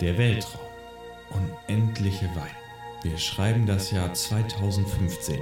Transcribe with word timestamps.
Der 0.00 0.16
Weltraum. 0.16 0.60
Unendliche 1.28 2.24
Weiten. 2.34 2.56
Wir 3.02 3.18
schreiben 3.18 3.66
das 3.66 3.90
Jahr 3.90 4.14
2015. 4.14 5.40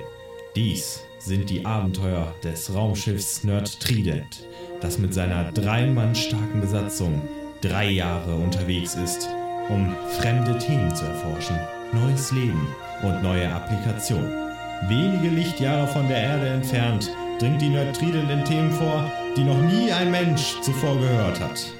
Dies 0.56 1.04
sind 1.20 1.48
die 1.48 1.64
Abenteuer 1.64 2.34
des 2.42 2.74
Raumschiffs 2.74 3.44
Nerd 3.44 3.78
Trident, 3.78 4.48
das 4.80 4.98
mit 4.98 5.14
seiner 5.14 5.52
drei 5.52 5.86
Mann 5.86 6.12
starken 6.12 6.60
Besatzung 6.60 7.22
drei 7.60 7.90
Jahre 7.90 8.34
unterwegs 8.34 8.96
ist, 8.96 9.28
um 9.68 9.94
fremde 10.18 10.58
Themen 10.58 10.92
zu 10.92 11.04
erforschen, 11.04 11.58
neues 11.92 12.32
Leben 12.32 12.66
und 13.04 13.22
neue 13.22 13.48
Applikationen. 13.48 14.32
Wenige 14.88 15.28
Lichtjahre 15.28 15.86
von 15.86 16.08
der 16.08 16.18
Erde 16.18 16.48
entfernt 16.48 17.08
dringt 17.38 17.62
die 17.62 17.68
Nerd 17.68 17.96
Trident 17.96 18.28
in 18.28 18.44
Themen 18.44 18.72
vor, 18.72 19.08
die 19.36 19.44
noch 19.44 19.60
nie 19.60 19.92
ein 19.92 20.10
Mensch 20.10 20.60
zuvor 20.62 20.96
gehört 20.98 21.38
hat. 21.38 21.77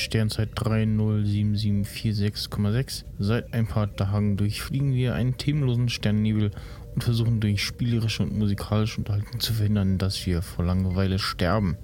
Sternzeit 0.00 0.50
307746,6. 0.54 3.04
Seit 3.18 3.54
ein 3.54 3.66
paar 3.66 3.94
Tagen 3.94 4.36
durchfliegen 4.36 4.94
wir 4.94 5.14
einen 5.14 5.36
themenlosen 5.36 5.88
Sternennebel 5.88 6.52
und 6.94 7.04
versuchen 7.04 7.40
durch 7.40 7.62
spielerische 7.62 8.22
und 8.22 8.36
musikalische 8.36 8.98
Unterhaltung 8.98 9.40
zu 9.40 9.52
verhindern, 9.52 9.98
dass 9.98 10.26
wir 10.26 10.42
vor 10.42 10.64
Langeweile 10.64 11.18
sterben. 11.18 11.76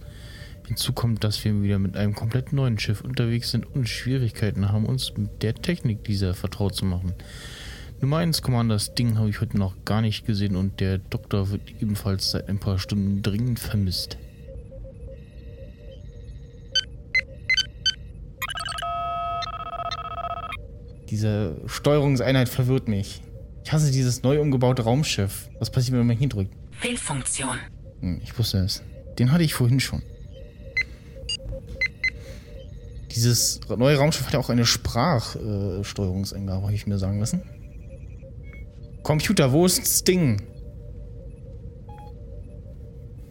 Hinzu 0.66 0.92
kommt, 0.92 1.22
dass 1.22 1.44
wir 1.44 1.62
wieder 1.62 1.78
mit 1.78 1.96
einem 1.96 2.14
komplett 2.14 2.52
neuen 2.52 2.78
Schiff 2.78 3.02
unterwegs 3.02 3.52
sind 3.52 3.64
und 3.64 3.88
Schwierigkeiten 3.88 4.72
haben, 4.72 4.86
uns 4.86 5.16
mit 5.16 5.42
der 5.42 5.54
Technik 5.54 6.04
dieser 6.04 6.34
vertraut 6.34 6.74
zu 6.74 6.84
machen. 6.84 7.14
Nummer 8.00 8.18
1 8.18 8.42
Commander, 8.42 8.74
das 8.74 8.94
Ding 8.94 9.16
habe 9.16 9.30
ich 9.30 9.40
heute 9.40 9.56
noch 9.56 9.84
gar 9.84 10.02
nicht 10.02 10.26
gesehen 10.26 10.56
und 10.56 10.80
der 10.80 10.98
Doktor 10.98 11.50
wird 11.50 11.62
ebenfalls 11.80 12.32
seit 12.32 12.48
ein 12.48 12.58
paar 12.58 12.78
Stunden 12.78 13.22
dringend 13.22 13.58
vermisst. 13.58 14.18
Diese 21.16 21.56
Steuerungseinheit 21.64 22.46
verwirrt 22.50 22.88
mich. 22.88 23.22
Ich 23.64 23.72
hasse 23.72 23.90
dieses 23.90 24.22
neu 24.22 24.38
umgebaute 24.38 24.82
Raumschiff. 24.82 25.48
Was 25.58 25.70
passiert, 25.70 25.96
wenn 25.96 26.06
man 26.06 26.18
hier 26.18 26.28
drückt? 26.28 26.54
Fehlfunktion. 26.72 27.56
Hm, 28.00 28.20
ich 28.22 28.38
wusste 28.38 28.58
es. 28.58 28.82
Den 29.18 29.32
hatte 29.32 29.42
ich 29.42 29.54
vorhin 29.54 29.80
schon. 29.80 30.02
Dieses 33.10 33.60
neue 33.66 33.96
Raumschiff 33.96 34.26
hat 34.26 34.34
ja 34.34 34.40
auch 34.40 34.50
eine 34.50 34.66
Sprachsteuerungseingabe, 34.66 36.64
habe 36.64 36.74
ich 36.74 36.86
mir 36.86 36.98
sagen 36.98 37.18
lassen. 37.18 37.42
Computer, 39.02 39.52
wo 39.52 39.64
ist 39.64 39.78
das 39.78 40.04
Ding? 40.04 40.42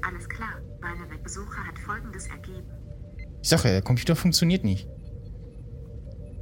Alles 0.01 0.27
klar. 0.27 0.59
Meine 0.81 1.05
Besucher 1.21 1.67
hat 1.67 1.77
folgendes 1.77 2.25
ergeben. 2.29 2.65
Ich 3.43 3.49
sage 3.49 3.65
ja, 3.65 3.73
der 3.73 3.83
Computer 3.83 4.15
funktioniert 4.15 4.63
nicht. 4.63 4.87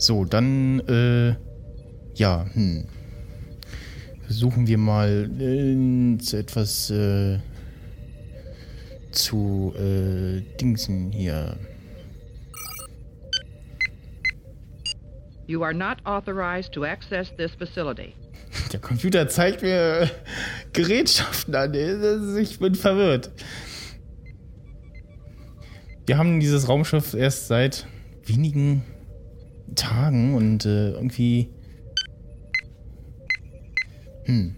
So, 0.04 0.26
dann, 0.26 0.82
äh, 0.82 1.34
ja, 2.16 2.46
hm. 2.52 2.84
Versuchen 4.26 4.68
wir 4.68 4.78
mal 4.78 5.32
äh, 5.40 6.18
zu 6.18 6.36
etwas, 6.36 6.90
äh, 6.90 7.40
zu, 9.12 9.74
äh, 9.78 10.42
Dingsen 10.60 11.10
hier. 11.10 11.56
You 15.48 15.64
are 15.64 15.74
not 15.74 16.00
authorized 16.04 16.74
to 16.74 16.84
access 16.84 17.30
this 17.38 17.52
facility. 17.56 18.14
Der 18.74 18.82
Computer 18.82 19.30
zeigt 19.30 19.62
mir 19.62 20.12
Gerätschaften 20.74 21.56
an. 21.56 21.74
Ich 22.38 22.60
bin 22.60 22.76
verwirrt. 22.76 23.32
Wir 26.06 26.18
haben 26.18 26.42
dieses 26.42 26.68
Raumschiff 26.68 27.14
erst 27.14 27.48
seit 27.48 27.88
wenigen 28.26 28.84
Tagen 29.76 30.36
und 30.36 30.66
äh, 30.66 30.92
irgendwie. 30.92 31.50
Hm. 34.26 34.56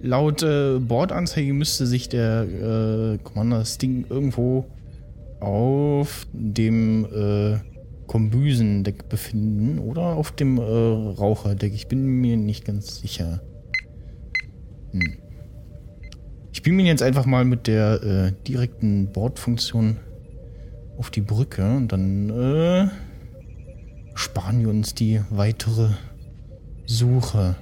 Laut 0.00 0.42
äh, 0.42 0.80
Bordanzeige 0.80 1.52
müsste 1.52 1.86
sich 1.86 2.08
der 2.08 2.42
äh, 2.42 3.18
Commander 3.18 3.64
Sting 3.64 4.04
irgendwo 4.10 4.66
auf 5.38 6.26
dem 6.32 7.04
äh, 7.04 7.58
Kombüsendeck 8.08 9.08
befinden 9.08 9.78
oder 9.78 10.02
auf 10.02 10.32
dem 10.32 10.58
äh, 10.58 10.62
Raucherdeck. 10.62 11.72
Ich 11.72 11.86
bin 11.86 12.04
mir 12.04 12.36
nicht 12.36 12.64
ganz 12.64 13.00
sicher. 13.00 13.40
Hm. 14.90 15.18
Ich 16.52 16.62
bin 16.62 16.76
mir 16.76 16.84
jetzt 16.84 17.02
einfach 17.02 17.24
mal 17.24 17.44
mit 17.44 17.66
der 17.66 18.02
äh, 18.02 18.32
direkten 18.46 19.12
Bordfunktion 19.12 19.96
auf 20.98 21.10
die 21.10 21.20
Brücke 21.20 21.62
und 21.62 21.88
dann 21.88 22.30
äh, 22.30 22.88
sparen 24.14 24.60
wir 24.60 24.68
uns 24.68 24.94
die 24.94 25.20
weitere 25.30 25.90
Suche. 26.86 27.56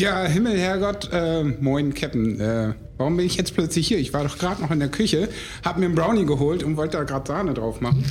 Ja, 0.00 0.24
Himmel, 0.24 0.58
Herrgott, 0.58 1.10
äh, 1.12 1.44
moin, 1.44 1.92
Captain. 1.92 2.40
Äh, 2.40 2.72
warum 2.96 3.18
bin 3.18 3.26
ich 3.26 3.36
jetzt 3.36 3.52
plötzlich 3.52 3.86
hier? 3.86 3.98
Ich 3.98 4.14
war 4.14 4.24
doch 4.24 4.38
gerade 4.38 4.62
noch 4.62 4.70
in 4.70 4.78
der 4.78 4.88
Küche, 4.88 5.28
hab 5.62 5.76
mir 5.76 5.84
einen 5.84 5.94
Brownie 5.94 6.24
geholt 6.24 6.62
und 6.62 6.78
wollte 6.78 6.96
da 6.96 7.04
gerade 7.04 7.26
Sahne 7.28 7.52
drauf 7.52 7.82
machen. 7.82 8.02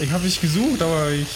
Ich 0.00 0.10
habe 0.12 0.24
dich 0.24 0.40
gesucht, 0.40 0.82
aber 0.82 1.10
ich 1.12 1.26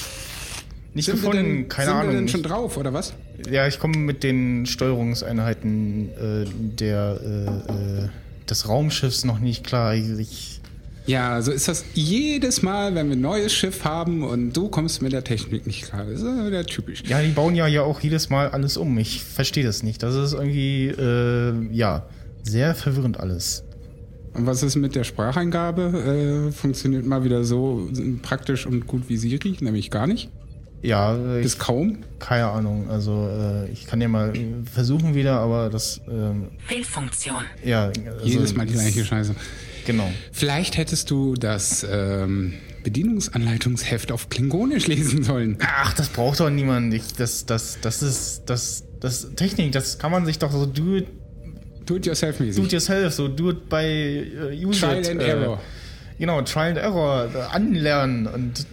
nicht 0.95 1.07
Sind 1.07 1.17
gefunden. 1.17 1.37
denn, 1.37 1.69
Keine 1.69 1.87
sind 1.91 1.95
Ahnung. 1.97 2.13
wir 2.13 2.19
denn 2.21 2.29
schon 2.29 2.43
drauf, 2.43 2.77
oder 2.77 2.93
was? 2.93 3.15
ja, 3.51 3.67
ich 3.67 3.79
komme 3.79 3.97
mit 3.99 4.23
den 4.23 4.65
Steuerungseinheiten 4.65 6.09
äh, 6.11 6.45
der 6.79 7.19
äh, 7.23 8.05
äh, 8.05 8.09
des 8.49 8.69
Raumschiffs 8.69 9.25
noch 9.25 9.39
nicht 9.41 9.65
klar. 9.65 9.95
Ich, 9.95 10.61
Ja, 11.07 11.43
so 11.43 11.51
ist 11.51 11.67
das 11.67 11.85
jedes 11.95 12.63
Mal, 12.63 12.95
wenn 12.95 13.09
wir 13.09 13.17
ein 13.17 13.21
neues 13.21 13.53
Schiff 13.53 13.85
haben 13.85 14.23
und 14.23 14.53
du 14.57 14.69
kommst 14.69 15.03
mit 15.03 15.13
der 15.13 15.25
Technik 15.25 15.67
nicht 15.67 15.83
klar. 15.87 16.05
Das 16.05 16.21
ist 16.21 16.25
ja 16.27 16.47
wieder 16.47 16.65
typisch. 16.65 17.03
ja, 17.07 17.21
die 17.21 17.31
bauen 17.33 17.55
ja 17.57 17.67
ja 17.67 17.83
auch 17.83 18.01
jedes 18.01 18.31
Mal 18.31 18.49
alles 18.51 18.77
um. 18.77 18.97
Ich 18.99 19.23
verstehe 19.25 19.65
das 19.65 19.83
nicht. 19.83 20.03
Das 20.03 20.15
ist 20.15 20.33
irgendwie 20.33 20.87
äh, 20.89 21.53
ja 21.73 22.07
sehr 22.45 22.75
verwirrend 22.75 23.19
alles. 23.19 23.64
Und 24.35 24.47
was 24.47 24.63
ist 24.63 24.77
mit 24.77 24.95
der 24.95 25.05
Spracheingabe? 25.05 26.49
Äh, 26.49 26.53
funktioniert 26.53 27.07
mal 27.07 27.25
wieder 27.25 27.45
so 27.45 27.89
praktisch 28.23 28.67
und 28.67 28.87
gut 28.87 29.09
wie 29.09 29.17
Siri, 29.17 29.57
nämlich 29.61 29.91
gar 29.91 30.07
nicht. 30.07 30.31
Ja, 30.83 31.17
ich, 31.37 31.45
Bis 31.45 31.59
kaum. 31.59 31.99
keine 32.19 32.49
Ahnung. 32.49 32.91
Also 32.91 33.27
äh, 33.31 33.71
ich 33.71 33.87
kann 33.87 34.01
ja 34.03 34.09
mal 34.09 34.35
versuchen 34.71 35.15
wieder, 35.15 35.39
aber 35.39 35.71
das 35.71 36.01
ähm, 36.11 36.49
Fehlfunktion. 36.67 37.43
ja 37.65 37.87
also, 37.87 38.27
Jedes 38.27 38.55
Mal 38.55 38.67
die 38.67 38.75
gleiche 38.75 39.05
Scheiße. 39.05 39.35
Genau. 39.87 40.11
Vielleicht 40.33 40.77
hättest 40.77 41.11
du 41.11 41.35
das 41.35 41.87
ähm, 41.91 42.55
Bedienungsanleitungsheft 42.83 44.13
auf 44.13 44.29
Klingonisch 44.29 44.87
lesen 44.87 45.23
sollen. 45.23 45.59
Ach, 45.61 45.95
das 45.95 46.11
braucht 46.11 46.41
doch 46.41 46.51
niemand. 46.51 46.93
Ich, 46.93 47.15
das, 47.15 47.47
das, 47.47 47.79
das 47.81 48.03
ist, 48.03 48.43
das, 48.47 48.85
das 49.01 49.35
Technik, 49.37 49.73
das 49.73 49.99
kann 49.99 50.11
man 50.11 50.27
sich 50.27 50.39
doch 50.39 50.53
so 50.53 50.67
do 50.67 50.97
it, 50.97 51.07
Do 51.87 51.97
it 51.97 52.07
yourself 52.07 52.39
do 52.39 52.45
mäßig. 52.45 52.65
it 52.65 52.73
yourself, 52.73 53.13
so 53.13 53.29
do 53.29 53.51
it 53.51 53.69
by 53.69 53.77
uh, 53.77 54.69
use 54.69 54.81
Trial 54.81 55.07
and 55.07 55.21
äh, 55.21 55.29
error. 55.29 55.61
Genau, 56.19 56.41
Trial 56.43 56.69
and 56.69 56.79
Error, 56.79 57.29
äh, 57.35 57.55
anlernen 57.55 58.27
und 58.27 58.67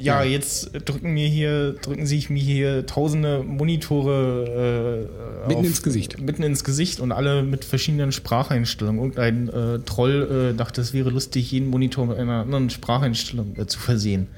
ja, 0.00 0.22
jetzt 0.24 0.70
drücken 0.86 1.12
mir 1.12 1.28
hier, 1.28 1.74
drücken 1.74 2.06
sich 2.06 2.30
mir 2.30 2.42
hier 2.42 2.86
tausende 2.86 3.42
Monitore 3.42 5.06
äh, 5.44 5.48
Mitten 5.48 5.64
ins 5.64 5.82
Gesicht. 5.82 6.20
Mitten 6.20 6.42
ins 6.42 6.64
Gesicht 6.64 7.00
und 7.00 7.12
alle 7.12 7.42
mit 7.42 7.64
verschiedenen 7.64 8.10
Spracheinstellungen. 8.10 9.00
Irgendein 9.00 9.48
äh, 9.48 9.78
Troll 9.80 10.52
äh, 10.52 10.56
dachte, 10.56 10.80
es 10.80 10.94
wäre 10.94 11.10
lustig, 11.10 11.52
jeden 11.52 11.68
Monitor 11.68 12.06
mit 12.06 12.16
einer 12.16 12.40
anderen 12.40 12.70
Spracheinstellung 12.70 13.56
äh, 13.58 13.66
zu 13.66 13.78
versehen. 13.78 14.28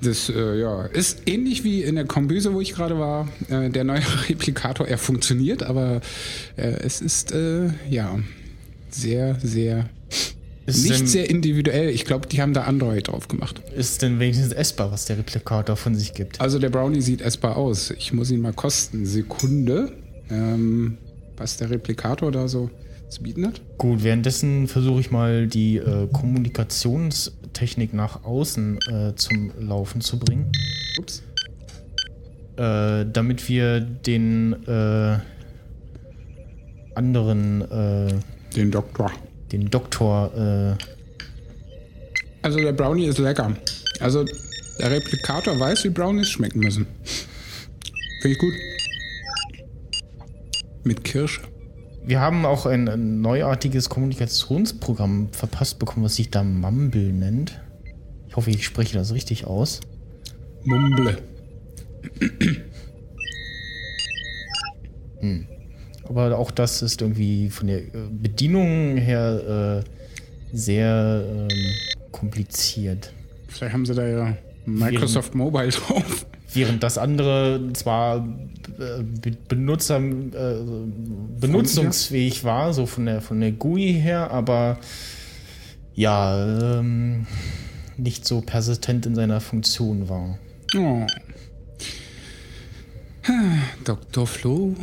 Das 0.00 0.30
äh, 0.30 0.60
ja, 0.60 0.86
ist 0.86 1.22
ähnlich 1.26 1.62
wie 1.62 1.82
in 1.82 1.96
der 1.96 2.06
Kombüse, 2.06 2.54
wo 2.54 2.60
ich 2.60 2.72
gerade 2.72 2.98
war. 2.98 3.28
Äh, 3.48 3.68
der 3.68 3.84
neue 3.84 4.02
Replikator, 4.28 4.88
er 4.88 4.98
funktioniert, 4.98 5.62
aber 5.62 6.00
es 6.56 7.00
ist 7.00 7.34
ja 7.88 8.18
sehr, 8.90 9.36
sehr 9.40 9.88
Ist 10.66 10.84
nicht 10.84 11.00
denn, 11.00 11.06
sehr 11.06 11.28
individuell. 11.28 11.88
Ich 11.88 12.04
glaube, 12.04 12.28
die 12.28 12.40
haben 12.40 12.54
da 12.54 12.62
Android 12.62 13.08
drauf 13.08 13.28
gemacht. 13.28 13.60
ist 13.74 14.02
denn 14.02 14.20
wenigstens 14.20 14.52
essbar, 14.52 14.92
was 14.92 15.06
der 15.06 15.18
Replikator 15.18 15.76
von 15.76 15.94
sich 15.94 16.14
gibt? 16.14 16.40
Also 16.40 16.58
der 16.58 16.70
Brownie 16.70 17.00
sieht 17.00 17.20
essbar 17.20 17.56
aus. 17.56 17.90
Ich 17.90 18.12
muss 18.12 18.30
ihn 18.30 18.40
mal 18.40 18.52
kosten. 18.52 19.04
Sekunde. 19.04 19.92
Ähm, 20.30 20.98
was 21.36 21.56
der 21.56 21.70
Replikator 21.70 22.30
da 22.30 22.46
so 22.46 22.70
zu 23.08 23.22
bieten 23.22 23.46
hat. 23.46 23.60
Gut, 23.78 24.04
währenddessen 24.04 24.68
versuche 24.68 25.00
ich 25.00 25.10
mal 25.10 25.46
die 25.46 25.76
äh, 25.76 26.08
Kommunikationstechnik 26.12 27.92
nach 27.92 28.24
außen 28.24 28.78
äh, 28.90 29.14
zum 29.16 29.52
Laufen 29.58 30.00
zu 30.00 30.18
bringen. 30.18 30.50
Ups. 30.98 31.22
Äh, 32.56 33.06
damit 33.12 33.48
wir 33.48 33.80
den 33.80 34.52
äh, 34.66 35.18
anderen, 36.94 37.62
äh, 37.62 38.14
Den 38.54 38.70
Doktor. 38.70 39.10
Den 39.52 39.70
Doktor, 39.70 40.76
äh, 40.80 40.84
Also 42.42 42.58
der 42.58 42.72
Brownie 42.72 43.06
ist 43.06 43.18
lecker. 43.18 43.54
Also 44.00 44.24
der 44.78 44.90
Replikator 44.90 45.58
weiß, 45.58 45.84
wie 45.84 45.90
Brownies 45.90 46.30
schmecken 46.30 46.60
müssen. 46.60 46.86
Finde 48.22 48.34
ich 48.34 48.38
gut. 48.38 48.54
Mit 50.84 51.04
Kirsche. 51.04 51.42
wir 52.04 52.18
haben 52.20 52.44
auch 52.44 52.66
ein, 52.66 52.88
ein 52.88 53.20
neuartiges 53.20 53.88
Kommunikationsprogramm 53.88 55.28
verpasst 55.32 55.78
bekommen, 55.78 56.04
was 56.04 56.16
sich 56.16 56.30
da 56.30 56.42
Mumble 56.42 57.12
nennt. 57.12 57.60
Ich 58.28 58.34
hoffe, 58.34 58.50
ich 58.50 58.64
spreche 58.64 58.94
das 58.96 59.12
richtig 59.14 59.46
aus. 59.46 59.80
Mumble. 60.64 61.18
Aber 66.08 66.36
auch 66.38 66.50
das 66.50 66.82
ist 66.82 67.00
irgendwie 67.00 67.48
von 67.50 67.68
der 67.68 67.78
äh, 67.78 67.88
Bedienung 68.10 68.96
her 68.96 69.82
äh, 69.82 70.56
sehr 70.56 71.24
ähm, 71.26 71.48
kompliziert. 72.10 73.12
Vielleicht 73.48 73.72
haben 73.72 73.86
sie 73.86 73.94
da 73.94 74.06
ja 74.06 74.36
Microsoft 74.66 75.34
Mobile 75.34 75.68
drauf. 75.68 76.26
Während 76.54 76.82
das 76.82 76.98
andere 76.98 77.60
zwar 77.72 78.18
äh, 78.78 79.02
be- 79.02 79.36
Benutzer, 79.48 79.98
äh, 79.98 80.56
benutzungsfähig 81.40 82.44
war, 82.44 82.74
so 82.74 82.84
von 82.84 83.06
der, 83.06 83.22
von 83.22 83.40
der 83.40 83.52
GUI 83.52 83.94
her, 83.94 84.30
aber 84.30 84.78
ja, 85.94 86.78
ähm, 86.78 87.26
nicht 87.96 88.26
so 88.26 88.40
persistent 88.42 89.06
in 89.06 89.14
seiner 89.14 89.40
Funktion 89.40 90.08
war. 90.10 90.38
Oh. 90.76 91.06
Dr. 93.84 94.26
Flo, 94.26 94.74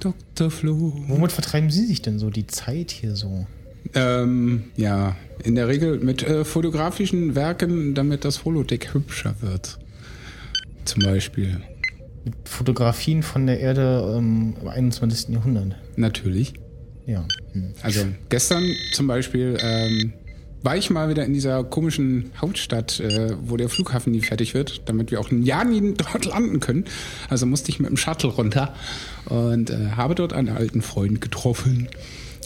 Dr. 0.00 0.50
Flo. 0.50 0.92
Womit 1.08 1.32
vertreiben 1.32 1.70
Sie 1.70 1.84
sich 1.86 2.02
denn 2.02 2.18
so 2.18 2.30
die 2.30 2.46
Zeit 2.46 2.90
hier 2.90 3.16
so? 3.16 3.46
Ähm, 3.94 4.64
ja, 4.76 5.16
in 5.42 5.54
der 5.54 5.68
Regel 5.68 5.98
mit 5.98 6.22
äh, 6.22 6.44
fotografischen 6.44 7.34
Werken, 7.34 7.94
damit 7.94 8.24
das 8.24 8.44
Holodeck 8.44 8.94
hübscher 8.94 9.36
wird. 9.40 9.78
Zum 10.84 11.02
Beispiel. 11.02 11.60
Mit 12.24 12.34
Fotografien 12.44 13.22
von 13.22 13.46
der 13.46 13.60
Erde 13.60 14.14
ähm, 14.16 14.56
im 14.60 14.68
21. 14.68 15.28
Jahrhundert. 15.28 15.76
Natürlich. 15.96 16.54
Ja. 17.06 17.26
Hm. 17.52 17.74
Also 17.82 18.06
gestern 18.28 18.74
zum 18.92 19.06
Beispiel 19.06 19.56
ähm, 19.60 20.12
war 20.66 20.76
ich 20.76 20.90
mal 20.90 21.08
wieder 21.08 21.24
in 21.24 21.32
dieser 21.32 21.62
komischen 21.62 22.32
Hauptstadt, 22.40 22.98
äh, 22.98 23.36
wo 23.40 23.56
der 23.56 23.68
Flughafen 23.68 24.10
nie 24.10 24.20
fertig 24.20 24.52
wird, 24.52 24.82
damit 24.86 25.12
wir 25.12 25.20
auch 25.20 25.30
ein 25.30 25.44
Jahr 25.44 25.64
nie 25.64 25.94
dort 25.96 26.24
landen 26.24 26.58
können. 26.58 26.84
Also 27.30 27.46
musste 27.46 27.70
ich 27.70 27.78
mit 27.78 27.88
dem 27.88 27.96
Shuttle 27.96 28.30
runter 28.30 28.74
und 29.26 29.70
äh, 29.70 29.92
habe 29.96 30.16
dort 30.16 30.32
einen 30.32 30.48
alten 30.48 30.82
Freund 30.82 31.20
getroffen. 31.20 31.88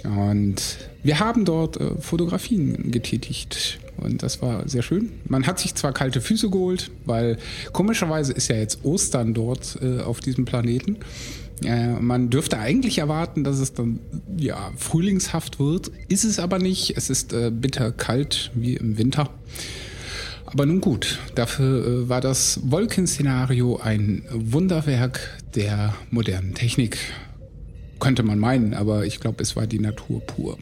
Und 0.05 0.78
wir 1.02 1.19
haben 1.19 1.46
dort 1.46 1.81
äh, 1.81 1.96
Fotografien 1.99 2.90
getätigt. 2.90 3.81
Und 3.96 4.22
das 4.22 4.43
war 4.43 4.69
sehr 4.69 4.82
schön. 4.82 5.11
Man 5.26 5.46
hat 5.46 5.58
sich 5.58 5.75
zwar 5.75 5.93
kalte 5.93 6.20
Füße 6.20 6.50
geholt, 6.50 6.90
weil 7.06 7.38
komischerweise 7.72 8.34
ist 8.34 8.49
ja 8.49 8.56
jetzt 8.56 8.84
Ostern 8.84 9.32
dort 9.32 9.78
äh, 9.81 10.00
auf 10.00 10.20
diesem 10.20 10.44
Planeten. 10.44 10.99
Äh, 11.65 12.01
man 12.01 12.31
dürfte 12.31 12.59
eigentlich 12.59 12.99
erwarten, 12.99 13.45
dass 13.45 13.59
es 13.59 13.75
dann 13.75 14.01
ja 14.37 14.73
frühlingshaft 14.77 15.59
wird. 15.59 15.91
Ist 16.09 16.25
es 16.25 16.39
aber 16.39 16.59
nicht. 16.59 16.97
Es 16.97 17.11
ist 17.11 17.33
äh, 17.33 17.51
bitter 17.51 17.93
kalt 17.93 18.51
wie 18.55 18.77
im 18.77 18.99
Winter. 18.99 19.31
Aber 20.47 20.67
nun 20.67 20.81
gut, 20.81 21.21
dafür 21.37 21.87
äh, 21.87 22.09
war 22.09 22.21
das 22.21 22.61
Wolkenszenario 22.65 23.77
ein 23.77 24.25
Wunderwerk 24.33 25.21
der 25.55 25.95
modernen 26.11 26.55
Technik. 26.55 26.99
Könnte 28.01 28.23
man 28.23 28.39
meinen, 28.39 28.75
aber 28.75 29.05
ich 29.05 29.21
glaube, 29.21 29.43
es 29.43 29.55
war 29.55 29.67
die 29.67 29.79
Natur 29.79 30.21
pur. 30.21 30.59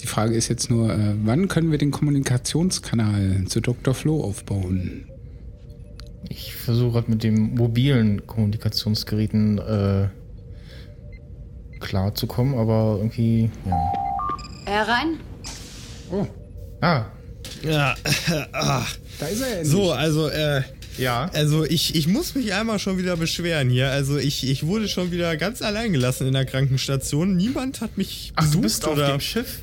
Die 0.00 0.06
Frage 0.06 0.34
ist 0.34 0.48
jetzt 0.48 0.70
nur, 0.70 0.90
äh, 0.92 1.14
wann 1.24 1.48
können 1.48 1.70
wir 1.70 1.78
den 1.78 1.90
Kommunikationskanal 1.90 3.44
zu 3.48 3.60
Dr. 3.60 3.94
Flo 3.94 4.22
aufbauen? 4.22 5.07
Ich 6.28 6.54
versuche 6.54 6.92
gerade 6.92 7.10
mit 7.10 7.22
den 7.22 7.54
mobilen 7.54 8.26
Kommunikationsgeräten 8.26 9.58
äh, 9.58 10.08
klarzukommen, 11.80 12.58
aber 12.58 12.96
irgendwie, 12.98 13.50
ja. 13.64 13.92
Herein? 14.66 15.20
Oh, 16.10 16.26
Ah, 16.80 17.06
Ja, 17.62 17.94
ah. 18.52 18.84
da 19.18 19.26
ist 19.26 19.40
er 19.40 19.48
endlich. 19.58 19.68
so, 19.68 19.92
also, 19.92 20.28
äh, 20.28 20.62
ja. 20.98 21.30
also 21.32 21.64
ich, 21.64 21.94
ich 21.96 22.06
muss 22.08 22.34
mich 22.34 22.52
einmal 22.52 22.78
schon 22.78 22.98
wieder 22.98 23.16
beschweren 23.16 23.70
hier. 23.70 23.90
Also 23.90 24.16
ich, 24.18 24.48
ich 24.48 24.66
wurde 24.66 24.88
schon 24.88 25.10
wieder 25.10 25.36
ganz 25.36 25.62
allein 25.62 25.92
gelassen 25.92 26.26
in 26.26 26.34
der 26.34 26.44
Krankenstation. 26.44 27.36
Niemand 27.36 27.80
hat 27.80 27.96
mich 27.96 28.32
Ach, 28.36 28.42
du 28.44 28.60
besucht 28.60 28.62
bist 28.62 28.86
auf 28.86 28.92
oder. 28.96 29.12
dem 29.12 29.20
Schiff? 29.20 29.60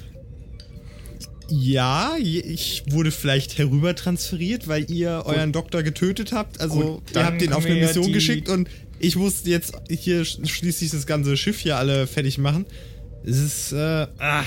Ja, 1.50 2.14
ich 2.20 2.84
wurde 2.90 3.12
vielleicht 3.12 3.58
herübertransferiert, 3.58 4.68
weil 4.68 4.90
ihr 4.92 5.24
euren 5.26 5.52
Doktor 5.52 5.84
getötet 5.84 6.32
habt. 6.32 6.60
Also 6.62 6.80
Gut, 7.00 7.04
ihr 7.16 7.26
habt 7.26 7.42
den 7.42 7.54
auf 7.54 7.66
eine 7.66 7.76
Mission 7.76 8.06
die- 8.08 8.12
geschickt 8.14 8.50
und 8.50 8.68
ich 9.00 9.16
musste 9.16 9.50
jetzt 9.50 9.74
hier 9.90 10.24
sch- 10.24 10.46
schließlich 10.48 10.92
das 10.92 11.06
ganze 11.06 11.38
Schiff 11.38 11.60
hier 11.60 11.78
alle 11.78 12.08
fertig 12.08 12.38
machen. 12.38 12.66
Es 13.24 13.38
ist, 13.38 13.72
äh, 13.74 14.08
ah. 14.20 14.44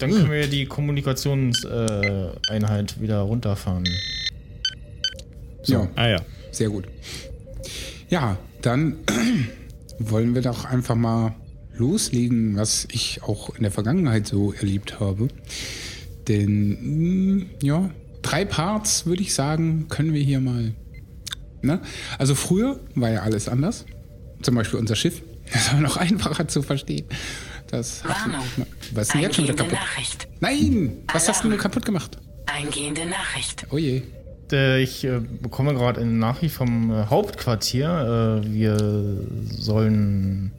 Dann 0.00 0.10
können 0.10 0.30
wir 0.30 0.46
die 0.48 0.66
Kommunikationseinheit 0.66 2.38
Einheit 2.50 3.00
wieder 3.00 3.20
runterfahren. 3.20 3.88
Ja, 5.66 5.88
Ah 5.96 6.08
ja. 6.08 6.22
sehr 6.50 6.68
gut. 6.70 6.84
Ja, 8.10 8.38
dann 8.62 8.96
wollen 9.98 10.34
wir 10.34 10.42
doch 10.42 10.64
einfach 10.64 10.94
mal 10.94 11.34
loslegen, 11.76 12.56
was 12.56 12.86
ich 12.90 13.22
auch 13.22 13.54
in 13.54 13.62
der 13.62 13.70
Vergangenheit 13.72 14.26
so 14.26 14.52
erlebt 14.52 14.98
habe. 15.00 15.28
Denn, 16.28 17.36
mh, 17.36 17.46
ja, 17.62 17.90
drei 18.22 18.44
Parts, 18.44 19.06
würde 19.06 19.22
ich 19.22 19.34
sagen, 19.34 19.88
können 19.88 20.12
wir 20.12 20.22
hier 20.22 20.40
mal. 20.40 20.72
Ne? 21.62 21.80
Also 22.18 22.34
früher 22.34 22.78
war 22.94 23.10
ja 23.10 23.22
alles 23.22 23.48
anders. 23.48 23.86
Zum 24.42 24.54
Beispiel 24.54 24.78
unser 24.78 24.96
Schiff. 24.96 25.22
Das 25.50 25.72
war 25.72 25.80
noch 25.80 25.96
einfacher 25.96 26.46
zu 26.46 26.60
verstehen. 26.60 27.06
Das 27.68 28.04
Warnung. 28.04 28.44
Was 28.92 29.06
ist 29.06 29.14
denn 29.14 29.22
jetzt 29.22 29.36
schon 29.36 29.44
wieder 29.44 29.54
Eingehende 29.54 29.76
kaputt? 29.76 29.78
Nachricht. 29.78 30.28
Nein! 30.40 30.96
Was 31.10 31.26
hast 31.26 31.38
du 31.38 31.44
Alarm. 31.44 31.50
nur 31.52 31.58
kaputt 31.58 31.86
gemacht? 31.86 32.18
Eingehende 32.44 33.06
Nachricht. 33.06 33.66
Oh 33.70 33.78
je. 33.78 34.02
Äh, 34.52 34.82
ich 34.82 35.04
äh, 35.04 35.20
bekomme 35.20 35.72
gerade 35.72 36.02
eine 36.02 36.12
Nachricht 36.12 36.54
vom 36.54 36.90
äh, 36.90 37.06
Hauptquartier. 37.06 38.42
Äh, 38.44 38.52
wir 38.52 39.24
sollen 39.50 40.52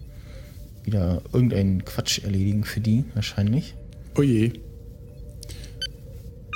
wieder 0.84 1.22
irgendeinen 1.34 1.86
Quatsch 1.86 2.24
erledigen 2.24 2.64
für 2.64 2.80
die, 2.80 3.06
wahrscheinlich. 3.14 3.76
Oh 4.18 4.24
je. 4.24 4.54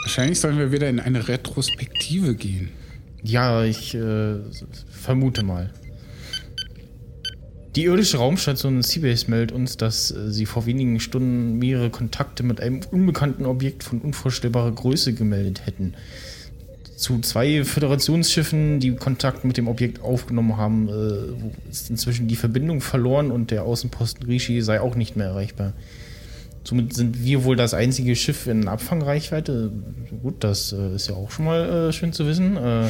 Wahrscheinlich 0.04 0.40
sollen 0.40 0.58
wir 0.58 0.72
wieder 0.72 0.90
in 0.90 1.00
eine 1.00 1.28
Retrospektive 1.28 2.36
gehen. 2.36 2.70
Ja, 3.24 3.64
ich 3.64 3.96
äh, 3.96 4.36
vermute 4.92 5.44
mal. 5.44 5.72
Die 7.78 7.86
irdische 7.86 8.18
Raumstation 8.18 8.84
Seabase 8.84 9.32
meldet 9.32 9.54
uns, 9.54 9.78
dass 9.78 10.12
äh, 10.12 10.30
sie 10.30 10.46
vor 10.46 10.66
wenigen 10.66 11.00
Stunden 11.00 11.58
mehrere 11.58 11.90
Kontakte 11.90 12.44
mit 12.44 12.60
einem 12.60 12.82
unbekannten 12.92 13.46
Objekt 13.46 13.84
von 13.84 14.02
unvorstellbarer 14.02 14.74
Größe 14.74 15.14
gemeldet 15.14 15.66
hätten. 15.66 15.96
Zu 16.98 17.22
zwei 17.22 17.64
Föderationsschiffen, 17.64 18.82
die 18.82 18.96
Kontakt 18.96 19.46
mit 19.46 19.58
dem 19.58 19.68
Objekt 19.68 20.02
aufgenommen 20.02 20.58
haben, 20.58 20.90
äh, 20.90 21.70
ist 21.72 21.90
inzwischen 21.90 22.28
die 22.28 22.36
Verbindung 22.36 22.82
verloren 22.82 23.32
und 23.32 23.52
der 23.52 23.64
Außenposten 23.64 24.28
Rishi 24.28 24.62
sei 24.62 24.82
auch 24.82 24.96
nicht 24.96 25.16
mehr 25.16 25.28
erreichbar. 25.28 25.74
Somit 26.64 26.94
sind 26.94 27.24
wir 27.24 27.44
wohl 27.44 27.56
das 27.56 27.74
einzige 27.74 28.16
Schiff 28.16 28.48
in 28.48 28.68
Abfangreichweite. 28.68 29.72
Gut, 30.22 30.44
das 30.44 30.72
äh, 30.72 30.96
ist 30.96 31.10
ja 31.10 31.16
auch 31.16 31.30
schon 31.30 31.46
mal 31.46 31.90
äh, 31.90 31.94
schön 31.94 32.14
zu 32.14 32.26
wissen. 32.26 32.56
Äh, 32.56 32.90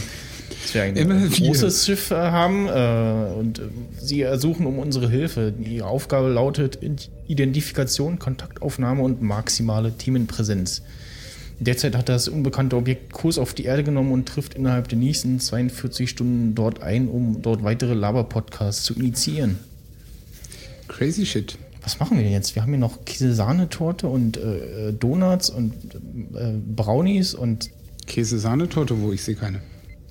dass 0.62 0.74
wir 0.74 0.84
ein 0.84 1.30
großes 1.30 1.86
Schiff 1.86 2.12
äh, 2.12 2.16
haben 2.16 2.68
äh, 2.68 3.34
und 3.40 3.60
äh, 3.60 3.64
sie 4.00 4.22
ersuchen 4.22 4.66
um 4.66 4.78
unsere 4.80 5.10
Hilfe. 5.10 5.54
Ihre 5.60 5.88
Aufgabe 5.88 6.30
lautet 6.30 6.80
Identifikation, 7.28 8.20
Kontaktaufnahme 8.20 9.02
und 9.02 9.22
maximale 9.22 9.98
Themenpräsenz. 9.98 10.84
Derzeit 11.60 11.96
hat 11.96 12.10
das 12.10 12.28
unbekannte 12.28 12.76
Objekt 12.76 13.14
Kurs 13.14 13.38
auf 13.38 13.54
die 13.54 13.66
Erde 13.66 13.84
genommen 13.84 14.12
und 14.12 14.28
trifft 14.28 14.54
innerhalb 14.54 14.88
der 14.88 14.98
nächsten 14.98 15.40
42 15.40 16.10
Stunden 16.10 16.56
dort 16.56 16.82
ein, 16.82 17.08
um 17.08 17.42
dort 17.42 17.64
weitere 17.64 17.94
Laber-Podcasts 17.94 18.84
zu 18.84 18.94
initiieren. 18.96 19.60
Crazy 20.88 21.26
shit. 21.26 21.58
Was 21.84 22.00
machen 22.00 22.18
wir 22.18 22.24
denn 22.24 22.32
jetzt? 22.32 22.56
Wir 22.56 22.62
haben 22.62 22.70
hier 22.70 22.80
noch 22.80 23.04
Käse-Sahnetorte 23.04 24.08
und 24.08 24.38
äh, 24.38 24.94
Donuts 24.94 25.50
und 25.50 25.74
äh, 26.34 26.54
Brownies 26.76 27.34
und 27.34 27.70
Käse-Sahnetorte, 28.08 29.02
wo 29.02 29.12
ich 29.12 29.22
sehe 29.22 29.36
keine. 29.36 29.60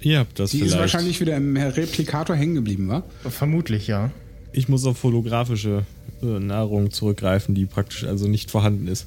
Ihr 0.01 0.19
habt 0.19 0.39
das 0.39 0.51
Die 0.51 0.59
vielleicht. 0.59 0.75
ist 0.75 0.81
wahrscheinlich 0.81 1.21
wieder 1.21 1.37
im 1.37 1.57
Replikator 1.57 2.37
hängen 2.37 2.57
geblieben, 2.57 2.89
wa? 2.89 3.03
vermutlich 3.29 3.87
ja. 3.87 4.11
ich 4.53 4.69
muss 4.69 4.85
auf 4.85 5.03
holographische 5.03 5.85
äh, 6.23 6.27
Nahrung 6.27 6.91
zurückgreifen, 6.91 7.55
die 7.55 7.67
praktisch 7.67 8.05
also 8.05 8.29
nicht 8.29 8.51
vorhanden 8.51 8.89
ist. 8.89 9.07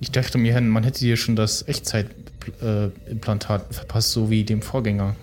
Ich 0.00 0.10
dachte 0.10 0.36
mir, 0.36 0.60
man 0.60 0.82
hätte 0.82 0.98
hier 0.98 1.16
schon 1.16 1.36
das 1.36 1.66
Echtzeit-Implantat 1.68 3.72
verpasst, 3.72 4.10
so 4.10 4.30
wie 4.30 4.42
dem 4.42 4.60
Vorgänger. 4.60 5.14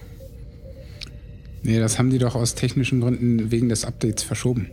Nee, 1.63 1.79
das 1.79 1.99
haben 1.99 2.09
die 2.09 2.17
doch 2.17 2.35
aus 2.35 2.55
technischen 2.55 3.01
Gründen 3.01 3.51
wegen 3.51 3.67
des 3.67 3.83
Updates 3.83 4.23
verschoben. 4.23 4.69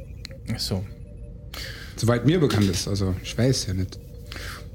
Ach 0.54 0.61
so. 0.61 0.85
Soweit 1.96 2.26
mir 2.26 2.38
bekannt 2.38 2.68
ist, 2.68 2.88
also 2.88 3.14
ich 3.22 3.36
weiß 3.36 3.66
ja 3.66 3.74
nicht. 3.74 3.98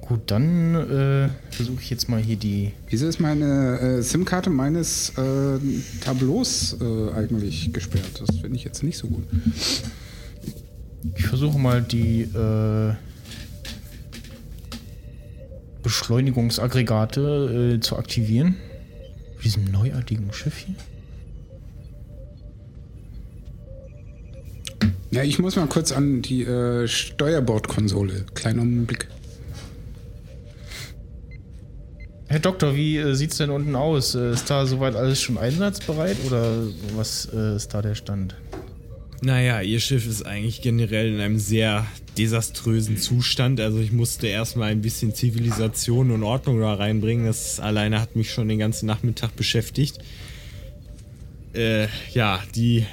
Gut, 0.02 0.22
dann 0.26 0.76
äh, 0.76 1.30
versuche 1.52 1.82
ich 1.82 1.90
jetzt 1.90 2.10
mal 2.10 2.20
hier 2.20 2.36
die. 2.36 2.74
Wieso 2.90 3.08
ist 3.08 3.20
meine 3.20 3.80
äh, 3.80 4.02
SIM-Karte 4.02 4.50
meines 4.50 5.10
äh, 5.18 5.60
Tableaus 6.04 6.76
äh, 6.82 7.14
eigentlich 7.14 7.72
gesperrt? 7.72 8.20
Das 8.20 8.36
finde 8.40 8.58
ich 8.58 8.64
jetzt 8.64 8.84
nicht 8.84 8.98
so 8.98 9.08
gut. 9.08 9.24
Ich 11.16 11.26
versuche 11.26 11.58
mal 11.58 11.82
die 11.82 12.24
äh, 12.24 12.94
Beschleunigungsaggregate 15.84 17.76
äh, 17.76 17.80
zu 17.80 17.98
aktivieren. 17.98 18.58
Diesem 19.44 19.66
neuartigen 19.66 20.34
Schiff 20.34 20.58
hier. 20.58 20.76
Ja, 25.12 25.24
ich 25.24 25.40
muss 25.40 25.58
mal 25.58 25.68
kurz 25.68 25.92
an 25.92 26.22
die 26.22 26.44
äh, 26.44 26.88
Steuerbordkonsole. 26.88 28.26
Kleiner 28.34 28.64
Blick. 28.64 29.10
Herr 32.28 32.40
Doktor, 32.40 32.78
wie 32.78 32.96
äh, 32.96 33.14
sieht's 33.14 33.36
denn 33.36 33.50
unten 33.50 33.76
aus? 33.76 34.16
Äh, 34.16 34.32
ist 34.32 34.50
da 34.50 34.66
soweit 34.66 34.96
alles 34.96 35.22
schon 35.22 35.38
einsatzbereit 35.38 36.16
oder 36.26 36.64
was 36.96 37.28
äh, 37.34 37.58
ist 37.58 37.74
da 37.74 37.82
der 37.82 37.96
Stand? 37.96 38.38
Naja, 39.22 39.60
ihr 39.60 39.82
Schiff 39.82 40.08
ist 40.08 40.26
eigentlich 40.26 40.62
generell 40.62 41.14
in 41.14 41.20
einem 41.20 41.40
sehr 41.40 41.86
desaströsen 42.18 42.96
Zustand. 42.96 43.60
Also 43.60 43.80
ich 43.80 43.92
musste 43.92 44.28
erstmal 44.28 44.72
ein 44.72 44.82
bisschen 44.82 45.14
Zivilisation 45.14 46.12
und 46.12 46.24
Ordnung 46.24 46.62
da 46.62 46.74
reinbringen. 46.74 47.26
Das 47.26 47.60
alleine 47.60 48.00
hat 48.00 48.16
mich 48.16 48.32
schon 48.32 48.48
den 48.48 48.60
ganzen 48.60 48.86
Nachmittag 48.86 49.36
beschäftigt. 49.36 50.00
Äh, 51.54 51.88
ja, 52.14 52.42
die 52.56 52.86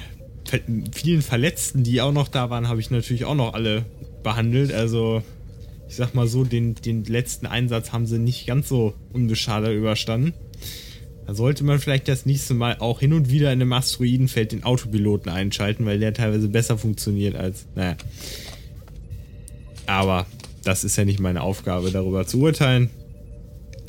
vielen 0.91 1.21
Verletzten, 1.21 1.83
die 1.83 2.01
auch 2.01 2.11
noch 2.11 2.27
da 2.27 2.49
waren, 2.49 2.67
habe 2.67 2.79
ich 2.79 2.91
natürlich 2.91 3.25
auch 3.25 3.35
noch 3.35 3.53
alle 3.53 3.85
behandelt. 4.23 4.73
Also 4.73 5.23
ich 5.87 5.95
sag 5.95 6.13
mal 6.13 6.27
so, 6.27 6.43
den, 6.43 6.75
den 6.75 7.03
letzten 7.03 7.47
Einsatz 7.47 7.91
haben 7.91 8.05
sie 8.05 8.19
nicht 8.19 8.45
ganz 8.45 8.69
so 8.69 8.93
unbeschadet 9.11 9.75
überstanden. 9.75 10.33
Da 11.25 11.35
sollte 11.35 11.63
man 11.63 11.79
vielleicht 11.79 12.07
das 12.07 12.25
nächste 12.25 12.53
Mal 12.53 12.77
auch 12.79 12.99
hin 12.99 13.13
und 13.13 13.29
wieder 13.29 13.51
in 13.51 13.61
einem 13.61 13.73
Asteroidenfeld 13.73 14.51
den 14.51 14.63
Autopiloten 14.63 15.31
einschalten, 15.31 15.85
weil 15.85 15.99
der 15.99 16.13
teilweise 16.13 16.47
besser 16.47 16.77
funktioniert 16.77 17.35
als. 17.35 17.65
Naja. 17.75 17.97
Aber 19.85 20.25
das 20.63 20.83
ist 20.83 20.95
ja 20.95 21.05
nicht 21.05 21.19
meine 21.19 21.41
Aufgabe, 21.41 21.91
darüber 21.91 22.25
zu 22.25 22.39
urteilen. 22.41 22.89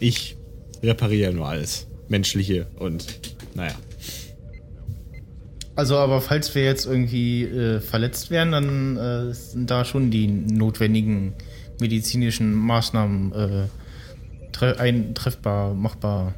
Ich 0.01 0.37
repariere 0.83 1.33
nur 1.33 1.47
alles. 1.47 1.87
Menschliche 2.09 2.67
und 2.79 3.07
naja. 3.55 3.75
Also, 5.77 5.97
aber 5.97 6.21
falls 6.21 6.55
wir 6.55 6.65
jetzt 6.65 6.87
irgendwie 6.87 7.45
äh, 7.45 7.81
verletzt 7.81 8.31
werden, 8.31 8.53
dann 8.53 8.97
äh, 8.97 9.35
sind 9.35 9.71
da 9.71 9.85
schon 9.85 10.11
die 10.11 10.27
notwendigen 10.27 11.33
medizinischen 11.81 12.53
Maßnahmen 12.55 13.33
äh, 13.33 13.67
tre 14.53 14.79
ein 14.79 15.15
treffbar, 15.15 15.75
machbar. 15.75 16.35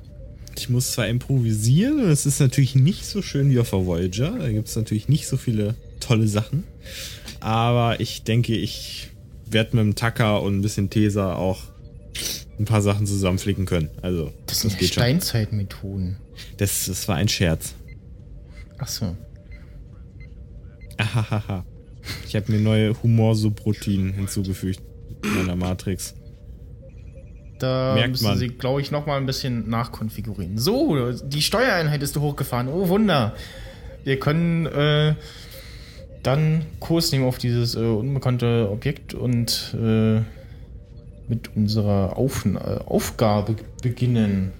Ich 0.56 0.68
muss 0.68 0.92
zwar 0.92 1.08
improvisieren 1.08 2.04
und 2.04 2.10
es 2.10 2.26
ist 2.26 2.40
natürlich 2.40 2.74
nicht 2.74 3.06
so 3.06 3.22
schön 3.22 3.50
wie 3.50 3.58
auf 3.58 3.70
der 3.70 3.86
Voyager. 3.86 4.38
Da 4.38 4.50
gibt 4.50 4.68
es 4.68 4.76
natürlich 4.76 5.08
nicht 5.08 5.26
so 5.26 5.36
viele 5.36 5.74
tolle 5.98 6.28
Sachen. 6.28 6.64
Aber 7.40 8.00
ich 8.00 8.22
denke, 8.22 8.54
ich 8.54 9.10
werde 9.46 9.76
mit 9.76 9.84
dem 9.84 9.94
Tacker 9.94 10.42
und 10.42 10.58
ein 10.58 10.62
bisschen 10.62 10.90
Tesa 10.90 11.34
auch 11.34 11.60
ein 12.58 12.64
paar 12.64 12.82
Sachen 12.82 13.06
zusammenflicken 13.06 13.64
können. 13.64 13.88
Also, 14.02 14.30
Das 14.46 14.60
sind 14.60 14.78
ja. 14.80 14.86
Steinzeitmethoden. 14.86 16.16
Das, 16.58 16.86
das 16.86 17.08
war 17.08 17.16
ein 17.16 17.28
Scherz. 17.28 17.74
Ach 18.82 18.88
so. 18.88 19.16
Ahahaha. 20.98 21.64
Ich 22.26 22.34
habe 22.34 22.50
mir 22.50 22.58
neue 22.58 23.00
Humorsubroutinen 23.00 24.12
hinzugefügt 24.12 24.80
in 25.22 25.34
meiner 25.34 25.54
Matrix. 25.54 26.14
Da 27.60 27.94
Merkt 27.94 28.10
müssen 28.10 28.24
man. 28.24 28.38
Sie, 28.38 28.48
glaube 28.48 28.80
ich, 28.80 28.90
noch 28.90 29.06
mal 29.06 29.18
ein 29.18 29.26
bisschen 29.26 29.70
nachkonfigurieren. 29.70 30.58
So, 30.58 31.12
die 31.12 31.42
Steuereinheit 31.42 32.02
ist 32.02 32.16
hochgefahren. 32.16 32.66
Oh, 32.66 32.88
Wunder. 32.88 33.34
Wir 34.02 34.18
können 34.18 34.66
äh, 34.66 35.14
dann 36.24 36.64
Kurs 36.80 37.12
nehmen 37.12 37.24
auf 37.24 37.38
dieses 37.38 37.76
äh, 37.76 37.78
unbekannte 37.78 38.68
Objekt 38.68 39.14
und 39.14 39.76
äh, 39.80 40.22
mit 41.28 41.54
unserer 41.54 42.16
auf 42.16 42.44
äh, 42.44 42.58
Aufgabe 42.58 43.54
beginnen. 43.80 44.52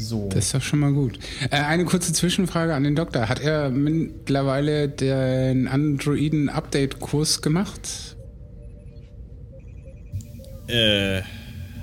So. 0.00 0.28
Das 0.28 0.46
ist 0.46 0.54
doch 0.54 0.62
schon 0.62 0.78
mal 0.78 0.92
gut. 0.92 1.18
Äh, 1.50 1.56
eine 1.56 1.84
kurze 1.84 2.12
Zwischenfrage 2.12 2.74
an 2.74 2.84
den 2.84 2.96
Doktor. 2.96 3.28
Hat 3.28 3.40
er 3.40 3.70
mittlerweile 3.70 4.88
den 4.88 5.68
Androiden-Update-Kurs 5.68 7.42
gemacht? 7.42 8.16
Äh, 10.68 11.22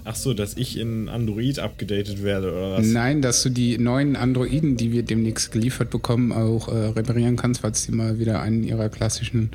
ach 0.04 0.16
so, 0.16 0.34
dass 0.34 0.58
ich 0.58 0.78
in 0.80 1.10
Android 1.10 1.60
abgedatet 1.60 2.24
werde 2.24 2.52
oder 2.52 2.72
was? 2.74 2.88
Nein, 2.88 3.22
dass 3.22 3.44
du 3.44 3.50
die 3.50 3.78
neuen 3.78 4.16
Androiden, 4.16 4.78
die 4.78 4.92
wir 4.92 5.04
demnächst 5.04 5.52
geliefert 5.52 5.90
bekommen, 5.90 6.32
auch 6.32 6.70
äh, 6.70 6.88
reparieren 6.88 7.36
kannst, 7.36 7.62
falls 7.62 7.86
die 7.86 7.92
mal 7.92 8.20
wieder 8.20 8.42
einen 8.42 8.64
ihrer 8.64 8.90
klassischen 8.90 9.52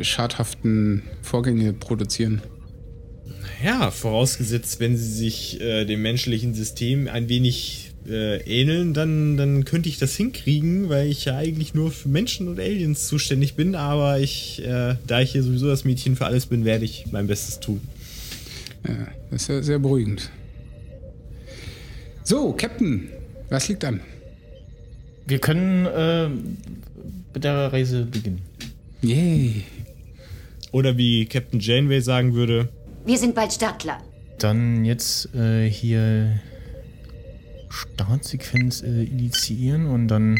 schadhaften 0.00 1.02
Vorgänge 1.22 1.72
produzieren. 1.72 2.40
Ja, 3.64 3.90
vorausgesetzt, 3.90 4.80
wenn 4.80 4.96
sie 4.96 5.12
sich 5.12 5.60
äh, 5.60 5.84
dem 5.84 6.00
menschlichen 6.02 6.54
System 6.54 7.08
ein 7.08 7.28
wenig 7.28 7.89
äh, 8.10 8.38
ähneln, 8.38 8.92
dann, 8.92 9.36
dann 9.36 9.64
könnte 9.64 9.88
ich 9.88 9.98
das 9.98 10.16
hinkriegen, 10.16 10.88
weil 10.88 11.06
ich 11.08 11.24
ja 11.24 11.36
eigentlich 11.36 11.74
nur 11.74 11.90
für 11.92 12.08
Menschen 12.08 12.48
und 12.48 12.58
Aliens 12.58 13.06
zuständig 13.06 13.54
bin, 13.54 13.74
aber 13.74 14.18
ich, 14.18 14.62
äh, 14.64 14.96
da 15.06 15.20
ich 15.20 15.32
hier 15.32 15.42
sowieso 15.42 15.68
das 15.68 15.84
Mädchen 15.84 16.16
für 16.16 16.26
alles 16.26 16.46
bin, 16.46 16.64
werde 16.64 16.84
ich 16.84 17.06
mein 17.12 17.26
Bestes 17.26 17.60
tun. 17.60 17.80
Ja, 18.86 18.94
das 19.30 19.42
ist 19.42 19.48
ja 19.48 19.62
sehr 19.62 19.78
beruhigend. 19.78 20.30
So, 22.24 22.52
Captain, 22.52 23.08
was 23.48 23.68
liegt 23.68 23.84
an? 23.84 24.00
Wir 25.26 25.38
können 25.38 25.86
äh, 25.86 26.28
mit 27.32 27.44
der 27.44 27.72
Reise 27.72 28.04
beginnen. 28.04 28.42
Yay. 29.02 29.64
Oder 30.72 30.96
wie 30.96 31.26
Captain 31.26 31.60
Janeway 31.60 32.00
sagen 32.00 32.34
würde, 32.34 32.68
Wir 33.06 33.18
sind 33.18 33.34
bald 33.34 33.52
Startklar. 33.52 34.02
Dann 34.38 34.84
jetzt 34.84 35.34
äh, 35.34 35.68
hier 35.68 36.40
Startsequenz 37.70 38.82
äh, 38.82 39.04
initiieren 39.04 39.86
und 39.86 40.08
dann. 40.08 40.36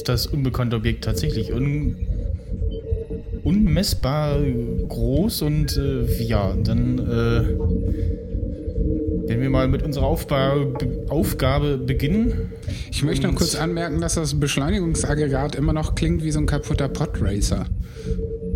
Ist 0.00 0.08
das 0.08 0.26
unbekannte 0.26 0.76
Objekt 0.76 1.04
tatsächlich 1.04 1.52
un 1.52 1.94
unmessbar 3.44 4.40
groß 4.88 5.42
und 5.42 5.76
äh, 5.76 6.22
ja, 6.22 6.54
dann 6.64 6.98
äh, 6.98 7.58
werden 9.28 9.42
wir 9.42 9.50
mal 9.50 9.68
mit 9.68 9.82
unserer 9.82 10.06
Aufba 10.06 10.56
Aufgabe 11.08 11.76
beginnen. 11.76 12.52
Ich 12.90 13.02
möchte 13.02 13.26
noch 13.26 13.34
kurz 13.34 13.54
anmerken, 13.54 14.00
dass 14.00 14.14
das 14.14 14.40
Beschleunigungsaggregat 14.40 15.54
immer 15.54 15.74
noch 15.74 15.94
klingt 15.94 16.24
wie 16.24 16.30
so 16.30 16.38
ein 16.38 16.46
kaputter 16.46 16.88
Podracer, 16.88 17.66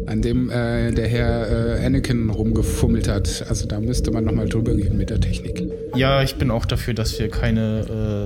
an 0.06 0.22
dem 0.22 0.48
äh, 0.48 0.92
der 0.92 1.08
Herr 1.08 1.78
äh, 1.78 1.84
Anakin 1.84 2.30
rumgefummelt 2.30 3.06
hat. 3.06 3.44
Also 3.50 3.66
da 3.66 3.80
müsste 3.80 4.10
man 4.12 4.24
nochmal 4.24 4.48
drüber 4.48 4.74
gehen 4.74 4.96
mit 4.96 5.10
der 5.10 5.20
Technik. 5.20 5.62
Ja, 5.94 6.22
ich 6.22 6.36
bin 6.36 6.50
auch 6.50 6.64
dafür, 6.64 6.94
dass 6.94 7.18
wir 7.18 7.28
keine 7.28 8.23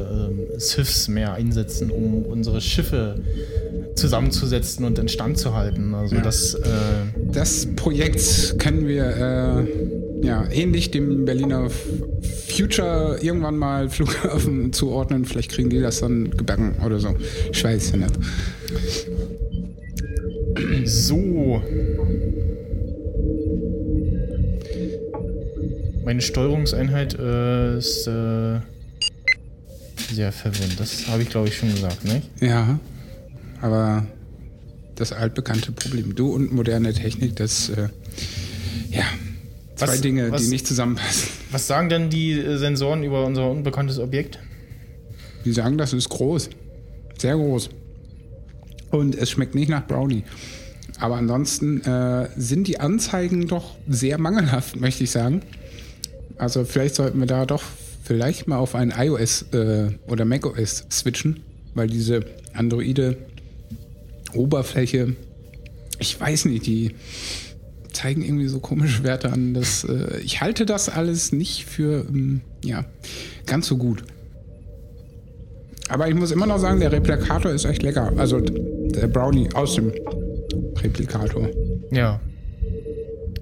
Siths 0.59 1.09
mehr 1.09 1.33
einsetzen, 1.35 1.91
um 1.91 2.25
unsere 2.25 2.61
Schiffe 2.61 3.21
zusammenzusetzen 3.95 4.85
und 4.85 4.99
instand 4.99 5.39
zu 5.39 5.55
halten. 5.55 5.95
Also 5.95 6.17
Ja. 6.17 6.23
das, 6.23 6.55
äh, 6.55 6.69
Das 7.33 7.67
Projekt 7.77 8.57
können 8.59 8.87
wir 8.89 9.05
äh, 9.05 10.27
ja 10.27 10.45
ähnlich 10.51 10.91
dem 10.91 11.25
Berliner 11.25 11.69
Future 12.49 13.19
irgendwann 13.23 13.57
mal 13.57 13.89
Flughafen 13.89 14.73
zuordnen. 14.73 15.25
Vielleicht 15.25 15.51
kriegen 15.53 15.71
die 15.71 15.81
das 15.81 16.01
dann 16.01 16.31
gebacken 16.31 16.75
oder 16.85 16.99
so. 16.99 17.15
Ich 17.53 17.63
weiß 17.63 17.93
ja 17.93 17.97
nicht. 17.99 18.19
so. 20.89 21.63
Meine 26.05 26.21
Steuerungseinheit 26.23 27.19
äh, 27.19 27.77
ist 27.79 28.07
äh, 28.07 28.61
sehr 30.13 30.33
verwirrend. 30.33 30.79
Das 30.81 31.07
habe 31.09 31.23
ich, 31.23 31.29
glaube 31.29 31.49
ich, 31.49 31.57
schon 31.57 31.71
gesagt, 31.75 32.05
ne? 32.05 32.23
Ja, 32.41 32.79
aber 33.61 34.07
das 34.95 35.13
altbekannte 35.13 35.73
Problem. 35.73 36.15
Du 36.15 36.33
und 36.33 36.53
moderne 36.53 36.93
Technik, 36.93 37.37
das 37.37 37.69
äh, 37.71 37.89
ja 38.91 39.05
zwei 39.77 39.89
Was- 39.89 40.01
Dinge, 40.01 40.31
was- 40.33 40.43
die 40.43 40.49
nicht 40.49 40.67
zusammenpassen. 40.67 41.29
Was 41.51 41.67
sagen 41.67 41.89
denn 41.89 42.11
die 42.11 42.33
äh, 42.33 42.57
Sensoren 42.59 43.03
über 43.05 43.25
unser 43.25 43.51
unbekanntes 43.51 43.99
Objekt? 43.99 44.39
Die 45.45 45.53
sagen, 45.53 45.79
das 45.79 45.93
ist 45.93 46.09
groß. 46.09 46.51
Sehr 47.19 47.37
groß. 47.37 47.71
Und 48.91 49.15
es 49.15 49.31
schmeckt 49.31 49.55
nicht 49.55 49.69
nach 49.69 49.87
Brownie. 49.87 50.25
Aber 50.99 51.17
ansonsten 51.17 51.81
äh, 51.85 52.29
sind 52.37 52.67
die 52.67 52.81
Anzeigen 52.81 53.47
doch 53.47 53.77
sehr 53.89 54.19
mangelhaft, 54.19 54.77
möchte 54.81 55.05
ich 55.05 55.11
sagen. 55.13 55.43
Also 56.39 56.65
vielleicht 56.65 56.97
sollten 56.97 57.19
wir 57.21 57.27
da 57.27 57.47
doch 57.47 57.63
vielleicht 58.09 58.49
mal 58.49 58.57
auf 58.57 58.75
ein 58.75 58.91
iOS 58.97 59.43
äh, 59.53 59.91
oder 60.09 60.25
macOS 60.25 60.87
switchen, 60.91 61.41
weil 61.75 61.89
diese 61.89 62.25
Androide 62.55 63.19
Oberfläche, 64.33 65.15
ich 65.99 66.19
weiß 66.19 66.47
nicht, 66.47 66.67
die 66.67 66.95
zeigen 67.93 68.23
irgendwie 68.23 68.49
so 68.49 68.61
komische 68.61 69.05
Werte 69.05 69.31
an. 69.31 69.53
Dass, 69.53 69.85
äh, 69.85 70.21
ich 70.21 70.41
halte 70.41 70.65
das 70.65 70.89
alles 70.89 71.33
nicht 71.33 71.67
für 71.67 72.07
ähm, 72.09 72.41
ja, 72.65 72.87
ganz 73.45 73.67
so 73.67 73.77
gut. 73.77 74.03
Aber 75.91 76.09
ich 76.09 76.15
muss 76.15 76.31
immer 76.31 76.47
noch 76.47 76.59
sagen, 76.59 76.81
der 76.81 76.91
Replikator 76.91 77.53
ist 77.53 77.67
echt 77.67 77.83
lecker. 77.83 78.11
Also 78.17 78.41
der 78.41 79.07
Brownie 79.09 79.51
aus 79.53 79.75
dem 79.75 79.93
Replikator. 80.83 81.47
Ja. 81.91 82.21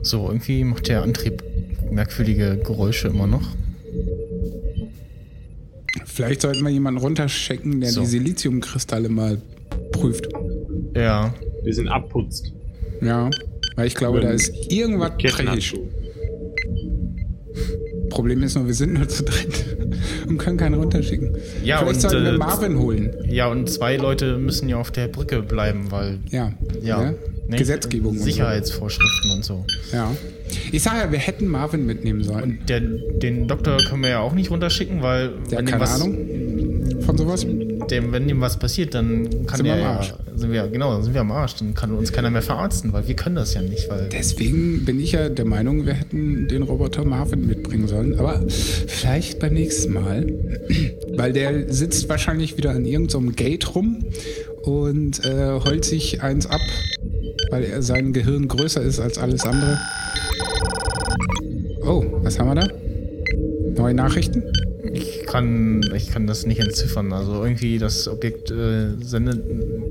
So, 0.02 0.26
irgendwie 0.26 0.64
macht 0.64 0.88
der 0.88 1.02
Antrieb 1.02 1.44
merkwürdige 1.88 2.56
Geräusche 2.56 3.08
immer 3.08 3.28
noch. 3.28 3.48
Vielleicht 6.16 6.40
sollten 6.40 6.62
wir 6.64 6.70
jemanden 6.70 6.98
runterschicken, 6.98 7.78
der 7.82 7.90
So. 7.90 8.00
die 8.00 8.06
Siliziumkristalle 8.06 9.10
mal 9.10 9.36
prüft. 9.92 10.26
Ja. 10.94 11.34
Wir 11.62 11.74
sind 11.74 11.88
abputzt. 11.88 12.54
Ja, 13.02 13.28
weil 13.74 13.86
ich 13.86 13.94
glaube, 13.94 14.20
da 14.22 14.30
ist 14.30 14.50
irgendwas 14.72 15.10
dreckig. 15.18 15.74
Problem 18.08 18.42
ist 18.44 18.54
nur, 18.54 18.66
wir 18.66 18.72
sind 18.72 18.94
nur 18.94 19.06
zu 19.08 19.24
dritt 19.24 19.76
und 20.26 20.38
können 20.38 20.56
keinen 20.56 20.76
runterschicken. 20.76 21.36
Ja, 21.62 21.80
Vielleicht 21.80 21.96
und, 21.96 22.00
sollten 22.00 22.24
wir 22.24 22.32
äh, 22.32 22.38
Marvin 22.38 22.78
holen. 22.78 23.14
Ja, 23.28 23.48
und 23.48 23.68
zwei 23.68 23.96
Leute 23.98 24.38
müssen 24.38 24.70
ja 24.70 24.78
auf 24.78 24.90
der 24.92 25.08
Brücke 25.08 25.42
bleiben, 25.42 25.90
weil 25.90 26.20
Ja, 26.30 26.54
ja, 26.82 27.02
ne? 27.10 27.14
ne? 27.48 27.56
Gesetzgebung. 27.58 28.12
und 28.12 28.20
Sicherheitsvorschriften 28.20 29.32
und 29.32 29.44
so. 29.44 29.66
So. 29.90 29.96
Ja. 29.96 30.16
Ich 30.72 30.82
sage 30.82 30.98
ja, 30.98 31.12
wir 31.12 31.18
hätten 31.18 31.46
Marvin 31.48 31.86
mitnehmen 31.86 32.22
sollen. 32.22 32.42
Und 32.42 32.68
der, 32.68 32.80
den 32.80 33.48
Doktor 33.48 33.78
können 33.78 34.02
wir 34.02 34.10
ja 34.10 34.20
auch 34.20 34.32
nicht 34.34 34.50
runterschicken, 34.50 35.02
weil 35.02 35.32
Der 35.50 35.58
hat 35.58 35.66
keine 35.66 35.80
was, 35.82 36.00
Ahnung 36.00 36.16
von 37.00 37.16
sowas. 37.18 37.46
Dem, 37.90 38.10
wenn 38.12 38.26
dem 38.26 38.40
was 38.40 38.56
passiert, 38.58 38.94
dann 38.94 39.46
kann 39.46 39.58
Sind 39.58 39.66
wir 39.66 39.76
der 39.76 39.88
am 39.88 39.96
Arsch. 39.98 40.14
sind 40.34 40.50
wir 40.52 40.66
genau, 40.66 40.92
dann 40.92 41.04
sind 41.04 41.14
wir 41.14 41.20
am 41.20 41.30
Arsch, 41.30 41.54
dann 41.54 41.72
kann 41.74 41.92
uns 41.92 42.12
keiner 42.12 42.30
mehr 42.30 42.42
verarzten, 42.42 42.92
weil 42.92 43.06
wir 43.06 43.14
können 43.14 43.36
das 43.36 43.54
ja 43.54 43.62
nicht, 43.62 43.88
weil 43.88 44.08
Deswegen 44.10 44.84
bin 44.84 44.98
ich 44.98 45.12
ja 45.12 45.28
der 45.28 45.44
Meinung, 45.44 45.86
wir 45.86 45.94
hätten 45.94 46.48
den 46.48 46.62
Roboter 46.62 47.04
Marvin 47.04 47.46
mitbringen 47.46 47.86
sollen. 47.86 48.18
Aber 48.18 48.42
vielleicht 48.48 49.38
beim 49.38 49.54
nächsten 49.54 49.92
Mal. 49.92 50.26
Weil 51.16 51.32
der 51.32 51.72
sitzt 51.72 52.08
wahrscheinlich 52.10 52.58
wieder 52.58 52.72
an 52.72 52.84
irgendeinem 52.84 53.34
Gate 53.34 53.74
rum 53.74 54.04
und 54.64 55.24
äh, 55.24 55.58
heult 55.64 55.86
sich 55.86 56.22
eins 56.22 56.44
ab, 56.46 56.60
weil 57.50 57.64
er 57.64 57.80
sein 57.80 58.12
Gehirn 58.12 58.48
größer 58.48 58.82
ist 58.82 59.00
als 59.00 59.16
alles 59.16 59.44
andere. 59.46 59.78
Oh, 61.82 62.04
was 62.22 62.38
haben 62.38 62.48
wir 62.48 62.54
da? 62.54 62.68
Neue 63.76 63.94
Nachrichten? 63.94 64.42
ich 64.96 65.26
kann, 65.26 65.82
ich 65.94 66.10
kann 66.10 66.26
das 66.26 66.46
nicht 66.46 66.60
entziffern. 66.60 67.12
Also 67.12 67.44
irgendwie 67.44 67.78
das 67.78 68.08
Objekt 68.08 68.50
äh, 68.50 68.96
sendet 69.00 69.42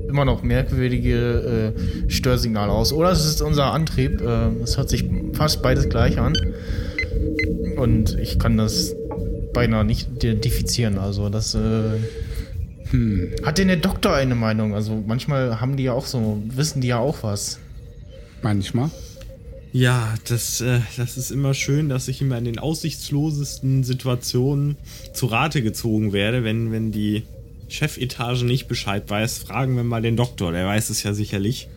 immer 0.08 0.24
noch 0.24 0.42
merkwürdige 0.42 1.74
äh, 1.74 2.10
Störsignale 2.10 2.72
aus. 2.72 2.92
Oder 2.92 3.12
es 3.12 3.24
ist 3.24 3.40
unser 3.42 3.72
Antrieb. 3.72 4.20
Äh, 4.20 4.48
es 4.62 4.76
hört 4.76 4.88
sich 4.88 5.04
fast 5.32 5.62
beides 5.62 5.88
gleich 5.88 6.18
an. 6.18 6.36
Und 7.76 8.18
ich 8.18 8.38
kann 8.38 8.56
das 8.56 8.94
beinahe 9.52 9.84
nicht 9.84 10.10
identifizieren. 10.10 10.98
Also 10.98 11.28
das 11.28 11.54
äh, 11.54 11.98
hat 13.44 13.58
denn 13.58 13.68
der 13.68 13.76
Doktor 13.76 14.14
eine 14.14 14.34
Meinung? 14.34 14.74
Also 14.74 15.02
manchmal 15.06 15.60
haben 15.60 15.76
die 15.76 15.84
ja 15.84 15.92
auch 15.92 16.06
so, 16.06 16.42
wissen 16.48 16.80
die 16.80 16.88
ja 16.88 16.98
auch 16.98 17.22
was. 17.22 17.58
Manchmal. 18.42 18.90
Ja, 19.76 20.14
das, 20.24 20.62
äh, 20.62 20.80
das 20.96 21.18
ist 21.18 21.30
immer 21.30 21.52
schön, 21.52 21.90
dass 21.90 22.08
ich 22.08 22.22
immer 22.22 22.38
in 22.38 22.46
den 22.46 22.58
aussichtslosesten 22.58 23.84
Situationen 23.84 24.78
zu 25.12 25.26
Rate 25.26 25.60
gezogen 25.60 26.14
werde, 26.14 26.44
wenn, 26.44 26.72
wenn 26.72 26.92
die 26.92 27.24
Chefetage 27.68 28.46
nicht 28.46 28.68
Bescheid 28.68 29.04
weiß. 29.06 29.36
Fragen 29.36 29.76
wir 29.76 29.84
mal 29.84 30.00
den 30.00 30.16
Doktor, 30.16 30.52
der 30.52 30.66
weiß 30.66 30.88
es 30.88 31.02
ja 31.02 31.12
sicherlich. 31.12 31.68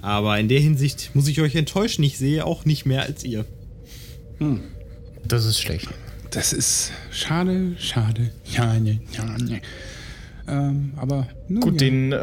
Aber 0.00 0.38
in 0.38 0.48
der 0.48 0.60
Hinsicht 0.60 1.10
muss 1.12 1.28
ich 1.28 1.42
euch 1.42 1.54
enttäuschen, 1.56 2.02
ich 2.04 2.16
sehe 2.16 2.46
auch 2.46 2.64
nicht 2.64 2.86
mehr 2.86 3.02
als 3.02 3.22
ihr. 3.22 3.44
Das 5.28 5.44
ist 5.44 5.60
schlecht. 5.60 5.90
Das 6.30 6.54
ist 6.54 6.90
schade, 7.10 7.76
schade. 7.78 8.30
Ja, 8.50 8.80
ne, 8.80 9.02
ja, 9.12 9.26
ne. 9.36 9.60
Ähm, 10.46 10.92
aber 10.96 11.26
nun, 11.48 11.60
Gut, 11.60 11.80
ja. 11.80 11.88
den 11.88 12.12
äh, 12.12 12.18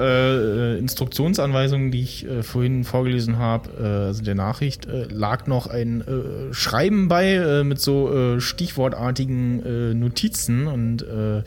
äh, 0.76 0.78
Instruktionsanweisungen, 0.78 1.92
die 1.92 2.02
ich 2.02 2.28
äh, 2.28 2.44
vorhin 2.44 2.84
vorgelesen 2.84 3.38
habe, 3.40 3.70
äh, 3.80 4.08
also 4.08 4.24
der 4.24 4.36
Nachricht, 4.36 4.86
äh, 4.86 5.06
lag 5.06 5.48
noch 5.48 5.68
ein 5.68 6.02
äh, 6.02 6.54
Schreiben 6.54 7.08
bei 7.08 7.64
mit 7.64 7.80
so 7.80 8.40
stichwortartigen 8.40 10.00
Notizen 10.00 10.68
und 10.68 11.02
äh, 11.04 11.44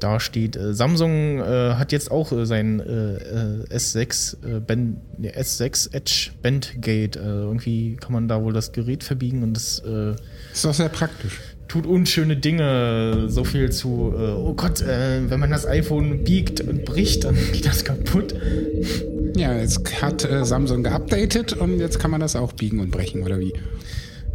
da 0.00 0.20
steht, 0.20 0.56
äh, 0.56 0.74
Samsung 0.74 1.40
hat 1.42 1.92
jetzt 1.92 2.10
auch 2.10 2.32
sein 2.44 2.80
äh, 2.80 3.14
äh, 3.14 3.64
S6 3.74 4.56
äh, 4.56 4.60
Band, 4.60 4.98
nee, 5.18 5.30
S6 5.30 5.94
Edge 5.94 6.30
Bandgate. 6.42 7.18
Irgendwie 7.18 7.96
kann 7.96 8.12
man 8.12 8.28
da 8.28 8.42
wohl 8.42 8.52
das 8.52 8.72
Gerät 8.72 9.04
verbiegen 9.04 9.42
und 9.42 9.54
das 9.54 9.82
ist 10.52 10.64
doch 10.64 10.74
sehr 10.74 10.88
praktisch. 10.88 11.40
Tut 11.68 11.86
unschöne 11.86 12.36
Dinge. 12.36 13.28
So 13.28 13.44
viel 13.44 13.70
zu, 13.70 14.12
äh, 14.16 14.32
oh 14.32 14.54
Gott, 14.54 14.82
äh, 14.82 15.28
wenn 15.28 15.40
man 15.40 15.50
das 15.50 15.66
iPhone 15.66 16.24
biegt 16.24 16.60
und 16.60 16.84
bricht, 16.84 17.24
dann 17.24 17.36
geht 17.52 17.66
das 17.66 17.84
kaputt. 17.84 18.34
Ja, 19.36 19.56
jetzt 19.58 20.02
hat 20.02 20.24
äh, 20.24 20.44
Samsung 20.44 20.82
geupdatet 20.82 21.52
und 21.52 21.78
jetzt 21.78 21.98
kann 21.98 22.10
man 22.10 22.20
das 22.20 22.36
auch 22.36 22.52
biegen 22.52 22.80
und 22.80 22.90
brechen, 22.90 23.22
oder 23.22 23.38
wie? 23.38 23.52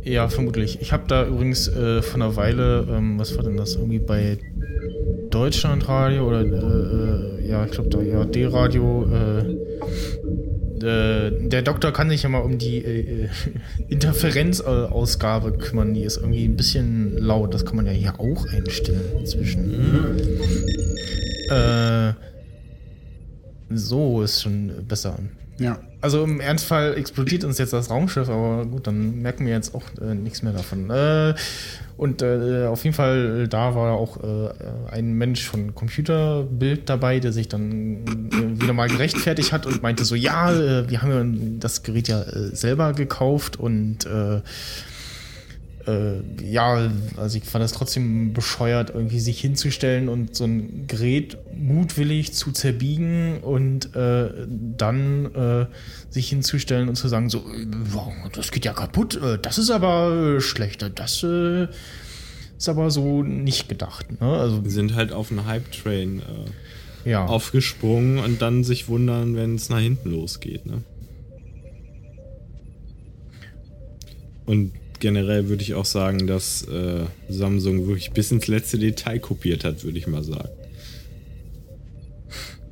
Ja, 0.03 0.29
vermutlich. 0.29 0.79
Ich 0.81 0.91
habe 0.91 1.03
da 1.07 1.27
übrigens 1.27 1.67
äh, 1.67 2.01
vor 2.01 2.15
einer 2.15 2.35
Weile, 2.35 2.87
ähm, 2.89 3.19
was 3.19 3.35
war 3.37 3.43
denn 3.43 3.57
das, 3.57 3.75
irgendwie 3.75 3.99
bei 3.99 4.37
Deutschlandradio 5.29 6.27
oder, 6.27 6.41
äh, 6.41 7.45
äh, 7.45 7.49
ja, 7.49 7.65
ich 7.65 7.71
glaube, 7.71 7.89
da, 7.89 8.01
ja, 8.01 8.25
D-Radio, 8.25 9.07
äh, 10.83 11.11
äh, 11.27 11.47
der 11.47 11.61
Doktor 11.61 11.91
kann 11.91 12.09
sich 12.09 12.23
ja 12.23 12.29
mal 12.29 12.39
um 12.39 12.57
die 12.57 12.77
äh, 12.77 13.29
Interferenzausgabe 13.89 15.53
kümmern. 15.53 15.93
Die 15.93 16.03
ist 16.03 16.17
irgendwie 16.17 16.45
ein 16.45 16.55
bisschen 16.55 17.17
laut. 17.17 17.53
Das 17.53 17.65
kann 17.65 17.75
man 17.75 17.85
ja 17.85 17.91
hier 17.91 18.19
auch 18.19 18.47
einstellen 18.47 19.01
inzwischen. 19.19 20.17
Äh, 21.49 22.13
so 23.69 24.21
ist 24.21 24.41
schon 24.41 24.71
besser. 24.87 25.19
Ja. 25.61 25.79
Also 26.01 26.23
im 26.23 26.39
Ernstfall 26.39 26.95
explodiert 26.97 27.43
uns 27.43 27.59
jetzt 27.59 27.73
das 27.73 27.91
Raumschiff, 27.91 28.27
aber 28.27 28.65
gut, 28.65 28.87
dann 28.87 29.21
merken 29.21 29.45
wir 29.45 29.53
jetzt 29.53 29.75
auch 29.75 29.83
äh, 30.01 30.15
nichts 30.15 30.41
mehr 30.41 30.51
davon. 30.51 30.89
Äh, 30.89 31.35
und 31.95 32.23
äh, 32.23 32.65
auf 32.65 32.83
jeden 32.83 32.95
Fall, 32.95 33.47
da 33.47 33.75
war 33.75 33.93
auch 33.93 34.17
äh, 34.17 34.49
ein 34.89 35.13
Mensch 35.13 35.47
von 35.47 35.75
Computerbild 35.75 36.89
dabei, 36.89 37.19
der 37.19 37.31
sich 37.31 37.47
dann 37.47 38.29
äh, 38.31 38.59
wieder 38.59 38.73
mal 38.73 38.89
gerechtfertigt 38.89 39.51
hat 39.51 39.67
und 39.67 39.83
meinte 39.83 40.03
so, 40.03 40.15
ja, 40.15 40.51
äh, 40.51 40.89
wir 40.89 41.03
haben 41.03 41.59
das 41.59 41.83
Gerät 41.83 42.07
ja 42.07 42.23
selber 42.51 42.93
gekauft 42.93 43.59
und 43.59 44.07
äh, 45.87 46.21
ja, 46.43 46.91
also 47.17 47.37
ich 47.37 47.43
fand 47.45 47.63
das 47.63 47.71
trotzdem 47.71 48.33
bescheuert, 48.33 48.91
irgendwie 48.91 49.19
sich 49.19 49.39
hinzustellen 49.39 50.09
und 50.09 50.35
so 50.35 50.45
ein 50.45 50.87
Gerät 50.87 51.37
mutwillig 51.53 52.33
zu 52.33 52.51
zerbiegen 52.51 53.39
und 53.39 53.95
äh, 53.95 54.29
dann 54.77 55.33
äh, 55.33 55.65
sich 56.09 56.29
hinzustellen 56.29 56.89
und 56.89 56.95
zu 56.95 57.07
sagen, 57.07 57.29
so, 57.29 57.39
äh, 57.39 57.65
das 58.33 58.51
geht 58.51 58.65
ja 58.65 58.73
kaputt, 58.73 59.15
äh, 59.21 59.37
das 59.41 59.57
ist 59.57 59.69
aber 59.69 60.35
äh, 60.37 60.41
schlecht, 60.41 60.89
das 60.95 61.23
ist 61.23 62.69
aber 62.69 62.91
so 62.91 63.23
nicht 63.23 63.69
gedacht. 63.69 64.21
Ne? 64.21 64.27
Also, 64.27 64.63
Wir 64.63 64.71
sind 64.71 64.95
halt 64.95 65.11
auf 65.11 65.31
einen 65.31 65.45
Hype-Train 65.45 66.21
ja. 67.05 67.25
aufgesprungen 67.25 68.19
und 68.19 68.41
dann 68.41 68.63
sich 68.63 68.87
wundern, 68.87 69.35
wenn 69.35 69.55
es 69.55 69.69
nach 69.69 69.79
hinten 69.79 70.11
losgeht. 70.11 70.65
Ne? 70.65 70.83
Und 74.45 74.73
generell 75.01 75.49
würde 75.49 75.63
ich 75.63 75.73
auch 75.73 75.85
sagen, 75.85 76.27
dass 76.27 76.63
äh, 76.63 77.03
Samsung 77.27 77.87
wirklich 77.87 78.11
bis 78.11 78.31
ins 78.31 78.47
letzte 78.47 78.79
Detail 78.79 79.19
kopiert 79.19 79.65
hat, 79.65 79.83
würde 79.83 79.97
ich 79.97 80.07
mal 80.07 80.23
sagen. 80.23 80.49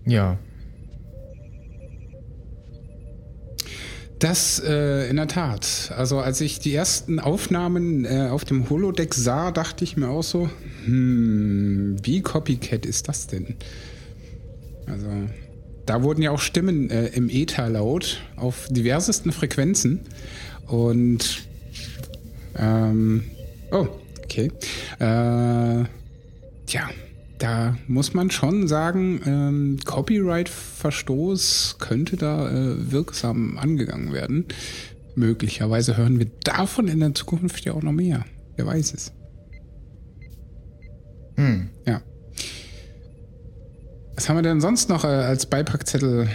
ja. 0.06 0.40
Das 4.20 4.62
äh, 4.66 5.10
in 5.10 5.16
der 5.16 5.30
Tat. 5.30 5.94
Also 5.96 6.20
als 6.20 6.42
ich 6.42 6.60
die 6.60 6.74
ersten 6.74 7.20
Aufnahmen 7.20 8.04
äh, 8.04 8.28
auf 8.30 8.44
dem 8.44 8.70
Holodeck 8.70 9.14
sah, 9.14 9.52
dachte 9.52 9.86
ich 9.86 9.96
mir 9.96 10.10
auch 10.10 10.24
so, 10.24 10.50
hm, 10.84 11.96
wie 12.04 12.22
Copycat 12.22 12.86
ist 12.86 13.08
das 13.08 13.28
denn? 13.28 13.56
Also 14.88 15.08
da 15.86 16.04
wurden 16.04 16.22
ja 16.22 16.32
auch 16.32 16.42
Stimmen 16.42 16.90
äh, 16.90 17.08
im 17.08 17.30
Ether 17.30 17.70
laut 17.70 18.22
auf 18.36 18.68
diversesten 18.70 19.32
Frequenzen 19.32 20.02
und 20.68 21.49
ähm, 22.60 23.24
oh, 23.72 23.88
okay. 24.24 24.52
Äh, 25.00 25.86
tja, 26.66 26.90
da 27.40 27.78
muss 27.88 28.14
man 28.14 28.32
schon 28.32 28.68
sagen, 28.68 29.22
ähm, 29.26 29.80
Copyright-Verstoß 29.86 31.78
könnte 31.80 32.18
da 32.18 32.50
äh, 32.50 32.92
wirksam 32.92 33.58
angegangen 33.58 34.14
werden. 34.14 34.46
Möglicherweise 35.16 35.98
hören 35.98 36.20
wir 36.20 36.28
davon 36.44 36.88
in 36.88 37.00
der 37.00 37.14
Zukunft 37.14 37.64
ja 37.66 37.74
auch 37.74 37.82
noch 37.82 37.94
mehr. 37.94 38.26
Wer 38.56 38.66
weiß 38.66 38.94
es. 38.94 39.14
Hm. 41.36 41.70
Ja. 41.86 42.02
Was 44.16 44.28
haben 44.28 44.36
wir 44.36 44.44
denn 44.44 44.60
sonst 44.60 44.90
noch 44.90 45.06
äh, 45.06 45.08
als 45.08 45.46
Beipackzettel 45.46 46.28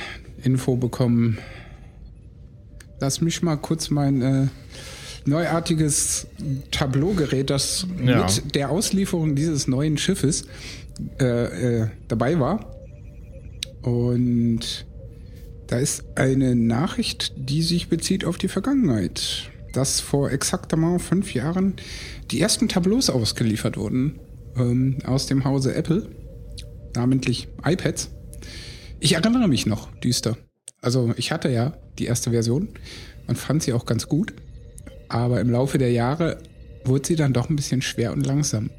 Info 0.43 0.77
bekommen? 0.77 1.37
Lass 2.99 3.21
mich 3.21 3.43
mal 3.43 3.57
kurz 3.57 3.91
mein 3.91 4.23
äh, 4.23 4.47
neuartiges 5.27 6.27
Tableaugerät, 6.71 7.51
das 7.51 7.87
Ja. 8.05 8.25
mit 8.25 8.55
der 8.55 8.71
Auslieferung 8.71 9.35
dieses 9.35 9.67
neuen 9.67 9.97
Schiffes 9.99 10.45
äh, 11.21 11.25
äh, 11.83 11.89
dabei 12.09 12.39
war. 12.39 12.71
Und 13.83 14.87
da 15.67 15.79
ist 15.79 16.05
eine 16.17 16.55
Nachricht, 16.55 17.33
die 17.37 17.63
sich 17.63 17.89
bezieht 17.89 18.25
auf 18.25 18.39
die 18.39 18.49
Vergangenheit. 18.49 19.51
Dass 19.73 20.01
vor 20.01 20.31
exaktement 20.31 21.03
fünf 21.03 21.35
Jahren 21.35 21.75
die 22.31 22.41
ersten 22.41 22.69
Tableaus 22.69 23.11
ausgeliefert 23.11 23.77
wurden 23.77 24.21
ähm, 24.57 24.99
aus 25.05 25.27
dem 25.27 25.45
Hause 25.45 25.75
Apple, 25.75 26.09
namentlich 26.95 27.49
iPads. 27.65 28.11
Ich 29.01 29.15
erinnere 29.15 29.49
mich 29.49 29.67
noch 29.67 29.91
düster. 29.97 30.37
Also 30.81 31.13
ich 31.17 31.33
hatte 31.33 31.49
ja 31.51 31.77
die 31.99 32.05
erste 32.07 32.31
Version 32.31 32.69
und 33.27 33.37
fand 33.37 33.63
sie 33.63 33.73
auch 33.73 33.85
ganz 33.85 34.07
gut. 34.07 34.33
Aber 35.09 35.41
im 35.41 35.51
Laufe 35.51 35.79
der 35.79 35.93
Jahre 35.93 36.39
wurde 36.85 37.07
sie 37.07 37.17
dann 37.17 37.33
doch 37.33 37.49
ein 37.49 37.57
bisschen 37.57 37.83
schwer 37.83 38.13
und 38.13 38.27
langsam. 38.27 38.71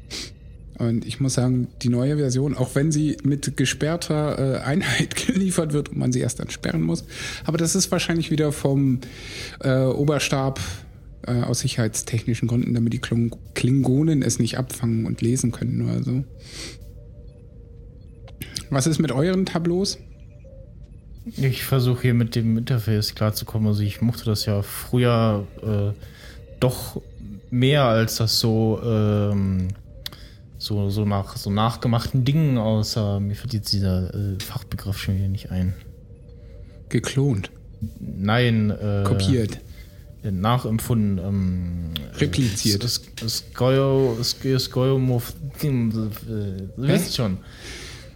Und 0.78 1.06
ich 1.06 1.20
muss 1.20 1.34
sagen, 1.34 1.68
die 1.82 1.88
neue 1.88 2.18
Version, 2.18 2.54
auch 2.54 2.74
wenn 2.74 2.92
sie 2.92 3.16
mit 3.22 3.56
gesperrter 3.56 4.56
äh, 4.56 4.58
Einheit 4.60 5.16
geliefert 5.26 5.72
wird 5.72 5.88
und 5.88 5.98
man 5.98 6.12
sie 6.12 6.20
erst 6.20 6.38
dann 6.38 6.50
sperren 6.50 6.82
muss, 6.82 7.04
aber 7.44 7.56
das 7.56 7.74
ist 7.74 7.90
wahrscheinlich 7.90 8.30
wieder 8.30 8.52
vom 8.52 9.00
äh, 9.60 9.84
Oberstab 9.84 10.60
äh, 11.26 11.42
aus 11.42 11.60
sicherheitstechnischen 11.60 12.46
Gründen, 12.46 12.74
damit 12.74 12.92
die 12.92 12.98
Klung 12.98 13.34
Klingonen 13.54 14.22
es 14.22 14.38
nicht 14.38 14.58
abfangen 14.58 15.06
und 15.06 15.22
lesen 15.22 15.50
können 15.50 15.82
oder 15.82 16.02
so. 16.02 16.24
Was 18.68 18.86
ist 18.86 18.98
mit 18.98 19.12
euren 19.12 19.46
Tableaus? 19.46 19.98
Ich 21.36 21.64
versuche 21.64 22.02
hier 22.02 22.14
mit 22.14 22.36
dem 22.36 22.56
Interface 22.58 23.14
klarzukommen. 23.14 23.68
Also 23.68 23.82
ich 23.82 24.00
mochte 24.00 24.24
das 24.24 24.46
ja 24.46 24.62
früher 24.62 25.46
äh, 25.62 26.15
doch 26.60 27.00
mehr 27.50 27.84
als 27.84 28.16
das 28.16 28.38
so, 28.40 28.80
ähm, 28.84 29.68
so, 30.58 30.90
so 30.90 31.04
nach 31.04 31.36
so 31.36 31.50
nachgemachten 31.50 32.24
Dingen 32.24 32.58
aussah. 32.58 33.20
Mir 33.20 33.34
fällt 33.34 33.54
jetzt 33.54 33.72
dieser 33.72 34.14
äh, 34.14 34.38
Fachbegriff 34.40 34.98
schon 34.98 35.16
wieder 35.16 35.28
nicht 35.28 35.50
ein. 35.50 35.74
Geklont, 36.88 37.50
Nein, 38.00 38.70
äh, 38.70 39.02
kopiert, 39.04 39.58
nachempfunden, 40.22 41.18
ähm, 41.18 41.94
repliziert. 42.14 42.84
Das, 42.84 43.02
das 43.20 43.44
Skoyo, 43.52 44.16
Skoyomov, 44.22 45.34
äh, 45.62 45.66
du 45.66 46.70
wisst 46.76 47.16
schon. 47.16 47.38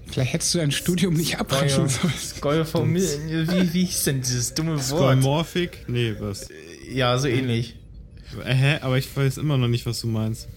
Vielleicht 0.06 0.32
hättest 0.32 0.54
du 0.54 0.58
dein 0.58 0.72
Studium 0.72 1.14
nicht 1.14 1.38
abbrechen 1.38 1.88
sollen. 1.88 2.12
Wie, 2.94 3.72
wie 3.72 3.84
hieß 3.84 4.04
denn 4.04 4.20
dieses 4.20 4.54
dumme 4.54 4.76
Wort? 4.90 5.12
Skymorphic? 5.12 5.84
Nee, 5.88 6.14
was? 6.18 6.48
Ja, 6.92 7.16
so 7.18 7.28
ähnlich. 7.28 7.76
Äh, 8.44 8.54
Hä? 8.54 8.78
Aber 8.82 8.98
ich 8.98 9.14
weiß 9.16 9.38
immer 9.38 9.56
noch 9.56 9.68
nicht, 9.68 9.86
was 9.86 10.00
du 10.00 10.06
meinst. 10.06 10.48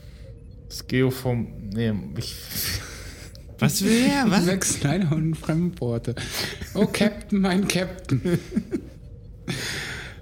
Geoform. 0.88 1.48
Nee, 1.74 1.94
ich. 2.18 2.36
Was 3.60 3.84
will 3.84 4.06
er? 4.10 4.26
Was? 4.32 4.46
Sechs 4.46 4.80
kleine 4.80 5.14
und 5.14 5.36
Fremdworte. 5.36 6.16
Oh, 6.74 6.88
Captain, 6.88 7.40
mein 7.40 7.68
Captain. 7.68 8.40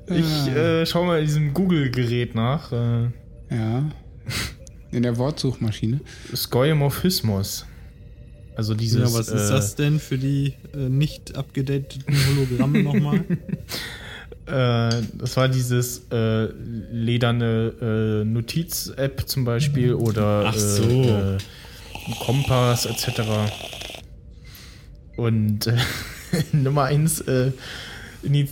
Ich 0.07 0.47
äh, 0.47 0.85
schau 0.85 1.05
mal 1.05 1.19
in 1.19 1.25
diesem 1.25 1.53
Google-Gerät 1.53 2.35
nach. 2.35 2.71
Äh, 2.71 3.09
Ja. 3.49 3.89
In 4.91 5.03
der 5.03 5.17
Wortsuchmaschine. 5.17 6.01
Skoyomorphismus. 6.35 7.65
Also 8.57 8.73
dieses. 8.73 8.99
Ja, 9.13 9.17
was 9.17 9.29
ist 9.29 9.49
äh, 9.49 9.53
das 9.53 9.75
denn 9.75 9.99
für 9.99 10.17
die 10.17 10.55
äh, 10.73 10.89
nicht 10.89 11.35
abgedateten 11.37 12.13
Hologramme 12.27 12.83
nochmal? 12.83 13.23
Äh, 14.45 15.03
das 15.13 15.37
war 15.37 15.47
dieses 15.47 16.03
äh, 16.11 16.45
lederne 16.91 17.73
äh, 17.81 18.25
Notiz-App 18.25 19.27
zum 19.27 19.45
Beispiel 19.45 19.93
oder 19.93 20.45
Ach 20.47 20.55
so. 20.55 20.83
äh, 20.83 21.35
äh, 21.35 21.37
Kompass 22.25 22.85
etc. 22.85 23.21
Und 25.15 25.67
äh, 25.67 25.77
Nummer 26.51 26.85
eins 26.85 27.21
äh, 27.21 27.51
ini 28.23 28.49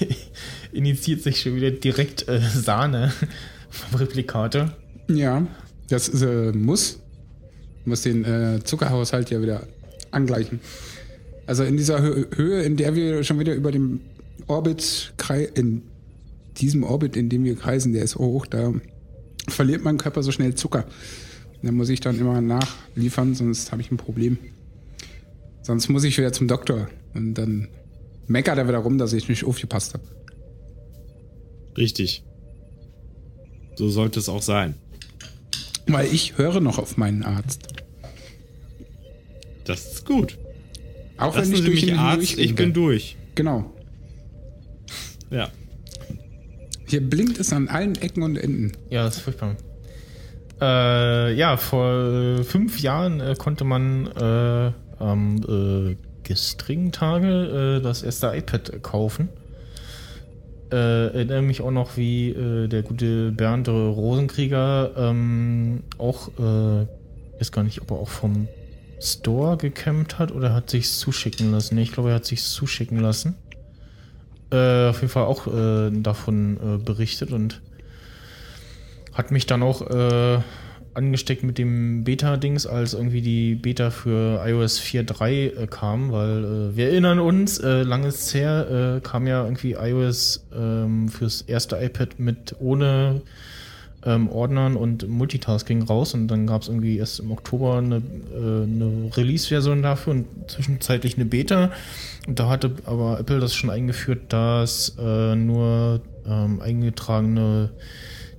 initiiert 0.72 1.22
sich 1.22 1.40
schon 1.42 1.56
wieder 1.56 1.70
direkt 1.70 2.28
äh, 2.28 2.40
Sahne 2.40 3.12
vom 3.70 3.98
Replikator. 3.98 4.72
Ja, 5.08 5.46
das 5.88 6.08
äh, 6.22 6.52
muss. 6.52 7.00
Muss 7.84 8.02
den 8.02 8.24
äh, 8.24 8.60
Zuckerhaushalt 8.64 9.30
ja 9.30 9.40
wieder 9.40 9.62
angleichen. 10.10 10.60
Also 11.46 11.64
in 11.64 11.76
dieser 11.76 12.02
Hö 12.02 12.26
Höhe, 12.34 12.62
in 12.62 12.76
der 12.76 12.94
wir 12.94 13.24
schon 13.24 13.38
wieder 13.38 13.54
über 13.54 13.72
dem 13.72 14.00
Orbit 14.46 15.12
in 15.54 15.82
diesem 16.56 16.82
Orbit, 16.82 17.16
in 17.16 17.28
dem 17.28 17.44
wir 17.44 17.56
kreisen, 17.56 17.92
der 17.92 18.02
ist 18.02 18.16
hoch, 18.16 18.46
da 18.46 18.72
verliert 19.48 19.82
mein 19.82 19.98
Körper 19.98 20.22
so 20.22 20.32
schnell 20.32 20.54
Zucker. 20.54 20.86
Da 21.62 21.72
muss 21.72 21.88
ich 21.88 22.00
dann 22.00 22.18
immer 22.18 22.40
nachliefern, 22.40 23.34
sonst 23.34 23.72
habe 23.72 23.82
ich 23.82 23.90
ein 23.90 23.96
Problem. 23.96 24.38
Sonst 25.62 25.88
muss 25.88 26.04
ich 26.04 26.16
wieder 26.16 26.32
zum 26.32 26.48
Doktor 26.48 26.88
und 27.14 27.34
dann 27.34 27.68
meckert 28.26 28.58
er 28.58 28.68
wieder 28.68 28.78
rum, 28.78 28.98
dass 28.98 29.12
ich 29.12 29.28
nicht 29.28 29.44
aufgepasst 29.44 29.94
habe. 29.94 30.04
Richtig. 31.76 32.24
So 33.76 33.88
sollte 33.88 34.20
es 34.20 34.28
auch 34.28 34.42
sein. 34.42 34.74
Weil 35.86 36.12
ich 36.12 36.38
höre 36.38 36.60
noch 36.60 36.78
auf 36.78 36.96
meinen 36.96 37.22
Arzt. 37.22 37.68
Das 39.64 39.92
ist 39.92 40.06
gut. 40.06 40.38
Auch 41.16 41.36
Lassen 41.36 41.52
wenn 41.52 41.58
ich 41.58 41.60
Sie 41.60 41.66
durch 41.66 41.86
mich 41.86 41.94
Arzt, 41.94 42.38
ich 42.38 42.54
bin 42.54 42.72
durch. 42.72 43.16
Genau. 43.34 43.72
Ja. 45.30 45.48
Hier 46.86 47.08
blinkt 47.08 47.38
es 47.38 47.52
an 47.52 47.68
allen 47.68 47.96
Ecken 47.96 48.22
und 48.22 48.36
Enden. 48.36 48.72
Ja, 48.90 49.04
das 49.04 49.16
ist 49.16 49.22
furchtbar. 49.22 49.56
Äh, 50.60 51.34
ja, 51.34 51.56
vor 51.56 51.92
äh, 51.92 52.42
fünf 52.44 52.80
Jahren 52.80 53.20
äh, 53.20 53.34
konnte 53.38 53.64
man 53.64 54.06
äh, 54.08 54.72
am 54.98 55.36
äh, 55.46 55.96
gestrigen 56.24 56.90
Tage 56.92 57.78
äh, 57.78 57.82
das 57.82 58.02
erste 58.02 58.28
iPad 58.34 58.82
kaufen. 58.82 59.28
äh, 60.72 60.76
erinnere 61.14 61.42
mich 61.42 61.60
auch 61.60 61.70
noch, 61.70 61.96
wie 61.96 62.30
äh, 62.30 62.68
der 62.68 62.82
gute 62.82 63.32
Bernd 63.32 63.68
Rosenkrieger 63.68 64.92
ähm, 64.96 65.82
auch, 65.96 66.28
äh, 66.38 66.86
weiß 67.38 67.52
gar 67.52 67.62
nicht, 67.62 67.80
ob 67.80 67.90
er 67.92 67.96
auch 67.98 68.08
vom 68.08 68.48
Store 69.00 69.56
gecampt 69.56 70.18
hat 70.18 70.32
oder 70.32 70.52
hat 70.52 70.70
sich 70.70 70.90
zuschicken 70.90 71.52
lassen. 71.52 71.76
Nee, 71.76 71.82
ich 71.82 71.92
glaube, 71.92 72.10
er 72.10 72.16
hat 72.16 72.24
sich 72.26 72.42
zuschicken 72.42 72.98
lassen. 72.98 73.36
Äh, 74.50 74.88
auf 74.88 75.00
jeden 75.00 75.12
Fall 75.12 75.24
auch 75.24 75.46
äh, 75.46 75.90
davon 75.90 76.56
äh, 76.56 76.78
berichtet 76.78 77.32
und 77.32 77.60
hat 79.12 79.30
mich 79.30 79.46
dann 79.46 79.62
auch 79.62 79.82
äh, 79.82 80.40
angesteckt 80.94 81.42
mit 81.44 81.58
dem 81.58 82.04
Beta-Dings, 82.04 82.66
als 82.66 82.94
irgendwie 82.94 83.20
die 83.20 83.54
Beta 83.54 83.90
für 83.90 84.42
iOS 84.44 84.80
4.3 84.80 85.62
äh, 85.62 85.66
kam, 85.66 86.12
weil 86.12 86.44
äh, 86.44 86.76
wir 86.76 86.88
erinnern 86.88 87.20
uns, 87.20 87.58
äh, 87.58 87.82
lange 87.82 88.08
ist 88.08 88.22
es 88.22 88.34
her, 88.34 88.96
äh, 88.96 89.00
kam 89.00 89.26
ja 89.26 89.44
irgendwie 89.44 89.72
iOS 89.72 90.46
ähm, 90.54 91.08
fürs 91.08 91.42
erste 91.42 91.76
iPad 91.76 92.18
mit 92.18 92.56
ohne 92.58 93.22
ähm, 94.04 94.28
Ordnern 94.28 94.76
und 94.76 95.08
Multitasking 95.08 95.82
raus 95.82 96.14
und 96.14 96.28
dann 96.28 96.46
gab 96.46 96.62
es 96.62 96.68
irgendwie 96.68 96.98
erst 96.98 97.20
im 97.20 97.30
Oktober 97.30 97.78
eine, 97.78 97.96
äh, 97.96 98.62
eine 98.62 99.10
Release-Version 99.16 99.82
dafür 99.82 100.12
und 100.12 100.26
zwischenzeitlich 100.48 101.16
eine 101.16 101.24
Beta. 101.24 101.70
Und 102.26 102.38
da 102.38 102.48
hatte 102.48 102.76
aber 102.84 103.18
Apple 103.18 103.40
das 103.40 103.54
schon 103.54 103.70
eingeführt, 103.70 104.32
dass 104.32 104.96
äh, 104.98 105.34
nur 105.34 106.00
ähm, 106.26 106.60
eingetragene 106.60 107.70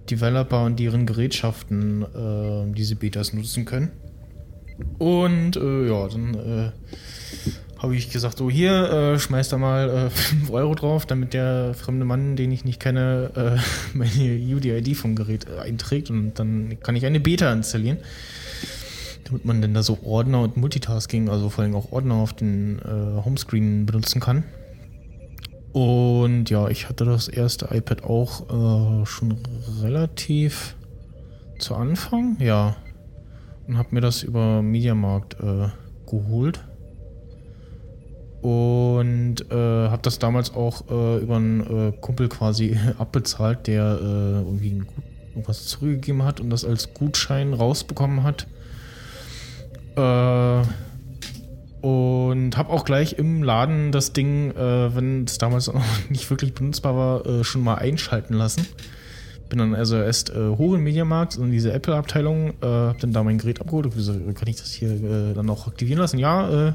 Developer 0.09 0.63
und 0.63 0.79
deren 0.79 1.05
Gerätschaften 1.05 2.03
äh, 2.03 2.73
diese 2.73 2.95
Betas 2.95 3.33
nutzen 3.33 3.65
können. 3.65 3.91
Und 4.97 5.57
äh, 5.57 5.87
ja, 5.87 6.07
dann 6.07 6.33
äh, 6.35 6.71
habe 7.81 7.95
ich 7.95 8.11
gesagt, 8.11 8.37
so 8.37 8.49
hier, 8.49 8.91
äh, 8.91 9.19
schmeiß 9.19 9.49
da 9.49 9.57
mal 9.57 9.89
äh, 9.89 10.09
5 10.09 10.51
Euro 10.51 10.75
drauf, 10.75 11.05
damit 11.05 11.33
der 11.33 11.73
fremde 11.73 12.05
Mann, 12.05 12.35
den 12.35 12.51
ich 12.51 12.65
nicht 12.65 12.79
kenne, 12.79 13.31
äh, 13.35 13.59
meine 13.97 14.35
UDID 14.35 14.95
vom 14.95 15.15
Gerät 15.15 15.47
äh, 15.47 15.61
einträgt 15.61 16.09
und 16.09 16.33
dann 16.35 16.77
kann 16.81 16.95
ich 16.95 17.05
eine 17.05 17.19
Beta 17.19 17.51
installieren. 17.51 17.97
Damit 19.25 19.45
man 19.45 19.61
dann 19.61 19.73
da 19.73 19.83
so 19.83 19.99
Ordner 20.03 20.41
und 20.41 20.57
Multitasking, 20.57 21.29
also 21.29 21.49
vor 21.49 21.63
allem 21.63 21.75
auch 21.75 21.91
Ordner 21.91 22.15
auf 22.15 22.33
den 22.33 22.79
äh, 22.79 23.23
Homescreen 23.23 23.85
benutzen 23.85 24.19
kann. 24.19 24.43
Und 25.71 26.49
ja, 26.49 26.67
ich 26.67 26.89
hatte 26.89 27.05
das 27.05 27.27
erste 27.27 27.69
iPad 27.71 28.03
auch 28.03 29.01
äh, 29.01 29.05
schon 29.05 29.37
relativ 29.81 30.75
zu 31.59 31.75
Anfang, 31.75 32.37
ja. 32.39 32.75
Und 33.67 33.77
habe 33.77 33.89
mir 33.91 34.01
das 34.01 34.23
über 34.23 34.63
Mediamarkt 34.63 35.35
äh, 35.35 35.67
geholt. 36.09 36.59
Und 38.41 39.51
äh, 39.51 39.55
habe 39.89 40.01
das 40.01 40.17
damals 40.17 40.53
auch 40.55 40.89
äh, 40.89 41.17
über 41.17 41.35
einen 41.35 41.89
äh, 41.89 41.91
Kumpel 41.99 42.29
quasi 42.29 42.77
abbezahlt, 42.97 43.67
der 43.67 43.99
äh, 44.01 44.05
irgendwie 44.05 44.83
irgendwas 45.29 45.65
zurückgegeben 45.65 46.23
hat 46.23 46.39
und 46.39 46.49
das 46.49 46.63
als 46.63 46.93
Gutschein 46.93 47.53
rausbekommen 47.53 48.23
hat. 48.23 48.47
Äh, 49.95 50.63
und 51.81 52.57
habe 52.57 52.69
auch 52.71 52.83
gleich 52.83 53.13
im 53.13 53.43
Laden 53.43 53.91
das 53.91 54.11
Ding, 54.13 54.51
äh, 54.51 54.95
wenn 54.95 55.25
es 55.25 55.37
damals 55.37 55.67
noch 55.67 55.83
nicht 56.09 56.29
wirklich 56.29 56.53
benutzbar 56.53 56.95
war, 56.95 57.43
schon 57.43 57.61
mal 57.61 57.75
einschalten 57.75 58.35
lassen. 58.35 58.65
Bin 59.49 59.59
dann 59.59 59.73
also 59.73 59.97
erst 59.97 60.31
hoch 60.31 60.75
im 60.75 60.83
Mediamarkt 60.83 61.37
in 61.37 61.49
diese 61.51 61.73
Apple-Abteilung, 61.73 62.53
habe 62.61 62.97
dann 63.01 63.13
da 63.13 63.23
mein 63.23 63.39
Gerät 63.39 63.59
abgeholt. 63.59 63.87
Und 63.87 63.93
so, 63.99 64.13
kann 64.13 64.47
ich 64.47 64.57
das 64.57 64.71
hier 64.73 65.33
dann 65.33 65.49
auch 65.49 65.65
aktivieren 65.65 65.97
lassen? 65.99 66.19
Ja, 66.19 66.67
äh, 66.67 66.73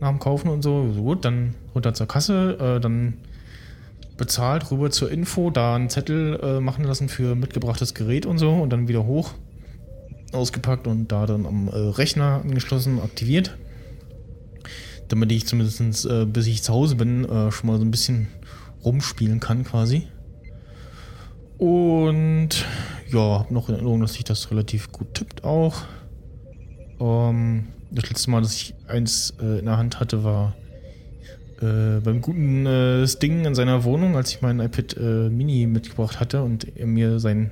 nach 0.00 0.08
dem 0.08 0.18
Kaufen 0.18 0.48
und 0.48 0.62
so. 0.62 0.84
gut, 0.96 1.24
dann 1.24 1.54
runter 1.74 1.94
zur 1.94 2.06
Kasse, 2.06 2.56
äh, 2.58 2.80
dann 2.80 3.14
bezahlt, 4.16 4.70
rüber 4.70 4.90
zur 4.90 5.10
Info, 5.10 5.50
da 5.50 5.74
einen 5.74 5.88
Zettel 5.88 6.38
äh, 6.42 6.60
machen 6.60 6.84
lassen 6.84 7.08
für 7.08 7.34
mitgebrachtes 7.34 7.94
Gerät 7.94 8.26
und 8.26 8.38
so 8.38 8.52
und 8.52 8.70
dann 8.70 8.88
wieder 8.88 9.06
hoch, 9.06 9.32
ausgepackt 10.32 10.86
und 10.86 11.10
da 11.10 11.26
dann 11.26 11.46
am 11.46 11.68
äh, 11.68 11.76
Rechner 11.76 12.42
angeschlossen, 12.44 13.00
aktiviert 13.00 13.56
damit 15.10 15.32
ich 15.32 15.46
zumindest 15.46 16.06
äh, 16.06 16.24
bis 16.24 16.46
ich 16.46 16.62
zu 16.62 16.72
Hause 16.72 16.96
bin, 16.96 17.24
äh, 17.24 17.50
schon 17.50 17.66
mal 17.66 17.78
so 17.78 17.84
ein 17.84 17.90
bisschen 17.90 18.28
rumspielen 18.84 19.40
kann 19.40 19.64
quasi. 19.64 20.06
Und 21.58 22.64
ja, 23.10 23.40
habe 23.40 23.52
noch 23.52 23.68
in 23.68 23.74
Erinnerung, 23.74 24.00
dass 24.00 24.14
sich 24.14 24.24
das 24.24 24.50
relativ 24.50 24.92
gut 24.92 25.14
tippt 25.14 25.44
auch. 25.44 25.82
Ähm, 27.00 27.66
das 27.90 28.08
letzte 28.08 28.30
Mal, 28.30 28.42
dass 28.42 28.54
ich 28.54 28.74
eins 28.88 29.34
äh, 29.40 29.58
in 29.58 29.64
der 29.64 29.76
Hand 29.76 30.00
hatte, 30.00 30.24
war 30.24 30.54
äh, 31.60 32.00
beim 32.00 32.20
guten 32.20 32.66
äh, 32.66 33.06
Sting 33.06 33.44
in 33.44 33.54
seiner 33.54 33.84
Wohnung, 33.84 34.16
als 34.16 34.30
ich 34.30 34.42
mein 34.42 34.60
iPad 34.60 34.96
äh, 34.96 35.28
Mini 35.28 35.66
mitgebracht 35.66 36.20
hatte 36.20 36.42
und 36.42 36.76
er 36.76 36.86
mir 36.86 37.18
sein 37.20 37.50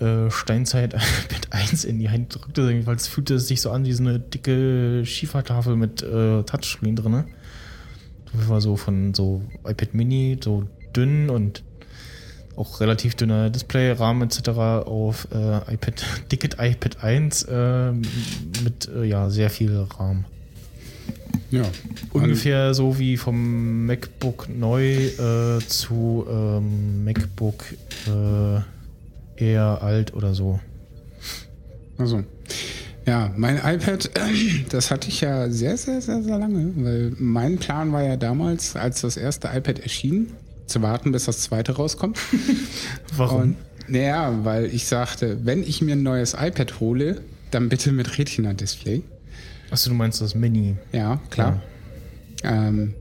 äh, 0.00 0.30
Steinzeit 0.30 0.94
mit 1.32 1.52
1 1.52 1.84
in 1.84 1.98
die 1.98 2.10
Hand 2.10 2.34
drückte, 2.34 2.86
weil 2.86 2.96
es 2.96 3.08
fühlte 3.08 3.38
sich 3.38 3.60
so 3.60 3.70
an 3.70 3.84
wie 3.84 3.92
so 3.92 4.02
eine 4.02 4.18
dicke 4.18 5.04
Schiefertafel 5.04 5.76
mit 5.76 6.02
äh, 6.02 6.42
Touchscreen 6.42 6.96
drin. 6.96 7.24
Das 8.32 8.48
war 8.48 8.60
so 8.60 8.76
von 8.76 9.14
so 9.14 9.42
iPad 9.66 9.94
Mini, 9.94 10.38
so 10.42 10.64
dünn 10.96 11.30
und 11.30 11.62
auch 12.56 12.80
relativ 12.80 13.14
dünner 13.14 13.50
Displayrahmen 13.50 14.28
etc. 14.28 14.48
auf 14.48 15.28
äh, 15.32 15.74
iPad, 15.74 16.04
dicket 16.32 16.56
iPad 16.58 17.02
1 17.02 17.42
äh, 17.44 17.92
mit 17.92 18.88
äh, 18.94 19.04
ja, 19.04 19.30
sehr 19.30 19.50
viel 19.50 19.86
RAM. 19.98 20.24
Ja. 21.50 21.62
Ungefähr 22.12 22.74
so 22.74 22.98
wie 22.98 23.16
vom 23.16 23.86
MacBook 23.86 24.48
neu 24.48 24.94
äh, 24.94 25.60
zu 25.66 26.26
ähm, 26.28 27.04
MacBook 27.04 27.64
äh, 28.06 28.60
eher 29.36 29.82
alt 29.82 30.14
oder 30.14 30.34
so. 30.34 30.60
Also. 31.98 32.24
Ja, 33.06 33.30
mein 33.36 33.56
iPad, 33.58 34.10
das 34.70 34.90
hatte 34.90 35.08
ich 35.08 35.20
ja 35.20 35.50
sehr, 35.50 35.76
sehr, 35.76 36.00
sehr, 36.00 36.22
sehr 36.22 36.38
lange, 36.38 36.72
weil 36.76 37.12
mein 37.18 37.58
Plan 37.58 37.92
war 37.92 38.02
ja 38.02 38.16
damals, 38.16 38.76
als 38.76 39.02
das 39.02 39.16
erste 39.16 39.48
iPad 39.48 39.80
erschien, 39.80 40.32
zu 40.66 40.82
warten, 40.82 41.12
bis 41.12 41.24
das 41.26 41.40
zweite 41.42 41.72
rauskommt. 41.72 42.18
Warum? 43.16 43.40
Und, 43.40 43.56
naja, 43.88 44.44
weil 44.44 44.66
ich 44.66 44.86
sagte, 44.86 45.44
wenn 45.44 45.62
ich 45.62 45.82
mir 45.82 45.94
ein 45.94 46.02
neues 46.02 46.34
iPad 46.34 46.80
hole, 46.80 47.20
dann 47.50 47.68
bitte 47.68 47.92
mit 47.92 48.18
Retina-Display. 48.18 49.02
Achso, 49.70 49.90
du 49.90 49.96
meinst 49.96 50.20
das 50.20 50.34
Mini. 50.34 50.76
Ja, 50.92 51.20
klar. 51.30 51.62
Ja. 52.42 52.68
Ähm, 52.68 52.94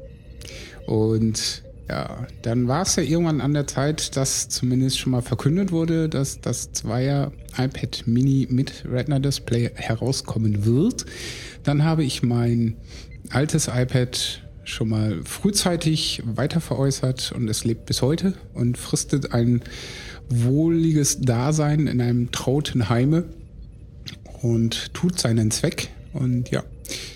und 0.87 1.63
ja, 1.89 2.27
dann 2.41 2.67
war 2.67 2.83
es 2.83 2.95
ja 2.95 3.03
irgendwann 3.03 3.41
an 3.41 3.53
der 3.53 3.67
Zeit, 3.67 4.15
dass 4.15 4.49
zumindest 4.49 4.99
schon 4.99 5.11
mal 5.11 5.21
verkündet 5.21 5.71
wurde, 5.71 6.09
dass 6.09 6.39
das 6.39 6.71
Zweier 6.71 7.31
iPad 7.57 8.03
Mini 8.05 8.47
mit 8.49 8.85
Retina 8.89 9.19
Display 9.19 9.71
herauskommen 9.75 10.65
wird. 10.65 11.05
Dann 11.63 11.83
habe 11.83 12.03
ich 12.03 12.23
mein 12.23 12.77
altes 13.29 13.67
iPad 13.67 14.41
schon 14.63 14.89
mal 14.89 15.21
frühzeitig 15.23 16.21
weiter 16.25 16.61
veräußert 16.61 17.33
und 17.35 17.49
es 17.49 17.63
lebt 17.63 17.85
bis 17.85 18.01
heute 18.01 18.33
und 18.53 18.77
fristet 18.77 19.33
ein 19.33 19.61
wohliges 20.29 21.21
Dasein 21.21 21.87
in 21.87 22.01
einem 22.01 22.31
trauten 22.31 22.89
Heime 22.89 23.25
und 24.41 24.93
tut 24.93 25.19
seinen 25.19 25.51
Zweck. 25.51 25.89
Und 26.13 26.49
ja, 26.49 26.63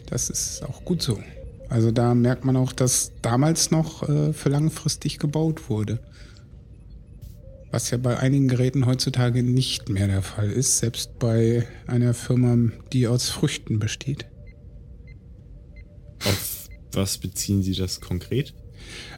das 0.10 0.30
ist 0.30 0.64
auch 0.64 0.84
gut 0.84 1.02
so. 1.02 1.20
Also 1.70 1.92
da 1.92 2.16
merkt 2.16 2.46
man 2.46 2.56
auch, 2.56 2.72
dass 2.72 3.12
damals 3.22 3.72
noch 3.72 4.08
äh, 4.08 4.34
für 4.34 4.50
langfristig 4.50 5.20
gebaut 5.20 5.70
wurde. 5.70 6.00
Was 7.72 7.92
ja 7.92 7.98
bei 7.98 8.18
einigen 8.18 8.48
Geräten 8.48 8.86
heutzutage 8.86 9.44
nicht 9.44 9.90
mehr 9.90 10.08
der 10.08 10.22
Fall 10.22 10.50
ist, 10.50 10.78
selbst 10.80 11.20
bei 11.20 11.68
einer 11.86 12.14
Firma, 12.14 12.72
die 12.94 13.08
aus 13.08 13.30
Früchten 13.30 13.80
besteht. 13.80 14.26
Auf 16.24 16.57
was 16.98 17.18
beziehen 17.18 17.64
Sie 17.64 17.74
das 17.74 18.02
konkret? 18.02 18.54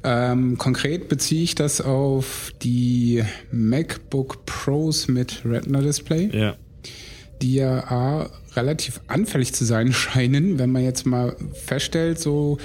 Ähm, 0.04 0.58
konkret 0.58 1.10
beziehe 1.10 1.44
ich 1.44 1.56
das 1.56 1.82
auf 1.82 2.54
die 2.62 3.24
MacBook 3.52 4.46
Pros 4.46 5.08
mit 5.08 5.42
Retina 5.46 5.82
Display. 5.82 6.30
Ja. 6.32 6.56
Die 7.42 7.56
ja 7.56 7.90
A, 7.90 8.30
relativ 8.56 9.02
anfällig 9.08 9.54
zu 9.54 9.66
sein 9.66 9.94
scheinen. 9.94 10.60
Wenn 10.60 10.72
man 10.72 10.84
jetzt 10.84 11.06
mal 11.06 11.36
feststellt, 11.54 12.20
so 12.20 12.58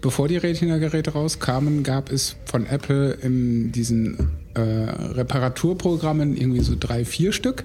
bevor 0.00 0.28
die 0.28 0.36
Retina-Geräte 0.36 1.12
rauskamen, 1.12 1.82
gab 1.82 2.10
es 2.12 2.36
von 2.44 2.66
Apple 2.66 3.12
in 3.22 3.72
diesen 3.72 4.30
äh, 4.54 4.60
Reparaturprogrammen 4.60 6.36
irgendwie 6.36 6.60
so 6.60 6.74
drei, 6.78 7.04
vier 7.04 7.32
Stück. 7.32 7.64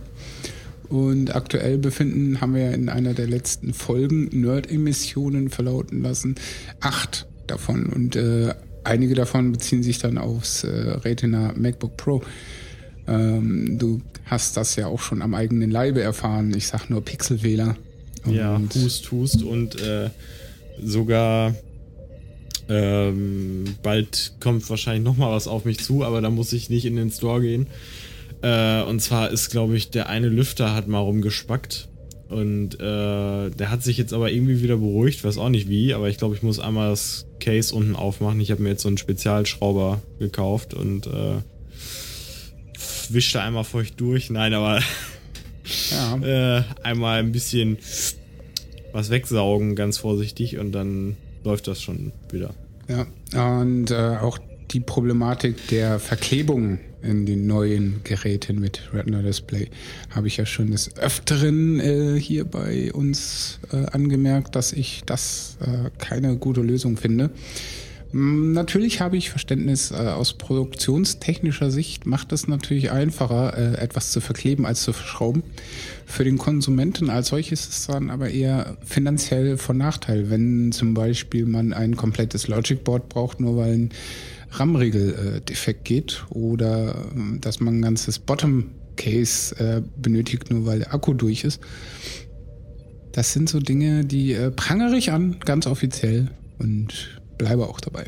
Und 0.93 1.35
aktuell 1.35 1.79
befinden, 1.79 2.39
haben 2.39 2.53
wir 2.53 2.71
in 2.71 2.87
einer 2.87 3.15
der 3.15 3.25
letzten 3.25 3.73
Folgen 3.73 4.29
Nerd-Emissionen 4.31 5.49
verlauten 5.49 6.03
lassen, 6.03 6.35
acht 6.81 7.25
davon. 7.47 7.87
Und 7.87 8.15
äh, 8.15 8.53
einige 8.83 9.15
davon 9.15 9.51
beziehen 9.51 9.81
sich 9.81 9.97
dann 9.97 10.19
aufs 10.19 10.63
äh, 10.63 10.69
Retina 10.69 11.51
MacBook 11.57 11.97
Pro. 11.97 12.21
Ähm, 13.07 13.79
du 13.79 14.01
hast 14.25 14.55
das 14.55 14.75
ja 14.75 14.85
auch 14.85 15.01
schon 15.01 15.23
am 15.23 15.33
eigenen 15.33 15.71
Leibe 15.71 16.01
erfahren. 16.01 16.53
Ich 16.55 16.67
sag 16.67 16.91
nur 16.91 17.03
Pixelwähler. 17.03 17.75
ja, 18.27 18.61
Hust, 18.75 19.11
Hust 19.11 19.41
und 19.41 19.81
äh, 19.81 20.11
sogar 20.83 21.55
äh, 22.69 23.09
Ähm, 23.09 23.65
bald 23.81 24.33
kommt 24.39 24.69
wahrscheinlich 24.69 25.03
noch 25.03 25.17
mal 25.17 25.31
was 25.31 25.47
auf 25.47 25.65
mich 25.65 25.79
zu, 25.79 26.03
aber 26.03 26.21
da 26.21 26.29
muss 26.29 26.53
ich 26.53 26.69
nicht 26.69 26.85
in 26.85 26.95
den 26.95 27.11
Store 27.11 27.41
gehen. 27.41 27.67
Äh, 28.43 28.83
und 28.83 28.99
zwar 28.99 29.31
ist, 29.31 29.49
glaube 29.49 29.75
ich, 29.77 29.89
der 29.89 30.09
eine 30.09 30.27
Lüfter 30.27 30.75
hat 30.75 30.87
mal 30.87 30.99
rumgespackt. 30.99 31.87
Und 32.27 32.75
äh, 32.75 33.49
der 33.49 33.69
hat 33.69 33.83
sich 33.83 33.97
jetzt 33.97 34.11
aber 34.11 34.31
irgendwie 34.31 34.61
wieder 34.61 34.77
beruhigt, 34.77 35.23
weiß 35.23 35.37
auch 35.37 35.49
nicht 35.49 35.69
wie, 35.69 35.93
aber 35.93 36.09
ich 36.09 36.17
glaube, 36.17 36.35
ich 36.35 36.41
muss 36.41 36.59
einmal 36.59 36.89
das 36.89 37.27
Case 37.39 37.73
unten 37.73 37.95
aufmachen. 37.95 38.41
Ich 38.41 38.49
habe 38.51 38.61
mir 38.63 38.69
jetzt 38.69 38.81
so 38.81 38.87
einen 38.87 38.97
Spezialschrauber 38.97 40.01
gekauft 40.19 40.73
und 40.73 41.05
äh, 41.07 41.41
wischt 43.09 43.35
da 43.35 43.43
einmal 43.43 43.63
feucht 43.63 43.99
durch. 44.01 44.29
Nein, 44.29 44.53
aber 44.53 44.81
Ja. 45.91 46.17
äh, 46.57 46.63
einmal 46.81 47.19
ein 47.19 47.31
bisschen 47.31 47.77
was 48.91 49.09
wegsaugen, 49.09 49.75
ganz 49.75 49.97
vorsichtig, 49.97 50.57
und 50.57 50.71
dann 50.71 51.15
läuft 51.43 51.67
das 51.67 51.81
schon 51.81 52.11
wieder. 52.31 52.53
Ja, 52.87 53.59
und 53.59 53.91
äh, 53.91 54.17
auch 54.21 54.39
die 54.71 54.79
Problematik 54.79 55.67
der 55.67 55.99
Verklebung 55.99 56.79
in 57.03 57.25
den 57.25 57.47
neuen 57.47 58.01
Geräten 58.03 58.59
mit 58.59 58.81
Retina 58.93 59.21
Display 59.21 59.69
habe 60.09 60.27
ich 60.27 60.37
ja 60.37 60.45
schon 60.45 60.71
des 60.71 60.95
Öfteren 60.97 61.79
äh, 61.79 62.19
hier 62.19 62.45
bei 62.45 62.91
uns 62.93 63.59
äh, 63.71 63.85
angemerkt, 63.87 64.55
dass 64.55 64.73
ich 64.73 65.03
das 65.05 65.57
äh, 65.61 65.89
keine 65.97 66.37
gute 66.37 66.61
Lösung 66.61 66.97
finde. 66.97 67.29
Mm, 68.13 68.53
Natürlich 68.53 69.01
habe 69.01 69.17
ich 69.17 69.31
Verständnis 69.31 69.91
äh, 69.91 69.95
aus 69.95 70.33
produktionstechnischer 70.33 71.71
Sicht, 71.71 72.05
macht 72.05 72.31
es 72.31 72.47
natürlich 72.47 72.91
einfacher, 72.91 73.57
äh, 73.57 73.81
etwas 73.81 74.11
zu 74.11 74.21
verkleben 74.21 74.65
als 74.65 74.83
zu 74.83 74.93
verschrauben. 74.93 75.43
Für 76.05 76.23
den 76.23 76.37
Konsumenten 76.37 77.09
als 77.09 77.29
solches 77.29 77.61
ist 77.61 77.71
es 77.71 77.87
dann 77.87 78.09
aber 78.11 78.29
eher 78.29 78.77
finanziell 78.85 79.57
von 79.57 79.77
Nachteil, 79.77 80.29
wenn 80.29 80.71
zum 80.71 80.93
Beispiel 80.93 81.45
man 81.45 81.73
ein 81.73 81.97
komplettes 81.97 82.47
Logic 82.47 82.83
Board 82.83 83.09
braucht, 83.09 83.39
nur 83.39 83.57
weil 83.57 83.73
ein 83.73 83.89
RAM-Riegel 84.59 85.13
äh, 85.13 85.41
defekt 85.41 85.85
geht 85.85 86.25
oder 86.29 86.95
ähm, 87.15 87.39
dass 87.41 87.59
man 87.59 87.79
ein 87.79 87.81
ganzes 87.81 88.19
Bottom 88.19 88.71
Case 88.95 89.55
äh, 89.57 89.81
benötigt, 89.97 90.51
nur 90.51 90.65
weil 90.65 90.79
der 90.79 90.93
Akku 90.93 91.13
durch 91.13 91.43
ist. 91.43 91.61
Das 93.11 93.33
sind 93.33 93.49
so 93.49 93.59
Dinge, 93.59 94.05
die 94.05 94.33
äh, 94.33 94.51
prangere 94.51 94.97
ich 94.97 95.11
an, 95.11 95.37
ganz 95.39 95.67
offiziell 95.67 96.31
und 96.59 97.19
bleibe 97.37 97.67
auch 97.67 97.79
dabei. 97.79 98.05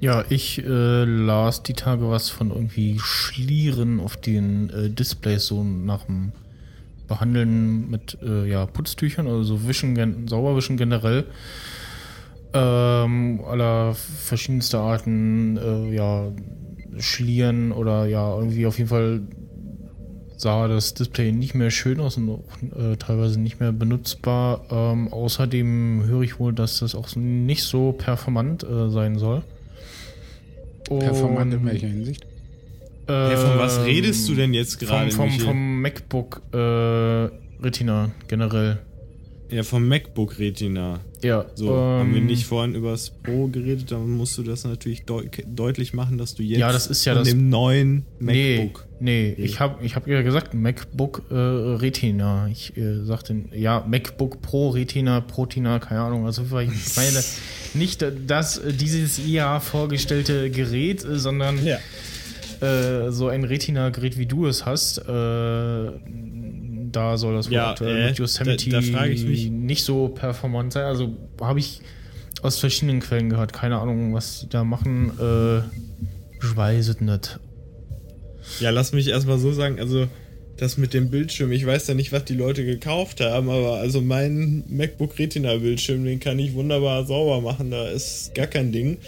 Ja, 0.00 0.24
ich 0.28 0.58
äh, 0.64 1.04
las 1.04 1.62
die 1.62 1.74
Tage 1.74 2.08
was 2.08 2.28
von 2.28 2.50
irgendwie 2.50 2.98
Schlieren 2.98 4.00
auf 4.00 4.16
den 4.16 4.70
äh, 4.70 4.90
Displays 4.90 5.46
so 5.46 5.62
nach 5.62 6.04
dem 6.04 6.32
Behandeln 7.06 7.88
mit 7.88 8.18
äh, 8.22 8.48
ja, 8.48 8.66
Putztüchern, 8.66 9.26
also 9.26 9.44
so 9.44 9.68
Wischen, 9.68 10.26
Sauberwischen 10.28 10.76
generell. 10.76 11.26
Ähm, 12.54 13.40
aller 13.46 13.94
verschiedenster 13.94 14.80
Arten, 14.80 15.56
äh, 15.56 15.94
ja, 15.94 16.32
Schlieren 16.98 17.72
oder 17.72 18.04
ja, 18.06 18.36
irgendwie 18.36 18.66
auf 18.66 18.76
jeden 18.76 18.90
Fall 18.90 19.22
sah 20.36 20.68
das 20.68 20.92
Display 20.92 21.32
nicht 21.32 21.54
mehr 21.54 21.70
schön 21.70 22.00
aus 22.00 22.16
und 22.16 22.28
auch 22.28 22.42
äh, 22.76 22.96
teilweise 22.96 23.40
nicht 23.40 23.60
mehr 23.60 23.72
benutzbar. 23.72 24.66
Ähm, 24.70 25.12
außerdem 25.12 26.04
höre 26.04 26.22
ich 26.22 26.38
wohl, 26.38 26.52
dass 26.52 26.80
das 26.80 26.94
auch 26.94 27.08
so 27.08 27.20
nicht 27.20 27.62
so 27.62 27.92
performant 27.92 28.64
äh, 28.64 28.90
sein 28.90 29.18
soll. 29.18 29.42
Performant 30.84 31.54
in 31.54 31.60
Und, 31.60 31.66
welcher 31.66 31.86
Hinsicht? 31.86 32.26
Hey, 33.06 33.36
von 33.36 33.58
was 33.58 33.84
redest 33.84 34.28
du 34.28 34.34
denn 34.34 34.54
jetzt 34.54 34.78
gerade, 34.78 35.10
Vom, 35.10 35.30
vom, 35.30 35.40
vom 35.40 35.80
MacBook 35.80 36.42
äh, 36.52 37.28
Retina 37.62 38.10
generell. 38.28 38.78
Ja, 39.52 39.62
vom 39.62 39.86
MacBook 39.86 40.38
Retina. 40.38 41.00
Ja, 41.22 41.44
So, 41.54 41.76
haben 41.76 42.12
wir 42.14 42.20
ähm, 42.20 42.26
nicht 42.26 42.46
vorhin 42.46 42.74
über 42.74 42.92
das 42.92 43.10
Pro 43.10 43.46
geredet, 43.48 43.92
dann 43.92 44.08
musst 44.10 44.36
du 44.38 44.42
das 44.42 44.64
natürlich 44.64 45.04
deu 45.04 45.24
deutlich 45.46 45.92
machen, 45.92 46.16
dass 46.18 46.34
du 46.34 46.42
jetzt 46.42 46.58
Ja, 46.58 46.72
das 46.72 46.86
ist 46.86 47.04
ja 47.04 47.12
von 47.12 47.20
das- 47.22 47.28
dem 47.28 47.50
neuen 47.50 48.06
Nee, 48.18 48.56
MacBook. 48.58 48.86
nee, 48.98 49.34
ich 49.36 49.60
habe 49.60 49.84
ich 49.84 49.94
hab 49.94 50.06
ja 50.08 50.22
gesagt 50.22 50.54
MacBook 50.54 51.24
äh, 51.30 51.34
Retina. 51.34 52.48
Ich 52.48 52.76
äh, 52.78 53.04
sagte, 53.04 53.36
ja, 53.54 53.84
MacBook 53.86 54.40
Pro 54.40 54.70
Retina, 54.70 55.20
Protina, 55.20 55.78
keine 55.80 56.00
Ahnung. 56.00 56.24
Also 56.26 56.42
ich 56.42 56.96
meine 56.96 57.22
nicht 57.74 58.04
das, 58.26 58.56
äh, 58.58 58.72
dieses 58.72 59.24
Jahr 59.24 59.60
vorgestellte 59.60 60.50
Gerät, 60.50 61.04
äh, 61.04 61.18
sondern 61.18 61.58
Ja. 61.64 61.76
äh, 62.62 63.10
so 63.12 63.28
ein 63.28 63.44
Retina-Gerät, 63.44 64.16
wie 64.18 64.26
du 64.26 64.46
es 64.46 64.64
hast. 64.64 64.98
Äh, 64.98 65.02
da 66.92 67.16
soll 67.16 67.34
das 67.34 67.46
wohl 67.48 67.54
Ja, 67.54 67.70
aktuell 67.70 67.96
äh, 67.96 68.06
mit 68.08 68.18
Yosemite 68.18 68.70
da- 68.70 68.80
da 68.80 68.86
frage 68.86 69.12
ich 69.12 69.24
mich- 69.24 69.50
nicht 69.50 69.84
so 69.84 70.08
performant 70.08 70.72
sein. 70.72 70.84
Also 70.84 71.16
habe 71.40 71.58
ich 71.58 71.80
aus 72.42 72.58
verschiedenen 72.58 73.00
Quellen 73.00 73.30
gehört. 73.30 73.52
Keine 73.52 73.78
Ahnung, 73.78 74.14
was 74.14 74.40
die 74.40 74.48
da 74.48 74.64
machen. 74.64 75.12
Äh, 75.20 75.58
ich 76.44 76.56
weiß 76.56 76.88
es 76.88 77.00
nicht. 77.00 77.38
Ja, 78.60 78.70
lass 78.70 78.92
mich 78.92 79.08
erstmal 79.08 79.38
so 79.38 79.52
sagen, 79.52 79.78
also 79.78 80.08
das 80.56 80.76
mit 80.76 80.92
dem 80.94 81.10
Bildschirm, 81.10 81.50
ich 81.52 81.64
weiß 81.66 81.86
ja 81.88 81.94
nicht, 81.94 82.12
was 82.12 82.24
die 82.24 82.34
Leute 82.34 82.64
gekauft 82.64 83.20
haben, 83.20 83.48
aber 83.48 83.76
also 83.78 84.00
mein 84.00 84.64
MacBook 84.68 85.18
Retina 85.18 85.56
Bildschirm, 85.56 86.04
den 86.04 86.20
kann 86.20 86.38
ich 86.38 86.52
wunderbar 86.54 87.04
sauber 87.06 87.40
machen, 87.40 87.70
da 87.70 87.88
ist 87.88 88.34
gar 88.34 88.46
kein 88.46 88.70
Ding. 88.72 88.98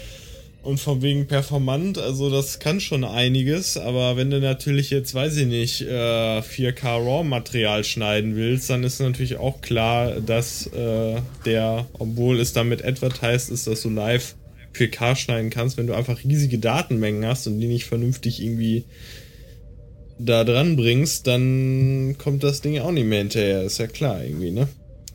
Und 0.65 0.79
von 0.79 1.03
wegen 1.03 1.27
performant, 1.27 1.99
also 1.99 2.31
das 2.31 2.57
kann 2.57 2.79
schon 2.79 3.03
einiges, 3.03 3.77
aber 3.77 4.17
wenn 4.17 4.31
du 4.31 4.39
natürlich 4.39 4.89
jetzt, 4.89 5.13
weiß 5.13 5.37
ich 5.37 5.45
nicht, 5.45 5.81
äh, 5.81 6.41
4K 6.41 6.97
RAW-Material 7.05 7.83
schneiden 7.83 8.35
willst, 8.35 8.71
dann 8.71 8.83
ist 8.83 8.99
natürlich 8.99 9.37
auch 9.37 9.61
klar, 9.61 10.19
dass 10.21 10.65
äh, 10.65 11.21
der, 11.45 11.85
obwohl 11.99 12.39
es 12.39 12.53
damit 12.53 12.83
advertised 12.83 13.51
ist, 13.51 13.67
dass 13.67 13.83
du 13.83 13.91
live 13.91 14.33
4K 14.73 15.15
schneiden 15.15 15.51
kannst, 15.51 15.77
wenn 15.77 15.85
du 15.85 15.93
einfach 15.93 16.23
riesige 16.23 16.57
Datenmengen 16.57 17.27
hast 17.27 17.45
und 17.45 17.59
die 17.59 17.67
nicht 17.67 17.85
vernünftig 17.85 18.41
irgendwie 18.41 18.85
da 20.17 20.43
dran 20.43 20.77
bringst, 20.77 21.27
dann 21.27 22.15
kommt 22.17 22.43
das 22.43 22.61
Ding 22.61 22.79
auch 22.79 22.91
nicht 22.91 23.05
mehr 23.05 23.19
hinterher, 23.19 23.61
ist 23.61 23.77
ja 23.77 23.85
klar 23.85 24.23
irgendwie, 24.23 24.49
ne? 24.49 24.67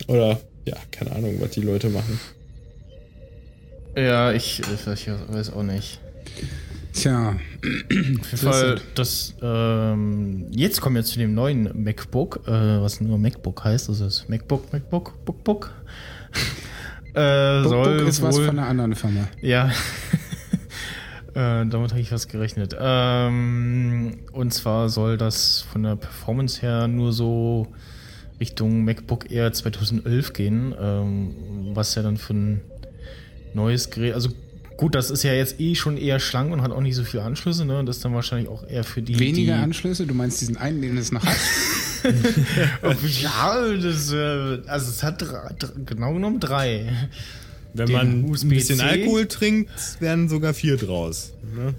Oder, 0.07 0.41
ja, 0.65 0.77
keine 0.93 1.11
Ahnung, 1.11 1.39
was 1.41 1.51
die 1.51 1.63
Leute 1.63 1.89
machen. 1.89 2.21
Ja, 3.97 4.33
ich, 4.33 4.61
ich 4.61 4.87
weiß 4.87 5.53
auch 5.53 5.63
nicht. 5.63 6.01
Tja, 6.93 7.31
Auf 7.31 7.91
jeden 7.93 8.21
Fall, 8.37 8.81
das, 8.95 9.35
ähm, 9.41 10.47
jetzt 10.51 10.81
kommen 10.81 10.97
wir 10.97 11.05
zu 11.05 11.19
dem 11.19 11.35
neuen 11.35 11.71
MacBook, 11.85 12.41
äh, 12.49 12.51
was 12.51 13.01
nur 13.01 13.17
MacBook 13.17 13.63
heißt, 13.63 13.89
also 13.89 14.05
das 14.05 14.29
MacBook, 14.29 14.73
MacBook, 14.73 15.25
Bookbook. 15.25 15.73
äh, 17.15 17.63
soll 17.63 17.85
Bookbook 17.85 18.09
ist 18.09 18.23
was 18.23 18.37
wohl- 18.37 18.47
von 18.47 18.59
einer 18.59 18.69
anderen 18.69 18.95
Firma. 18.97 19.29
Ja. 19.41 19.71
äh, 21.35 21.65
damit 21.67 21.91
habe 21.91 22.01
ich 22.01 22.11
was 22.11 22.27
gerechnet. 22.27 22.77
Ähm, 22.79 24.19
und 24.33 24.53
zwar 24.53 24.89
soll 24.89 25.17
das 25.17 25.63
von 25.73 25.85
der 25.85 25.95
Performance 25.97 26.61
her 26.61 26.89
nur 26.89 27.13
so 27.13 27.69
Richtung 28.41 28.85
MacBook 28.85 29.31
Air 29.31 29.53
2011 29.53 30.33
gehen, 30.33 30.75
ähm, 30.81 31.35
was 31.75 31.95
ja 31.95 32.03
dann 32.03 32.17
für 32.17 32.35
ein 32.35 32.61
neues 33.55 33.91
Gerät, 33.91 34.15
also 34.15 34.31
gut, 34.77 34.95
das 34.95 35.11
ist 35.11 35.23
ja 35.23 35.33
jetzt 35.33 35.61
eh 35.61 35.75
schon 35.75 35.97
eher 35.97 36.19
schlank 36.21 36.53
und 36.53 36.63
hat 36.63 36.71
auch 36.71 36.81
nicht 36.81 36.95
so 36.95 37.05
viele 37.05 37.23
Anschlüsse, 37.23 37.65
ne? 37.65 37.85
Das 37.85 37.97
ist 37.97 38.05
dann 38.05 38.15
wahrscheinlich 38.15 38.49
auch 38.49 38.67
eher 38.67 38.85
für 38.85 39.03
die. 39.03 39.19
Weniger 39.19 39.57
die, 39.57 39.63
Anschlüsse? 39.63 40.07
Du 40.07 40.15
meinst 40.15 40.41
diesen 40.41 40.57
einen, 40.57 40.81
den 40.81 40.97
es 40.97 41.13
noch 41.13 41.25
hat? 41.25 41.37
Ja, 43.21 43.63
das, 43.77 44.11
äh, 44.11 44.59
also 44.67 44.91
es 44.91 45.03
hat 45.03 45.23
genau 45.85 46.15
genommen 46.15 46.41
drei. 46.41 46.91
Wenn 47.75 47.87
Den 47.87 47.97
man 47.97 48.25
ein 48.25 48.49
bisschen 48.49 48.81
Alkohol 48.81 49.27
trinkt, 49.27 49.71
werden 50.01 50.31
sogar 50.31 50.55
vier 50.55 50.79
draus. 50.79 51.33
Ne? 51.55 51.75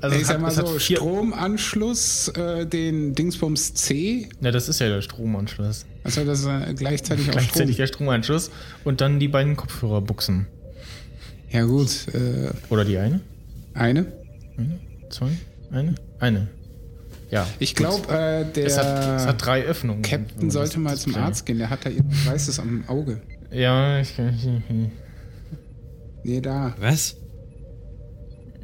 Also 0.00 0.16
ich 0.16 0.26
sag 0.26 0.40
mal 0.40 0.50
so, 0.50 0.78
Stromanschluss, 0.78 2.28
äh, 2.28 2.66
den 2.66 3.14
Dingsbums 3.14 3.74
C, 3.74 4.28
Na, 4.40 4.50
das 4.50 4.68
ist 4.68 4.80
ja 4.80 4.88
der 4.88 5.02
Stromanschluss. 5.02 5.86
also 6.02 6.24
das 6.24 6.40
ist 6.40 6.46
äh, 6.46 6.74
gleichzeitig 6.74 7.28
auch 7.28 7.32
Gleichzeitig 7.32 7.74
Strom. 7.74 7.76
der 7.76 7.86
Stromanschluss 7.86 8.50
und 8.84 9.00
dann 9.00 9.20
die 9.20 9.28
beiden 9.28 9.56
Kopfhörerbuchsen. 9.56 10.46
Ja 11.50 11.64
gut, 11.64 12.08
äh, 12.14 12.50
Oder 12.70 12.84
die 12.84 12.98
eine? 12.98 13.20
eine. 13.74 14.06
Eine? 14.56 14.78
Zwei? 15.10 15.30
Eine? 15.70 15.94
Eine. 16.18 16.48
Ja. 17.30 17.46
Ich 17.58 17.74
glaube, 17.74 18.08
äh, 18.12 18.44
der 18.52 18.66
Es 18.66 18.78
hat, 18.78 19.20
es 19.20 19.26
hat 19.26 19.44
drei 19.44 19.62
Öffnungen. 19.64 20.02
Captain 20.02 20.50
sollte 20.50 20.78
mal 20.78 20.96
zum 20.96 21.14
Arzt 21.16 21.46
gehen, 21.46 21.58
der 21.58 21.70
hat 21.70 21.84
da 21.84 21.90
irgendwas 21.90 22.26
Weißes 22.26 22.58
am 22.60 22.84
Auge. 22.88 23.20
Ja, 23.50 24.00
ich 24.00 24.16
kann. 24.16 24.90
Nee, 26.22 26.40
da. 26.40 26.74
Was? 26.78 27.16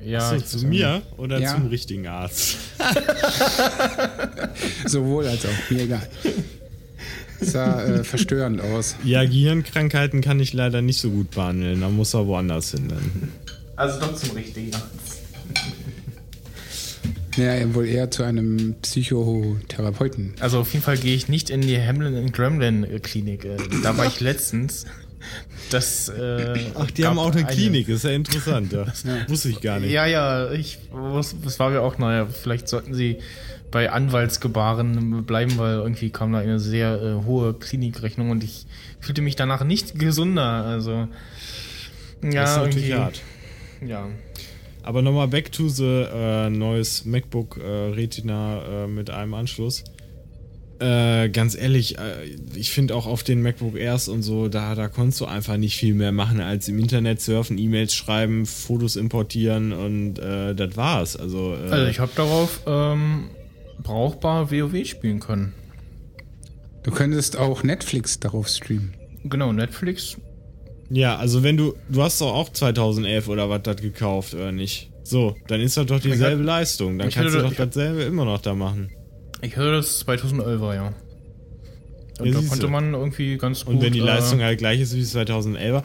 Ja, 0.05 0.31
so, 0.31 0.37
ich 0.37 0.45
zu 0.47 0.67
mir 0.67 1.03
oder 1.17 1.39
Ja. 1.41 1.55
zum 1.55 1.67
richtigen 1.69 2.07
Arzt? 2.07 2.57
Sowohl 4.87 5.27
als 5.27 5.45
auch, 5.45 5.71
mir 5.71 5.83
egal. 5.83 6.09
Sah 7.41 7.83
äh, 7.85 8.05
verstörend 8.05 8.61
aus. 8.61 8.97
Ja, 9.05 9.25
Gehirnkrankheiten 9.25 10.21
kann 10.21 10.41
ich 10.41 10.53
leider 10.53 10.83
nicht 10.83 11.01
so 11.01 11.11
gut 11.11 11.31
behandeln. 11.31 11.81
Da 11.81 11.89
muss 11.89 12.15
er 12.15 12.27
woanders 12.27 12.73
hin. 12.73 12.89
Dann. 12.89 13.33
Also 13.77 13.99
doch 14.01 14.15
zum 14.15 14.37
richtigen. 14.37 14.71
Ja, 17.37 17.75
wohl 17.75 17.87
eher 17.87 18.11
zu 18.11 18.25
einem 18.25 18.75
Psychotherapeuten. 18.83 20.35
Also 20.41 20.59
auf 20.61 20.73
jeden 20.73 20.85
Fall 20.85 20.99
gehe 20.99 21.15
ich 21.15 21.29
nicht 21.29 21.49
in 21.49 21.63
die 21.63 21.81
Hamlin 21.81 22.31
Gremlin 22.33 22.87
Klinik. 23.03 23.45
Äh, 23.45 23.57
Da 23.83 23.97
war 23.97 24.07
ich 24.07 24.21
letztens. 24.21 24.85
Das, 25.71 26.09
äh, 26.09 26.55
Ach, 26.75 26.91
die 26.91 27.07
haben 27.07 27.19
auch 27.19 27.31
eine 27.33 27.47
eine- 27.47 27.55
Klinik, 27.55 27.89
ist 27.89 28.05
ja 28.05 28.11
interessant. 28.11 28.73
Ja. 28.73 28.87
Wusste 29.29 29.49
ich 29.51 29.61
gar 29.61 29.79
nicht. 29.81 29.91
Ja, 29.93 30.07
ja, 30.07 30.51
ich, 30.53 30.79
das 31.45 31.59
war 31.59 31.71
mir 31.71 31.81
auch, 31.83 31.99
naja, 31.99 32.27
vielleicht 32.27 32.69
sollten 32.69 32.95
sie 32.95 33.19
bei 33.71 33.91
Anwaltsgebaren 33.91 35.25
bleiben, 35.25 35.57
weil 35.59 35.75
irgendwie 35.75 36.11
kam 36.11 36.33
da 36.33 36.39
eine 36.39 36.59
sehr 36.59 37.01
äh, 37.01 37.25
hohe 37.25 37.55
Klinikrechnung 37.55 38.31
und 38.31 38.43
ich 38.43 38.67
fühlte 38.99 39.23
mich 39.23 39.37
danach 39.37 39.63
nicht 39.65 39.99
gesunder. 39.99 40.43
Also, 40.65 41.09
ja, 42.23 42.43
das 42.43 42.51
ist 42.51 42.57
natürlich 42.57 42.89
irgendwie- 42.89 42.95
hart. 43.03 43.21
Ja. 43.87 44.09
Aber 44.83 45.03
nochmal 45.03 45.29
back 45.29 45.53
to 45.53 45.69
the 45.69 45.85
äh, 46.13 46.51
neues 46.51 47.05
MacBook 47.05 47.59
äh, 47.59 47.91
Retina 47.95 48.85
äh, 48.85 48.87
mit 48.87 49.11
einem 49.11 49.35
Anschluss. 49.35 49.85
Äh, 50.81 51.29
ganz 51.29 51.55
ehrlich, 51.55 51.99
äh, 51.99 52.25
ich 52.55 52.71
finde 52.71 52.95
auch 52.95 53.07
auf 53.07 53.23
den 53.23 53.43
MacBook 53.43 53.77
Airs 53.77 54.09
und 54.09 54.23
so, 54.23 54.49
da, 54.49 54.75
da 54.75 54.89
konntest 54.89 55.21
du 55.21 55.27
einfach 55.27 55.59
nicht 55.59 55.77
viel 55.77 55.93
mehr 55.95 56.11
machen, 56.11 56.41
als 56.41 56.69
im 56.69 56.79
Internet 56.79 57.21
surfen, 57.21 57.59
E-Mails 57.59 57.95
schreiben, 57.95 58.47
Fotos 58.47 58.97
importieren 58.97 59.73
und 59.75 60.19
äh, 60.19 60.55
das 60.55 60.77
war's. 60.79 61.17
Also, 61.17 61.55
äh, 61.55 61.71
Also, 61.71 61.87
ich 61.91 61.99
habe 62.01 62.13
darauf 62.17 62.61
ähm, 62.67 63.29
brauchbar 63.83 64.51
WoW 64.51 64.87
spielen 64.87 65.21
können. 65.21 65.53
Du 66.83 66.91
könntest 66.91 67.37
auch 67.37 67.63
Netflix 67.63 68.19
darauf 68.19 68.49
streamen. 68.49 68.95
Genau, 69.25 69.53
Netflix. 69.53 70.17
ja, 70.89 71.17
also 71.19 71.43
wenn 71.43 71.59
du, 71.59 71.75
du 71.91 72.03
hast 72.03 72.23
doch 72.23 72.33
auch 72.35 72.49
2011 72.49 73.29
oder 73.29 73.51
was 73.51 73.63
das 73.65 73.77
gekauft, 73.77 74.33
oder 74.33 74.51
nicht? 74.51 74.89
So, 75.05 75.37
dann 75.49 75.61
ist 75.61 75.77
das 75.77 75.85
doch 75.87 76.01
dieselbe 76.01 76.43
Leistung. 76.43 76.97
Dann 76.99 77.09
ich 77.09 77.15
kannst 77.17 77.35
du 77.35 77.41
doch 77.43 77.51
ich- 77.51 77.59
dasselbe 77.59 78.03
immer 78.05 78.25
noch 78.25 78.41
da 78.41 78.55
machen. 78.55 78.91
Ich 79.43 79.57
höre 79.57 79.73
das 79.73 80.07
2011er, 80.07 80.75
ja. 80.75 80.93
Und 82.19 82.27
Ja, 82.27 82.41
da 82.41 82.47
konnte 82.49 82.69
man 82.69 82.93
irgendwie 82.95 83.39
ganz 83.39 83.65
gut. 83.65 83.77
Und 83.77 83.83
wenn 83.83 83.93
die 83.93 84.01
äh, 84.01 84.05
Leistung 84.05 84.41
halt 84.43 84.59
gleich 84.59 84.81
ist 84.81 84.95
wie 84.95 85.03
2011, 85.03 85.83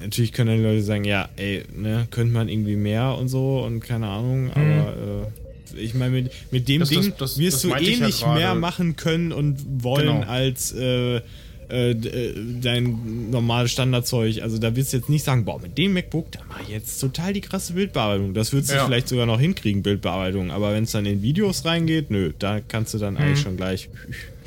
natürlich 0.00 0.32
können 0.32 0.48
dann 0.48 0.58
die 0.58 0.64
Leute 0.64 0.82
sagen, 0.82 1.04
ja, 1.04 1.28
ey, 1.36 1.64
ne, 1.76 2.06
könnte 2.10 2.32
man 2.32 2.48
irgendwie 2.48 2.76
mehr 2.76 3.16
und 3.18 3.28
so 3.28 3.60
und 3.60 3.80
keine 3.80 4.06
Ahnung, 4.08 4.50
aber 4.52 4.94
äh, 5.76 5.80
ich 5.80 5.92
meine, 5.94 6.10
mit, 6.12 6.30
mit 6.50 6.66
dem 6.68 6.76
Mhm. 6.76 6.80
Das- 6.80 6.88
Ding 6.88 7.12
das- 7.18 7.38
wirst 7.38 7.54
das 7.56 7.62
du 7.62 7.68
meinte 7.68 7.84
eh 7.90 7.92
ich 7.92 8.00
ja 8.00 8.06
nicht 8.06 8.20
gerade. 8.22 8.38
mehr 8.40 8.54
machen 8.54 8.96
können 8.96 9.32
und 9.32 9.58
wollen 9.84 10.06
Genau. 10.20 10.26
als 10.26 10.72
äh, 10.72 11.20
äh, 11.70 11.90
äh, 11.90 12.34
dein 12.60 13.30
normales 13.30 13.70
Standardzeug. 13.72 14.42
Also 14.42 14.58
da 14.58 14.74
wirst 14.76 14.92
du 14.92 14.96
jetzt 14.98 15.08
nicht 15.08 15.24
sagen, 15.24 15.44
boah, 15.44 15.60
mit 15.60 15.76
dem 15.78 15.92
MacBook, 15.94 16.30
da 16.32 16.40
mache 16.48 16.62
ich 16.62 16.68
jetzt 16.68 16.98
total 17.00 17.32
die 17.32 17.40
krasse 17.40 17.72
Bildbearbeitung. 17.74 18.34
Das 18.34 18.52
würdest 18.52 18.72
du 18.72 18.76
Ja. 18.76 18.86
vielleicht 18.86 19.08
sogar 19.08 19.26
noch 19.26 19.40
hinkriegen, 19.40 19.82
Bildbearbeitung. 19.82 20.50
Aber 20.50 20.72
wenn 20.74 20.84
es 20.84 20.92
dann 20.92 21.06
in 21.06 21.22
Videos 21.22 21.64
reingeht, 21.64 22.10
nö, 22.10 22.32
da 22.38 22.60
kannst 22.60 22.94
du 22.94 22.98
dann 22.98 23.14
Mhm. 23.14 23.20
eigentlich 23.20 23.40
schon 23.40 23.56
gleich 23.56 23.88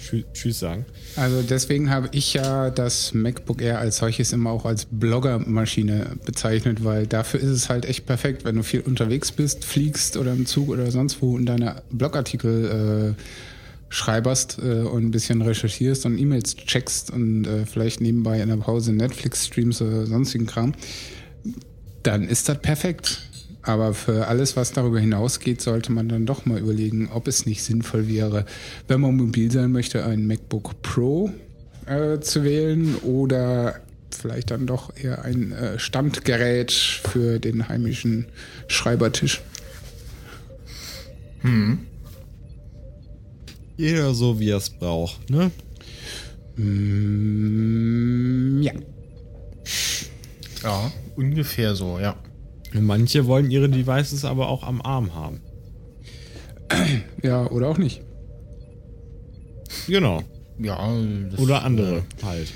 Tschü- 0.01 0.23
Tschüss 0.33 0.57
sagen. 0.59 0.85
Also 1.15 1.43
deswegen 1.43 1.91
habe 1.91 2.09
ich 2.11 2.33
ja 2.33 2.71
das 2.71 3.13
MacBook 3.13 3.61
Air 3.61 3.77
als 3.77 3.97
solches 3.97 4.33
immer 4.33 4.49
auch 4.49 4.65
als 4.65 4.87
Bloggermaschine 4.89 6.07
bezeichnet, 6.25 6.83
weil 6.83 7.05
dafür 7.05 7.39
ist 7.39 7.49
es 7.49 7.69
halt 7.69 7.85
echt 7.85 8.07
perfekt, 8.07 8.43
wenn 8.43 8.55
du 8.55 8.63
viel 8.63 8.79
unterwegs 8.81 9.31
bist, 9.31 9.63
fliegst 9.63 10.17
oder 10.17 10.33
im 10.33 10.47
Zug 10.47 10.69
oder 10.69 10.89
sonst 10.89 11.21
wo 11.21 11.35
und 11.35 11.45
deine 11.45 11.83
Blogartikel 11.91 13.15
äh, 13.15 13.21
schreiberst 13.91 14.57
äh, 14.63 14.81
und 14.81 15.03
ein 15.03 15.11
bisschen 15.11 15.41
recherchierst 15.41 16.05
und 16.05 16.17
E-Mails 16.17 16.55
checkst 16.55 17.11
und 17.11 17.45
äh, 17.45 17.65
vielleicht 17.65 18.01
nebenbei 18.01 18.41
in 18.41 18.47
der 18.49 18.55
Pause 18.55 18.93
Netflix 18.93 19.45
streamst 19.45 19.81
oder 19.81 20.07
sonstigen 20.07 20.47
Kram, 20.47 20.73
dann 22.01 22.27
ist 22.27 22.49
das 22.49 22.59
perfekt. 22.59 23.21
Aber 23.63 23.93
für 23.93 24.27
alles, 24.27 24.55
was 24.55 24.71
darüber 24.71 24.99
hinausgeht, 24.99 25.61
sollte 25.61 25.91
man 25.91 26.09
dann 26.09 26.25
doch 26.25 26.45
mal 26.45 26.57
überlegen, 26.57 27.09
ob 27.13 27.27
es 27.27 27.45
nicht 27.45 27.63
sinnvoll 27.63 28.07
wäre, 28.07 28.45
wenn 28.87 29.01
man 29.01 29.15
mobil 29.15 29.51
sein 29.51 29.71
möchte, 29.71 30.03
ein 30.03 30.25
MacBook 30.25 30.81
Pro 30.81 31.29
äh, 31.85 32.19
zu 32.21 32.43
wählen 32.43 32.95
oder 32.95 33.75
vielleicht 34.09 34.51
dann 34.51 34.65
doch 34.65 34.95
eher 34.95 35.23
ein 35.23 35.51
äh, 35.51 35.77
Standgerät 35.77 36.71
für 36.71 37.39
den 37.39 37.67
heimischen 37.67 38.27
Schreibertisch. 38.67 39.41
Jeder 43.81 44.13
so, 44.13 44.39
wie 44.39 44.51
er 44.51 44.57
es 44.57 44.69
braucht, 44.69 45.27
ne? 45.31 45.49
Mm, 46.55 48.61
ja. 48.61 48.73
Ja, 50.61 50.91
ungefähr 51.15 51.73
so, 51.73 51.97
ja. 51.97 52.15
Manche 52.73 53.25
wollen 53.25 53.49
ihre 53.49 53.69
Devices 53.69 54.23
aber 54.23 54.49
auch 54.49 54.61
am 54.61 54.83
Arm 54.83 55.15
haben. 55.15 55.41
Ja, 57.23 57.49
oder 57.49 57.69
auch 57.69 57.79
nicht. 57.79 58.01
Genau. 59.87 60.21
Ja, 60.59 60.77
das, 61.31 61.39
Oder 61.39 61.63
andere 61.63 62.03
halt. 62.21 62.49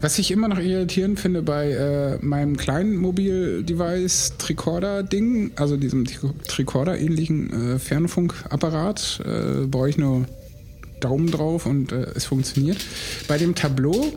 Was 0.00 0.18
ich 0.18 0.30
immer 0.30 0.48
noch 0.48 0.58
irritierend 0.58 1.20
finde 1.20 1.42
bei 1.42 1.72
äh, 1.72 2.24
meinem 2.24 2.56
kleinen 2.56 2.96
Mobil-Device 2.96 4.38
Tricorder-Ding, 4.38 5.52
also 5.56 5.76
diesem 5.76 6.06
Tricorder-ähnlichen 6.06 7.74
äh, 7.74 7.78
Fernfunkapparat, 7.78 9.20
äh, 9.26 9.66
brauche 9.66 9.90
ich 9.90 9.98
nur 9.98 10.24
Daumen 11.04 11.30
drauf 11.30 11.66
und 11.66 11.92
äh, 11.92 12.06
es 12.14 12.24
funktioniert. 12.24 12.78
Bei 13.28 13.36
dem 13.38 13.54
Tableau 13.54 14.12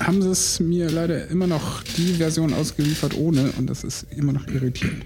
haben 0.00 0.22
sie 0.22 0.30
es 0.30 0.58
mir 0.60 0.90
leider 0.90 1.28
immer 1.28 1.46
noch 1.46 1.82
die 1.82 2.14
Version 2.14 2.52
ausgeliefert 2.54 3.16
ohne 3.16 3.52
und 3.58 3.68
das 3.68 3.84
ist 3.84 4.06
immer 4.10 4.32
noch 4.32 4.46
irritierend. 4.48 5.04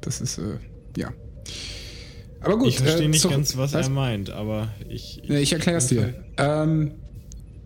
Das 0.00 0.20
ist, 0.20 0.38
äh, 0.38 0.42
ja. 0.96 1.12
Aber 2.40 2.56
gut. 2.58 2.68
Ich 2.68 2.78
verstehe 2.78 3.06
äh, 3.06 3.08
nicht 3.08 3.20
zurück- 3.20 3.34
ganz, 3.36 3.56
was, 3.56 3.74
er 3.74 3.88
meint, 3.88 4.30
aber 4.30 4.68
ich. 4.88 5.20
Nee, 5.28 5.40
ich 5.40 5.52
erkläre 5.52 5.78
es 5.78 5.88
dir. 5.88 6.14
Ähm, 6.36 6.92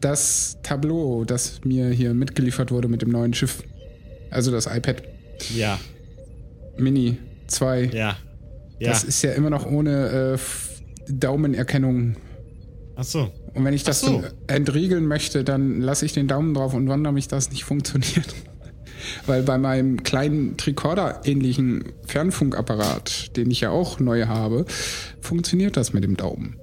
das 0.01 0.57
Tableau, 0.63 1.25
das 1.25 1.61
mir 1.65 1.91
hier 1.91 2.15
mitgeliefert 2.15 2.71
wurde 2.73 2.89
mit 2.89 3.03
dem 3.03 3.11
neuen 3.11 3.35
Schiff, 3.35 3.63
also 4.31 4.51
das 4.51 4.67
iPad 4.67 5.03
Ja, 5.55 5.79
Mini 6.79 7.19
2, 7.47 7.91
ja. 7.93 8.17
Ja. 8.81 8.89
das 8.91 9.05
ist 9.05 9.23
ja 9.23 9.33
immer 9.33 9.51
noch 9.51 9.67
ohne 9.67 10.35
äh, 10.35 10.39
Daumenerkennung. 11.19 12.17
Ach 12.97 13.05
so. 13.05 13.33
Und 13.55 13.65
wenn 13.65 13.75
ich 13.75 13.85
das 13.85 14.01
so. 14.01 14.23
entriegeln 14.47 15.07
möchte, 15.07 15.45
dann 15.45 15.81
lasse 15.81 16.07
ich 16.07 16.13
den 16.13 16.29
Daumen 16.29 16.55
drauf 16.55 16.75
und 16.75 16.89
wundere 16.89 17.13
mich, 17.13 17.29
dass 17.29 17.47
es 17.47 17.51
nicht 17.51 17.65
funktioniert. 17.65 18.35
Weil 19.27 19.43
bei 19.43 19.59
meinem 19.59 20.03
kleinen 20.05 20.57
Tricorder-ähnlichen 20.57 21.85
Fernfunkapparat, 22.07 23.37
den 23.37 23.51
ich 23.51 23.63
ja 23.63 23.71
auch 23.71 23.99
neu 23.99 24.27
habe, 24.27 24.65
funktioniert 25.21 25.77
das 25.77 25.93
mit 25.93 26.05
dem 26.05 26.17
Daumen. 26.17 26.57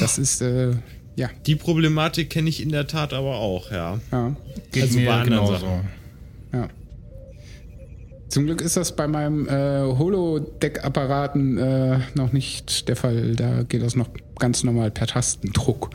Das 0.00 0.18
ist, 0.18 0.40
äh, 0.40 0.72
ja, 1.16 1.30
Die 1.46 1.54
Problematik 1.54 2.30
kenne 2.30 2.48
ich 2.48 2.62
in 2.62 2.70
der 2.70 2.86
Tat 2.86 3.12
aber 3.12 3.36
auch, 3.36 3.70
ja. 3.70 4.00
ja. 4.10 4.36
geht 4.72 4.84
also 4.84 4.98
mir 4.98 5.06
bei 5.06 5.20
anderen 5.20 5.44
genauso. 5.44 5.66
Sachen. 5.66 5.88
Ja. 6.52 6.68
Zum 8.34 8.46
Glück 8.46 8.62
ist 8.62 8.76
das 8.76 8.96
bei 8.96 9.06
meinem 9.06 9.46
äh, 9.46 9.82
Holodeck-Apparaten 9.96 11.56
äh, 11.56 12.00
noch 12.16 12.32
nicht 12.32 12.88
der 12.88 12.96
Fall. 12.96 13.36
Da 13.36 13.62
geht 13.62 13.80
das 13.80 13.94
noch 13.94 14.08
ganz 14.40 14.64
normal 14.64 14.90
per 14.90 15.06
Tastendruck. 15.06 15.90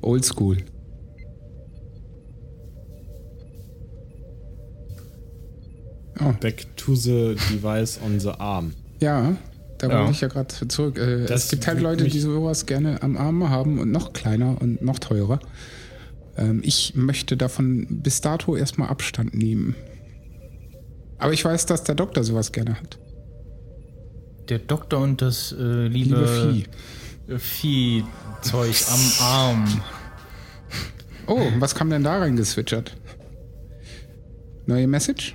Oldschool. 0.00 0.56
Oh, 6.20 6.32
Back 6.40 6.66
to 6.76 6.94
the 6.94 7.34
device 7.52 8.00
on 8.02 8.18
the 8.18 8.30
arm. 8.30 8.72
ja, 9.00 9.36
da 9.76 9.88
Ja. 9.90 9.98
wollte 9.98 10.12
ich 10.12 10.20
ja 10.22 10.28
gerade 10.28 10.54
zurück. 10.68 10.96
Äh, 10.98 11.26
Das 11.26 11.44
es 11.44 11.50
gibt 11.50 11.66
halt 11.66 11.82
Leute, 11.82 12.04
die 12.04 12.18
sowas 12.18 12.64
gerne 12.64 13.02
am 13.02 13.18
Arm 13.18 13.50
haben 13.50 13.78
und 13.78 13.90
noch 13.90 14.14
kleiner 14.14 14.56
und 14.58 14.80
noch 14.80 15.00
teurer. 15.00 15.38
Ähm, 16.38 16.62
ich 16.64 16.94
möchte 16.94 17.36
davon 17.36 17.86
bis 18.02 18.22
dato 18.22 18.56
erstmal 18.56 18.88
Abstand 18.88 19.34
nehmen. 19.34 19.74
Aber 21.24 21.32
ich 21.32 21.42
weiß, 21.42 21.64
dass 21.64 21.82
der 21.82 21.94
Doktor 21.94 22.22
sowas 22.22 22.52
gerne 22.52 22.78
hat. 22.78 22.98
Der 24.50 24.58
Doktor 24.58 25.00
und 25.00 25.22
das 25.22 25.52
äh, 25.52 25.86
Liebe 25.86 26.16
liebe, 27.26 27.38
Vieh. 27.38 28.04
Viehzeug 28.42 28.76
am 28.92 29.24
Arm. 29.26 29.82
Oh, 31.26 31.50
was 31.60 31.74
kam 31.74 31.88
denn 31.88 32.04
da 32.04 32.18
reingeswitchert? 32.18 32.94
Neue 34.66 34.86
Message? 34.86 35.34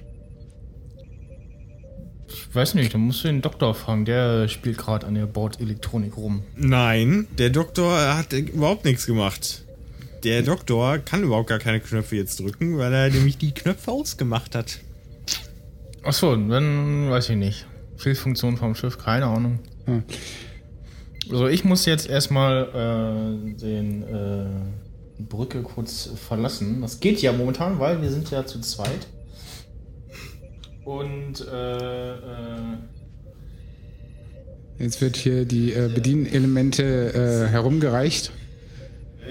Ich 2.28 2.54
weiß 2.54 2.76
nicht, 2.76 2.94
da 2.94 3.00
musst 3.00 3.24
du 3.24 3.30
den 3.30 3.42
Doktor 3.42 3.74
fragen. 3.74 4.06
Der 4.06 4.48
spielt 4.48 4.78
gerade 4.78 5.08
an 5.08 5.16
der 5.16 5.26
Bordelektronik 5.26 6.18
rum. 6.18 6.44
Nein, 6.56 7.26
der 7.40 7.50
Doktor 7.50 8.16
hat 8.16 8.32
überhaupt 8.34 8.86
nichts 8.86 9.08
gemacht. 9.08 9.64
Der 10.24 10.44
Doktor 10.44 11.00
kann 11.00 11.24
überhaupt 11.24 11.50
gar 11.50 11.58
keine 11.58 11.80
Knöpfe 11.80 12.16
jetzt 12.16 12.40
drücken, 12.40 12.78
weil 12.78 12.94
er 12.94 13.10
nämlich 13.10 13.40
die 13.40 13.56
Knöpfe 13.56 13.90
ausgemacht 13.90 14.54
hat. 14.54 14.82
Achso, 16.04 16.36
dann 16.36 17.10
weiß 17.10 17.30
ich 17.30 17.36
nicht. 17.36 17.66
Fehlfunktion 17.98 18.58
vom 18.58 18.76
Schiff, 18.76 18.98
keine 18.98 19.26
Ahnung. 19.26 19.60
Hm. 19.86 20.04
Also 21.32 21.48
ich 21.48 21.64
muss 21.64 21.86
jetzt 21.86 22.10
erstmal 22.10 22.64
äh, 22.74 23.56
den 23.56 24.04
äh, 24.04 24.46
Brücke 25.24 25.62
kurz 25.62 26.10
verlassen. 26.16 26.82
Das 26.82 27.00
geht 27.00 27.22
ja 27.22 27.32
momentan, 27.34 27.80
weil 27.80 28.02
wir 28.02 28.10
sind 28.10 28.32
ja 28.32 28.46
zu 28.46 28.62
zweit. 28.62 29.08
Und 30.86 31.46
äh, 31.46 32.14
äh, 32.14 32.78
Jetzt 34.80 35.02
wird 35.02 35.18
hier 35.18 35.44
die 35.46 35.74
äh, 35.74 35.90
Bedienelemente 35.94 36.84
äh, 37.14 37.52
herumgereicht. 37.52 38.32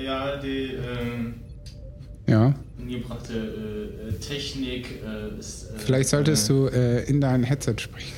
ja, 0.04 0.36
die, 0.36 0.74
äh, 0.74 2.30
Ja. 2.30 2.54
Angebrachte 2.94 3.32
äh, 3.34 4.08
äh, 4.08 4.12
Technik 4.18 4.86
äh, 5.04 5.38
ist. 5.38 5.64
Äh, 5.64 5.78
Vielleicht 5.78 6.08
solltest 6.08 6.48
du 6.48 6.66
äh, 6.66 7.04
in 7.04 7.20
dein 7.20 7.42
Headset 7.44 7.74
sprechen. 7.78 8.12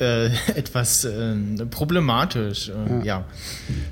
äh, 0.00 0.26
etwas 0.54 1.04
äh, 1.04 1.34
problematisch. 1.70 2.70
Äh, 2.70 3.06
ja. 3.06 3.24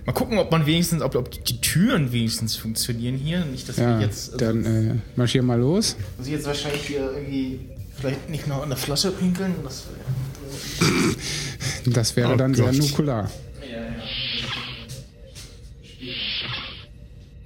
Mal 0.07 0.13
gucken, 0.13 0.39
ob 0.39 0.51
man 0.51 0.67
wenigstens, 0.67 1.03
ob, 1.03 1.15
ob 1.15 1.45
die 1.45 1.61
Türen 1.61 2.13
wenigstens 2.13 2.57
funktionieren 2.57 3.17
hier. 3.17 3.45
Nicht, 3.45 3.69
dass 3.69 3.77
Ja, 3.77 3.99
wir 3.99 4.07
jetzt. 4.07 4.33
Also, 4.35 4.39
dann 4.45 4.65
äh, 4.65 4.95
marschier 5.17 5.43
mal 5.43 5.59
los. 5.59 5.97
muss 6.19 6.27
ich 6.27 6.33
jetzt 6.33 6.47
wahrscheinlich 6.47 6.83
hier 6.87 7.11
irgendwie 7.13 7.61
vielleicht 7.97 8.29
nicht 8.29 8.47
noch 8.47 8.63
an 8.63 8.69
der 8.71 8.79
Flasche 8.79 9.11
pinkeln. 9.13 9.55
Das, 9.63 9.85
Das 11.87 12.17
wäre 12.17 12.33
Oh 12.33 12.37
dann 12.37 12.55
sehr 12.55 12.67
Gott. 12.67 12.77
nukular. 12.79 13.31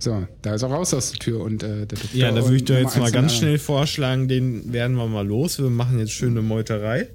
So, 0.00 0.26
da 0.42 0.54
ist 0.54 0.62
er 0.62 0.68
raus 0.70 0.94
aus 0.94 1.10
der 1.10 1.18
Tür 1.18 1.40
und 1.40 1.62
äh, 1.64 1.86
der 1.86 1.98
Doktor 1.98 2.14
Ja, 2.16 2.30
da 2.30 2.42
würde 2.44 2.56
ich 2.56 2.68
Nummer 2.68 2.80
jetzt 2.82 2.96
mal 2.98 3.10
ganz 3.10 3.34
schnell 3.34 3.58
vorschlagen, 3.58 4.28
den 4.28 4.72
werden 4.72 4.96
wir 4.96 5.06
mal 5.08 5.26
los. 5.26 5.58
Wir 5.58 5.70
machen 5.70 5.98
jetzt 5.98 6.12
schöne 6.12 6.40
Meuterei. 6.40 7.08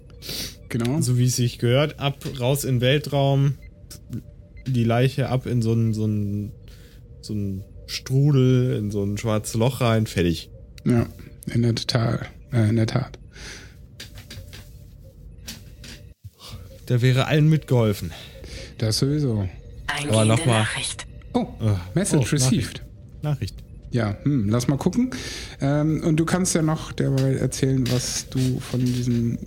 Genau. 0.70 1.00
So 1.02 1.18
wie 1.18 1.26
es 1.26 1.36
sich 1.38 1.60
gehört. 1.60 2.00
Ab, 2.00 2.18
raus 2.40 2.64
in 2.66 2.76
den 2.76 2.82
Weltraum. 2.82 3.58
Die 4.68 4.84
Leiche 4.84 5.30
ab 5.30 5.46
in 5.46 5.62
so 5.62 5.72
einen 5.74 5.94
so 5.94 6.04
einen- 6.06 6.52
so 7.22 7.34
einen 7.34 7.64
Strudel, 7.88 8.76
in 8.78 8.92
so 8.92 9.04
ein 9.04 9.18
schwarzes 9.18 9.54
Loch 9.56 9.80
rein. 9.82 10.06
Fertig. 10.08 10.50
Ja, 10.86 11.06
in 11.54 11.62
der 11.62 11.76
Tat. 11.76 12.30
Äh, 12.52 12.68
in 12.70 12.76
der 12.76 12.88
Tat. 12.88 13.18
Da 16.88 17.02
wäre 17.02 17.28
allen 17.28 17.48
mitgeholfen. 17.50 18.12
Das 18.78 18.98
sowieso. 19.00 19.48
Eingehende 19.88 20.26
noch 20.26 20.46
mal. 20.46 20.60
Nachricht. 20.60 21.06
Oh, 21.34 21.48
Ah, 21.60 21.80
Message 21.94 22.28
oh, 22.32 22.36
received. 22.36 22.84
Nachricht. 23.22 23.56
Ja, 23.92 24.18
hm, 24.24 24.50
lass 24.50 24.68
mal 24.68 24.78
gucken. 24.78 25.12
Ähm, 25.62 26.02
und 26.04 26.18
du 26.18 26.26
kannst 26.26 26.56
ja 26.56 26.62
noch 26.62 26.92
derweil 26.92 27.38
erzählen, 27.38 27.84
was 27.92 28.28
du 28.30 28.60
von 28.60 28.84
diesem 28.84 29.38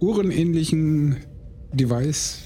uhrenähnlichen 0.00 1.16
Device 1.72 2.38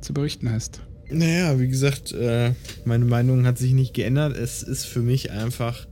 zu 0.00 0.14
berichten 0.14 0.50
hast. 0.50 0.80
Naja, 1.10 1.58
wie 1.58 1.68
gesagt, 1.68 2.12
äh, 2.12 2.52
meine 2.84 3.04
Meinung 3.04 3.46
hat 3.46 3.58
sich 3.58 3.72
nicht 3.72 3.94
geändert. 3.94 4.36
Es 4.36 4.62
ist 4.62 4.84
für 4.84 5.00
mich 5.00 5.30
einfach 5.32 5.86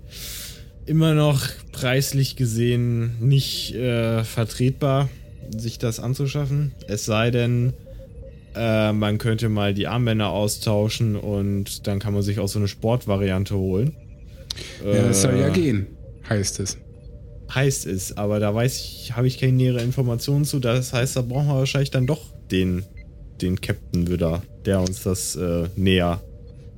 immer 0.84 1.14
noch 1.14 1.42
preislich 1.72 2.36
gesehen 2.36 3.16
nicht 3.20 3.74
äh, 3.74 4.22
vertretbar, 4.24 5.08
sich 5.56 5.78
das 5.78 5.98
anzuschaffen. 6.00 6.72
Es 6.86 7.04
sei 7.04 7.30
denn, 7.30 7.72
äh, 8.56 8.92
man 8.92 9.18
könnte 9.18 9.48
mal 9.48 9.74
die 9.74 9.86
Armbänder 9.86 10.30
austauschen 10.30 11.16
und 11.16 11.86
dann 11.86 11.98
kann 11.98 12.14
man 12.14 12.22
sich 12.22 12.38
auch 12.40 12.48
so 12.48 12.58
eine 12.58 12.68
Sportvariante 12.68 13.54
holen. 13.56 13.94
Ja, 14.84 15.08
es 15.08 15.22
soll 15.22 15.38
ja 15.38 15.48
Äh, 15.48 15.52
gehen, 15.52 15.86
heißt 16.28 16.60
es. 16.60 16.78
Heißt 17.54 17.86
es, 17.86 18.16
aber 18.16 18.40
da 18.40 18.54
weiß 18.54 18.76
ich, 18.80 19.12
habe 19.16 19.26
ich 19.28 19.38
keine 19.38 19.52
nähere 19.52 19.80
Informationen 19.82 20.44
zu. 20.44 20.58
Das 20.58 20.92
heißt, 20.92 21.16
da 21.16 21.22
brauchen 21.22 21.46
wir 21.48 21.54
wahrscheinlich 21.58 21.90
dann 21.90 22.06
doch 22.06 22.22
den, 22.50 22.84
den 23.40 23.60
Captain 23.60 24.10
wieder, 24.10 24.42
der 24.64 24.80
uns 24.80 25.02
das 25.04 25.36
äh, 25.36 25.68
näher 25.76 26.20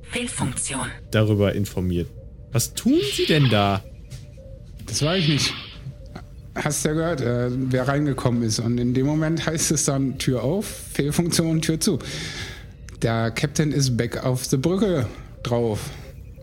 Fehlfunktion. 0.03 0.85
darüber 1.11 1.53
informiert. 1.55 2.07
Was 2.51 2.73
tun 2.73 2.99
Sie 3.15 3.25
denn 3.25 3.49
da? 3.49 3.83
Das 4.85 5.01
weiß 5.03 5.23
ich 5.23 5.29
nicht. 5.29 5.53
Hast 6.63 6.85
ja 6.85 6.93
gehört, 6.93 7.21
äh, 7.21 7.49
wer 7.51 7.87
reingekommen 7.87 8.43
ist. 8.43 8.59
Und 8.59 8.77
in 8.77 8.93
dem 8.93 9.05
Moment 9.05 9.45
heißt 9.45 9.71
es 9.71 9.85
dann 9.85 10.17
Tür 10.17 10.43
auf, 10.43 10.65
Fehlfunktion, 10.93 11.61
Tür 11.61 11.79
zu. 11.79 11.99
Der 13.01 13.31
Captain 13.31 13.71
ist 13.71 13.95
back 13.95 14.23
auf 14.23 14.47
der 14.47 14.57
Brücke 14.57 15.07
drauf. 15.43 15.89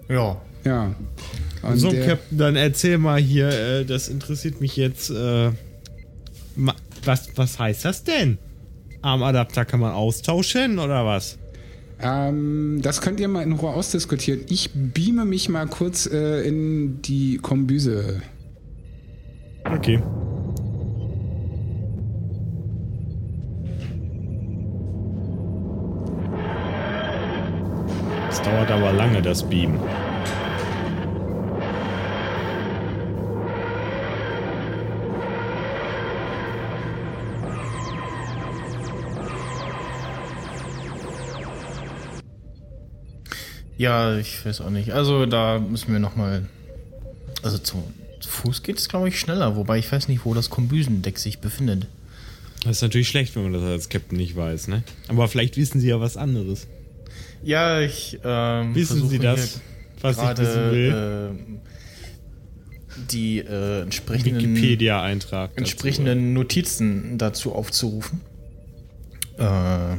ja. 0.09 0.41
Ja. 0.65 0.97
Und 1.63 1.79
so, 1.79 1.91
Captain, 1.91 2.39
dann 2.39 2.57
erzähl 2.57 2.99
mal 2.99 3.21
hier, 3.21 3.49
äh, 3.49 3.85
das 3.85 4.09
interessiert 4.09 4.61
mich 4.61 4.77
jetzt. 4.77 5.11
Äh, 5.11 5.51
was, 7.05 7.29
was 7.37 7.59
heißt 7.59 7.85
das 7.85 8.03
denn? 8.03 8.39
Armadapter 9.03 9.65
kann 9.65 9.81
man 9.81 9.93
austauschen 9.93 10.79
oder 10.79 11.07
was? 11.07 11.39
ähm, 12.01 12.81
das 12.83 13.01
könnt 13.01 13.21
ihr 13.21 13.29
mal 13.29 13.43
in 13.43 13.53
Ruhe 13.53 13.71
ausdiskutieren. 13.71 14.43
Ich 14.49 14.71
beame 14.75 15.25
mich 15.25 15.49
mal 15.49 15.67
kurz 15.67 16.07
äh, 16.07 16.47
in 16.47 17.01
die 17.03 17.39
Kombüse. 17.39 18.23
Okay. 19.75 20.03
Es 28.29 28.43
dauert 28.43 28.71
aber 28.71 28.93
lange, 28.93 29.23
das 29.23 29.43
Beam. 29.43 29.79
Ja, 43.79 44.17
ich 44.17 44.45
weiß 44.45 44.63
auch 44.63 44.71
nicht. 44.71 44.93
Also 44.93 45.27
da 45.27 45.59
müssen 45.59 45.93
wir 45.93 45.99
nochmal. 45.99 46.49
Also 47.43 47.59
zu, 47.59 47.83
zu 48.27 48.33
Fuß 48.33 48.63
geht 48.63 48.79
es, 48.79 48.89
glaube 48.89 49.09
ich, 49.09 49.19
schneller, 49.21 49.57
wobei 49.57 49.79
ich 49.79 49.91
weiß 49.91 50.09
nicht, 50.09 50.25
wo 50.25 50.35
das 50.35 50.51
Kombüsendeck 50.51 51.19
sich 51.19 51.39
befindet. 51.39 51.87
Das 52.65 52.77
ist 52.77 52.83
natürlich 52.83 53.09
schlecht, 53.09 53.37
wenn 53.37 53.45
man 53.45 53.53
das 53.53 53.63
als 53.63 53.89
Captain 53.89 54.19
nicht 54.19 54.35
weiß, 54.35 54.69
ne? 54.69 54.83
Aber 55.09 55.29
vielleicht 55.29 55.57
wissen 55.57 55.81
Sie 55.81 55.89
ja 55.89 56.01
was 56.01 56.17
anderes. 56.17 56.67
Ja, 57.43 57.81
ich 57.81 58.19
ähm, 58.25 58.75
Wissen 58.75 59.09
Sie 59.09 59.19
das, 59.19 59.61
was 60.01 60.17
ich 60.19 60.39
wissen 60.39 60.71
will? 60.73 60.95
ähm, 60.95 61.61
die 63.11 63.39
äh, 63.39 63.83
entsprechenden, 63.83 64.41
Wikipedia-Eintrag. 64.41 65.51
dazu. 65.51 65.59
entsprechenden 65.59 66.33
Notizen 66.33 67.19
dazu 67.19 67.53
aufzurufen. 67.55 68.23
Äh, 69.39 69.97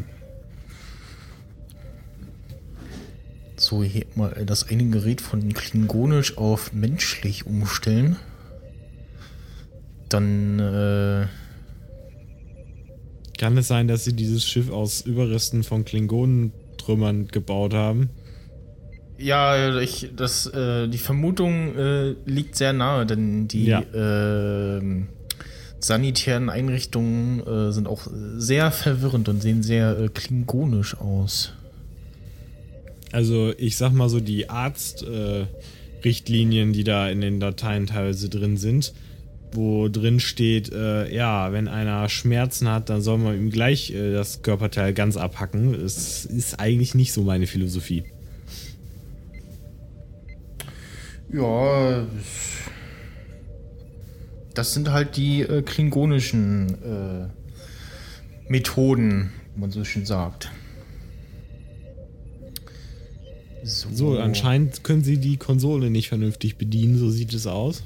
so, 3.57 3.83
hier 3.83 4.05
mal 4.15 4.43
das 4.45 4.69
eine 4.69 4.85
Gerät 4.85 5.21
von 5.21 5.53
klingonisch 5.53 6.37
auf 6.37 6.73
menschlich 6.73 7.45
umstellen. 7.45 8.17
Dann 10.09 10.59
äh, 10.59 11.27
Kann 13.37 13.57
es 13.57 13.67
sein, 13.67 13.87
dass 13.87 14.03
Sie 14.05 14.13
dieses 14.13 14.47
Schiff 14.47 14.71
aus 14.71 15.01
Überresten 15.01 15.63
von 15.63 15.85
Klingonentrümmern 15.85 17.27
gebaut 17.27 17.73
haben? 17.73 18.09
Ja, 19.19 19.79
ich, 19.79 20.11
das, 20.15 20.45
äh, 20.47 20.87
die 20.87 20.97
Vermutung 20.99 21.75
äh, 21.75 22.15
liegt 22.25 22.55
sehr 22.55 22.71
nahe, 22.73 23.05
denn 23.05 23.47
die 23.47 23.65
Ja. 23.65 23.83
ähm, 23.93 25.07
sanitären 25.79 26.49
Einrichtungen 26.49 27.39
äh, 27.45 27.71
sind 27.71 27.87
auch 27.87 28.07
sehr 28.37 28.71
verwirrend 28.71 29.27
und 29.29 29.41
sehen 29.41 29.63
sehr 29.63 29.97
äh, 29.99 30.09
klingonisch 30.09 30.95
aus. 30.97 31.53
Also 33.11 33.53
ich 33.57 33.75
sag 33.77 33.93
mal 33.93 34.09
so, 34.09 34.19
die 34.19 34.49
Arzt-Richtlinien, 34.49 36.69
äh, 36.69 36.73
die 36.73 36.83
da 36.83 37.09
in 37.09 37.21
den 37.21 37.39
Dateien 37.39 37.87
teilweise 37.87 38.29
drin 38.29 38.57
sind, 38.57 38.93
wo 39.53 39.87
drin 39.87 40.19
steht, 40.19 40.73
äh, 40.73 41.13
ja, 41.13 41.53
wenn 41.53 41.67
einer 41.67 42.09
Schmerzen 42.09 42.69
hat, 42.69 42.89
dann 42.89 43.01
soll 43.01 43.17
man 43.17 43.37
ihm 43.37 43.49
gleich 43.49 43.91
äh, 43.91 44.13
das 44.13 44.41
Körperteil 44.41 44.93
ganz 44.93 45.17
abhacken. 45.17 45.73
Es 45.73 46.25
ist 46.25 46.59
eigentlich 46.59 46.95
nicht 46.95 47.13
so 47.13 47.23
meine 47.23 47.47
Philosophie. 47.47 48.03
Ja, 51.31 52.05
das 54.53 54.73
sind 54.73 54.91
halt 54.91 55.17
die 55.17 55.41
äh, 55.41 55.61
klingonischen 55.61 56.77
äh, 56.83 57.27
Methoden, 58.47 59.31
wie 59.53 59.61
man 59.61 59.71
so 59.71 59.83
schön 59.83 60.05
sagt. 60.05 60.49
So, 63.67 64.17
anscheinend 64.17 64.83
können 64.83 65.03
sie 65.03 65.17
die 65.17 65.37
Konsole 65.37 65.89
nicht 65.89 66.09
vernünftig 66.09 66.57
bedienen, 66.57 66.97
so 66.97 67.09
sieht 67.09 67.33
es 67.33 67.47
aus. 67.47 67.83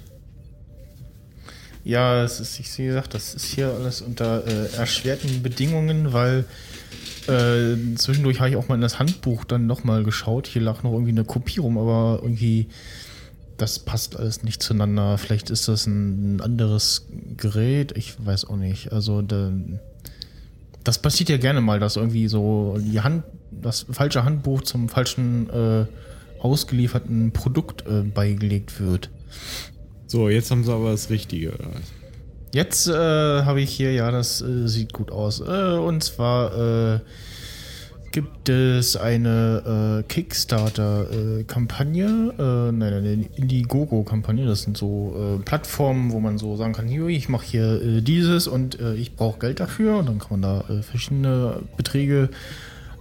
Ja, 1.84 2.24
es 2.24 2.40
ist, 2.40 2.78
wie 2.78 2.86
gesagt, 2.86 3.14
das 3.16 3.34
ist 3.34 3.46
hier 3.46 3.70
alles 3.70 4.02
unter 4.02 4.46
äh, 4.46 4.76
erschwerten 4.76 5.42
Bedingungen, 5.42 6.14
weil 6.14 6.46
äh, 7.28 7.96
zwischendurch 7.96 8.40
habe 8.40 8.52
ich 8.52 8.56
auch 8.56 8.68
mal 8.68 8.76
in 8.76 8.82
das 8.82 9.00
Handbuch 9.00 9.46
dann 9.46 9.66
nochmal 9.66 10.04
geschaut. 10.04 10.48
Hier 10.48 10.62
lag 10.62 10.84
noch 10.84 10.92
irgendwie 10.94 11.12
eine 11.12 11.24
Kopie 11.24 11.60
rum, 11.60 11.78
aber 11.78 12.20
irgendwie 12.22 12.68
das 13.58 13.80
passt 13.80 14.18
alles 14.18 14.44
nicht 14.44 14.62
zueinander. 14.62 15.18
Vielleicht 15.18 15.50
ist 15.50 15.68
das 15.68 15.86
ein 15.86 16.42
anderes 16.42 17.08
Gerät, 17.38 17.96
ich 17.96 18.16
weiß 18.24 18.46
auch 18.46 18.58
nicht. 18.58 18.92
Also 18.92 19.22
da, 19.22 19.52
das 20.84 21.00
passiert 21.00 21.30
ja 21.30 21.38
gerne 21.38 21.62
mal, 21.62 21.80
dass 21.80 21.96
irgendwie 21.96 22.28
so 22.28 22.78
die 22.80 23.02
Hand, 23.02 23.24
das 23.52 23.86
falsche 23.92 24.24
Handbuch 24.24 24.62
zum 24.62 24.90
falschen 24.90 25.50
äh, 25.50 25.86
ausgelieferten 26.42 27.32
Produkt 27.32 27.86
äh, 27.88 28.02
beigelegt 28.02 28.80
wird. 28.82 29.10
So, 30.08 30.30
jetzt 30.30 30.52
haben 30.52 30.64
sie 30.64 30.74
aber 30.74 30.92
das 30.92 31.10
Richtige. 31.10 31.54
Jetzt 32.54 32.88
äh, 32.88 32.94
habe 32.94 33.62
ich 33.62 33.70
hier, 33.70 33.94
ja, 33.94 34.12
das 34.12 34.42
äh, 34.42 34.68
sieht 34.68 34.92
gut 34.92 35.12
aus. 35.12 35.40
Äh, 35.40 35.78
und 35.78 36.04
zwar 36.04 36.96
äh, 36.96 37.00
gibt 38.12 38.50
es 38.50 38.98
eine 38.98 40.02
äh, 40.02 40.04
Kickstarter-Kampagne, 40.04 42.34
äh, 42.38 42.72
nein, 42.72 43.04
nein, 43.04 43.26
Indiegogo-Kampagne. 43.36 44.46
Das 44.46 44.62
sind 44.64 44.78
so 44.78 45.16
äh, 45.16 45.38
Plattformen, 45.44 46.12
wo 46.12 46.20
man 46.20 46.38
so 46.38 46.58
sagen 46.58 46.74
kann, 46.74 46.88
hier, 46.88 47.08
ich 47.08 47.30
mache 47.30 47.46
hier 47.46 47.82
äh, 47.82 48.02
dieses 48.02 48.48
und 48.48 48.80
äh, 48.80 48.94
ich 48.96 49.16
brauche 49.16 49.40
Geld 49.40 49.60
dafür. 49.60 49.98
Und 49.98 50.10
dann 50.10 50.20
kann 50.20 50.40
man 50.40 50.42
da 50.42 50.64
äh, 50.70 50.84
verschiedene 50.84 51.62
Beträge 51.78 52.30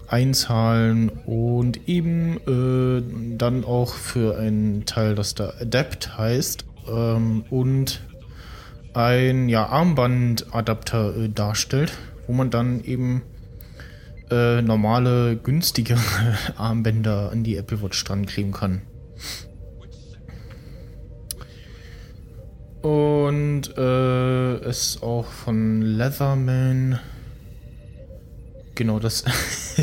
einzahlen 0.09 1.11
und 1.27 1.89
eben 1.89 2.39
äh, 2.47 3.03
dann 3.37 3.65
auch 3.65 3.95
für 3.95 4.39
einen 4.39 4.85
Teil, 4.85 5.15
das 5.15 5.35
da 5.35 5.53
Adapt 5.61 6.19
heißt 6.19 6.65
ähm, 6.89 7.45
und 7.51 8.01
ein 8.93 9.49
ja, 9.49 9.67
Armbandadapter 9.67 11.17
äh, 11.17 11.29
darstellt, 11.29 11.93
wo 12.27 12.33
man 12.33 12.51
dann 12.51 12.83
eben 12.83 13.23
äh, 14.31 14.63
normale, 14.63 15.37
günstige 15.37 15.97
Armbänder 16.57 17.31
an 17.31 17.45
die 17.45 17.57
Apple 17.57 17.83
Watch 17.83 18.03
dran 18.05 18.27
kleben 18.27 18.53
kann. 18.53 18.83
Und 22.83 23.77
äh, 23.77 24.55
es 24.65 25.03
auch 25.03 25.27
von 25.27 25.83
Leatherman. 25.83 26.99
Genau, 28.75 28.99
das 28.99 29.25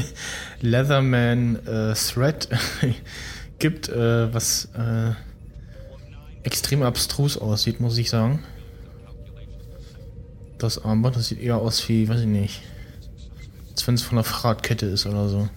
Leatherman 0.61 1.57
äh, 1.67 1.93
Thread 1.93 2.49
gibt, 3.59 3.89
äh, 3.89 4.33
was 4.33 4.69
äh, 4.75 5.11
extrem 6.43 6.81
abstrus 6.81 7.37
aussieht, 7.37 7.79
muss 7.79 7.97
ich 7.97 8.09
sagen. 8.09 8.43
Das 10.57 10.83
Armband, 10.83 11.15
das 11.15 11.27
sieht 11.27 11.39
eher 11.39 11.57
aus 11.57 11.87
wie, 11.87 12.09
weiß 12.09 12.21
ich 12.21 12.27
nicht, 12.27 12.61
als 13.77 13.87
wenn 13.87 13.93
es 13.93 14.01
von 14.01 14.17
einer 14.17 14.23
Fahrradkette 14.23 14.87
ist 14.87 15.05
oder 15.05 15.29
so. 15.29 15.47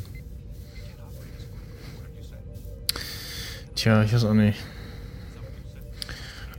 Tja, 3.74 4.02
ich 4.02 4.12
weiß 4.12 4.24
auch 4.26 4.34
nicht. 4.34 4.58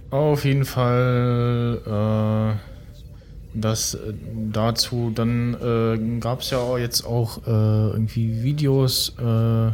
Auf 0.10 0.44
jeden 0.44 0.66
Fall, 0.66 1.80
äh, 1.86 3.60
das 3.60 3.94
äh, 3.94 4.14
dazu, 4.52 5.12
dann 5.14 5.54
äh, 5.54 6.20
gab 6.20 6.42
es 6.42 6.50
ja 6.50 6.80
jetzt 6.80 7.06
auch 7.06 7.46
äh, 7.46 7.52
irgendwie 7.92 8.42
Videos 8.42 9.14
äh, 9.20 9.72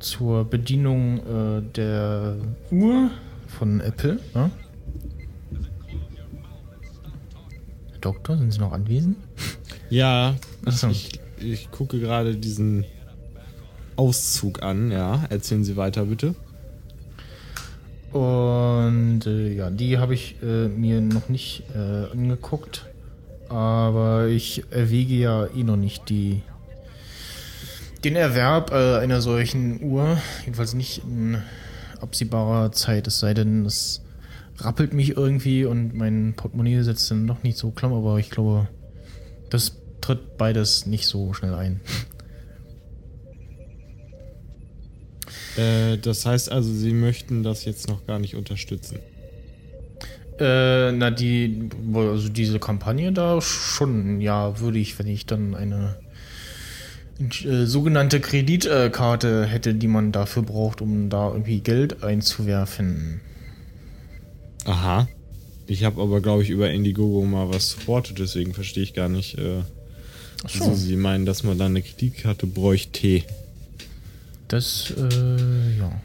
zur 0.00 0.44
Bedienung 0.46 1.18
äh, 1.18 1.62
der 1.76 2.36
Uhr 2.70 3.10
von 3.46 3.80
Apple. 3.80 4.18
Ne? 4.34 4.50
Herr 7.98 8.12
Doktor, 8.12 8.38
sind 8.38 8.52
Sie 8.52 8.60
noch 8.60 8.70
anwesend? 8.72 9.16
Ja, 9.90 10.36
Achso. 10.64 10.88
ich, 10.88 11.18
ich 11.40 11.70
gucke 11.72 11.98
gerade 11.98 12.36
diesen 12.36 12.84
Auszug 13.96 14.62
an, 14.62 14.92
ja. 14.92 15.24
Erzählen 15.30 15.64
Sie 15.64 15.76
weiter, 15.76 16.04
bitte. 16.04 16.36
Und 18.12 19.26
äh, 19.26 19.52
ja, 19.52 19.70
die 19.70 19.98
habe 19.98 20.14
ich 20.14 20.36
äh, 20.42 20.68
mir 20.68 21.00
noch 21.00 21.28
nicht 21.28 21.64
äh, 21.74 22.12
angeguckt. 22.12 22.86
Aber 23.48 24.28
ich 24.28 24.62
erwäge 24.70 25.14
ja 25.14 25.46
eh 25.46 25.64
noch 25.64 25.76
nicht 25.76 26.08
die, 26.08 26.42
den 28.04 28.14
Erwerb 28.14 28.70
äh, 28.70 28.98
einer 28.98 29.20
solchen 29.22 29.82
Uhr. 29.82 30.18
Jedenfalls 30.44 30.74
nicht 30.74 31.02
in 31.02 31.42
absehbarer 32.00 32.70
Zeit. 32.70 33.08
Es 33.08 33.18
sei 33.18 33.34
denn, 33.34 33.66
es 33.66 34.02
rappelt 34.58 34.92
mich 34.92 35.16
irgendwie 35.16 35.64
und 35.64 35.94
mein 35.94 36.34
Portemonnaie 36.36 36.82
setzt 36.82 37.10
dann 37.10 37.26
doch 37.26 37.42
nicht 37.42 37.58
so 37.58 37.70
klamm. 37.70 37.92
Aber 37.92 38.18
ich 38.18 38.30
glaube, 38.30 38.68
das 39.50 39.76
tritt 40.00 40.36
beides 40.36 40.86
nicht 40.86 41.06
so 41.06 41.32
schnell 41.32 41.54
ein. 41.54 41.80
Äh, 45.56 45.98
das 45.98 46.24
heißt 46.24 46.52
also, 46.52 46.72
Sie 46.72 46.92
möchten 46.92 47.42
das 47.42 47.64
jetzt 47.64 47.88
noch 47.88 48.06
gar 48.06 48.18
nicht 48.18 48.36
unterstützen. 48.36 49.00
Äh, 50.38 50.92
na, 50.92 51.10
die, 51.10 51.68
also 51.94 52.28
diese 52.28 52.60
Kampagne 52.60 53.12
da 53.12 53.40
schon, 53.40 54.20
ja, 54.20 54.60
würde 54.60 54.78
ich, 54.78 54.96
wenn 54.98 55.08
ich 55.08 55.26
dann 55.26 55.56
eine 55.56 55.96
äh, 57.18 57.64
sogenannte 57.64 58.20
Kreditkarte 58.20 59.46
hätte, 59.46 59.74
die 59.74 59.88
man 59.88 60.12
dafür 60.12 60.42
braucht, 60.42 60.80
um 60.80 61.10
da 61.10 61.32
irgendwie 61.32 61.60
Geld 61.60 62.04
einzuwerfen. 62.04 63.20
Aha. 64.64 65.08
Ich 65.66 65.84
habe 65.84 66.00
aber, 66.00 66.20
glaube 66.20 66.42
ich, 66.42 66.50
über 66.50 66.70
Indiegogo 66.70 67.24
mal 67.24 67.50
was 67.50 67.70
supportet, 67.70 68.18
deswegen 68.18 68.54
verstehe 68.54 68.82
ich 68.82 68.94
gar 68.94 69.08
nicht, 69.08 69.38
äh, 69.38 69.60
Ach 70.44 70.50
wieso 70.52 70.74
Sie 70.74 70.96
meinen, 70.96 71.26
dass 71.26 71.42
man 71.42 71.58
da 71.58 71.66
eine 71.66 71.82
Kreditkarte 71.82 72.46
bräuchte. 72.46 73.22
Das, 74.48 74.92
äh, 74.96 75.78
ja. 75.78 76.00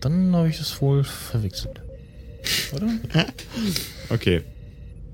Dann 0.00 0.34
habe 0.34 0.48
ich 0.48 0.58
das 0.58 0.80
wohl 0.82 1.04
verwechselt. 1.04 1.80
Oder? 2.74 2.88
Okay. 4.08 4.42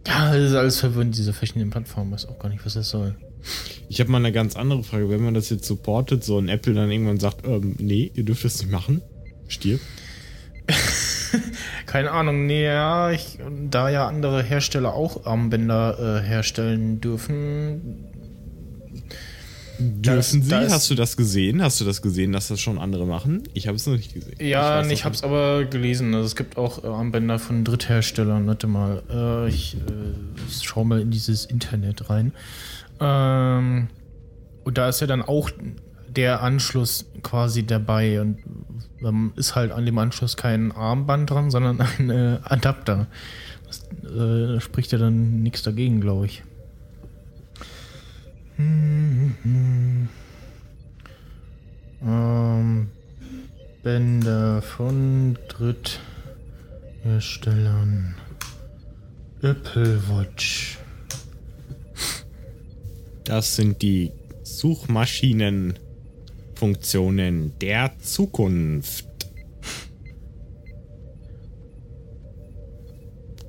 Ja, 0.09 0.32
das 0.34 0.51
ist 0.51 0.57
alles 0.57 0.80
verwirrend, 0.80 1.16
diese 1.16 1.32
verschiedenen 1.32 1.70
Plattformen. 1.70 2.11
Weiß 2.11 2.26
auch 2.26 2.39
gar 2.39 2.49
nicht, 2.49 2.64
was 2.64 2.74
das 2.74 2.89
soll. 2.89 3.14
Ich 3.89 4.01
habe 4.01 4.11
mal 4.11 4.18
eine 4.18 4.32
ganz 4.32 4.57
andere 4.57 4.82
Frage. 4.82 5.09
Wenn 5.11 5.22
man 5.22 5.34
das 5.34 5.51
jetzt 5.51 5.66
supportet, 5.66 6.24
so 6.24 6.39
ein 6.39 6.49
Apple 6.49 6.74
dann 6.74 6.91
irgendwann 6.91 7.20
sagt, 7.20 7.47
ähm, 7.47 7.76
nee, 7.78 8.11
ihr 8.14 8.24
dürft 8.24 8.45
das 8.45 8.61
nicht 8.61 8.72
machen, 8.72 9.03
stirb. 9.47 9.80
Keine 11.89 12.11
Ahnung, 12.11 12.45
nee, 12.45 12.64
ja, 12.66 13.11
ich, 13.11 13.39
da 13.70 13.89
ja 13.89 14.07
andere 14.07 14.43
Hersteller 14.43 14.93
auch 14.93 15.24
Armbänder 15.24 16.20
äh, 16.22 16.26
herstellen 16.26 17.01
dürfen. 17.01 18.05
Dürfen 19.80 20.18
ist- 20.18 20.30
Sie? 20.32 20.51
da 20.51 20.61
ist- 20.62 20.72
Hast 20.72 20.91
du 20.91 20.95
das 20.97 21.16
gesehen? 21.16 21.62
Hast 21.62 21.80
du 21.80 21.84
das 21.86 22.03
gesehen, 22.03 22.32
dass 22.32 22.49
das 22.49 22.61
schon 22.61 22.78
andere 22.78 23.07
machen? 23.07 23.45
Ich 23.55 23.68
habe 23.68 23.76
es 23.76 23.86
noch 23.86 23.95
nicht 23.97 24.12
gesehen. 24.12 24.36
Ja, 24.41 24.82
nee, 24.82 24.93
ich 24.93 25.01
noch 25.01 25.05
hab's 25.07 25.22
aber 25.22 25.64
gelesen. 25.64 26.12
Also 26.14 26.26
es 26.26 26.36
gibt 26.36 26.59
auch 26.59 26.84
äh, 26.84 26.89
Armbänder 26.89 27.39
von 27.39 27.64
Drittherstellern. 27.64 28.47
Warte 28.47 28.66
mal, 28.66 29.03
äh, 29.09 29.49
ich 29.49 29.76
äh, 29.76 29.80
schau 30.61 30.84
mal 30.84 31.01
in 31.01 31.11
dieses 31.11 31.47
Internet 31.47 32.11
rein. 32.11 32.32
Ähm, 33.01 33.89
und 34.64 34.76
da 34.76 34.89
ist 34.89 35.01
ja 35.01 35.07
dann 35.07 35.22
auch 35.22 35.49
der 36.09 36.43
Anschluss 36.43 37.07
quasi 37.22 37.64
dabei 37.64 38.20
und 38.20 38.39
ähm, 39.03 39.32
ist 39.36 39.55
halt 39.55 39.72
an 39.72 39.86
dem 39.86 39.96
Anschluss 39.99 40.36
kein 40.36 40.72
Armband 40.72 41.30
dran, 41.30 41.51
sondern 41.51 41.80
ein 41.80 42.11
äh, 42.11 42.38
Adapter. 42.44 43.07
Das 43.66 43.88
äh, 44.11 44.61
spricht 44.61 44.92
ja 44.92 44.99
dann 44.99 45.42
nichts 45.42 45.62
dagegen, 45.62 46.01
glaube 46.01 46.26
ich. 46.26 46.42
Hm, 48.57 49.34
hm, 49.42 49.42
hm. 49.42 50.09
Ähm, 52.09 52.88
Bänder 53.82 54.62
von 54.62 55.36
Drittherstellern. 55.49 58.14
Apple 59.42 60.01
Watch. 60.09 60.78
Das 63.24 63.55
sind 63.55 63.82
die 63.82 64.11
Suchmaschinenfunktionen 66.59 67.52
der 67.61 67.92
Zukunft. 68.00 69.06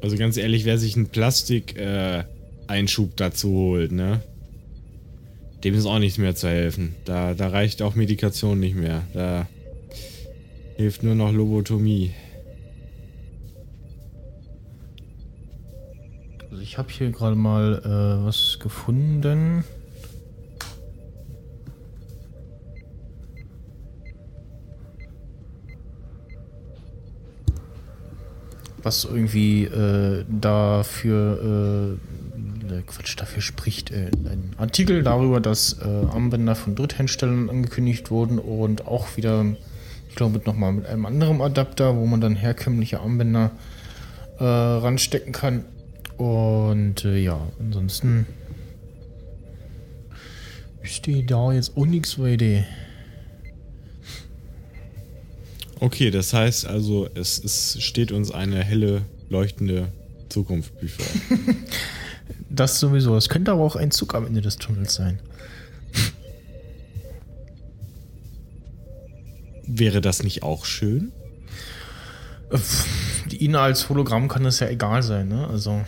Also 0.01 0.16
ganz 0.16 0.38
ehrlich, 0.38 0.64
wer 0.66 0.78
sich 0.78 0.95
einen 0.95 1.07
Plastik-Einschub 1.07 3.18
dazu 3.18 3.51
holt, 3.51 3.91
ne? 3.91 4.22
Dem 5.64 5.74
ist 5.74 5.86
auch 5.86 5.99
nichts 5.99 6.18
mehr 6.18 6.36
zu 6.36 6.47
helfen. 6.47 6.95
Da, 7.03 7.34
da 7.34 7.49
reicht 7.49 7.82
auch 7.82 7.95
Medikation 7.95 8.62
nicht 8.62 8.76
mehr. 8.76 9.01
Da 9.14 9.49
hilft 10.78 11.03
nur 11.03 11.16
noch 11.16 11.34
Lobotomie. 11.34 12.12
Also 16.49 16.64
ich 16.64 16.78
habe 16.78 16.89
hier 16.89 17.12
gerade 17.12 17.36
mal 17.36 17.82
äh, 17.84 18.24
was 18.26 18.57
gefunden. 18.62 19.66
Was 28.82 29.03
irgendwie 29.03 29.65
äh, 29.65 30.23
dafür, 30.30 31.97
äh, 32.71 32.73
äh, 32.73 32.82
Quatsch, 32.86 33.15
dafür 33.17 33.41
spricht. 33.41 33.91
Äh, 33.91 34.11
ein 34.25 34.53
Artikel 34.57 35.03
darüber, 35.03 35.39
dass 35.41 35.73
äh, 35.82 35.86
Armbänder 35.86 36.55
von 36.55 36.75
Drittherstellern 36.75 37.49
angekündigt 37.49 38.11
wurden 38.11 38.39
und 38.39 38.88
auch 38.88 39.17
wieder, 39.17 39.45
ich 40.07 40.15
glaube, 40.15 40.41
nochmal 40.45 40.73
mit 40.73 40.86
einem 40.86 41.05
anderen 41.05 41.41
Adapter, 41.41 41.95
wo 41.95 42.05
man 42.05 42.21
dann 42.21 42.36
herkömmliche 42.36 42.99
Armbänder 43.01 43.51
äh, 44.39 44.43
ranstecken 44.43 45.34
kann. 45.34 45.65
Und 46.17 47.05
äh, 47.05 47.17
ja, 47.17 47.39
ansonsten 47.59 48.25
steht 50.84 51.32
da 51.32 51.51
jetzt 51.51 51.77
auch 51.77 51.86
nichts 51.86 52.19
weiter. 52.19 52.63
Okay, 55.80 56.11
das 56.11 56.34
heißt 56.34 56.65
also, 56.65 57.09
es, 57.15 57.43
es 57.43 57.82
steht 57.82 58.11
uns 58.11 58.32
eine 58.32 58.63
helle, 58.63 59.03
leuchtende 59.30 59.88
Zukunft 60.27 60.80
bevor. 60.80 61.05
das 62.49 62.80
sowieso. 62.80 63.15
Es 63.15 63.30
könnte 63.30 63.51
aber 63.51 63.63
auch 63.63 63.75
ein 63.75 63.91
Zug 63.91 64.13
am 64.13 64.25
Ende 64.25 64.41
des 64.41 64.57
Tunnels 64.57 64.93
sein. 64.93 65.19
Wäre 69.65 70.01
das 70.01 70.23
nicht 70.23 70.43
auch 70.43 70.65
schön? 70.65 71.11
Äh, 72.51 73.36
Ihnen 73.36 73.55
als 73.55 73.88
Hologramm 73.88 74.27
kann 74.27 74.43
das 74.43 74.59
ja 74.59 74.67
egal 74.67 75.03
sein, 75.03 75.27
ne? 75.27 75.47
Also. 75.47 75.82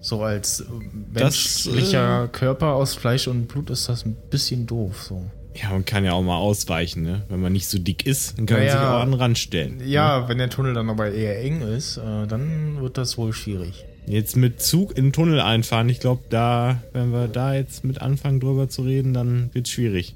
So 0.00 0.22
als 0.22 0.60
äh, 0.60 0.64
menschlicher 1.12 2.20
das, 2.20 2.28
äh, 2.28 2.32
Körper 2.32 2.74
aus 2.74 2.94
Fleisch 2.94 3.26
und 3.26 3.48
Blut 3.48 3.70
ist 3.70 3.88
das 3.88 4.04
ein 4.04 4.16
bisschen 4.30 4.66
doof, 4.66 5.02
so. 5.02 5.30
Ja, 5.62 5.70
man 5.70 5.84
kann 5.84 6.04
ja 6.04 6.12
auch 6.12 6.22
mal 6.22 6.36
ausweichen, 6.36 7.02
ne? 7.02 7.22
Wenn 7.28 7.40
man 7.40 7.52
nicht 7.52 7.66
so 7.66 7.78
dick 7.78 8.04
ist, 8.06 8.38
dann 8.38 8.46
kann 8.46 8.58
man 8.58 8.66
Naja. 8.66 8.78
sich 8.78 8.88
auch 8.88 9.00
an 9.00 9.10
den 9.12 9.20
Rand 9.20 9.38
stellen. 9.38 9.80
Ja, 9.86 10.28
wenn 10.28 10.38
der 10.38 10.50
Tunnel 10.50 10.74
dann 10.74 10.90
aber 10.90 11.10
eher 11.10 11.40
eng 11.42 11.62
ist, 11.62 11.96
äh, 11.96 12.26
dann 12.26 12.80
wird 12.80 12.98
das 12.98 13.16
wohl 13.16 13.32
schwierig. 13.32 13.84
Jetzt 14.06 14.36
mit 14.36 14.60
Zug 14.60 14.96
in 14.96 15.06
den 15.06 15.12
Tunnel 15.12 15.40
einfahren, 15.40 15.88
ich 15.88 15.98
glaube, 16.00 16.22
da, 16.30 16.82
wenn 16.92 17.10
wir 17.10 17.26
da 17.28 17.54
jetzt 17.54 17.84
mit 17.84 18.00
anfangen 18.02 18.38
drüber 18.40 18.68
zu 18.68 18.82
reden, 18.82 19.14
dann 19.14 19.50
wird 19.52 19.68
schwierig. 19.68 20.14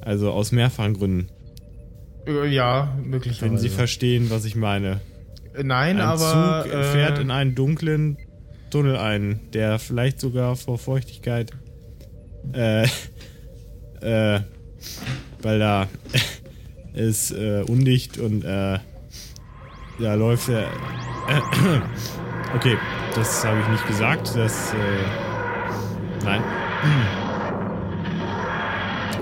Also 0.00 0.30
aus 0.30 0.52
mehrfachen 0.52 0.94
Gründen. 0.94 1.28
Äh, 2.26 2.46
ja, 2.48 2.94
Wenn 2.98 3.10
möglicherweise. 3.10 3.58
Sie 3.58 3.68
verstehen, 3.68 4.30
was 4.30 4.44
ich 4.44 4.54
meine. 4.56 5.00
Nein, 5.60 5.96
Ein 5.96 6.00
aber. 6.02 6.64
Zug 6.64 6.72
äh, 6.72 6.82
fährt 6.84 7.18
in 7.18 7.30
einen 7.30 7.54
dunklen 7.54 8.18
Tunnel 8.70 8.96
ein, 8.96 9.40
der 9.54 9.78
vielleicht 9.78 10.20
sogar 10.20 10.54
vor 10.56 10.78
Feuchtigkeit, 10.78 11.50
äh, 12.52 12.86
äh, 14.02 14.40
weil 15.42 15.58
da 15.58 15.88
ist 16.94 17.32
äh, 17.32 17.62
undicht 17.62 18.18
und 18.18 18.44
äh, 18.44 18.78
da 19.98 20.14
läuft 20.14 20.48
er. 20.48 20.64
Äh, 21.28 21.40
okay, 22.56 22.76
das 23.14 23.44
habe 23.44 23.60
ich 23.60 23.68
nicht 23.68 23.86
gesagt. 23.86 24.34
Das, 24.34 24.72
äh, 24.72 26.24
nein. 26.24 26.42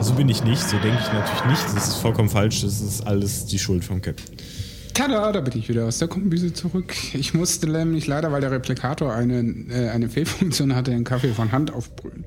So 0.01 0.13
bin 0.13 0.29
ich 0.29 0.45
nicht, 0.45 0.61
so 0.61 0.77
denke 0.81 0.99
ich 1.01 1.13
natürlich 1.15 1.45
nicht. 1.47 1.65
Das 1.75 1.89
ist 1.89 1.97
vollkommen 1.97 2.29
falsch. 2.29 2.61
Das 2.61 2.83
ist 2.83 3.07
alles 3.07 3.47
die 3.47 3.59
Schuld 3.59 3.83
vom 3.87 4.03
Captain. 4.03 4.37
Tada, 4.93 5.33
da 5.33 5.41
bin 5.41 5.59
ich 5.59 5.69
wieder 5.69 5.87
aus 5.87 5.99
der 5.99 6.09
Kombüse 6.09 6.53
zurück. 6.53 6.95
Ich 7.15 7.33
musste 7.33 7.67
nämlich 7.69 8.07
leider, 8.07 8.31
weil 8.31 8.41
der 8.41 8.51
Replikator 8.51 9.15
eine, 9.15 9.41
äh, 9.71 9.89
eine 9.89 10.11
Fehlfunktion 10.11 10.77
hatte, 10.77 10.91
den 10.91 11.05
Kaffee 11.05 11.33
von 11.33 11.53
Hand 11.53 11.73
aufbrühen. 11.73 12.25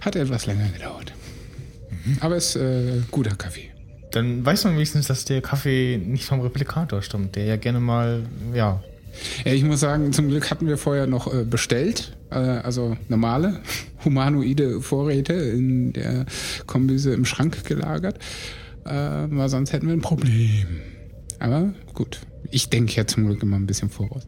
Hat 0.00 0.14
etwas 0.14 0.46
länger 0.46 0.68
gedauert. 0.68 1.12
Aber 2.20 2.36
es 2.36 2.56
ist 2.56 2.62
äh, 2.62 3.00
guter 3.10 3.34
Kaffee. 3.34 3.70
Dann 4.12 4.44
weiß 4.44 4.64
man 4.64 4.74
wenigstens, 4.74 5.08
dass 5.08 5.24
der 5.24 5.42
Kaffee 5.42 5.98
nicht 5.98 6.24
vom 6.24 6.40
Replikator 6.40 7.02
stammt, 7.02 7.36
der 7.36 7.44
ja 7.44 7.56
gerne 7.56 7.80
mal, 7.80 8.22
ja. 8.54 8.82
Ja, 9.44 9.52
ich 9.52 9.64
muss 9.64 9.80
sagen, 9.80 10.12
zum 10.12 10.28
Glück 10.28 10.50
hatten 10.50 10.66
wir 10.66 10.76
vorher 10.76 11.06
noch 11.06 11.32
äh, 11.32 11.44
bestellt, 11.44 12.16
äh, 12.30 12.36
also 12.36 12.96
normale 13.08 13.60
humanoide 14.04 14.80
Vorräte 14.80 15.32
in 15.32 15.92
der 15.92 16.26
Kombüse 16.66 17.14
im 17.14 17.24
Schrank 17.24 17.64
gelagert, 17.64 18.18
äh, 18.84 18.90
weil 18.90 19.48
sonst 19.48 19.72
hätten 19.72 19.86
wir 19.86 19.94
ein 19.94 20.02
Problem. 20.02 20.80
Aber 21.38 21.74
gut, 21.94 22.20
ich 22.50 22.70
denke 22.70 22.94
ja 22.94 23.06
zum 23.06 23.26
Glück 23.26 23.42
immer 23.42 23.56
ein 23.56 23.66
bisschen 23.66 23.90
voraus. 23.90 24.26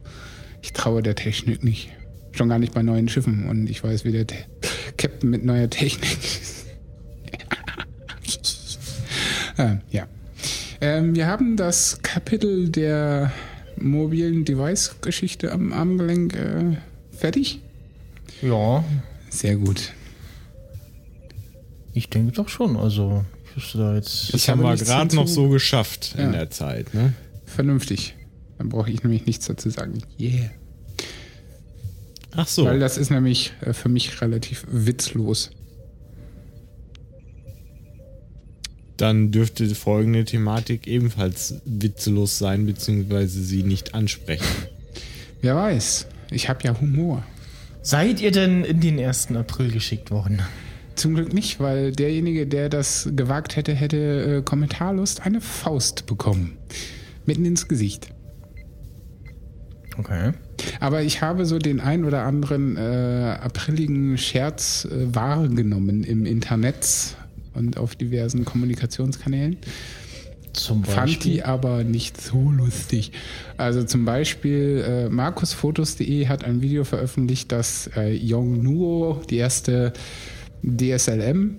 Ich 0.63 0.73
traue 0.73 1.03
der 1.03 1.15
Technik 1.15 1.63
nicht. 1.63 1.91
Schon 2.33 2.49
gar 2.49 2.59
nicht 2.59 2.75
bei 2.75 2.83
neuen 2.83 3.09
Schiffen 3.09 3.49
und 3.49 3.69
ich 3.69 3.83
weiß, 3.83 4.05
wie 4.05 4.13
der 4.13 4.27
Te 4.27 4.37
Captain 4.97 5.31
mit 5.31 5.45
neuer 5.45 5.71
Technik 5.71 6.13
ist. 6.43 6.58
Äh, 9.59 9.77
ja. 9.91 10.07
Ähm, 10.81 11.15
wir 11.15 11.27
haben 11.27 11.57
das 11.57 12.01
Kapitel 12.03 12.69
der 12.71 13.33
mobilen 13.77 14.45
Device-Geschichte 14.45 15.53
am 15.53 15.73
Armgelenk 15.73 16.35
äh, 16.35 16.77
fertig. 17.17 17.61
Ja, 18.43 18.85
Sehr 19.31 19.57
gut. 19.57 19.93
ich 21.93 22.09
denke 22.09 22.33
doch 22.33 22.49
schon. 22.49 22.77
Also, 22.77 23.25
ich 23.51 23.57
wüsste 23.57 23.79
da 23.79 23.95
jetzt. 23.97 24.33
Das 24.33 24.41
Ich 24.43 24.49
haben 24.49 24.63
habe 24.65 24.79
wir 24.79 24.85
gerade 24.85 25.17
noch 25.17 25.27
so 25.27 25.49
geschafft 25.49 26.15
in 26.17 26.27
Ja. 26.27 26.33
der 26.33 26.51
Zeit, 26.51 26.95
ne? 26.95 27.15
Vernünftig. 27.45 28.15
Dann 28.59 28.69
brauche 28.69 28.91
ich 28.91 29.03
nämlich 29.03 29.27
nichts 29.27 29.47
dazu 29.47 29.71
sagen. 29.71 29.99
Yeah. 30.21 30.51
Ach 32.37 32.47
so. 32.47 32.65
Weil 32.67 32.79
das 32.79 32.99
ist 32.99 33.11
nämlich 33.11 33.53
äh, 33.63 33.73
für 33.73 33.89
mich 33.89 34.21
relativ 34.21 34.65
witzlos. 34.71 35.51
Dann 38.99 39.31
dürfte 39.31 39.73
folgende 39.75 40.25
Thematik 40.25 40.87
ebenfalls 40.87 41.55
witzlos 41.65 42.39
sein, 42.39 42.67
beziehungsweise 42.67 43.43
sie 43.43 43.63
nicht 43.63 43.95
ansprechen. 43.95 44.45
Wer 45.41 45.55
weiß. 45.55 46.07
Ich 46.31 46.49
habe 46.49 46.61
ja 46.65 46.79
Humor. 46.79 47.25
Seid 47.81 48.21
ihr 48.21 48.33
denn 48.33 48.65
in 48.65 48.81
den 48.81 48.99
1. 48.99 49.35
April 49.37 49.71
geschickt 49.71 50.11
worden? 50.11 50.43
Zum 50.97 51.15
Glück 51.15 51.33
nicht, 51.33 51.61
weil 51.61 51.93
derjenige, 51.93 52.49
der 52.49 52.69
das 52.69 53.09
gewagt 53.15 53.55
hätte, 53.55 53.73
hätte 53.73 54.39
äh, 54.39 54.43
kommentarlos 54.43 55.21
eine 55.21 55.41
Faust 55.41 56.07
bekommen. 56.07 56.59
Mitten 57.25 57.45
ins 57.45 57.69
Gesicht. 57.69 58.11
Okay. 59.97 60.33
Aber 60.81 61.03
ich 61.03 61.23
habe 61.23 61.47
so 61.47 61.59
den 61.59 61.79
ein 61.79 62.05
oder 62.05 62.25
anderen 62.25 62.77
äh, 62.77 63.37
apriligen 63.41 64.19
Scherz 64.19 64.87
äh, 64.91 65.15
wahrgenommen 65.15 66.03
im 66.03 66.27
Internet 66.27 67.17
und 67.59 67.77
auf 67.77 67.97
diversen 67.97 68.45
Kommunikationskanälen. 68.45 69.59
Zum 70.53 70.85
Fand 70.85 71.25
die 71.25 71.45
aber 71.45 71.85
nicht 71.85 72.21
so 72.21 72.51
lustig. 72.51 73.13
Also 73.57 73.85
zum 73.85 74.05
Beispiel 74.05 74.85
äh, 74.87 75.09
markusfotos.de 75.09 76.27
hat 76.27 76.45
ein 76.45 76.63
Video 76.63 76.85
veröffentlicht, 76.85 77.53
dass 77.53 77.91
äh, 77.97 78.13
Yongnuo 78.15 79.23
die 79.29 79.37
erste 79.37 79.93
DSLM 80.65 81.59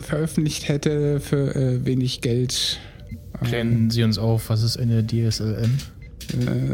veröffentlicht 0.00 0.68
hätte 0.68 1.20
für 1.20 1.54
äh, 1.54 1.84
wenig 1.84 2.20
Geld. 2.20 2.78
Klären 3.42 3.90
Sie 3.90 4.04
uns 4.04 4.18
auf, 4.18 4.50
was 4.50 4.62
ist 4.62 4.76
eine 4.78 5.04
DSLM? 5.04 5.78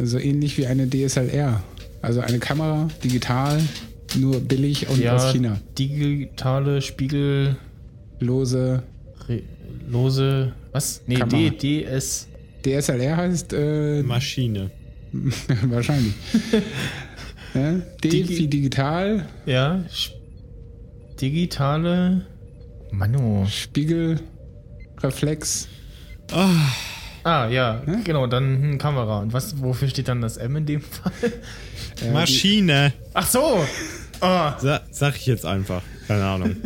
Äh, 0.02 0.04
so 0.04 0.18
ähnlich 0.18 0.58
wie 0.58 0.66
eine 0.66 0.88
DSLR. 0.88 1.62
Also 2.02 2.20
eine 2.20 2.38
Kamera, 2.38 2.88
digital, 3.02 3.60
nur 4.16 4.40
billig 4.40 4.88
und 4.88 5.06
aus 5.06 5.32
China. 5.32 5.60
digitale 5.78 6.82
Spiegel 6.82 7.56
Lose. 8.20 8.82
re- 9.28 9.42
lose 9.88 10.52
was? 10.72 11.02
Nee. 11.06 11.16
D, 11.28 11.50
DS. 11.50 12.28
DSLR 12.64 13.16
heißt 13.16 13.52
äh, 13.52 14.02
Maschine. 14.02 14.70
wahrscheinlich. 15.68 16.12
ja, 17.54 17.72
D 18.02 18.08
Digi- 18.08 18.28
wie 18.38 18.46
digital, 18.48 19.26
Ja, 19.46 19.82
Sch- 19.90 20.10
digitale 21.20 22.26
Mano. 22.90 23.46
Spiegel, 23.50 24.20
Reflex. 25.02 25.68
Ah, 27.24 27.48
ja, 27.48 27.82
genau, 28.04 28.26
dann 28.26 28.62
hm, 28.62 28.78
Kamera. 28.78 29.20
Und 29.20 29.32
was, 29.32 29.60
wofür 29.62 29.88
steht 29.88 30.08
dann 30.08 30.20
das 30.20 30.36
M 30.36 30.56
in 30.56 30.66
dem 30.66 30.80
Fall? 30.82 31.12
Maschine. 32.12 32.92
Ach 33.14 33.26
so! 33.26 33.64
Oh, 34.20 34.50
Sa 34.58 34.80
sag 34.90 35.16
ich 35.16 35.26
jetzt 35.26 35.44
einfach. 35.46 35.82
Keine 36.06 36.24
Ahnung. 36.24 36.56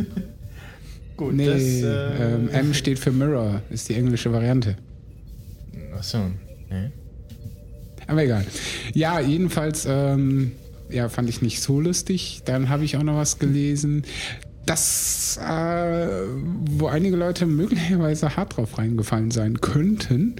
Gut, 1.17 1.33
Nee, 1.33 1.45
das. 1.45 1.61
Äh, 1.61 2.35
ähm, 2.35 2.49
M 2.49 2.73
steht 2.75 2.99
für 2.99 3.11
Mirror, 3.11 3.61
ist 3.69 3.89
die 3.89 3.95
englische 3.95 4.31
Variante. 4.31 4.77
ach 5.97 6.03
so. 6.03 6.19
Nee. 6.69 6.91
Aber 8.07 8.23
egal. 8.23 8.45
Ja, 8.93 9.19
jedenfalls, 9.19 9.85
ähm, 9.89 10.51
ja, 10.89 11.09
fand 11.09 11.29
ich 11.29 11.41
nicht 11.41 11.61
so 11.61 11.79
lustig. 11.79 12.41
Dann 12.45 12.69
habe 12.69 12.83
ich 12.83 12.97
auch 12.97 13.03
noch 13.03 13.15
was 13.15 13.39
gelesen, 13.39 14.03
das, 14.65 15.39
äh, 15.41 16.07
wo 16.77 16.87
einige 16.87 17.15
Leute 17.17 17.45
möglicherweise 17.45 18.35
hart 18.37 18.57
drauf 18.57 18.77
reingefallen 18.77 19.31
sein 19.31 19.59
könnten, 19.61 20.35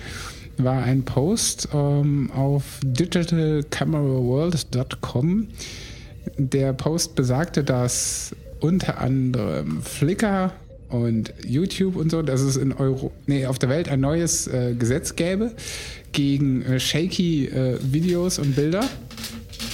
war 0.58 0.84
ein 0.84 1.04
Post 1.04 1.70
ähm, 1.74 2.30
auf 2.32 2.64
digitalcameraworld.com. 2.84 5.48
Der 6.38 6.74
Post 6.74 7.16
besagte, 7.16 7.64
dass 7.64 8.36
unter 8.60 9.00
anderem 9.02 9.82
Flickr 9.82 10.54
und 10.94 11.34
YouTube 11.46 11.96
und 11.96 12.12
so, 12.12 12.22
dass 12.22 12.42
es 12.42 12.56
in 12.56 12.72
Euro, 12.72 13.12
nee, 13.26 13.46
auf 13.48 13.58
der 13.60 13.70
Welt 13.70 13.90
ein 13.90 14.00
neues 14.00 14.48
äh, 14.48 14.76
Gesetz 14.78 15.16
gäbe 15.16 15.52
gegen 16.12 16.62
äh, 16.62 16.80
shaky 16.80 17.48
äh, 17.48 17.80
Videos 17.82 18.38
und 18.38 18.56
Bilder 18.56 18.84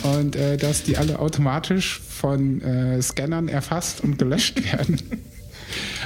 und 0.04 0.36
äh, 0.38 0.56
dass 0.58 0.84
die 0.84 0.96
alle 0.98 1.20
automatisch 1.20 2.00
von 2.00 2.62
äh, 2.62 3.02
Scannern 3.02 3.50
erfasst 3.50 4.02
und 4.02 4.18
gelöscht 4.18 4.64
werden. 4.72 4.98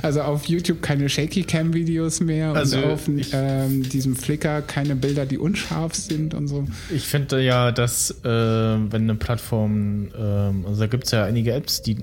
Also 0.02 0.22
auf 0.24 0.46
YouTube 0.46 0.82
keine 0.82 1.08
Shaky-Cam-Videos 1.08 2.20
mehr 2.20 2.52
Also 2.54 2.78
und 2.80 2.84
auf 2.86 3.08
ich- 3.08 3.30
ähm, 3.34 3.84
diesem 3.88 4.16
Flickr 4.16 4.62
keine 4.64 4.96
Bilder, 4.98 5.26
die 5.26 5.38
unscharf 5.38 5.94
sind 5.96 6.34
und 6.34 6.48
so. 6.50 6.66
Ich 6.94 7.04
finde 7.04 7.42
ja, 7.42 7.72
dass 7.72 8.12
äh, 8.12 8.28
wenn 8.28 9.04
eine 9.04 9.16
Plattform, 9.16 10.10
ähm, 10.18 10.66
also 10.68 10.82
da 10.82 10.88
gibt 10.88 11.06
es 11.06 11.12
ja 11.12 11.24
einige 11.24 11.54
Apps, 11.54 11.82
die 11.84 11.98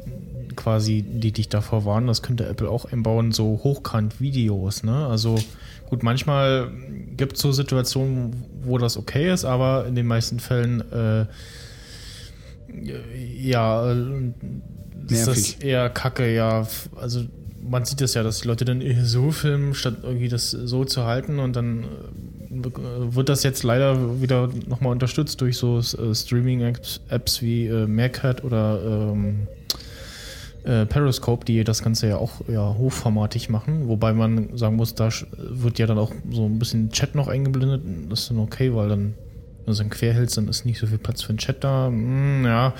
quasi, 0.57 1.03
die 1.03 1.33
dich 1.33 1.49
davor 1.49 1.85
warnen, 1.85 2.07
das 2.07 2.23
könnte 2.23 2.47
Apple 2.47 2.69
auch 2.69 2.85
einbauen, 2.85 3.33
so 3.33 3.61
Hochkant-Videos, 3.63 4.83
ne? 4.83 5.07
Also 5.07 5.39
gut, 5.89 6.03
manchmal 6.03 6.71
gibt 7.17 7.37
es 7.37 7.43
so 7.43 7.53
Situationen, 7.53 8.45
wo 8.63 8.79
das 8.79 8.97
okay 8.97 9.33
ist, 9.33 9.45
aber 9.45 9.87
in 9.87 9.95
den 9.95 10.07
meisten 10.07 10.41
Fällen 10.41 10.81
äh, 10.93 11.27
ja, 13.37 13.93
äh, 13.93 14.33
ist 15.09 15.27
das 15.27 15.37
Nervig. 15.37 15.65
eher 15.65 15.91
kacke, 15.91 16.33
ja. 16.33 16.67
Also 16.97 17.25
man 17.63 17.85
sieht 17.85 18.01
es 18.01 18.15
ja, 18.15 18.23
dass 18.23 18.41
die 18.41 18.49
Leute 18.49 18.65
dann 18.65 18.83
so 19.05 19.31
filmen, 19.31 19.75
statt 19.75 19.99
irgendwie 20.03 20.29
das 20.29 20.51
so 20.51 20.85
zu 20.85 21.05
halten 21.05 21.39
und 21.39 21.57
dann 21.57 21.85
äh, 21.85 23.15
wird 23.15 23.29
das 23.29 23.43
jetzt 23.43 23.63
leider 23.63 24.21
wieder 24.21 24.49
nochmal 24.67 24.93
unterstützt 24.93 25.41
durch 25.41 25.57
so 25.57 25.79
äh, 25.79 26.15
Streaming-Apps 26.15 27.01
Apps 27.09 27.43
wie 27.43 27.69
Meerkat 27.69 28.45
oder 28.45 28.81
ähm, 28.85 29.47
äh, 30.65 30.87
Periscope, 30.87 31.45
die 31.45 31.65
das 31.65 31.83
Ganze 31.83 32.09
ja 32.09 32.17
auch 32.17 32.41
ja, 32.49 32.75
hochformatig 32.75 33.49
machen, 33.49 33.89
wobei 33.89 34.13
man 34.13 34.57
sagen 34.57 34.77
muss, 34.77 34.95
da 34.95 35.09
wird 35.37 35.79
ja 35.79 35.87
dann 35.87 35.99
auch 35.99 36.13
so 36.31 36.45
ein 36.45 36.59
bisschen 36.59 36.91
Chat 36.91 37.15
noch 37.15 37.29
eingeblendet. 37.29 37.83
Das 38.09 38.21
ist 38.21 38.31
dann 38.31 38.39
okay, 38.39 38.75
weil 38.75 38.89
dann, 38.89 39.15
wenn 39.65 39.75
du 39.75 39.83
es 39.83 39.91
quer 39.91 40.15
hältst, 40.15 40.37
dann 40.37 40.49
ist 40.49 40.65
nicht 40.65 40.79
so 40.79 40.87
viel 40.87 40.99
Platz 40.99 41.23
für 41.23 41.33
den 41.33 41.39
Chat 41.39 41.65
da. 41.65 41.87
Hm, 41.87 42.45
ja. 42.45 42.75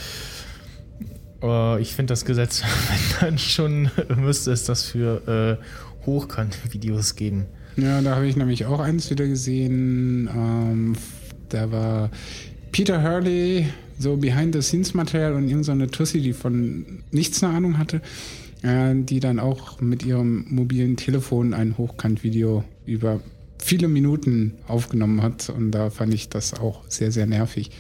Äh, 1.43 1.81
ich 1.81 1.95
finde 1.95 2.13
das 2.13 2.25
Gesetz, 2.25 2.63
wenn 3.21 3.29
dann 3.29 3.39
schon, 3.39 3.91
müsste 4.17 4.53
es 4.53 4.65
das 4.65 4.85
für 4.85 5.59
äh, 5.61 6.05
Hochkant-Videos 6.07 7.17
geben. 7.17 7.47
Ja, 7.77 8.01
da 8.03 8.17
habe 8.17 8.27
ich 8.27 8.37
nämlich 8.37 8.67
auch 8.67 8.81
eins 8.81 9.11
wieder 9.11 9.27
gesehen. 9.27 10.29
Ähm, 10.35 10.97
da 11.49 11.71
war 11.71 12.11
Peter 12.73 13.03
Hurley, 13.03 13.67
so 13.99 14.17
Behind-the-Scenes-Material 14.17 15.35
und 15.35 15.49
irgendeine 15.49 15.85
so 15.85 15.91
Tussi, 15.91 16.21
die 16.21 16.33
von 16.33 17.03
nichts 17.11 17.43
eine 17.43 17.55
Ahnung 17.55 17.79
hatte, 17.79 18.01
äh, 18.63 18.95
die 18.95 19.21
dann 19.21 19.39
auch 19.39 19.81
mit 19.81 20.05
ihrem 20.05 20.47
mobilen 20.49 20.97
Telefon 20.97 21.55
ein 21.55 21.77
Hochkant-Video 21.77 22.65
über 22.87 23.21
viele 23.59 23.89
Minuten 23.89 24.55
aufgenommen 24.67 25.23
hat. 25.23 25.51
Und 25.51 25.73
da 25.73 25.91
fand 25.91 26.15
ich 26.15 26.29
das 26.29 26.55
auch 26.55 26.83
sehr, 26.89 27.13
sehr 27.13 27.27
nervig. 27.27 27.71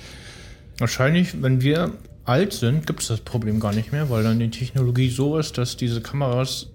Wahrscheinlich, 0.78 1.42
wenn 1.42 1.62
wir 1.62 1.92
alt 2.24 2.52
sind, 2.52 2.86
gibt 2.86 3.00
es 3.00 3.08
das 3.08 3.20
Problem 3.20 3.60
gar 3.60 3.74
nicht 3.74 3.92
mehr, 3.92 4.10
weil 4.10 4.22
dann 4.22 4.38
die 4.38 4.50
Technologie 4.50 5.10
so 5.10 5.38
ist, 5.38 5.58
dass 5.58 5.76
diese 5.76 6.00
Kameras 6.00 6.68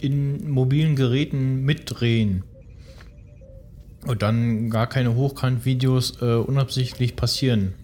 in 0.00 0.50
mobilen 0.50 0.96
Geräten 0.96 1.64
mitdrehen. 1.64 2.44
Und 4.06 4.22
dann 4.22 4.70
gar 4.70 4.86
keine 4.86 5.14
Hochkant-Videos 5.14 6.22
äh, 6.22 6.34
unabsichtlich 6.36 7.16
passieren. 7.16 7.74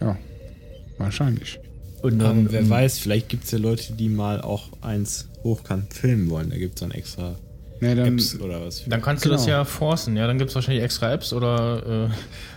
Ja, 0.00 0.16
wahrscheinlich. 0.98 1.60
Und 2.02 2.20
Aber 2.20 2.34
dann, 2.34 2.52
wer 2.52 2.60
ähm, 2.60 2.70
weiß, 2.70 2.98
vielleicht 2.98 3.28
gibt 3.28 3.44
es 3.44 3.52
ja 3.52 3.58
Leute, 3.58 3.92
die 3.92 4.08
mal 4.08 4.40
auch 4.40 4.70
eins 4.82 5.28
hochkant 5.42 5.94
filmen 5.94 6.30
wollen. 6.30 6.50
Da 6.50 6.56
gibt 6.56 6.74
es 6.74 6.80
dann 6.80 6.90
extra 6.90 7.36
Ja, 7.80 7.94
dann, 7.94 8.14
Apps 8.14 8.38
oder 8.40 8.64
was. 8.64 8.84
Dann 8.86 9.02
kannst 9.02 9.24
du 9.24 9.28
das 9.28 9.44
Genau. 9.44 9.58
ja 9.58 9.64
forcen, 9.64 10.16
ja, 10.16 10.26
dann 10.26 10.38
gibt 10.38 10.50
es 10.50 10.54
wahrscheinlich 10.54 10.82
extra 10.82 11.12
Apps 11.12 11.32
oder. 11.32 12.08
Äh, 12.10 12.14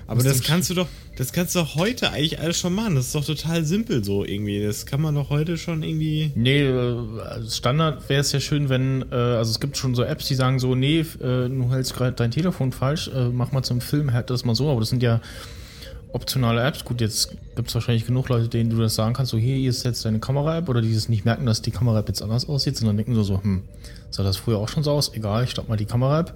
Aber 0.07 0.23
das 0.23 0.41
kannst 0.41 0.69
du 0.69 0.73
doch, 0.73 0.87
das 1.17 1.33
kannst 1.33 1.53
du 1.55 1.59
doch 1.59 1.75
heute 1.75 2.11
eigentlich 2.11 2.39
alles 2.39 2.57
schon 2.59 2.73
machen. 2.73 2.95
Das 2.95 3.07
ist 3.07 3.15
doch 3.15 3.25
total 3.25 3.63
simpel 3.65 4.03
so 4.03 4.23
irgendwie. 4.25 4.63
Das 4.63 4.85
kann 4.85 5.01
man 5.01 5.15
doch 5.15 5.29
heute 5.29 5.57
schon 5.57 5.83
irgendwie. 5.83 6.31
Nee, 6.35 6.61
äh, 6.63 6.95
als 7.21 7.57
Standard 7.57 8.07
wäre 8.09 8.21
es 8.21 8.31
ja 8.31 8.39
schön, 8.39 8.69
wenn, 8.69 9.05
äh, 9.11 9.15
also 9.15 9.51
es 9.51 9.59
gibt 9.59 9.77
schon 9.77 9.93
so 9.95 10.03
Apps, 10.03 10.27
die 10.27 10.35
sagen 10.35 10.59
so, 10.59 10.73
nee, 10.75 10.99
äh, 10.99 11.05
du 11.49 11.67
hältst 11.71 11.95
gerade 11.95 12.13
dein 12.13 12.31
Telefon 12.31 12.71
falsch, 12.71 13.09
äh, 13.13 13.29
mach 13.29 13.51
mal 13.51 13.61
zum 13.63 13.81
Film, 13.81 14.13
halt 14.13 14.29
das 14.29 14.45
mal 14.45 14.55
so, 14.55 14.69
aber 14.71 14.79
das 14.79 14.89
sind 14.89 15.03
ja 15.03 15.21
optionale 16.13 16.65
Apps. 16.65 16.83
Gut, 16.85 17.01
jetzt 17.01 17.35
gibt 17.55 17.69
es 17.69 17.75
wahrscheinlich 17.75 18.05
genug 18.05 18.29
Leute, 18.29 18.47
denen 18.47 18.69
du 18.69 18.77
das 18.77 18.95
sagen 18.95 19.13
kannst, 19.13 19.31
so 19.31 19.37
hier, 19.37 19.55
hier 19.55 19.69
ist 19.69 19.83
jetzt 19.83 20.03
deine 20.05 20.19
Kamera-App 20.19 20.69
oder 20.69 20.81
die 20.81 20.93
es 20.93 21.09
nicht 21.09 21.25
merken, 21.25 21.45
dass 21.45 21.61
die 21.61 21.71
Kamera-App 21.71 22.07
jetzt 22.07 22.21
anders 22.21 22.47
aussieht, 22.47 22.77
sondern 22.77 22.97
denken 22.97 23.15
so, 23.15 23.23
so, 23.23 23.41
hm, 23.41 23.63
sah 24.09 24.23
das 24.23 24.37
früher 24.37 24.57
auch 24.57 24.69
schon 24.69 24.83
so 24.83 24.91
aus? 24.91 25.13
Egal, 25.13 25.43
ich 25.43 25.51
starte 25.51 25.69
mal 25.69 25.77
die 25.77 25.85
Kamera-App. 25.85 26.33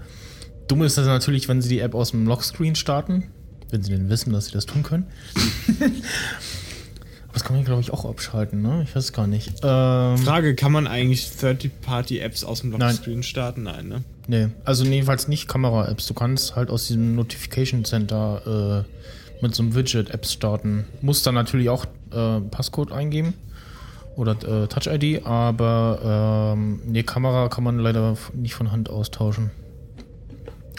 Dumm 0.68 0.84
ist 0.84 0.98
das 0.98 1.08
natürlich, 1.08 1.48
wenn 1.50 1.62
sie 1.62 1.70
die 1.70 1.80
App 1.80 1.96
aus 1.96 2.12
dem 2.12 2.26
Lockscreen 2.28 2.76
starten, 2.76 3.26
wenn 3.72 3.84
sie 3.84 3.92
denn 3.92 4.10
wissen, 4.10 4.32
dass 4.32 4.46
sie 4.46 4.52
das 4.52 4.66
tun 4.66 4.84
können. 4.84 5.08
Aber 7.28 7.34
das 7.34 7.44
kann 7.44 7.56
man, 7.56 7.66
glaube 7.66 7.82
ich, 7.82 7.92
auch 7.92 8.06
abschalten, 8.06 8.62
ne? 8.62 8.84
Ich 8.84 8.96
weiß 8.96 9.06
es 9.06 9.14
gar 9.14 9.26
nicht. 9.26 9.50
Ähm, 9.64 10.18
Frage, 10.20 10.54
kann 10.54 10.72
man 10.72 10.86
eigentlich 10.86 11.32
Third-Party-Apps 11.32 12.44
aus 12.44 12.62
dem 12.62 12.70
Nein. 12.70 12.82
Lockscreen 12.82 13.24
starten? 13.24 13.64
Nein, 13.64 13.88
ne? 13.88 14.04
Nee, 14.28 14.50
also 14.64 14.86
jedenfalls 14.86 15.28
nicht 15.28 15.48
Kamera-Apps. 15.48 16.06
Du 16.06 16.14
kannst 16.14 16.56
halt 16.56 16.70
aus 16.70 16.86
diesem 16.88 17.16
Notification 17.16 17.86
Center 17.86 18.86
äh, 18.86 19.04
mit 19.44 19.54
so 19.54 19.62
einem 19.62 19.76
Widget 19.76 20.10
Apps 20.10 20.34
starten. 20.34 20.86
Musst 21.02 21.26
dann 21.28 21.36
natürlich 21.36 21.70
auch 21.70 21.86
äh, 22.12 22.40
Passcode 22.50 22.92
eingeben 22.92 23.36
oder 24.16 24.32
äh, 24.32 24.68
Touch-ID, 24.68 25.26
aber 25.26 26.54
ähm, 26.56 26.82
nee, 26.86 27.04
Kamera 27.04 27.50
kann 27.50 27.64
man 27.64 27.78
leider 27.80 28.18
nicht 28.34 28.56
von 28.56 28.72
Hand 28.72 28.90
austauschen. 28.90 29.52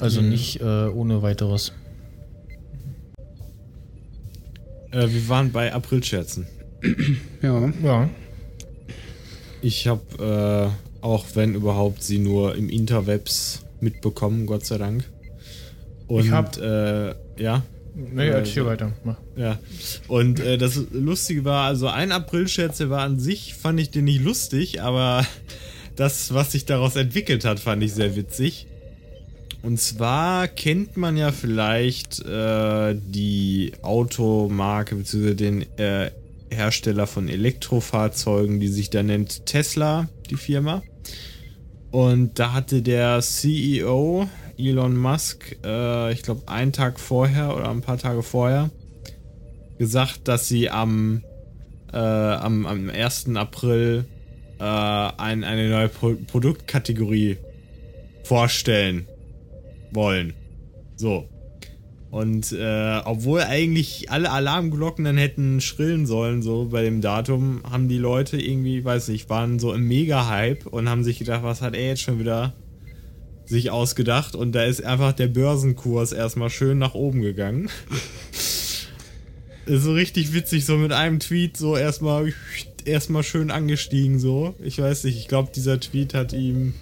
Also 0.01 0.21
nicht 0.21 0.61
äh, 0.61 0.87
ohne 0.89 1.23
weiteres. 1.23 1.73
Äh, 4.91 5.09
wir 5.09 5.29
waren 5.29 5.53
bei 5.53 5.73
Aprilscherzen. 5.73 6.47
ja. 7.43 7.73
Ja. 7.83 8.09
Ich 9.63 9.87
habe 9.89 10.73
äh, 11.03 11.05
auch, 11.05 11.25
wenn 11.35 11.55
überhaupt, 11.55 12.03
sie 12.03 12.19
nur 12.19 12.55
im 12.55 12.69
Interwebs 12.69 13.65
mitbekommen, 13.81 14.47
Gott 14.47 14.67
sei 14.67 14.79
Dank. 14.79 15.05
Und 16.07 16.27
Ich 16.27 16.31
hab- 16.31 16.57
äh, 16.59 17.15
ja. 17.39 17.63
Nee, 17.95 18.27
Ja, 18.27 18.33
erzähl 18.35 18.65
so. 18.65 18.69
weiter. 18.69 18.93
Mach. 19.05 19.17
Ja, 19.37 19.59
und 20.09 20.41
äh, 20.41 20.59
das 20.59 20.81
Lustige 20.93 21.45
war, 21.45 21.67
also 21.67 21.87
ein 21.89 22.13
Aprilscherz, 22.13 22.79
der 22.79 22.91
war 22.91 23.03
an 23.03 23.19
sich, 23.21 23.55
fand 23.55 23.79
ich 23.81 23.91
den 23.91 24.05
nicht 24.05 24.23
lustig, 24.23 24.83
aber 24.83 25.25
das, 25.97 26.35
was 26.35 26.53
sich 26.53 26.65
daraus 26.65 26.97
entwickelt 26.97 27.45
hat, 27.45 27.61
fand 27.61 27.83
ich 27.83 27.95
sehr 27.95 28.17
witzig. 28.17 28.67
Und 29.63 29.81
zwar 29.81 30.47
kennt 30.49 30.97
man 30.99 31.17
ja 31.17 31.33
vielleicht 31.33 32.21
äh, 32.27 32.95
die 32.95 33.73
Automarke 33.81 34.95
bzw. 34.97 35.35
den 35.35 35.63
äh, 35.79 36.11
Hersteller 36.51 37.07
von 37.07 37.29
Elektrofahrzeugen, 37.29 38.61
die 38.61 38.69
sich 38.69 38.91
da 38.91 39.03
nennt 39.03 39.47
Tesla, 39.47 40.09
die 40.29 40.37
Firma. 40.37 40.83
Und 41.91 42.39
da 42.39 42.53
hatte 42.53 42.83
der 42.83 43.21
CEO 43.23 44.29
Elon 44.59 44.97
Musk, 44.97 45.57
äh, 45.65 46.13
ich 46.13 46.23
glaube, 46.23 46.43
einen 46.47 46.73
Tag 46.73 47.01
vorher 47.01 47.57
oder 47.57 47.71
ein 47.71 47.81
paar 47.81 47.99
Tage 47.99 48.23
vorher, 48.23 48.71
gesagt, 49.79 50.29
dass 50.29 50.49
sie 50.49 50.71
am, 50.71 51.23
äh, 51.93 51.97
am, 51.97 52.67
am 52.67 52.91
1. 52.91 53.37
April 53.37 54.05
äh, 54.59 54.65
ein, 54.65 55.45
eine 55.45 55.69
neue 55.69 55.89
Pro 55.89 56.15
Produktkategorie 56.27 57.39
vorstellen 58.23 59.07
wollen. 59.93 60.33
So. 60.97 61.29
Und 62.11 62.53
äh, 62.53 63.01
obwohl 63.05 63.41
eigentlich 63.41 64.11
alle 64.11 64.31
Alarmglocken 64.31 65.05
dann 65.05 65.17
hätten 65.17 65.61
schrillen 65.61 66.07
sollen, 66.07 66.43
so 66.43 66.67
bei 66.67 66.83
dem 66.83 67.01
Datum, 67.01 67.63
haben 67.69 67.89
die 67.89 67.99
Leute 67.99 68.41
irgendwie, 68.41 68.85
weiß 68.85 69.09
nicht, 69.09 69.29
waren 69.29 69.59
so 69.59 69.73
im 69.73 69.89
Mega-Hype 69.89 70.67
und 70.67 70.89
haben 70.89 71.03
sich 71.03 71.19
gedacht, 71.19 71.43
was 71.43 71.61
hat 71.61 71.75
er 71.75 71.89
jetzt 71.89 72.03
schon 72.03 72.21
wieder 72.21 72.55
sich 73.47 73.71
ausgedacht? 73.71 74.35
Und 74.35 74.53
da 74.53 74.65
ist 74.65 74.85
einfach 74.85 75.13
der 75.13 75.29
Börsenkurs 75.29 76.13
erstmal 76.13 76.51
schön 76.51 76.79
nach 76.79 76.95
oben 76.95 77.23
gegangen. 77.23 77.69
so 79.67 79.93
richtig 79.93 80.33
witzig, 80.33 80.65
so 80.65 80.77
mit 80.77 80.93
einem 80.93 81.21
Tweet 81.21 81.57
so 81.57 81.77
erstmal 81.77 82.33
erstmal 82.85 83.23
schön 83.23 83.51
angestiegen, 83.51 84.19
so. 84.19 84.55
Ich 84.63 84.79
weiß 84.79 85.05
nicht, 85.05 85.19
ich 85.19 85.29
glaube, 85.29 85.51
dieser 85.55 85.81
Tweet 85.81 86.15
hat 86.15 86.33
ihm 86.33 86.75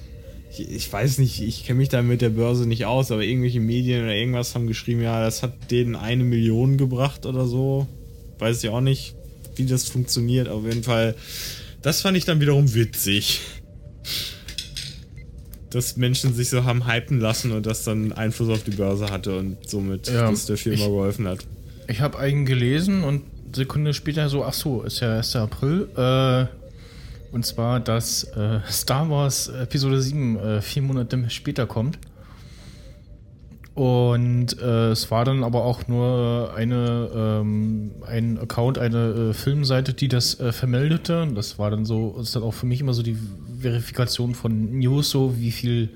ich, 0.59 0.71
ich 0.71 0.93
weiß 0.93 1.19
nicht, 1.19 1.41
ich 1.41 1.65
kenne 1.65 1.79
mich 1.79 1.89
da 1.89 2.03
mit 2.03 2.21
der 2.21 2.29
Börse 2.29 2.67
nicht 2.67 2.85
aus, 2.85 3.11
aber 3.11 3.23
irgendwelche 3.23 3.61
Medien 3.61 4.03
oder 4.03 4.15
irgendwas 4.15 4.55
haben 4.55 4.67
geschrieben, 4.67 5.01
ja, 5.01 5.23
das 5.25 5.43
hat 5.43 5.71
denen 5.71 5.97
eine 5.97 6.25
Million 6.25 6.77
gebracht 6.77 7.27
oder 7.27 7.47
so. 7.47 7.87
Weiß 8.39 8.63
ich 8.63 8.71
auch 8.71 8.81
nicht, 8.81 9.15
wie 9.57 9.65
das 9.65 9.89
funktioniert. 9.89 10.49
Auf 10.49 10.65
jeden 10.65 10.83
Fall, 10.83 11.15
das 11.81 12.03
fand 12.03 12.17
ich 12.17 12.25
dann 12.25 12.41
wiederum 12.41 12.75
witzig. 12.75 13.41
Dass 15.73 15.97
Menschen 15.97 16.35
sich 16.35 16.49
so 16.51 16.65
haben 16.65 16.87
hypen 16.87 17.19
lassen 17.21 17.53
und 17.53 17.65
das 17.67 17.85
dann 17.85 18.13
Einfluss 18.13 18.49
auf 18.51 18.63
die 18.65 18.73
Börse 18.73 19.11
hatte 19.11 19.39
und 19.39 19.57
somit 19.69 20.09
Ja, 20.09 20.31
das 20.31 20.47
der 20.47 20.57
Firma 20.57 20.79
ich- 20.79 20.85
geholfen 20.87 21.27
hat. 21.27 21.41
Ich 21.89 22.01
habe 22.01 22.19
einen 22.19 22.45
gelesen 22.47 23.03
und 23.05 23.23
Sekunde 23.55 23.93
später 23.95 24.29
so, 24.29 24.45
ach 24.45 24.53
so, 24.55 24.83
ist 24.83 25.01
ja 25.01 25.17
1. 25.17 25.37
April. 25.37 25.89
Äh, 25.97 26.47
und 27.35 27.45
zwar, 27.47 27.81
dass 27.81 28.25
äh, 28.25 28.61
Star 28.71 29.09
Wars 29.11 29.49
Episode 29.49 30.01
7 30.01 30.37
äh, 30.39 30.61
vier 30.63 30.83
Monate 30.83 31.25
später 31.31 31.67
kommt. 31.67 31.99
Und 33.75 34.59
äh, 34.61 34.91
es 34.91 35.11
war 35.11 35.25
dann 35.25 35.43
aber 35.45 35.65
auch 35.65 35.89
nur 35.89 36.53
eine, 36.55 37.09
ähm, 37.15 37.93
ein 38.07 38.39
Account, 38.39 38.79
eine 38.79 39.31
äh, 39.31 39.33
Filmseite, 39.33 39.95
die 39.95 40.09
das 40.09 40.39
äh, 40.41 40.53
vermeldete. 40.53 41.23
Und 41.23 41.35
das 41.35 41.59
war 41.59 41.71
dann 41.71 41.87
so, 41.87 42.19
ist 42.21 42.37
dann 42.37 42.43
auch 42.43 42.53
für 42.53 42.67
mich 42.67 42.81
immer 42.83 42.93
so 42.93 43.03
die 43.03 43.17
Verifikation 43.63 44.35
von 44.35 44.79
News, 44.79 45.11
so 45.11 45.39
wie 45.39 45.51
viel, 45.51 45.91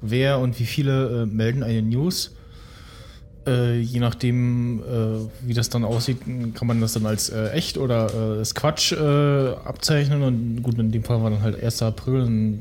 wer 0.00 0.38
und 0.38 0.58
wie 0.58 0.64
viele 0.64 1.22
äh, 1.22 1.26
melden 1.26 1.62
eine 1.62 1.82
News. 1.82 2.34
Äh, 3.46 3.80
je 3.80 4.00
nachdem, 4.00 4.80
äh, 4.80 5.46
wie 5.46 5.52
das 5.52 5.68
dann 5.68 5.84
aussieht, 5.84 6.20
kann 6.54 6.66
man 6.66 6.80
das 6.80 6.94
dann 6.94 7.04
als 7.04 7.28
äh, 7.28 7.50
echt 7.50 7.76
oder 7.76 8.06
äh, 8.14 8.38
als 8.38 8.54
Quatsch 8.54 8.92
äh, 8.92 8.96
abzeichnen. 9.64 10.22
Und 10.22 10.62
gut, 10.62 10.78
in 10.78 10.90
dem 10.90 11.04
Fall 11.04 11.22
war 11.22 11.30
dann 11.30 11.42
halt 11.42 11.62
1. 11.62 11.82
April. 11.82 12.20
Dann 12.22 12.60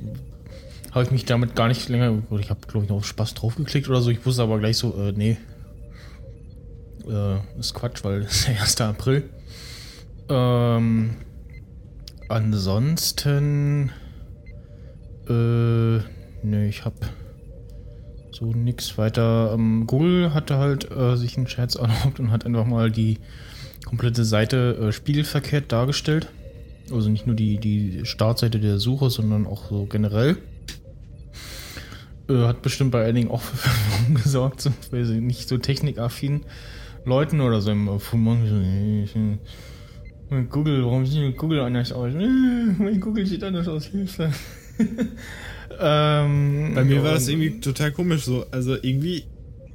habe 0.91 1.05
ich 1.05 1.11
mich 1.11 1.25
damit 1.25 1.55
gar 1.55 1.69
nicht 1.69 1.87
länger. 1.87 2.21
Ich 2.39 2.49
habe, 2.49 2.59
glaube 2.67 2.83
ich, 2.83 2.89
noch 2.89 2.97
auf 2.97 3.05
Spaß 3.05 3.33
draufgeklickt 3.33 3.87
oder 3.87 4.01
so. 4.01 4.09
Ich 4.09 4.25
wusste 4.25 4.43
aber 4.43 4.59
gleich 4.59 4.77
so, 4.77 4.93
äh, 4.95 5.13
nee. 5.13 5.37
Ist 7.59 7.73
Quatsch, 7.73 8.03
weil 8.03 8.21
es 8.21 8.47
ist 8.47 8.79
der 8.79 8.89
1. 8.89 8.95
April. 8.95 9.29
Ähm, 10.29 11.15
ansonsten 12.29 13.91
Äh, 15.29 15.99
nö, 16.43 16.65
ich 16.67 16.85
hab 16.85 16.93
so 18.31 18.51
nix 18.51 18.97
weiter. 18.97 19.53
Ähm, 19.53 19.87
Google 19.87 20.33
hatte 20.33 20.57
halt 20.57 20.89
äh, 20.91 21.15
sich 21.15 21.37
einen 21.37 21.47
Scherz 21.47 21.75
erlaubt 21.75 22.19
und 22.19 22.31
hat 22.31 22.45
einfach 22.45 22.65
mal 22.65 22.91
die 22.91 23.19
komplette 23.85 24.25
Seite 24.25 24.77
äh, 24.79 24.91
spiegelverkehrt 24.91 25.71
dargestellt. 25.71 26.29
Also 26.91 27.09
nicht 27.09 27.27
nur 27.27 27.35
die, 27.35 27.57
die 27.57 28.05
Startseite 28.05 28.59
der 28.59 28.77
Suche, 28.79 29.09
sondern 29.09 29.47
auch 29.47 29.69
so 29.69 29.85
generell. 29.85 30.37
Äh, 32.29 32.45
hat 32.45 32.61
bestimmt 32.61 32.91
bei 32.91 33.05
einigen 33.05 33.31
auch 33.31 33.41
für 33.41 33.57
Verwirrung 33.69 34.15
gesorgt, 34.15 34.61
so, 34.61 34.71
weil 34.91 35.05
sie 35.05 35.21
nicht 35.21 35.47
so 35.47 35.57
technikaffin 35.57 36.41
Leuten 37.05 37.41
oder 37.41 37.61
so 37.61 37.71
im 37.71 37.89
ich, 39.03 39.15
äh, 39.15 40.43
Google, 40.49 40.83
warum 40.85 41.05
sieht 41.05 41.37
Google 41.37 41.59
anders 41.59 41.91
aus? 41.91 42.13
Mein 42.77 42.99
Google 42.99 43.25
sieht 43.25 43.43
anders 43.43 43.67
aus, 43.67 43.85
Hilfe. 43.85 44.31
ähm, 45.79 46.71
Bei 46.75 46.83
mir 46.83 47.03
war 47.03 47.13
das 47.13 47.27
irgendwie 47.27 47.59
total 47.59 47.91
komisch 47.91 48.23
so. 48.23 48.45
Also 48.51 48.75
irgendwie 48.75 49.25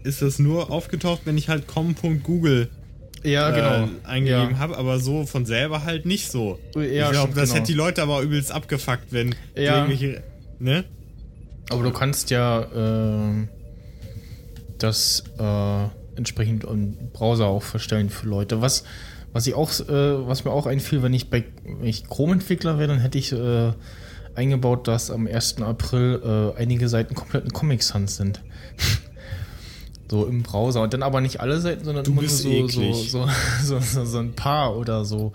ist 0.04 0.22
das 0.22 0.38
nur 0.38 0.70
aufgetaucht, 0.70 1.22
wenn 1.24 1.36
ich 1.36 1.48
halt 1.48 1.66
com.google 1.66 2.68
Ja, 3.22 3.50
genau. 3.50 3.84
äh, 3.84 4.06
eingegeben 4.06 4.52
ja. 4.52 4.58
habe, 4.58 4.76
aber 4.76 4.98
so 5.00 5.26
von 5.26 5.44
selber 5.44 5.84
halt 5.84 6.06
nicht 6.06 6.30
so. 6.30 6.58
Ja, 6.74 7.06
ich 7.06 7.10
glaube, 7.10 7.34
das 7.34 7.50
genau. 7.50 7.54
hätte 7.60 7.66
die 7.72 7.76
Leute 7.76 8.02
aber 8.02 8.20
übelst 8.22 8.52
abgefuckt, 8.52 9.12
wenn 9.12 9.34
Ja. 9.56 9.76
irgendwelche. 9.76 10.22
Ne? 10.58 10.84
Aber 11.70 11.82
du 11.82 11.90
kannst 11.90 12.30
ja 12.30 12.66
ähm, 12.74 13.48
das 14.78 15.24
äh, 15.38 15.84
entsprechend 16.16 16.64
im 16.64 16.96
Browser 17.12 17.46
auch 17.46 17.62
verstellen 17.62 18.10
für 18.10 18.26
Leute. 18.26 18.60
Was, 18.62 18.84
was 19.32 19.46
ich 19.46 19.54
auch, 19.54 19.70
äh, 19.80 20.26
was 20.26 20.44
mir 20.44 20.50
auch 20.50 20.66
einfiel, 20.66 21.02
wenn 21.02 21.12
ich 21.12 21.28
bei 21.30 21.44
wenn 21.64 21.86
ich 21.86 22.08
Chrome-Entwickler 22.08 22.78
wäre, 22.78 22.88
dann 22.88 23.00
hätte 23.00 23.18
ich 23.18 23.32
äh, 23.32 23.72
eingebaut, 24.34 24.88
dass 24.88 25.10
am 25.10 25.26
1. 25.26 25.62
April 25.62 26.54
äh, 26.56 26.60
einige 26.60 26.88
Seiten 26.88 27.14
komplett 27.14 27.44
in 27.44 27.52
Comic 27.52 27.82
Sans 27.82 28.16
sind. 28.16 28.40
so 30.10 30.26
im 30.26 30.42
Browser. 30.42 30.82
Und 30.82 30.92
dann 30.94 31.02
aber 31.02 31.20
nicht 31.20 31.40
alle 31.40 31.60
Seiten, 31.60 31.84
sondern 31.84 32.04
Du 32.04 32.14
nur 32.14 32.28
so, 32.28 32.68
so, 32.68 33.28
so, 33.62 33.80
so, 33.80 34.18
ein 34.18 34.32
paar 34.34 34.76
oder 34.76 35.04
so. 35.04 35.32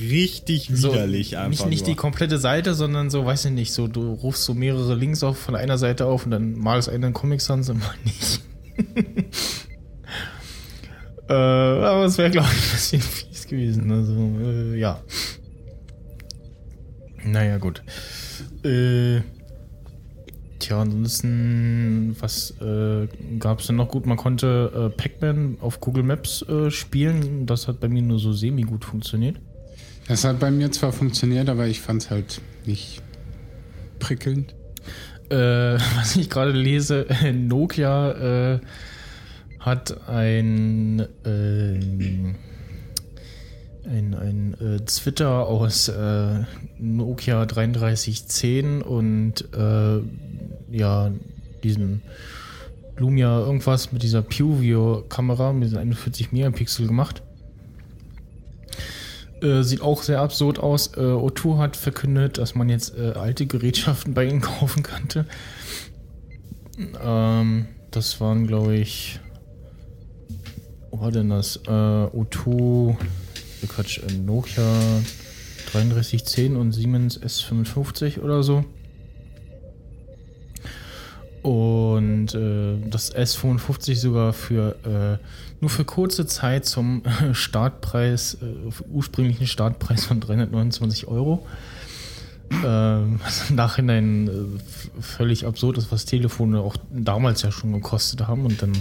Richtig 0.00 0.72
widerlich 0.72 1.36
einfach. 1.36 1.66
Nicht, 1.66 1.66
nicht 1.66 1.86
die 1.86 1.94
komplette 1.94 2.38
Seite, 2.38 2.74
sondern 2.74 3.10
so, 3.10 3.26
weiß 3.26 3.46
ich 3.46 3.52
nicht, 3.52 3.72
so 3.72 3.86
du 3.86 4.14
rufst 4.14 4.44
so 4.44 4.54
mehrere 4.54 4.94
Links 4.94 5.22
auf 5.22 5.38
von 5.38 5.54
einer 5.54 5.76
Seite 5.76 6.06
auf 6.06 6.24
und 6.24 6.30
dann 6.30 6.54
malst 6.58 6.88
einen 6.88 7.04
in 7.04 7.12
Comic 7.12 7.42
Sans 7.42 7.68
und 7.68 7.80
mal 7.80 7.94
nicht. 8.04 8.40
äh, 11.28 11.32
aber 11.32 12.04
es 12.06 12.16
wäre, 12.16 12.30
glaube 12.30 12.48
ich, 12.50 12.64
ein 12.64 12.72
bisschen 12.72 13.02
fies 13.02 13.46
gewesen. 13.46 13.90
Also, 13.90 14.14
äh, 14.14 14.78
ja. 14.78 15.02
Naja, 17.22 17.58
gut. 17.58 17.82
Äh, 18.64 19.20
tja, 20.58 20.80
ansonsten, 20.80 22.16
was 22.20 22.52
äh, 22.60 23.08
gab 23.38 23.60
es 23.60 23.66
denn 23.66 23.76
noch 23.76 23.88
gut? 23.88 24.06
Man 24.06 24.16
konnte 24.16 24.90
äh, 24.92 24.96
Pac-Man 24.96 25.58
auf 25.60 25.80
Google 25.80 26.02
Maps 26.02 26.42
äh, 26.42 26.70
spielen. 26.70 27.46
Das 27.46 27.68
hat 27.68 27.80
bei 27.80 27.88
mir 27.88 28.02
nur 28.02 28.18
so 28.18 28.32
semi 28.32 28.62
gut 28.62 28.84
funktioniert. 28.84 29.36
Das 30.08 30.24
hat 30.24 30.40
bei 30.40 30.50
mir 30.50 30.70
zwar 30.72 30.92
funktioniert, 30.92 31.48
aber 31.48 31.68
ich 31.68 31.80
fand 31.80 32.02
es 32.02 32.10
halt 32.10 32.40
nicht 32.66 33.02
prickelnd. 33.98 34.54
Äh, 35.30 35.34
was 35.96 36.16
ich 36.16 36.28
gerade 36.28 36.52
lese, 36.52 37.08
äh, 37.08 37.32
Nokia 37.32 38.54
äh, 38.54 38.60
hat 39.60 40.08
ein, 40.08 41.06
ähm, 41.24 42.34
ein, 43.84 44.14
ein 44.14 44.54
äh, 44.60 44.80
Twitter 44.80 45.46
aus 45.46 45.88
äh, 45.88 46.44
Nokia 46.78 47.46
3310 47.46 48.82
und 48.82 49.48
äh, 49.54 50.00
ja, 50.70 51.10
diesen 51.62 52.02
Lumia 52.96 53.40
irgendwas 53.40 53.92
mit 53.92 54.02
dieser 54.02 54.22
PuView-Kamera 54.22 55.52
mit 55.52 55.64
diesen 55.64 55.78
41 55.78 56.32
Megapixel 56.32 56.86
gemacht. 56.86 57.22
Äh, 59.42 59.62
sieht 59.62 59.80
auch 59.80 60.02
sehr 60.02 60.20
absurd 60.20 60.58
aus. 60.58 60.88
Äh, 60.96 61.00
O2 61.00 61.58
hat 61.58 61.76
verkündet, 61.76 62.36
dass 62.36 62.54
man 62.54 62.68
jetzt 62.68 62.96
äh, 62.98 63.12
alte 63.12 63.46
Gerätschaften 63.46 64.12
bei 64.12 64.26
ihnen 64.26 64.40
kaufen 64.42 64.82
könnte. 64.82 65.24
Ähm, 67.02 67.66
das 67.90 68.20
waren, 68.20 68.46
glaube 68.46 68.76
ich. 68.76 69.18
Wo 70.90 71.00
war 71.00 71.10
denn 71.10 71.30
das? 71.30 71.56
Äh, 71.66 71.70
O2, 71.70 72.90
äh, 72.90 72.96
Quatsch, 73.68 73.98
äh, 73.98 74.12
Nokia 74.12 74.62
3310 75.72 76.56
und 76.56 76.72
Siemens 76.72 77.20
S55 77.20 78.20
oder 78.20 78.42
so. 78.42 78.64
Und 81.42 82.34
äh, 82.34 82.76
das 82.90 83.14
S55 83.14 83.94
sogar 83.94 84.32
für 84.34 84.76
äh, 84.84 85.24
nur 85.60 85.70
für 85.70 85.84
kurze 85.84 86.26
Zeit 86.26 86.66
zum 86.66 87.02
äh, 87.04 87.34
Startpreis, 87.34 88.34
äh, 88.34 88.46
ursprünglichen 88.90 89.46
Startpreis 89.46 90.04
von 90.04 90.20
329 90.20 91.08
Euro. 91.08 91.46
Ähm, 92.64 93.20
was 93.24 93.48
im 93.48 93.56
Nachhinein 93.56 94.28
äh, 94.28 95.00
völlig 95.00 95.46
absurd 95.46 95.78
ist, 95.78 95.92
was 95.92 96.04
Telefone 96.04 96.60
auch 96.60 96.76
damals 96.92 97.42
ja 97.42 97.52
schon 97.52 97.72
gekostet 97.72 98.26
haben 98.26 98.44
und 98.44 98.60
dann 98.60 98.72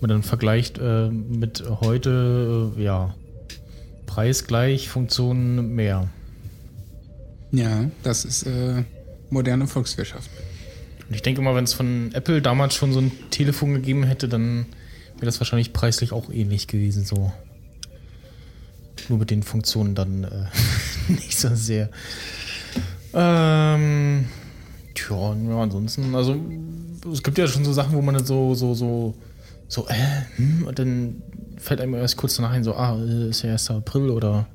man 0.00 0.08
dann 0.08 0.22
vergleicht 0.24 0.80
mit 0.80 1.62
heute, 1.80 2.72
äh, 2.76 2.82
preisgleich, 4.12 4.90
Funktionen 4.90 5.74
mehr. 5.74 6.06
Ja, 7.50 7.86
das 8.02 8.26
ist 8.26 8.42
äh, 8.42 8.84
moderne 9.30 9.66
Volkswirtschaft. 9.66 10.28
Und 11.08 11.14
ich 11.14 11.22
denke 11.22 11.40
mal, 11.40 11.54
wenn 11.54 11.64
es 11.64 11.72
von 11.72 12.10
Apple 12.12 12.42
damals 12.42 12.74
schon 12.74 12.92
so 12.92 13.00
ein 13.00 13.10
Telefon 13.30 13.72
gegeben 13.72 14.04
hätte, 14.04 14.28
dann 14.28 14.66
wäre 15.14 15.24
das 15.24 15.40
wahrscheinlich 15.40 15.72
preislich 15.72 16.12
auch 16.12 16.30
ähnlich 16.30 16.66
gewesen, 16.66 17.06
so. 17.06 17.32
Nur 19.08 19.18
mit 19.18 19.30
den 19.30 19.42
Funktionen 19.42 19.94
dann 19.94 20.24
äh, 20.24 20.44
nicht 21.12 21.38
so 21.38 21.54
sehr. 21.54 21.88
Ähm, 23.14 24.26
tja, 24.94 25.34
ja, 25.48 25.58
ansonsten, 25.58 26.14
also 26.14 26.36
es 27.10 27.22
gibt 27.22 27.38
ja 27.38 27.48
schon 27.48 27.64
so 27.64 27.72
Sachen, 27.72 27.94
wo 27.94 28.02
man 28.02 28.14
dann 28.14 28.26
so, 28.26 28.54
so, 28.54 28.74
so, 28.74 29.14
so, 29.68 29.88
äh, 29.88 30.36
hm, 30.36 30.66
und 30.66 30.78
dann 30.78 31.22
fällt 31.62 31.80
einem 31.80 31.94
erst 31.94 32.16
kurz 32.16 32.36
danach 32.36 32.50
ein, 32.50 32.64
so, 32.64 32.74
ah, 32.74 32.96
äh, 32.98 33.30
ist 33.30 33.42
ja 33.42 33.52
1. 33.52 33.70
April 33.70 34.10
oder 34.10 34.46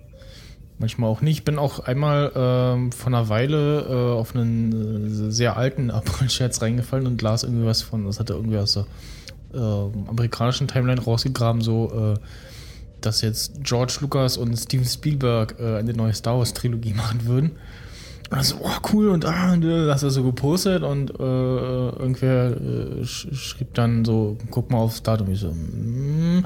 manchmal 0.79 1.09
auch 1.09 1.21
nicht. 1.21 1.39
Ich 1.39 1.43
bin 1.43 1.57
auch 1.57 1.79
einmal 1.79 2.31
ähm, 2.35 2.91
vor 2.91 3.07
einer 3.07 3.29
Weile 3.29 3.81
äh, 3.81 4.19
auf 4.19 4.35
einen 4.35 5.27
äh, 5.27 5.31
sehr 5.31 5.57
alten 5.57 5.91
April-Scherz 5.91 6.61
reingefallen 6.61 7.07
und 7.07 7.21
las 7.21 7.43
irgendwie 7.43 7.65
was 7.65 7.81
von, 7.81 8.05
das 8.05 8.19
hatte 8.19 8.33
irgendwie 8.33 8.57
aus 8.57 8.73
der 8.73 8.85
äh, 9.53 9.57
amerikanischen 10.07 10.67
Timeline 10.67 11.01
rausgegraben, 11.01 11.61
so, 11.61 12.15
äh, 12.15 12.19
dass 13.01 13.21
jetzt 13.21 13.63
George 13.63 13.97
Lucas 14.01 14.37
und 14.37 14.55
Steven 14.57 14.85
Spielberg 14.85 15.55
äh, 15.59 15.77
eine 15.77 15.93
neue 15.93 16.13
Star 16.13 16.37
Wars 16.37 16.53
Trilogie 16.53 16.93
machen 16.95 17.25
würden. 17.25 17.51
Und 18.29 18.43
so, 18.43 18.57
oh 18.61 18.89
cool, 18.91 19.07
und 19.07 19.23
ah, 19.23 19.55
das 19.55 20.03
ist 20.03 20.15
so 20.15 20.23
gepostet 20.23 20.83
und 20.83 21.11
irgendwer 21.11 22.57
sch 23.05 23.29
schrieb 23.31 23.73
dann 23.73 24.03
so, 24.03 24.37
guck 24.51 24.69
mal 24.69 24.79
aufs 24.79 25.01
Datum. 25.01 25.31
Ich 25.31 25.39
so, 25.39 25.53
mm, 25.53 26.43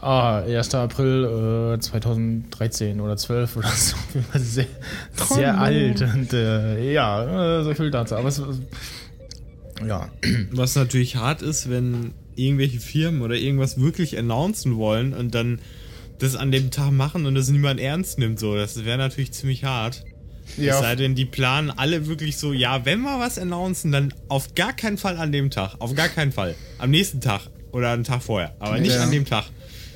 ah, 0.00 0.38
1. 0.40 0.74
April 0.74 1.74
äh, 1.76 1.80
2013 1.80 3.00
oder 3.00 3.16
12 3.16 3.56
oder 3.56 3.68
so. 3.76 3.96
Sehr, 4.34 4.66
sehr 5.14 5.58
alt 5.60 6.02
und 6.02 6.32
äh, 6.32 6.92
ja, 6.92 7.60
äh, 7.60 7.64
so 7.64 7.74
viel 7.74 7.90
dazu. 7.90 8.16
Aber 8.16 8.28
es, 8.28 8.40
ja, 9.86 10.08
Was 10.52 10.74
natürlich 10.76 11.16
hart 11.16 11.42
ist, 11.42 11.68
wenn 11.70 12.12
irgendwelche 12.36 12.80
Firmen 12.80 13.22
oder 13.22 13.34
irgendwas 13.36 13.80
wirklich 13.80 14.18
announcen 14.18 14.76
wollen 14.76 15.12
und 15.12 15.34
dann 15.34 15.60
das 16.18 16.36
an 16.36 16.52
dem 16.52 16.70
Tag 16.70 16.90
machen 16.92 17.26
und 17.26 17.34
das 17.34 17.48
niemand 17.48 17.80
ernst 17.80 18.18
nimmt. 18.18 18.38
So, 18.38 18.56
das 18.56 18.84
wäre 18.84 18.98
natürlich 18.98 19.32
ziemlich 19.32 19.64
hart. 19.64 20.04
Ja. 20.56 20.74
Es 20.74 20.80
sei 20.80 20.94
denn, 20.94 21.14
die 21.14 21.24
planen 21.24 21.70
alle 21.70 22.06
wirklich 22.06 22.36
so, 22.36 22.52
ja, 22.52 22.84
wenn 22.84 23.00
wir 23.00 23.18
was 23.18 23.38
announcen, 23.38 23.90
dann 23.92 24.14
auf 24.28 24.54
gar 24.54 24.72
keinen 24.72 24.98
Fall 24.98 25.16
an 25.16 25.32
dem 25.32 25.50
Tag. 25.50 25.76
Auf 25.80 25.94
gar 25.94 26.08
keinen 26.08 26.32
Fall. 26.32 26.54
Am 26.78 26.90
nächsten 26.90 27.20
Tag 27.20 27.48
oder 27.72 27.90
einen 27.90 28.04
Tag 28.04 28.22
vorher. 28.22 28.54
Aber 28.60 28.78
nicht 28.78 28.94
Ja. 28.94 29.02
an 29.02 29.10
dem 29.10 29.24
Tag. 29.24 29.44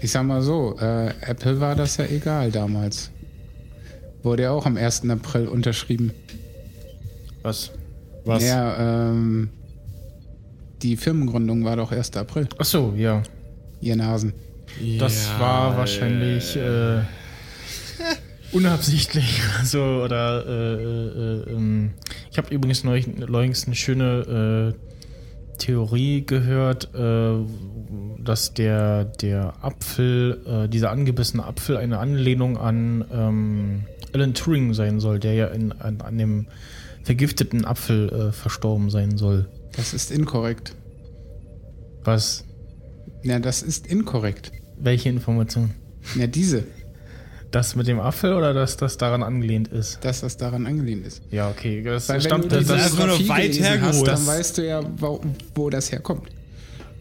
Ich 0.01 0.11
sag 0.13 0.25
mal 0.25 0.43
so, 0.43 0.77
äh, 0.81 1.09
Apple 1.21 1.61
war 1.61 1.75
das 1.75 1.97
ja 1.97 2.05
egal 2.07 2.51
damals. 2.51 3.11
Wurde 4.23 4.45
ja 4.45 4.51
auch 4.53 4.67
am 4.67 4.77
1. 4.77 5.09
April 5.11 5.49
unterschrieben. 5.49 6.13
was? 7.43 7.71
Was? 8.25 8.45
Ja, 8.45 9.11
ähm, 9.11 9.49
die 10.83 10.97
Firmengründung 10.97 11.65
war 11.65 11.77
doch 11.77 11.93
1. 11.93 12.17
April. 12.17 12.49
Ach 12.59 12.65
so, 12.65 12.93
ja. 12.97 13.23
Ihr 13.81 13.97
Nasen. 13.97 14.33
Das 14.99 15.27
Ja, 15.29 15.41
war 15.41 15.77
wahrscheinlich 15.77 16.55
äh, 16.57 17.01
unabsichtlich 18.53 19.41
oder 19.57 19.65
so. 19.65 19.83
Oder 20.05 20.45
äh, 20.47 20.75
äh, 20.75 21.53
ähm, 21.53 21.91
ich 22.31 22.39
habe 22.39 22.55
übrigens 22.55 22.85
neulich, 22.85 23.07
neulich 23.07 23.67
eine 23.67 23.75
schöne 23.75 24.75
äh, 24.75 24.88
Theorie 25.59 26.25
gehört, 26.25 26.95
äh, 26.95 27.35
dass 28.23 28.55
der, 28.55 29.05
der 29.05 29.55
Apfel, 29.63 30.41
äh, 30.47 30.69
dieser 30.69 30.91
angebissene 30.91 31.45
Apfel 31.45 31.77
eine 31.77 31.99
Anlehnung 31.99 32.57
an 32.57 33.05
ähm, 33.13 33.85
Alan 34.13 34.35
Turing 34.35 34.75
sein 34.75 35.01
soll, 35.01 35.19
der 35.19 35.35
ja 35.35 35.47
in, 35.49 35.73
an, 35.73 36.01
an 36.01 36.19
dem 36.19 36.47
vergifteten 37.03 37.65
Apfel 37.65 38.09
äh, 38.09 38.33
verstorben 38.33 38.91
sein 38.91 39.19
soll. 39.19 39.49
Das 39.77 39.95
ist 39.95 40.11
inkorrekt. 40.11 40.75
Was? 42.05 42.45
Ja, 43.23 43.39
das 43.39 43.63
ist 43.63 43.87
inkorrekt. 43.87 44.53
Welche 44.79 45.09
Information? 45.09 45.71
Ja, 46.17 46.27
diese, 46.27 46.65
Das 47.51 47.75
mit 47.77 47.87
dem 47.87 47.99
Apfel 47.99 48.35
oder 48.35 48.53
dass 48.53 48.77
das 48.77 48.99
daran 48.99 49.23
angelehnt 49.23 49.69
ist? 49.69 50.05
dass 50.05 50.21
das 50.21 50.37
daran 50.37 50.67
angelehnt 50.67 51.07
ist. 51.07 51.23
Ja, 51.31 51.49
okay. 51.49 51.83
Das 51.83 52.09
Weil 52.09 52.17
wenn 52.17 52.21
stammt, 52.23 52.45
du 52.45 52.49
das, 52.49 52.63
ist 52.63 52.97
nur 52.99 53.07
Biografie 53.07 53.29
weit 53.29 53.59
hergeholt. 53.59 54.07
dann 54.07 54.27
weißt 54.27 54.59
du 54.59 54.67
ja, 54.67 54.81
wo, 54.99 55.21
wo 55.55 55.71
das 55.71 55.91
herkommt. 55.91 56.29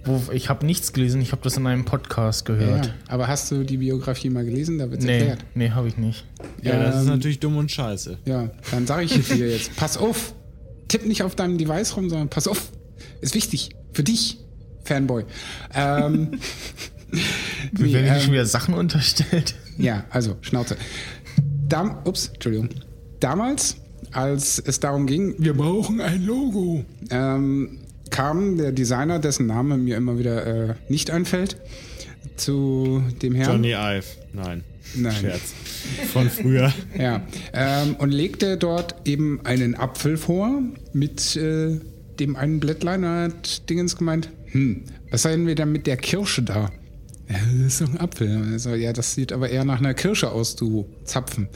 wo, 0.05 0.21
ich 0.31 0.47
habe 0.49 0.65
nichts 0.65 0.93
gelesen, 0.93 1.19
ich 1.21 1.33
habe 1.33 1.41
das 1.43 1.57
in 1.57 1.67
einem 1.67 1.83
Podcast 1.83 2.45
gehört. 2.45 2.85
ja. 2.85 2.93
Aber 3.09 3.27
hast 3.27 3.51
du 3.51 3.63
die 3.65 3.75
Biografie 3.77 4.29
mal 4.29 4.45
gelesen? 4.45 4.77
Da 4.79 4.89
wird 4.89 5.01
es 5.01 5.05
Nee, 5.05 5.17
erklärt. 5.17 5.39
nee, 5.53 5.69
habe 5.71 5.89
ich 5.89 5.97
nicht. 5.97 6.23
Ja, 6.61 6.81
das 6.81 6.95
ist 6.95 7.01
Ähm, 7.01 7.07
natürlich 7.09 7.39
dumm 7.41 7.57
und 7.57 7.69
scheiße. 7.69 8.17
Ja, 8.23 8.49
dann 8.71 8.87
sage 8.87 9.03
ich 9.03 9.27
dir 9.27 9.49
jetzt, 9.49 9.75
pass 9.75 9.97
auf. 9.97 10.33
Tipp 10.87 11.05
nicht 11.05 11.23
auf 11.23 11.35
deinem 11.35 11.57
Device 11.57 11.97
rum, 11.97 12.09
sondern 12.09 12.29
pass 12.29 12.47
auf. 12.47 12.71
Ist 13.19 13.35
wichtig. 13.35 13.71
Für 13.91 14.03
dich, 14.03 14.37
Fanboy. 14.85 15.25
Ähm, 15.73 16.39
Nee, 17.11 17.93
werden 17.93 18.05
hier 18.05 18.13
ähm, 18.15 18.21
schon 18.21 18.33
wieder 18.33 18.45
Sachen 18.45 18.73
unterstellt. 18.73 19.55
Ja, 19.77 20.05
also, 20.09 20.37
Schnauze. 20.41 20.77
Dam 21.67 21.97
ups, 22.05 22.31
Entschuldigung. 22.33 22.69
Damals, 23.19 23.77
als 24.11 24.59
es 24.59 24.79
darum 24.79 25.07
ging, 25.07 25.35
wir 25.37 25.53
brauchen 25.53 26.01
ein 26.01 26.25
Logo, 26.25 26.85
ähm, 27.09 27.79
kam 28.09 28.57
der 28.57 28.71
Designer, 28.71 29.19
dessen 29.19 29.47
Name 29.47 29.77
mir 29.77 29.97
immer 29.97 30.17
wieder 30.17 30.69
äh, 30.69 30.75
nicht 30.89 31.11
einfällt, 31.11 31.57
zu 32.35 33.03
dem 33.21 33.35
Herrn. 33.35 33.51
Johnny 33.63 33.73
Ive. 33.73 34.05
Nein. 34.33 34.63
Nein. 34.95 35.15
Scherz. 35.15 35.53
Von 36.13 36.29
früher. 36.29 36.73
Ja, 36.97 37.21
ähm, 37.53 37.95
und 37.97 38.11
legte 38.11 38.57
dort 38.57 38.95
eben 39.05 39.45
einen 39.45 39.75
Apfel 39.75 40.17
vor 40.17 40.61
mit 40.93 41.35
äh, 41.35 41.79
dem 42.19 42.35
einen 42.35 42.59
Blättlein. 42.59 43.03
Er 43.03 43.23
hat 43.25 43.69
Dingens 43.69 43.97
gemeint, 43.97 44.29
hm, 44.51 44.83
was 45.11 45.23
seien 45.23 45.45
wir 45.45 45.55
denn 45.55 45.71
mit 45.71 45.85
der 45.85 45.97
Kirsche 45.97 46.41
da? 46.41 46.71
Ja, 47.29 47.35
das 47.61 47.73
ist 47.73 47.81
doch 47.81 47.89
ein 47.89 47.99
Apfel. 47.99 48.51
Also, 48.53 48.73
ja, 48.75 48.93
das 48.93 49.13
sieht 49.13 49.33
aber 49.33 49.49
eher 49.49 49.65
nach 49.65 49.79
einer 49.79 49.93
Kirsche 49.93 50.31
aus, 50.31 50.55
du 50.55 50.87
Zapfen. 51.03 51.49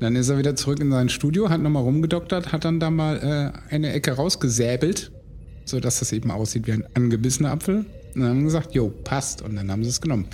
Dann 0.00 0.16
ist 0.16 0.28
er 0.28 0.38
wieder 0.38 0.56
zurück 0.56 0.80
in 0.80 0.90
sein 0.90 1.08
Studio, 1.08 1.48
hat 1.48 1.60
nochmal 1.60 1.84
rumgedoktert, 1.84 2.52
hat 2.52 2.64
dann 2.64 2.80
da 2.80 2.90
mal 2.90 3.52
äh, 3.70 3.74
eine 3.74 3.92
Ecke 3.92 4.12
rausgesäbelt, 4.12 5.12
sodass 5.64 6.00
das 6.00 6.12
eben 6.12 6.30
aussieht 6.30 6.66
wie 6.66 6.72
ein 6.72 6.84
angebissener 6.94 7.52
Apfel. 7.52 7.86
Und 8.14 8.20
dann 8.20 8.30
haben 8.30 8.38
sie 8.40 8.44
gesagt, 8.46 8.74
jo, 8.74 8.92
passt. 9.04 9.42
Und 9.42 9.56
dann 9.56 9.70
haben 9.70 9.84
sie 9.84 9.90
es 9.90 10.00
genommen. 10.00 10.26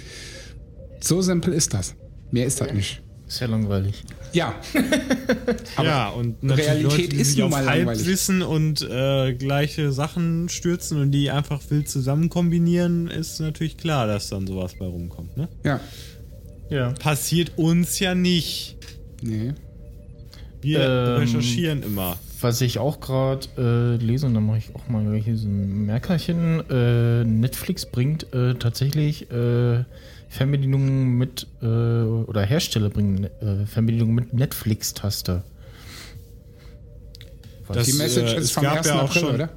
So 1.01 1.21
simpel 1.21 1.53
ist 1.53 1.75
das. 1.75 1.95
Mehr 2.31 2.47
ist 2.47 2.61
das 2.61 2.73
nicht. 2.73 3.03
Ist 3.29 3.41
ja 3.41 3.47
langweilig. 3.47 4.05
Ja, 4.33 4.55
ja, 5.83 6.09
und 6.09 6.43
natürlich 6.43 6.69
Realität 6.71 6.91
Leute, 6.99 7.09
die 7.09 7.17
ist 7.17 7.29
sich 7.33 7.39
nun 7.39 7.53
auf. 7.53 7.67
Halbwissen 7.67 8.43
und 8.43 8.83
äh, 8.83 9.35
gleiche 9.35 9.93
Sachen 9.93 10.49
stürzen 10.49 11.01
und 11.01 11.13
die 11.13 11.31
einfach 11.31 11.61
wild 11.71 11.89
zusammen 11.89 12.29
kombinieren, 12.29 13.09
ist 13.09 13.41
natürlich 13.41 13.77
klar, 13.77 14.07
dass 14.07 14.29
dann 14.29 14.47
sowas 14.47 14.75
bei 14.79 14.87
rumkommt. 14.87 15.37
Ne? 15.37 15.49
ja. 15.65 15.81
Ja. 16.71 16.91
Passiert 16.91 17.53
uns 17.57 17.99
ja 17.99 18.15
nicht. 18.15 18.77
Nee. 19.23 19.55
Wir 20.61 20.81
Ähm, 20.81 21.17
recherchieren 21.21 21.83
immer. 21.83 22.19
Was 22.41 22.61
ich 22.61 22.79
auch 22.79 23.01
gerade 23.01 23.47
äh, 23.57 24.05
lese, 24.05 24.27
und 24.27 24.35
da 24.35 24.41
mache 24.41 24.59
ich 24.59 24.75
auch 24.75 24.87
mal 24.89 25.17
hier 25.17 25.37
so 25.37 25.49
ein 25.49 25.87
Merkerchen. 25.87 26.63
Äh, 26.69 27.25
Netflix 27.25 27.87
bringt 27.87 28.33
äh, 28.35 28.55
tatsächlich 28.55 29.31
äh, 30.29 30.33
Fernbedienungen 30.35 31.17
mit, 31.19 31.47
äh, 31.63 31.67
oder 31.67 32.43
Hersteller 32.43 32.91
bringen 32.91 33.25
äh, 33.25 33.67
Fernbedienungen 33.67 34.15
mit 34.15 34.33
Netflix-Taste. 34.35 35.43
Das, 37.73 37.87
Die 37.87 37.93
Message 37.95 38.33
äh, 38.35 38.39
ist 38.39 38.53
vom 38.53 38.63
gab 38.63 38.79
1. 38.79 38.87
ja 38.87 38.95
auch 38.97 39.03
April, 39.11 39.21
schon- 39.23 39.35
oder? 39.35 39.49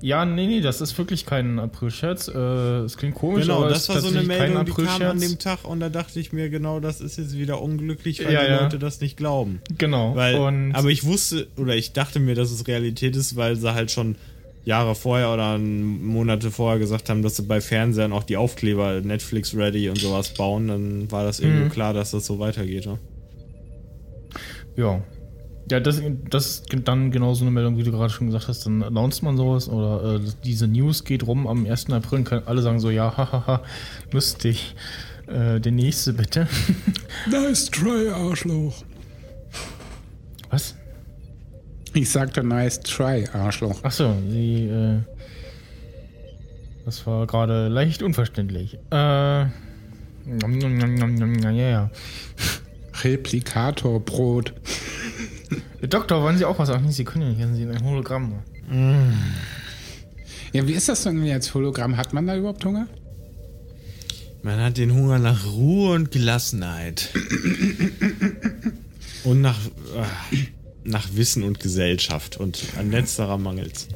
Ja, 0.00 0.24
nee, 0.24 0.48
nee, 0.48 0.60
das 0.60 0.80
ist 0.80 0.98
wirklich 0.98 1.26
kein 1.26 1.60
April-Scherz. 1.60 2.26
Äh, 2.26 2.36
Es 2.38 2.96
klingt 2.96 3.14
komisch, 3.14 3.42
Genau, 3.42 3.58
aber 3.58 3.66
es 3.68 3.72
das 3.74 3.82
ist 3.82 3.88
war 3.94 4.00
so 4.10 4.18
eine 4.18 4.26
Meldung, 4.26 4.64
die 4.64 4.72
kam 4.72 5.00
an 5.02 5.20
dem 5.20 5.38
Tag 5.38 5.64
und 5.64 5.78
da 5.78 5.88
dachte 5.90 6.18
ich 6.18 6.32
mir, 6.32 6.50
genau, 6.50 6.80
das 6.80 7.00
ist 7.00 7.18
jetzt 7.18 7.36
wieder 7.36 7.62
unglücklich, 7.62 8.24
weil 8.24 8.32
Ja, 8.32 8.42
die 8.44 8.50
ja. 8.50 8.62
Leute 8.62 8.80
das 8.80 9.00
nicht 9.00 9.16
glauben. 9.16 9.60
Genau. 9.78 10.16
Weil, 10.16 10.34
und 10.40 10.74
aber 10.74 10.88
ich 10.88 11.04
wusste, 11.04 11.46
oder 11.56 11.76
ich 11.76 11.92
dachte 11.92 12.18
mir, 12.18 12.34
dass 12.34 12.50
es 12.50 12.66
Realität 12.66 13.14
ist, 13.14 13.36
weil 13.36 13.54
sie 13.54 13.72
halt 13.74 13.92
schon 13.92 14.16
Jahre 14.64 14.94
vorher 14.94 15.32
oder 15.32 15.58
Monate 15.58 16.50
vorher 16.50 16.78
gesagt 16.78 17.08
haben, 17.10 17.22
dass 17.22 17.36
sie 17.36 17.42
bei 17.42 17.60
Fernsehern 17.60 18.12
auch 18.12 18.22
die 18.22 18.36
Aufkleber 18.36 19.00
Netflix 19.00 19.56
ready 19.56 19.88
und 19.88 19.98
sowas 19.98 20.34
bauen, 20.34 20.68
dann 20.68 21.10
war 21.10 21.24
das 21.24 21.40
irgendwo 21.40 21.64
Mhm. 21.64 21.70
klar, 21.70 21.92
dass 21.94 22.12
das 22.12 22.26
so 22.26 22.38
weitergeht. 22.38 22.86
Ne? 22.86 22.98
Ja. 24.76 25.02
Ja, 25.70 25.80
das, 25.80 26.02
das 26.28 26.46
ist 26.46 26.64
dann 26.84 27.10
genau 27.12 27.34
so 27.34 27.44
eine 27.44 27.50
Meldung, 27.50 27.78
wie 27.78 27.82
du 27.84 27.92
gerade 27.92 28.12
schon 28.12 28.26
gesagt 28.26 28.48
hast. 28.48 28.66
Dann 28.66 28.82
announced 28.82 29.22
man 29.22 29.36
sowas 29.36 29.68
oder 29.68 30.16
äh, 30.16 30.20
diese 30.44 30.66
News 30.66 31.04
geht 31.04 31.26
rum 31.26 31.46
am 31.46 31.66
1. 31.66 31.90
April 31.90 32.18
und 32.18 32.24
können 32.24 32.42
alle 32.46 32.62
sagen 32.62 32.80
so, 32.80 32.90
ja, 32.90 33.16
hahaha, 33.16 33.62
lustig. 34.10 34.74
Äh, 35.28 35.60
der 35.60 35.72
nächste 35.72 36.12
bitte. 36.12 36.48
Nice 37.30 37.66
try, 37.70 38.08
Arschloch. 38.08 38.82
Ich 41.94 42.10
sagte 42.10 42.42
nice 42.42 42.80
try, 42.80 43.28
Arschloch. 43.32 43.84
Achso, 43.84 44.16
sie, 44.28 44.66
äh, 44.66 44.98
das 46.84 47.06
war 47.06 47.26
gerade 47.26 47.68
leicht 47.68 48.02
unverständlich. 48.02 48.78
Äh, 48.90 48.96
ja, 48.96 49.50
ja. 51.52 51.90
Replikatorbrot. 53.02 54.52
Doktor, 55.88 56.22
wollen 56.22 56.38
Sie 56.38 56.44
auch 56.44 56.58
was 56.58 56.68
sagen? 56.68 56.90
Sie 56.90 57.04
können 57.04 57.24
ja 57.24 57.30
nicht, 57.30 57.40
wenn 57.40 57.54
Sie 57.54 57.66
ein 57.66 57.84
Hologramm. 57.84 58.34
Ja, 60.52 60.66
wie 60.66 60.72
ist 60.72 60.88
das 60.88 61.02
denn 61.02 61.24
jetzt 61.24 61.54
Hologramm? 61.54 61.96
Hat 61.96 62.12
man 62.12 62.26
da 62.26 62.36
überhaupt 62.36 62.64
Hunger? 62.64 62.86
Man 64.42 64.60
hat 64.60 64.76
den 64.76 64.92
Hunger 64.92 65.18
nach 65.18 65.46
Ruhe 65.46 65.94
und 65.94 66.10
Gelassenheit. 66.10 67.10
und 69.24 69.40
nach, 69.40 69.58
äh, 69.66 70.36
nach 70.84 71.08
Wissen 71.14 71.42
und 71.42 71.60
Gesellschaft. 71.60 72.38
Und 72.38 72.64
an 72.78 72.90
letzterer 72.90 73.38
mangelt's. 73.38 73.88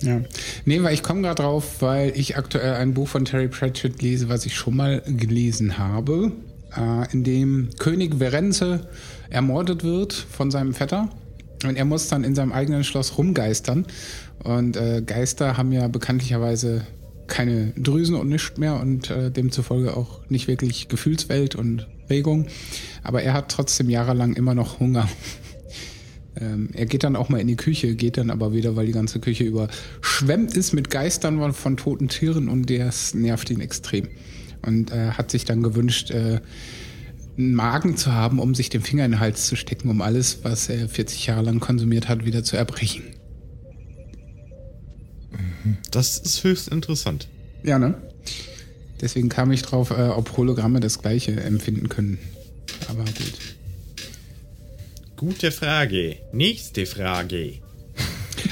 Ja. 0.00 0.20
Nee, 0.64 0.82
weil 0.82 0.94
ich 0.94 1.02
komme 1.02 1.22
gerade 1.22 1.42
drauf, 1.42 1.80
weil 1.80 2.12
ich 2.16 2.36
aktuell 2.36 2.74
ein 2.74 2.94
Buch 2.94 3.08
von 3.08 3.24
Terry 3.24 3.48
Pratchett 3.48 4.02
lese, 4.02 4.28
was 4.28 4.44
ich 4.44 4.54
schon 4.54 4.76
mal 4.76 5.02
gelesen 5.06 5.78
habe, 5.78 6.32
äh, 6.76 7.12
in 7.12 7.24
dem 7.24 7.70
König 7.78 8.16
Verenze 8.16 8.88
ermordet 9.30 9.84
wird 9.84 10.12
von 10.12 10.50
seinem 10.50 10.74
Vetter. 10.74 11.08
Und 11.64 11.76
er 11.76 11.84
muss 11.84 12.08
dann 12.08 12.24
in 12.24 12.34
seinem 12.34 12.52
eigenen 12.52 12.84
Schloss 12.84 13.16
rumgeistern. 13.16 13.86
Und 14.42 14.76
äh, 14.76 15.02
Geister 15.04 15.56
haben 15.56 15.72
ja 15.72 15.88
bekanntlicherweise 15.88 16.86
keine 17.26 17.72
Drüsen 17.76 18.16
und 18.16 18.28
nichts 18.28 18.58
mehr 18.58 18.78
und 18.80 19.10
äh, 19.10 19.30
demzufolge 19.30 19.96
auch 19.96 20.20
nicht 20.28 20.46
wirklich 20.46 20.88
Gefühlswelt 20.88 21.54
und 21.54 21.86
Regung. 22.10 22.46
Aber 23.02 23.22
er 23.22 23.32
hat 23.32 23.50
trotzdem 23.50 23.88
jahrelang 23.88 24.34
immer 24.34 24.54
noch 24.54 24.80
Hunger. 24.80 25.08
Ähm, 26.44 26.68
er 26.72 26.86
geht 26.86 27.04
dann 27.04 27.16
auch 27.16 27.28
mal 27.28 27.40
in 27.40 27.46
die 27.46 27.56
Küche, 27.56 27.94
geht 27.94 28.16
dann 28.16 28.30
aber 28.30 28.52
wieder, 28.52 28.76
weil 28.76 28.86
die 28.86 28.92
ganze 28.92 29.20
Küche 29.20 29.44
überschwemmt 29.44 30.56
ist 30.56 30.72
mit 30.72 30.90
Geistern 30.90 31.52
von, 31.52 31.76
toten 31.76 32.08
Tieren 32.08 32.48
und 32.48 32.70
das 32.70 33.14
nervt 33.14 33.50
ihn 33.50 33.60
extrem. 33.60 34.08
Und 34.62 34.92
äh, 34.92 35.10
hat 35.10 35.30
sich 35.30 35.44
dann 35.44 35.62
gewünscht, 35.62 36.10
äh, 36.10 36.40
einen 37.36 37.54
Magen 37.54 37.96
zu 37.96 38.12
haben, 38.12 38.38
um 38.38 38.54
sich 38.54 38.68
den 38.68 38.82
Finger 38.82 39.04
in 39.04 39.12
den 39.12 39.20
Hals 39.20 39.46
zu 39.46 39.56
stecken, 39.56 39.88
um 39.88 40.00
alles, 40.00 40.40
was 40.42 40.68
er 40.68 40.88
40 40.88 41.26
Jahre 41.26 41.42
lang 41.42 41.60
konsumiert 41.60 42.08
hat, 42.08 42.24
wieder 42.24 42.44
zu 42.44 42.56
erbrechen. 42.56 43.02
Das 45.90 46.18
ist 46.18 46.44
höchst 46.44 46.68
interessant. 46.68 47.28
Ja, 47.62 47.78
ne? 47.78 47.94
Deswegen 49.00 49.28
kam 49.28 49.50
ich 49.50 49.62
drauf, 49.62 49.90
äh, 49.90 50.08
ob 50.08 50.36
Hologramme 50.36 50.80
das 50.80 51.00
gleiche 51.00 51.32
empfinden 51.40 51.88
können. 51.88 52.18
Aber 52.88 53.04
gut. 53.04 53.56
Gute 55.24 55.50
Frage. 55.50 56.16
Nächste 56.34 56.84
Frage. 56.84 57.54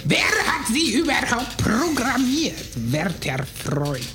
Wer 0.06 0.20
hat 0.20 0.68
sie 0.72 0.94
überhaupt 1.00 1.58
programmiert, 1.58 2.54
werter 2.90 3.44
Freund? 3.44 4.08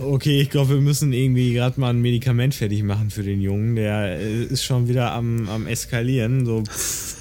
Okay, 0.00 0.40
ich 0.40 0.50
glaube, 0.50 0.70
wir 0.70 0.80
müssen 0.80 1.12
irgendwie 1.12 1.54
gerade 1.54 1.78
mal 1.78 1.90
ein 1.90 2.00
Medikament 2.00 2.56
fertig 2.56 2.82
machen 2.82 3.10
für 3.10 3.22
den 3.22 3.40
Jungen. 3.40 3.76
Der 3.76 4.18
äh, 4.18 4.46
ist 4.46 4.64
schon 4.64 4.88
wieder 4.88 5.12
am, 5.12 5.48
am 5.48 5.68
Eskalieren. 5.68 6.44
So. 6.44 6.64
pff. 6.64 7.16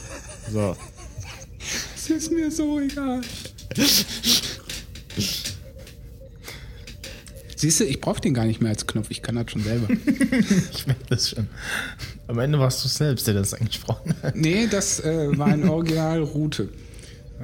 So. 0.51 0.75
Es 1.95 2.09
ist 2.09 2.31
mir 2.31 2.49
so 2.49 2.79
egal. 2.79 3.21
Siehst 7.55 7.79
du, 7.79 7.83
ich 7.83 8.01
brauche 8.01 8.19
den 8.19 8.33
gar 8.33 8.45
nicht 8.45 8.61
mehr 8.61 8.71
als 8.71 8.87
Knopf, 8.87 9.11
ich 9.11 9.21
kann 9.21 9.35
das 9.35 9.51
schon 9.51 9.61
selber. 9.63 9.87
Ich 10.73 10.87
merke 10.87 11.05
das 11.07 11.29
schon. 11.29 11.47
Am 12.27 12.39
Ende 12.39 12.59
warst 12.59 12.83
du 12.83 12.87
selbst, 12.87 13.27
der 13.27 13.35
das 13.35 13.53
angesprochen 13.53 14.13
hat. 14.23 14.35
nee, 14.35 14.67
das 14.69 14.99
äh, 15.01 15.37
war 15.37 15.47
ein 15.47 15.67
Original 15.69 16.21
Route. 16.23 16.69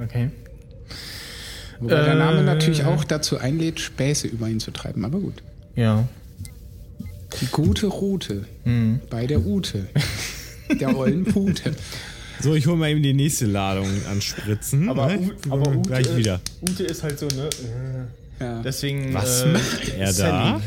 Okay. 0.02 0.30
Wobei 1.80 2.02
der 2.04 2.14
Name 2.14 2.40
Äh. 2.40 2.44
natürlich 2.44 2.84
auch 2.84 3.04
dazu 3.04 3.38
einlädt, 3.38 3.80
Späße 3.80 4.26
über 4.28 4.48
ihn 4.48 4.60
zu 4.60 4.70
treiben, 4.70 5.04
aber 5.04 5.18
gut. 5.20 5.42
Ja. 5.76 6.06
Die 7.40 7.46
gute 7.46 7.86
Route 7.86 8.44
Mhm. 8.64 9.00
bei 9.10 9.26
der 9.26 9.44
Ute. 9.44 9.86
Der 10.80 10.96
ollen 10.96 11.24
Pute. 11.24 11.74
So, 12.40 12.54
ich 12.54 12.66
hole 12.66 12.76
mal 12.76 12.90
eben 12.90 13.02
die 13.02 13.12
nächste 13.14 13.46
Ladung 13.46 13.88
an 14.10 14.20
Spritzen. 14.20 14.88
Aber, 14.88 15.08
ne? 15.08 15.30
Aber 15.50 15.70
Ute, 15.70 15.88
gleich 15.88 16.16
wieder. 16.16 16.40
Ute 16.62 16.84
ist 16.84 17.02
halt 17.02 17.18
so, 17.18 17.26
ne? 17.26 17.48
Ja. 18.42 18.62
Deswegen. 18.62 19.14
Was 19.14 19.42
äh, 19.42 19.46
macht 19.46 19.88
er 19.98 20.12
da? 20.12 20.60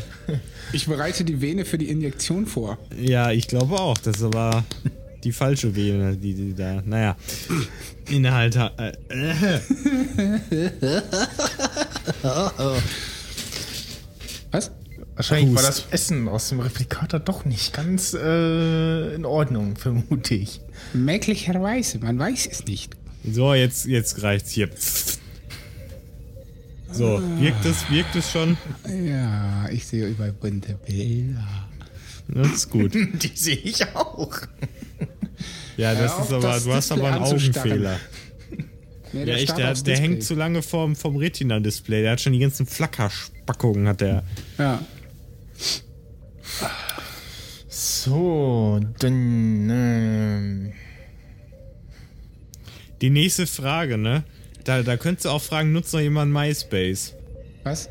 Ich 0.72 0.86
bereite 0.86 1.24
die 1.24 1.40
Vene 1.40 1.64
für 1.64 1.78
die 1.78 1.88
Injektion 1.88 2.46
vor. 2.46 2.78
Ja, 3.00 3.30
ich 3.30 3.46
glaube 3.48 3.76
auch. 3.78 3.96
Das 3.98 4.16
ist 4.16 4.22
aber 4.22 4.64
die 5.24 5.32
falsche 5.32 5.74
Vene, 5.76 6.16
die, 6.16 6.34
die 6.34 6.54
da. 6.54 6.82
Naja. 6.84 7.16
Inhalt. 8.10 8.56
ha- 8.56 8.72
Äh, 8.76 8.92
äh. 9.08 9.60
Was? 14.50 14.70
Wahrscheinlich 15.14 15.54
war 15.54 15.62
Hust. 15.66 15.68
das 15.68 15.92
Essen 15.92 16.28
aus 16.28 16.48
dem 16.50 16.60
Replikator 16.60 17.20
doch 17.20 17.44
nicht 17.44 17.72
ganz 17.72 18.12
äh, 18.14 19.14
in 19.14 19.24
Ordnung, 19.24 19.76
vermute 19.76 20.34
ich. 20.34 20.60
Möglicherweise, 20.92 21.98
man 21.98 22.18
weiß 22.18 22.48
es 22.50 22.64
nicht. 22.66 22.92
So, 23.30 23.54
jetzt, 23.54 23.86
jetzt 23.86 24.22
reicht's 24.22 24.50
hier. 24.52 24.68
So, 26.92 27.20
wirkt 27.40 27.64
es, 27.64 27.90
wirkt 27.90 28.14
es 28.16 28.30
schon? 28.30 28.56
Ja, 29.04 29.68
ich 29.70 29.86
sehe 29.86 30.06
über 30.08 30.30
bunte 30.32 30.74
Bilder. 30.86 31.68
Das 32.28 32.48
ist 32.52 32.70
gut. 32.70 32.94
Die 33.22 33.30
sehe 33.34 33.56
ich 33.56 33.86
auch. 33.94 34.32
Ja, 35.76 35.94
das 35.94 36.12
auf, 36.12 36.24
ist 36.26 36.32
aber, 36.32 36.48
das 36.52 36.64
du 36.64 36.72
hast 36.72 36.90
Display 36.90 37.06
aber 37.06 37.16
einen. 37.16 37.24
Augenfehler. 37.24 38.00
Nee, 39.12 39.22
Ja, 39.24 39.34
echt, 39.36 39.56
der, 39.56 39.72
der 39.72 39.98
hängt 39.98 40.24
zu 40.24 40.34
lange 40.34 40.62
vom, 40.62 40.96
vom 40.96 41.16
Retina-Display. 41.16 42.02
Der 42.02 42.12
hat 42.12 42.20
schon 42.20 42.32
die 42.32 42.40
ganzen 42.40 42.66
Flackerspackungen, 42.66 43.86
hat 43.86 44.00
der. 44.00 44.24
Ja. 44.58 44.82
So, 47.68 48.80
dann. 48.98 49.70
ähm, 49.70 50.72
Die 53.00 53.10
nächste 53.10 53.46
Frage, 53.46 53.96
ne? 53.96 54.24
Da, 54.66 54.82
da 54.82 54.96
könntest 54.96 55.26
du 55.26 55.28
auch 55.30 55.40
fragen, 55.40 55.70
nutzt 55.70 55.94
noch 55.94 56.00
jemand 56.00 56.32
MySpace? 56.32 57.14
Was? 57.62 57.88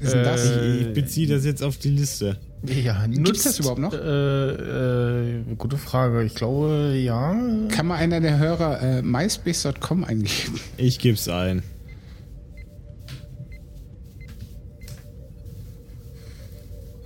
Was 0.00 0.06
ist 0.06 0.14
denn 0.14 0.24
das? 0.24 0.44
Ich, 0.50 0.80
ich 0.86 0.94
beziehe 0.94 1.28
das 1.28 1.44
jetzt 1.44 1.62
auf 1.62 1.76
die 1.76 1.90
Liste. 1.90 2.38
Ja, 2.64 3.06
Gibt's 3.06 3.44
das 3.44 3.58
überhaupt 3.60 3.78
noch? 3.78 3.92
Äh, 3.92 3.98
äh, 3.98 5.44
gute 5.58 5.76
Frage. 5.76 6.24
Ich 6.24 6.34
glaube, 6.34 6.94
ja. 6.96 7.38
Kann 7.68 7.86
mal 7.86 7.96
einer 7.96 8.20
der 8.22 8.38
Hörer 8.38 8.80
äh, 8.80 9.02
myspace.com 9.02 10.04
eingeben? 10.04 10.58
Ich 10.78 10.98
geb's 10.98 11.28
ein. 11.28 11.62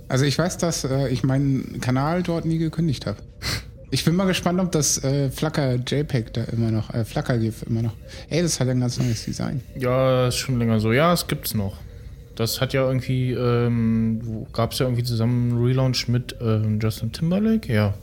Also 0.07 0.23
ich 0.23 0.37
weiß, 0.37 0.59
dass 0.59 0.85
äh, 0.85 1.09
ich 1.09 1.23
meinen 1.23 1.81
Kanal 1.81 2.23
dort 2.23 2.45
nie 2.45 2.57
gekündigt 2.57 3.05
habe. 3.05 3.17
Ich 3.93 4.03
bin 4.03 4.15
mal 4.15 4.25
gespannt, 4.25 4.59
ob 4.59 4.71
das 4.71 5.03
äh, 5.03 5.29
Flacker 5.29 5.75
JPEG 5.75 6.33
da 6.33 6.45
immer 6.45 6.71
noch, 6.71 6.91
äh, 6.95 7.05
Flacker 7.05 7.37
GIF 7.37 7.61
immer 7.61 7.83
noch. 7.83 7.93
Ey, 8.27 8.41
das 8.41 8.59
hat 8.59 8.67
ein 8.67 8.79
ganz 8.79 8.97
neues 8.97 9.23
Design. 9.23 9.61
Ja, 9.77 10.29
ist 10.29 10.37
schon 10.37 10.57
länger 10.57 10.79
so. 10.79 10.91
Ja, 10.91 11.13
es 11.13 11.27
gibt's 11.27 11.53
noch. 11.53 11.77
Das 12.35 12.59
hat 12.59 12.73
ja 12.73 12.87
irgendwie, 12.87 13.33
ähm, 13.33 14.47
gab 14.51 14.71
es 14.71 14.79
ja 14.79 14.87
irgendwie 14.87 15.03
zusammen 15.03 15.51
einen 15.51 15.63
Relaunch 15.63 16.07
mit 16.07 16.35
ähm, 16.41 16.79
Justin 16.81 17.11
Timberlake, 17.11 17.71
ja. 17.71 17.93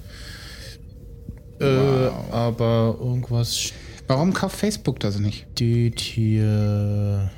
Äh, 1.60 2.10
aber 2.30 2.96
irgendwas 3.00 3.72
Warum 4.06 4.32
kauft 4.32 4.60
Facebook 4.60 5.00
das 5.00 5.18
nicht? 5.18 5.48
steht 5.56 5.98
hier. 5.98 7.32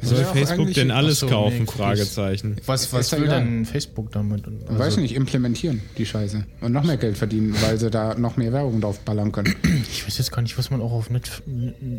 Soll 0.00 0.24
Facebook 0.24 0.72
denn 0.74 0.90
alles 0.90 1.20
so, 1.20 1.26
kaufen? 1.26 1.60
nee. 1.60 1.66
Fragezeichen. 1.66 2.56
Was, 2.66 2.92
was 2.92 3.06
Ist 3.06 3.12
ja 3.12 3.18
will 3.18 3.26
egal. 3.26 3.40
denn 3.40 3.64
Facebook 3.64 4.12
damit? 4.12 4.44
Also, 4.46 4.78
Weiß 4.78 4.96
nicht, 4.98 5.14
implementieren 5.14 5.82
die 5.96 6.06
Scheiße. 6.06 6.44
Und 6.60 6.72
noch 6.72 6.84
mehr 6.84 6.96
Geld 6.96 7.18
verdienen, 7.18 7.54
weil 7.62 7.78
sie 7.78 7.90
da 7.90 8.14
noch 8.14 8.36
mehr 8.36 8.52
Werbung 8.52 8.80
drauf 8.80 9.00
ballern 9.00 9.32
können. 9.32 9.54
Ich 9.90 10.06
weiß 10.06 10.18
jetzt 10.18 10.32
gar 10.32 10.42
nicht, 10.42 10.56
was 10.58 10.70
man 10.70 10.80
auch 10.80 10.92
auf 10.92 11.10
Net, 11.10 11.42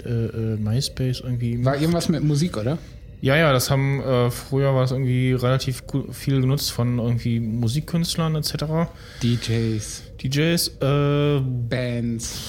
äh, 0.06 0.10
äh, 0.10 0.58
MySpace 0.58 1.22
irgendwie. 1.22 1.64
War 1.66 1.76
irgendwas 1.76 2.08
mit 2.10 2.24
Musik, 2.24 2.56
oder? 2.58 2.78
Ja, 3.22 3.36
ja, 3.36 3.52
das 3.52 3.70
haben 3.70 4.00
äh, 4.02 4.32
früher 4.32 4.74
war 4.74 4.84
es 4.84 4.92
irgendwie 4.92 5.34
relativ 5.34 5.84
viel 6.12 6.40
genutzt 6.40 6.72
von 6.72 7.00
irgendwie 7.00 7.40
Musikkünstlern 7.42 8.36
etc. 8.36 8.54
DJs, 9.22 10.04
DJs, 10.24 10.68
äh, 10.82 11.40
Bands, 11.42 12.40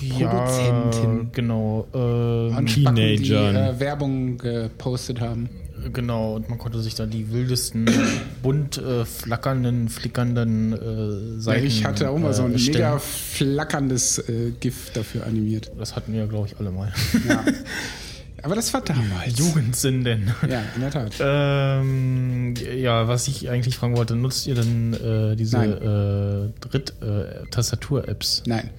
ja, 0.00 0.28
Produzenten. 0.28 1.32
genau, 1.32 1.86
äh, 1.92 2.56
und 2.56 2.70
Spacken, 2.70 2.96
die 2.96 3.32
äh, 3.32 3.80
Werbung 3.80 4.38
gepostet 4.38 5.20
haben. 5.20 5.48
genau, 5.92 6.36
und 6.36 6.48
man 6.48 6.58
konnte 6.58 6.80
sich 6.80 6.94
da 6.94 7.06
die 7.06 7.30
wildesten, 7.32 7.88
bunt 8.42 8.78
äh, 8.78 9.04
flackernden, 9.04 9.88
flickernden 9.88 10.72
äh, 10.72 11.40
Seiten. 11.40 11.66
ich 11.66 11.84
hatte 11.84 12.10
auch 12.10 12.18
mal 12.18 12.34
so 12.34 12.42
ein 12.42 12.50
äh, 12.50 12.54
erstellen. 12.54 12.76
mega 12.76 12.98
flackerndes 12.98 14.18
äh, 14.28 14.52
GIF 14.58 14.90
dafür 14.92 15.26
animiert. 15.26 15.70
Das 15.78 15.96
hatten 15.96 16.12
wir, 16.12 16.26
glaube 16.26 16.48
ich, 16.48 16.58
alle 16.58 16.70
mal. 16.70 16.92
Ja. 17.28 17.44
Aber 18.42 18.54
das 18.54 18.72
war 18.72 18.80
damals. 18.80 19.36
Jugendsünden. 19.36 20.32
Ja, 20.48 20.62
in 20.76 20.80
der 20.80 20.90
Tat. 20.90 21.14
Ähm, 21.18 22.54
ja, 22.76 23.08
was 23.08 23.26
ich 23.26 23.50
eigentlich 23.50 23.76
fragen 23.76 23.96
wollte, 23.96 24.14
nutzt 24.14 24.46
ihr 24.46 24.54
denn 24.54 24.94
äh, 24.94 25.34
diese 25.34 25.56
äh, 25.58 26.60
Dritt-Tastatur-Apps? 26.60 28.44
Nein. 28.46 28.70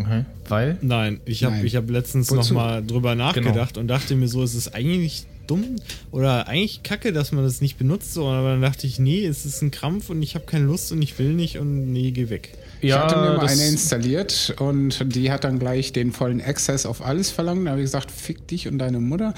Okay. 0.00 0.24
Weil? 0.48 0.78
Nein, 0.80 1.20
ich 1.24 1.44
habe 1.44 1.56
hab 1.66 1.90
letztens 1.90 2.30
nochmal 2.30 2.84
drüber 2.84 3.14
nachgedacht 3.14 3.78
und 3.78 3.88
dachte 3.88 4.14
mir 4.16 4.28
so, 4.28 4.42
es 4.42 4.54
ist 4.54 4.74
eigentlich 4.74 5.26
dumm 5.46 5.76
oder 6.12 6.46
eigentlich 6.46 6.82
kacke, 6.82 7.12
dass 7.12 7.32
man 7.32 7.42
das 7.44 7.60
nicht 7.60 7.76
benutzt, 7.76 8.14
so, 8.14 8.26
aber 8.28 8.50
dann 8.50 8.62
dachte 8.62 8.86
ich, 8.86 8.98
nee, 8.98 9.24
es 9.26 9.44
ist 9.44 9.62
ein 9.62 9.70
Krampf 9.70 10.08
und 10.08 10.22
ich 10.22 10.34
habe 10.36 10.44
keine 10.46 10.64
Lust 10.64 10.92
und 10.92 11.02
ich 11.02 11.18
will 11.18 11.32
nicht 11.32 11.58
und 11.58 11.92
nee, 11.92 12.12
geh 12.12 12.30
weg. 12.30 12.56
Ich 12.80 12.92
hatte 12.92 13.16
mir 13.16 13.36
mal 13.36 13.46
eine 13.46 13.66
installiert 13.66 14.54
und 14.58 15.14
die 15.14 15.30
hat 15.30 15.44
dann 15.44 15.58
gleich 15.58 15.92
den 15.92 16.12
vollen 16.12 16.40
Access 16.40 16.86
auf 16.86 17.04
alles 17.04 17.30
verlangt. 17.30 17.66
Da 17.66 17.72
habe 17.72 17.80
ich 17.80 17.86
gesagt, 17.86 18.10
fick 18.10 18.46
dich 18.48 18.68
und 18.68 18.78
deine 18.78 19.00
Mutter 19.00 19.34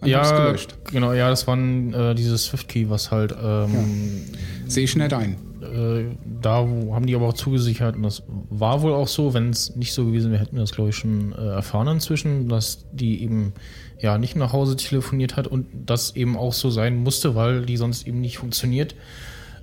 und 0.00 0.14
hab's 0.14 0.30
Ja, 0.30 0.44
gelöscht. 0.46 0.76
genau, 0.92 1.12
ja, 1.12 1.28
das 1.28 1.46
war 1.46 1.58
äh, 1.58 2.14
dieses 2.14 2.44
SwiftKey, 2.44 2.90
was 2.90 3.10
halt 3.10 3.34
ähm, 3.42 4.22
Sehe 4.68 4.84
ich 4.84 4.94
nicht 4.94 5.12
ein. 5.12 5.36
Äh, 5.64 6.04
da 6.42 6.56
haben 6.56 7.06
die 7.06 7.14
aber 7.14 7.28
auch 7.28 7.34
zugesichert 7.34 7.96
und 7.96 8.02
das 8.02 8.22
war 8.50 8.82
wohl 8.82 8.92
auch 8.92 9.08
so, 9.08 9.34
wenn 9.34 9.50
es 9.50 9.74
nicht 9.76 9.92
so 9.92 10.06
gewesen 10.06 10.30
wäre, 10.30 10.40
hätten 10.40 10.56
wir 10.56 10.62
das 10.62 10.72
glaube 10.72 10.90
ich 10.90 10.96
schon 10.96 11.32
äh, 11.32 11.48
erfahren 11.48 11.88
inzwischen, 11.88 12.48
dass 12.48 12.84
die 12.92 13.22
eben 13.22 13.52
ja 14.00 14.18
nicht 14.18 14.36
nach 14.36 14.52
Hause 14.52 14.76
telefoniert 14.76 15.36
hat 15.36 15.46
und 15.46 15.66
das 15.86 16.16
eben 16.16 16.36
auch 16.36 16.52
so 16.52 16.70
sein 16.70 16.96
musste, 16.96 17.34
weil 17.34 17.64
die 17.66 17.76
sonst 17.76 18.06
eben 18.06 18.20
nicht 18.20 18.38
funktioniert. 18.38 18.94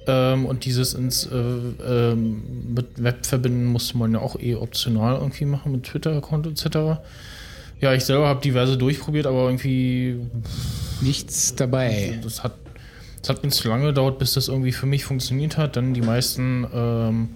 Ähm, 0.07 0.45
und 0.45 0.65
dieses 0.65 0.93
ins 0.93 1.27
äh, 1.27 1.35
ähm, 1.35 2.73
mit 2.73 3.03
Web 3.03 3.25
verbinden 3.25 3.65
musste 3.65 3.97
man 3.97 4.13
ja 4.13 4.19
auch 4.19 4.39
eh 4.39 4.55
optional 4.55 5.15
irgendwie 5.15 5.45
machen 5.45 5.71
mit 5.73 5.83
Twitter-Account 5.83 6.47
etc. 6.47 6.99
Ja, 7.79 7.93
ich 7.93 8.03
selber 8.03 8.27
habe 8.27 8.41
diverse 8.41 8.77
durchprobiert, 8.77 9.27
aber 9.27 9.45
irgendwie 9.45 10.17
Nichts 11.01 11.55
dabei. 11.55 12.19
das 12.23 12.43
hat, 12.43 12.53
das 13.21 13.29
hat 13.29 13.43
mir 13.43 13.49
zu 13.49 13.67
lange 13.69 13.87
gedauert, 13.87 14.19
bis 14.19 14.33
das 14.33 14.47
irgendwie 14.47 14.71
für 14.71 14.87
mich 14.87 15.05
funktioniert 15.05 15.57
hat. 15.57 15.75
Dann 15.75 15.93
die 15.93 16.01
meisten 16.01 16.65
ähm, 16.73 17.29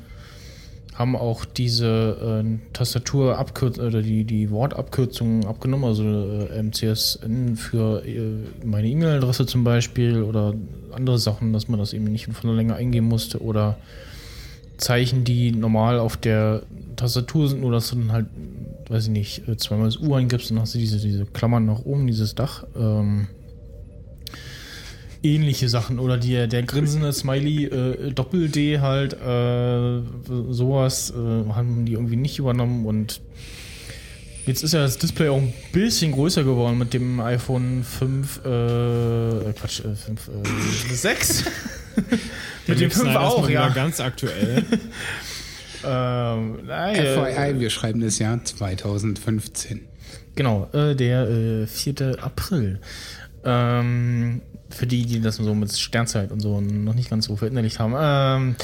haben 0.96 1.16
auch 1.16 1.46
diese 1.46 2.44
äh, 2.44 2.74
Tastatur 2.74 3.38
oder 3.40 4.02
die, 4.02 4.24
die 4.24 4.50
Wortabkürzungen 4.50 5.46
abgenommen, 5.46 5.86
also 5.86 6.04
äh, 6.04 6.64
MCSN 6.64 7.58
für 7.58 8.04
äh, 8.06 8.66
meine 8.66 8.88
E-Mail-Adresse 8.88 9.46
zum 9.46 9.64
Beispiel 9.64 10.24
oder 10.24 10.54
andere 10.94 11.20
Sachen, 11.20 11.52
dass 11.54 11.68
man 11.68 11.80
das 11.80 11.94
eben 11.94 12.06
nicht 12.06 12.28
von 12.32 12.50
der 12.50 12.56
Länge 12.56 12.76
eingeben 12.76 13.08
musste 13.08 13.42
oder 13.42 13.78
Zeichen, 14.78 15.24
die 15.24 15.52
normal 15.52 16.00
auf 16.00 16.18
der 16.18 16.64
Tastatur 16.96 17.50
sind, 17.50 17.62
nur 17.62 17.72
dass 17.72 17.90
du 17.90 17.98
dann 17.98 18.12
halt, 18.12 18.26
weiß 18.88 19.06
ich 19.06 19.12
nicht, 19.12 19.48
äh, 19.48 19.58
zweimal 19.58 19.88
das 19.88 19.98
U 19.98 20.14
eingibst, 20.16 20.50
dann 20.50 20.60
hast 20.60 20.76
du 20.76 20.80
diese, 20.80 20.98
diese 21.00 21.26
Klammern 21.26 21.66
nach 21.66 21.80
oben, 21.80 22.08
dieses 22.08 22.36
Dach. 22.36 22.66
Ähm, 22.76 23.28
ähnliche 25.26 25.70
Sachen 25.70 26.00
oder 26.00 26.18
die, 26.18 26.48
der 26.48 26.64
grinsende 26.64 27.12
Smiley 27.12 27.66
äh, 27.66 28.12
Doppel-D 28.12 28.80
halt, 28.80 29.14
äh, 29.14 30.02
sowas 30.52 31.12
äh, 31.12 31.54
haben 31.54 31.86
die 31.86 31.94
irgendwie 31.94 32.16
nicht 32.16 32.40
übernommen 32.40 32.86
und 32.86 33.22
jetzt 34.46 34.64
ist 34.64 34.74
ja 34.74 34.82
das 34.82 34.98
Display 34.98 35.30
auch 35.30 35.38
ein 35.38 35.54
bisschen 35.72 36.12
größer 36.12 36.44
geworden 36.44 36.78
mit 36.78 36.94
dem 36.94 37.20
iPhone 37.20 37.84
5, 37.84 38.38
äh, 38.38 39.54
Quatsch, 39.54 39.80
äh, 39.80 39.96
5, 39.96 40.30
äh, 40.90 40.94
6. 40.94 41.44
mit 42.68 42.80
dem 42.80 42.92
5 42.92 42.94
Snyder 42.94 43.12
ist 43.12 43.18
auch, 43.18 43.50
ja. 43.50 43.70
ganz 43.70 44.00
aktuell. 44.00 44.64
Ähm, 45.88 46.66
nein, 46.66 46.96
äh, 46.96 47.14
FYI, 47.14 47.60
wir 47.60 47.70
schreiben 47.70 48.02
das 48.02 48.18
Jahr 48.18 48.44
2015. 48.44 49.82
Genau, 50.34 50.68
äh, 50.74 50.96
der 50.96 51.30
äh, 51.30 51.68
4. 51.68 52.18
April. 52.24 52.80
Ähm, 53.44 54.42
für 54.70 54.88
die, 54.88 55.06
die 55.06 55.22
das 55.22 55.36
so 55.38 55.54
mit 55.56 55.72
Sternzeit 55.78 56.32
und 56.32 56.40
so 56.42 56.60
noch 56.62 56.94
nicht 56.96 57.10
ganz 57.10 57.26
so 57.26 57.36
verinnerlicht 57.36 57.80
haben. 57.80 57.94
Ähm, 57.98 58.56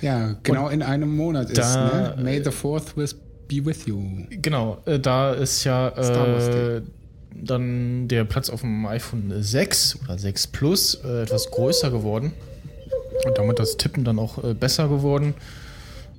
Ja, 0.00 0.36
genau 0.42 0.68
in 0.68 0.82
einem 0.82 1.16
Monat 1.16 1.50
ist, 1.50 1.58
da- 1.58 2.14
ne? 2.16 2.22
May 2.22 2.42
the 2.42 2.50
4th 2.50 2.96
with, 2.96 3.14
be 3.48 3.64
with 3.64 3.86
you. 3.86 4.00
genau, 4.30 4.78
äh, 4.86 4.98
da 5.00 5.32
ist 5.32 5.64
ja 5.64 5.88
äh, 5.88 6.82
dann 7.34 8.08
der 8.08 8.24
Platz 8.24 8.50
auf 8.50 8.60
dem 8.62 8.86
iPhone 8.86 9.32
6 9.42 9.98
oder 10.04 10.18
6 10.18 10.46
Plus 10.48 10.94
äh, 11.04 11.22
etwas 11.22 11.50
größer 11.50 11.90
geworden. 11.90 12.32
Und 13.26 13.36
damit 13.38 13.58
das 13.58 13.76
Tippen 13.76 14.04
dann 14.04 14.18
auch 14.18 14.42
äh, 14.44 14.54
besser 14.54 14.88
geworden. 14.88 15.34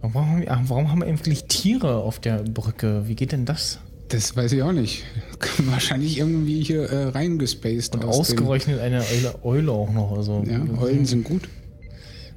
Warum 0.01 0.15
haben, 0.31 0.41
wir, 0.41 0.59
warum 0.67 0.91
haben 0.91 1.03
eigentlich 1.03 1.45
Tiere 1.45 1.95
auf 1.97 2.19
der 2.19 2.37
Brücke. 2.43 3.03
Wie 3.07 3.15
geht 3.15 3.31
denn 3.31 3.45
das? 3.45 3.79
Das 4.09 4.35
weiß 4.35 4.51
ich 4.53 4.63
auch 4.63 4.71
nicht. 4.71 5.03
Wahrscheinlich 5.59 6.17
irgendwie 6.17 6.63
hier 6.63 6.83
äh, 6.89 7.03
reingespaced. 7.09 7.93
Und 7.95 8.05
aus 8.05 8.29
dem- 8.29 8.39
ausgerechnet 8.39 8.79
eine 8.79 9.01
Eule, 9.01 9.35
Eule 9.43 9.71
auch 9.71 9.91
noch. 9.91 10.11
Also, 10.17 10.43
Ja, 10.47 10.61
Eulen 10.81 11.05
sind 11.05 11.23
gut. 11.23 11.47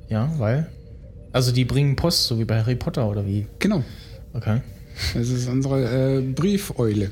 Ja, 0.08 0.32
weil? 0.38 0.68
Also 1.32 1.50
die 1.50 1.64
bringen 1.64 1.96
Post, 1.96 2.24
so 2.24 2.38
wie 2.38 2.44
bei 2.44 2.58
Harry 2.60 2.74
Potter 2.76 3.08
oder 3.08 3.26
wie? 3.26 3.46
Genau. 3.58 3.82
Okay. 4.34 4.60
Das 5.14 5.28
ist 5.28 5.48
unsere 5.48 6.18
äh, 6.18 6.20
Briefeule. 6.20 7.10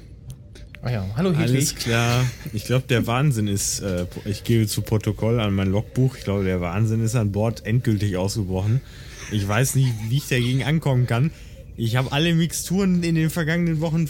Ah 0.82 0.91
ja, 0.91 1.07
hallo 1.16 1.31
Alles 1.31 1.73
Hedwig. 1.73 1.77
klar. 1.77 2.24
Ich 2.53 2.65
glaube, 2.65 2.85
der 2.89 3.07
Wahnsinn 3.07 3.47
ist, 3.49 3.81
äh, 3.81 4.05
ich 4.27 4.45
gebe 4.45 4.66
zu 4.66 4.82
Protokoll 4.82 5.41
an 5.41 5.55
mein 5.55 5.69
Logbuch, 5.70 6.16
ich 6.16 6.24
glaube, 6.24 6.45
der 6.45 6.61
Wahnsinn 6.61 7.03
ist 7.03 7.15
an 7.16 7.32
Bord 7.32 7.65
endgültig 7.66 8.16
ausgebrochen. 8.19 8.81
Ich 9.32 9.47
weiß 9.47 9.74
nicht, 9.77 9.89
wie 10.09 10.16
ich 10.19 10.28
dagegen 10.28 10.62
ankommen 10.65 11.07
kann. 11.07 11.31
Ich 11.82 11.97
habe 11.97 12.12
alle 12.12 12.35
Mixturen 12.35 13.02
in 13.02 13.15
den 13.15 13.31
vergangenen 13.31 13.81
Wochen 13.81 14.07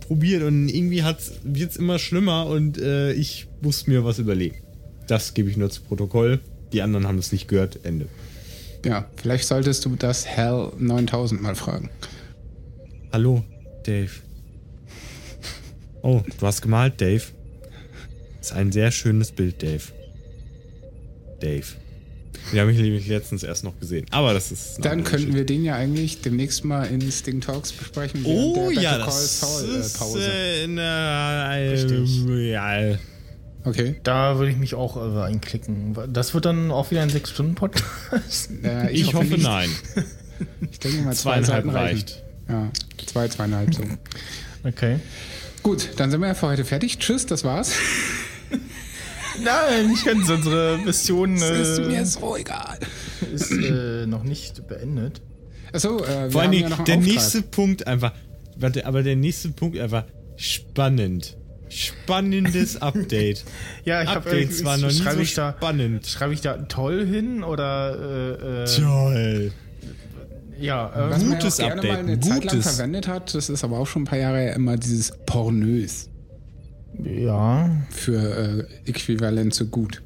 probiert 0.00 0.42
und 0.44 0.70
irgendwie 0.70 1.04
wird 1.44 1.70
es 1.70 1.76
immer 1.76 1.98
schlimmer 1.98 2.46
und 2.46 2.78
äh, 2.78 3.12
ich 3.12 3.48
muss 3.60 3.86
mir 3.86 4.02
was 4.02 4.18
überlegen. 4.18 4.56
Das 5.08 5.34
gebe 5.34 5.50
ich 5.50 5.58
nur 5.58 5.68
zu 5.68 5.82
Protokoll. 5.82 6.40
Die 6.72 6.80
anderen 6.80 7.06
haben 7.06 7.18
es 7.18 7.30
nicht 7.30 7.48
gehört. 7.48 7.80
Ende. 7.84 8.06
Ja, 8.86 9.10
vielleicht 9.16 9.44
solltest 9.44 9.84
du 9.84 9.94
das 9.94 10.24
Hell 10.24 10.72
9000 10.78 11.42
mal 11.42 11.54
fragen. 11.54 11.90
Hallo, 13.12 13.44
Dave. 13.84 14.12
Oh, 16.00 16.22
du 16.40 16.46
hast 16.46 16.62
gemalt, 16.62 16.98
Dave. 16.98 17.24
Das 18.38 18.46
ist 18.46 18.52
ein 18.56 18.72
sehr 18.72 18.90
schönes 18.90 19.32
Bild, 19.32 19.62
Dave. 19.62 19.82
Dave. 21.40 21.66
Den 22.50 22.60
habe 22.60 22.72
ich 22.72 22.78
nämlich 22.78 23.06
letztens 23.06 23.42
erst 23.42 23.64
noch 23.64 23.78
gesehen. 23.78 24.06
Aber 24.10 24.34
das 24.34 24.50
ist. 24.50 24.78
Dann 24.84 25.04
könnten 25.04 25.10
Geschichte. 25.10 25.34
wir 25.34 25.46
den 25.46 25.64
ja 25.64 25.74
eigentlich 25.76 26.22
demnächst 26.22 26.64
mal 26.64 26.84
in 26.84 27.12
Sting 27.12 27.40
Talks 27.40 27.72
besprechen. 27.72 28.24
Oh 28.24 28.70
ja, 28.70 28.98
das 28.98 29.40
Saul, 29.40 29.76
äh, 29.76 29.78
ist 29.80 29.98
Pause. 29.98 30.20
äh, 30.20 30.64
eine, 30.64 31.72
Richtig. 31.72 32.26
äh, 32.28 32.50
ja, 32.52 32.98
Okay. 33.64 34.00
Da 34.02 34.38
würde 34.38 34.50
ich 34.50 34.56
mich 34.58 34.74
auch 34.74 34.96
äh, 34.96 35.22
einklicken. 35.22 35.96
Das 36.12 36.34
wird 36.34 36.46
dann 36.46 36.70
auch 36.72 36.90
wieder 36.90 37.02
ein 37.02 37.10
6-Stunden-Podcast. 37.10 38.50
Äh, 38.64 38.90
ich, 38.92 39.14
hoffe, 39.14 39.26
nicht. 39.26 39.42
nein. 39.42 39.70
Ich 40.72 40.80
denke 40.80 41.02
mal, 41.02 41.14
zwei 41.14 41.40
Zweieinhalb 41.40 41.64
Seiten 41.66 41.70
reicht. 41.70 42.22
Ja, 42.48 42.68
zwei, 43.06 43.28
zweieinhalb 43.28 43.72
so. 43.72 43.82
Okay. 44.64 44.98
Gut, 45.62 45.90
dann 45.96 46.10
sind 46.10 46.20
wir 46.20 46.26
ja 46.26 46.34
für 46.34 46.48
heute 46.48 46.64
fertig. 46.64 46.98
Tschüss, 46.98 47.26
das 47.26 47.44
war's. 47.44 47.72
Nein, 49.42 49.88
nicht 49.88 50.04
ganz. 50.04 50.28
Unsere 50.28 50.78
Mission 50.78 51.38
Das 51.38 51.50
ist 51.50 51.78
äh, 51.78 51.82
mir 51.86 52.06
so 52.06 52.36
egal. 52.36 52.78
ist 53.32 53.50
äh, 53.52 54.06
noch 54.06 54.22
nicht 54.24 54.66
beendet. 54.68 55.20
Achso, 55.72 55.98
äh, 56.04 56.24
wir 56.24 56.30
Vor 56.30 56.42
Dingen, 56.48 56.62
ja 56.62 56.68
der 56.68 56.78
Auftrag. 56.78 56.98
nächste 57.00 57.42
Punkt 57.42 57.86
einfach. 57.86 58.12
Warte, 58.56 58.84
aber 58.86 59.02
der 59.02 59.16
nächste 59.16 59.48
Punkt 59.50 59.78
einfach 59.78 60.04
spannend. 60.36 61.36
Spannendes 61.68 62.76
Update. 62.82 63.44
Ja, 63.84 64.02
ich 64.02 64.08
habe 64.10 64.18
Updates 64.30 64.62
waren 64.64 64.82
noch 64.82 64.88
nie 64.90 64.94
schreibe 64.94 65.16
so 65.16 65.22
ich 65.22 65.34
da, 65.34 65.54
spannend. 65.56 66.06
Schreibe 66.06 66.34
ich 66.34 66.42
da 66.42 66.58
toll 66.58 67.06
hin 67.06 67.42
oder 67.42 67.96
äh, 68.38 68.62
äh, 68.64 68.66
Toll. 68.66 69.52
ja, 70.60 70.88
äh, 70.90 71.10
Was 71.10 71.22
man 71.22 71.32
ja 71.32 71.38
Gutes 71.38 71.54
auch 71.54 71.64
gerne 71.64 71.74
Update, 71.80 71.92
mal 71.92 71.98
eine 72.00 72.12
ein 72.12 72.22
Zeit 72.22 72.44
lang 72.44 72.54
gutes. 72.56 72.74
verwendet 72.76 73.08
hat, 73.08 73.34
das 73.34 73.48
ist 73.48 73.64
aber 73.64 73.78
auch 73.78 73.86
schon 73.86 74.02
ein 74.02 74.04
paar 74.06 74.18
Jahre 74.18 74.38
her, 74.40 74.54
immer 74.54 74.76
dieses 74.76 75.12
pornös 75.24 76.10
ja, 77.02 77.70
für 77.90 78.66
äh, 78.84 78.90
äquivalent 78.90 79.54
zu 79.54 79.66
gut. 79.66 80.02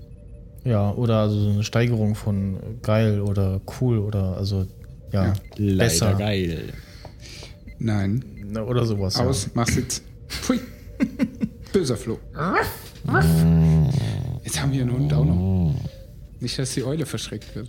ja, 0.65 0.91
oder 0.93 1.21
also 1.21 1.39
so 1.41 1.51
eine 1.51 1.65
Steigerung 1.65 2.15
von 2.15 2.59
geil 2.83 3.21
oder 3.21 3.61
cool 3.81 3.99
oder 3.99 4.37
also 4.37 4.67
ja, 5.13 5.27
Ja. 5.27 5.33
Leider 5.57 5.77
besser 5.79 6.15
geil. 6.15 6.73
Nein. 7.79 8.25
Na, 8.49 8.63
oder 8.63 8.85
sowas. 8.87 9.17
Aus, 9.17 9.49
mach 9.55 9.69
Sitz. 9.69 10.03
Pfui. 10.29 10.61
Böser 11.73 11.97
Flo. 11.97 12.19
Jetzt 14.45 14.61
haben 14.61 14.73
wir 14.73 14.83
einen 14.83 14.93
Hund 14.93 15.13
auch 15.13 15.25
noch. 15.25 15.75
Nicht, 16.41 16.59
dass 16.59 16.75
die 16.75 16.83
Eule 16.85 17.07
verschreckt 17.07 17.55
wird. 17.55 17.69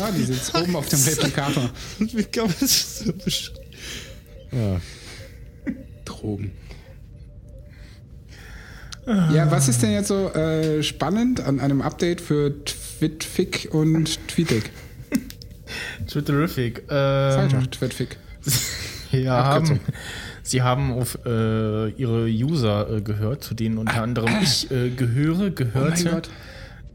Ah, 0.00 0.10
die 0.10 0.22
sitzt 0.22 0.54
oben 0.54 0.74
auf 0.76 0.88
dem 0.88 1.02
Replikator. 1.06 1.70
Wie 1.98 2.24
kann 2.24 2.46
man 2.46 2.54
das 2.60 2.98
so 3.00 3.12
beschreiben? 3.12 3.60
Ja. 4.52 4.80
Drogen. 6.04 6.52
Ja, 9.06 9.50
was 9.50 9.68
ist 9.68 9.82
denn 9.82 9.92
jetzt 9.92 10.08
so 10.08 10.30
äh, 10.30 10.82
spannend 10.82 11.40
an 11.40 11.60
einem 11.60 11.80
Update 11.80 12.20
für 12.20 12.52
Twitfic 12.64 13.68
und 13.70 14.18
Tweetic? 14.26 14.70
Twitterific. 16.08 16.82
Sag 16.88 17.52
Ähm, 17.52 17.60
doch, 17.60 17.66
Twitfic. 17.68 18.16
ja, 19.12 19.44
haben, 19.44 19.80
sie 20.42 20.62
haben 20.62 20.92
auf 20.92 21.18
äh, 21.24 21.90
ihre 21.90 22.26
User 22.26 22.96
äh, 22.96 23.00
gehört, 23.00 23.44
zu 23.44 23.54
denen 23.54 23.78
unter 23.78 24.02
anderem 24.02 24.32
ich 24.42 24.70
äh, 24.72 24.90
gehöre, 24.90 25.48
Oh 25.48 25.50
gehörte. 25.50 26.22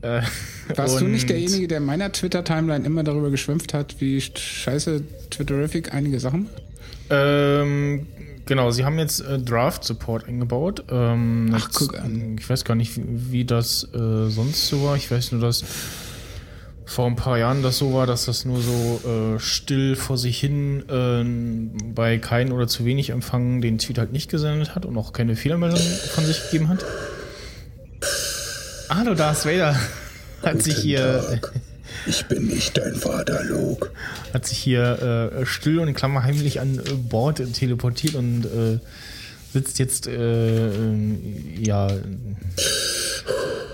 Äh, 0.01 0.21
Warst 0.75 0.99
du 0.99 1.05
nicht 1.05 1.29
derjenige, 1.29 1.67
der 1.67 1.77
in 1.77 1.85
meiner 1.85 2.11
Twitter-Timeline 2.11 2.85
immer 2.85 3.03
darüber 3.03 3.29
geschwempft 3.29 3.73
hat, 3.73 3.95
wie 3.99 4.19
scheiße 4.19 5.03
Twitterific 5.29 5.93
einige 5.93 6.19
Sachen 6.19 6.43
macht? 6.43 6.61
Ähm, 7.11 8.07
genau, 8.45 8.71
sie 8.71 8.85
haben 8.85 8.99
jetzt 8.99 9.21
äh, 9.21 9.39
Draft 9.39 9.83
Support 9.83 10.27
eingebaut. 10.27 10.85
Ähm, 10.89 11.51
Ach, 11.53 11.65
jetzt, 11.65 11.75
guck 11.75 11.99
an. 11.99 12.37
Ich 12.39 12.49
weiß 12.49 12.63
gar 12.65 12.75
nicht, 12.75 12.97
wie, 12.97 13.03
wie 13.31 13.45
das 13.45 13.87
äh, 13.93 14.29
sonst 14.29 14.67
so 14.67 14.83
war. 14.83 14.95
Ich 14.95 15.09
weiß 15.09 15.31
nur, 15.33 15.41
dass 15.41 15.63
vor 16.85 17.07
ein 17.07 17.15
paar 17.15 17.37
Jahren 17.37 17.63
das 17.63 17.77
so 17.77 17.93
war, 17.93 18.05
dass 18.05 18.25
das 18.25 18.43
nur 18.43 18.61
so 18.61 19.35
äh, 19.35 19.39
still 19.39 19.95
vor 19.95 20.17
sich 20.17 20.39
hin 20.39 20.83
äh, 20.89 21.23
bei 21.93 22.17
kein 22.17 22.51
oder 22.51 22.67
zu 22.67 22.83
wenig 22.83 23.11
Empfang 23.11 23.61
den 23.61 23.77
Tweet 23.77 23.97
halt 23.97 24.11
nicht 24.11 24.29
gesendet 24.29 24.75
hat 24.75 24.85
und 24.85 24.97
auch 24.97 25.13
keine 25.13 25.35
Fehlermeldung 25.35 25.79
von 25.79 26.25
sich 26.25 26.43
gegeben 26.43 26.67
hat. 26.67 26.83
Hallo 28.89 29.13
Darth 29.13 29.45
Vader. 29.45 29.75
Hat 30.43 30.63
sich 30.63 30.75
hier 30.77 31.39
Ich 32.07 32.25
bin 32.25 32.47
nicht 32.47 32.77
dein 32.77 32.95
Vater, 32.95 33.43
Luke. 33.43 33.91
hat 34.33 34.45
sich 34.45 34.57
hier 34.57 35.31
äh, 35.39 35.45
still 35.45 35.79
und 35.79 35.87
in 35.87 35.93
Klammer 35.93 36.23
heimlich 36.23 36.59
an 36.59 36.79
äh, 36.79 36.93
Bord 36.93 37.41
teleportiert 37.53 38.15
und 38.15 38.45
äh, 38.45 38.79
sitzt 39.53 39.79
jetzt 39.79 40.07
äh, 40.07 40.67
ähm, 40.67 41.19
ja 41.59 41.89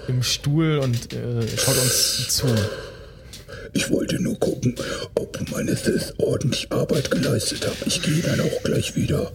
im 0.07 0.23
Stuhl 0.23 0.77
und 0.77 1.13
äh, 1.13 1.47
schaut 1.57 1.77
uns 1.77 2.29
zu. 2.29 2.47
Ich 3.73 3.91
wollte 3.91 4.21
nur 4.21 4.39
gucken, 4.39 4.75
ob 5.15 5.39
meine 5.51 5.75
Sis 5.75 6.13
ordentlich 6.17 6.71
Arbeit 6.71 7.11
geleistet 7.11 7.67
hat. 7.67 7.75
Ich 7.85 8.01
gehe 8.01 8.21
dann 8.21 8.39
auch 8.39 8.63
gleich 8.63 8.95
wieder. 8.95 9.31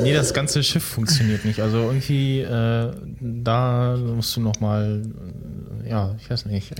Nee, 0.00 0.14
das 0.14 0.32
ganze 0.32 0.62
Schiff 0.62 0.84
funktioniert 0.84 1.44
nicht. 1.44 1.60
Also 1.60 1.78
irgendwie 1.78 2.40
äh, 2.40 2.92
da 3.20 3.96
musst 3.96 4.36
du 4.36 4.40
noch 4.40 4.60
mal 4.60 5.02
äh, 5.02 5.51
ja, 5.92 6.16
ich 6.18 6.30
weiß 6.30 6.46
nicht. 6.46 6.72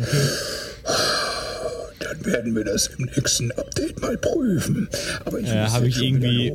Dann 1.99 2.25
werden 2.25 2.57
wir 2.57 2.65
das 2.65 2.87
im 2.99 3.05
nächsten 3.05 3.53
Update 3.53 4.01
mal 4.01 4.17
prüfen. 4.17 4.89
Aber 5.25 5.39
ich 5.39 5.49
Äh, 5.49 5.67
hab 5.69 5.83
jetzt 5.83 5.99
ich 5.99 6.03
irgendwie-. 6.03 6.51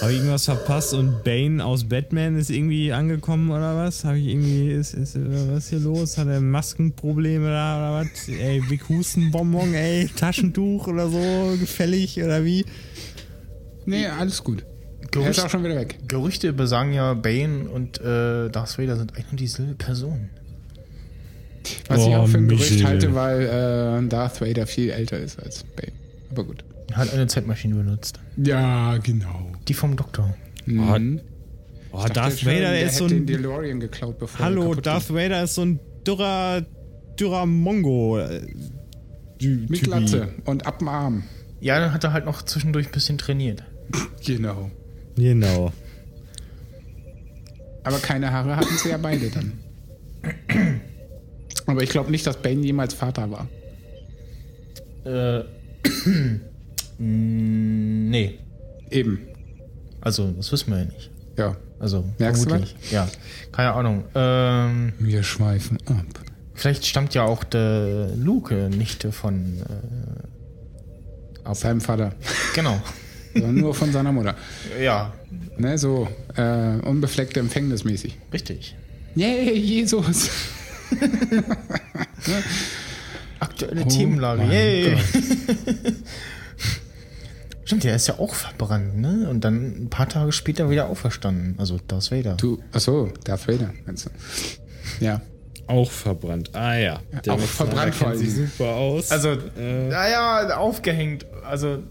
Habe 0.00 0.10
ich 0.12 0.18
irgendwas 0.18 0.44
verpasst 0.46 0.94
und 0.94 1.22
Bane 1.22 1.64
aus 1.64 1.88
Batman 1.88 2.36
ist 2.36 2.50
irgendwie 2.50 2.92
angekommen 2.92 3.50
oder 3.50 3.76
was? 3.76 4.04
Habe 4.04 4.18
ich 4.18 4.26
irgendwie, 4.26 4.72
ist, 4.72 4.94
ist, 4.94 5.16
was 5.16 5.68
hier 5.68 5.78
los? 5.78 6.18
Hat 6.18 6.26
er 6.26 6.40
Maskenprobleme 6.40 7.48
da 7.48 7.78
oder 7.78 8.04
was? 8.04 8.28
Ey, 8.28 8.60
Big 8.68 8.88
Hustenbonbon, 8.88 9.74
ey, 9.74 10.08
Taschentuch 10.14 10.88
oder 10.88 11.08
so, 11.08 11.56
gefällig 11.58 12.20
oder 12.22 12.44
wie? 12.44 12.66
Nee, 13.86 14.06
alles 14.08 14.42
gut. 14.42 14.64
Er 15.14 15.30
ist 15.30 15.40
auch 15.40 15.48
schon 15.48 15.64
wieder 15.64 15.76
weg. 15.76 16.00
Gerüchte 16.08 16.52
besagen 16.52 16.92
ja 16.92 17.14
Bane 17.14 17.68
und 17.70 17.98
äh, 18.00 18.50
Darth 18.50 18.76
Vader 18.78 18.96
sind 18.96 19.16
ein 19.16 19.24
und 19.30 19.40
dieselbe 19.40 19.74
Person. 19.74 20.28
Was 21.88 22.00
ich 22.00 22.06
Oh, 22.08 22.14
auch 22.16 22.26
für 22.28 22.38
ein 22.38 22.48
Gerücht 22.48 22.70
Michel. 22.72 22.86
halte, 22.86 23.14
weil 23.14 23.42
äh, 24.04 24.08
Darth 24.08 24.40
Vader 24.40 24.66
viel 24.66 24.90
älter 24.90 25.18
ist 25.18 25.38
als 25.42 25.64
Bane. 25.64 25.92
Aber 26.30 26.44
gut. 26.44 26.64
Er 26.90 26.96
hat 26.98 27.12
eine 27.12 27.26
Zeitmaschine 27.26 27.74
benutzt. 27.74 28.20
Ja, 28.36 28.96
genau. 28.98 29.52
Die 29.68 29.74
vom 29.74 29.96
Doktor. 29.96 30.34
Mhm. 30.66 31.20
Oh, 31.92 31.96
Ich 31.98 32.02
dachte 32.04 32.12
Darth 32.14 32.40
schon, 32.40 32.52
Vader 32.52 32.70
der 32.72 32.86
ist 32.86 32.96
so 32.96 33.04
hätte 33.04 33.14
den 33.14 33.22
ein. 33.22 33.26
DeLorean 33.26 33.80
geklaut, 33.80 34.18
bevor 34.18 34.40
er 34.40 34.44
Hallo, 34.46 34.74
Darth 34.74 35.06
ging. 35.08 35.16
Vader 35.16 35.42
ist 35.42 35.54
so 35.54 35.62
ein 35.62 35.80
dürrer, 36.06 36.62
dürrer 37.18 37.46
Mongo. 37.46 38.18
äh, 38.18 38.40
Mit 39.40 39.40
Typi. 39.40 39.78
Glatze 39.80 40.28
und 40.44 40.66
ab 40.66 40.78
dem 40.78 40.88
Arm. 40.88 41.24
Ja, 41.60 41.80
dann 41.80 41.92
hat 41.92 42.04
er 42.04 42.12
halt 42.12 42.24
noch 42.26 42.42
zwischendurch 42.42 42.86
ein 42.86 42.92
bisschen 42.92 43.18
trainiert. 43.18 43.62
Genau. 44.24 44.70
Genau. 45.16 45.72
Aber 47.84 47.98
keine 47.98 48.30
Haare 48.32 48.56
hatten 48.56 48.76
sie 48.82 48.90
ja 48.90 48.96
beide 48.98 49.30
dann. 49.30 49.52
Aber 51.66 51.82
ich 51.82 51.90
glaube 51.90 52.10
nicht, 52.10 52.26
dass 52.26 52.40
Bane 52.40 52.60
jemals 52.64 52.94
Vater 52.94 53.28
war. 53.30 53.48
Äh, 55.04 55.44
nee. 56.98 58.38
Eben. 58.90 59.20
Also, 60.00 60.30
das 60.32 60.52
wissen 60.52 60.70
wir 60.70 60.78
ja 60.78 60.84
nicht. 60.84 61.10
Ja. 61.36 61.56
Also, 61.78 62.04
Merkst 62.18 62.44
du 62.44 62.48
vermutlich. 62.50 62.76
Ja, 62.90 63.08
keine 63.52 63.72
Ahnung. 63.72 64.04
Ähm, 64.14 64.92
Wir 64.98 65.22
schweifen 65.22 65.78
ab. 65.86 66.06
vielleicht 66.54 66.86
stammt 66.86 67.12
ja 67.14 67.24
auch 67.24 67.44
der 67.44 68.10
Luke 68.16 68.70
nicht 68.70 69.06
von 69.10 69.60
äh. 71.44 71.54
Seinem 71.54 71.80
Vater. 71.80 72.14
Genau. 72.54 72.80
sondern 73.34 73.56
nur 73.56 73.74
von 73.74 73.92
seiner 73.92 74.12
Mutter. 74.12 74.34
Ja, 74.80 75.12
Ne, 75.58 75.78
so 75.78 76.06
äh, 76.36 76.76
unbefleckte 76.82 77.40
Empfängnismäßig. 77.40 78.18
richtig. 78.32 78.76
Yay, 79.14 79.56
Jesus! 79.56 80.28
Aktuelle 83.40 83.82
Oh 83.84 83.88
Themenlage. 83.88 84.44
Yay. 84.44 84.96
Stimmt, 87.64 87.84
der 87.84 87.96
ist 87.96 88.06
ja 88.06 88.18
auch 88.18 88.34
verbrannt, 88.34 88.96
ne? 88.96 89.28
Und 89.28 89.44
dann 89.44 89.84
ein 89.84 89.90
paar 89.90 90.08
Tage 90.08 90.30
später 90.32 90.70
wieder 90.70 90.88
auferstanden. 90.88 91.56
Also 91.58 91.80
Darth 91.88 92.12
Vader. 92.12 92.36
Du, 92.36 92.62
achso, 92.72 93.10
Darth 93.24 93.48
Vader. 93.48 93.72
meinst 93.84 94.06
du? 94.06 94.10
Ja. 95.04 95.20
Auch 95.66 95.90
verbrannt. 95.90 96.50
Ah 96.52 96.76
ja. 96.76 97.00
Der 97.24 97.32
Auch 97.32 97.40
verbrannt 97.40 97.94
vor 97.94 98.08
allem. 98.08 98.24
super 98.24 98.66
aus. 98.66 99.10
Also, 99.10 99.30
äh, 99.58 99.88
naja, 99.88 100.56
aufgehängt. 100.56 101.26
Also, 101.44 101.82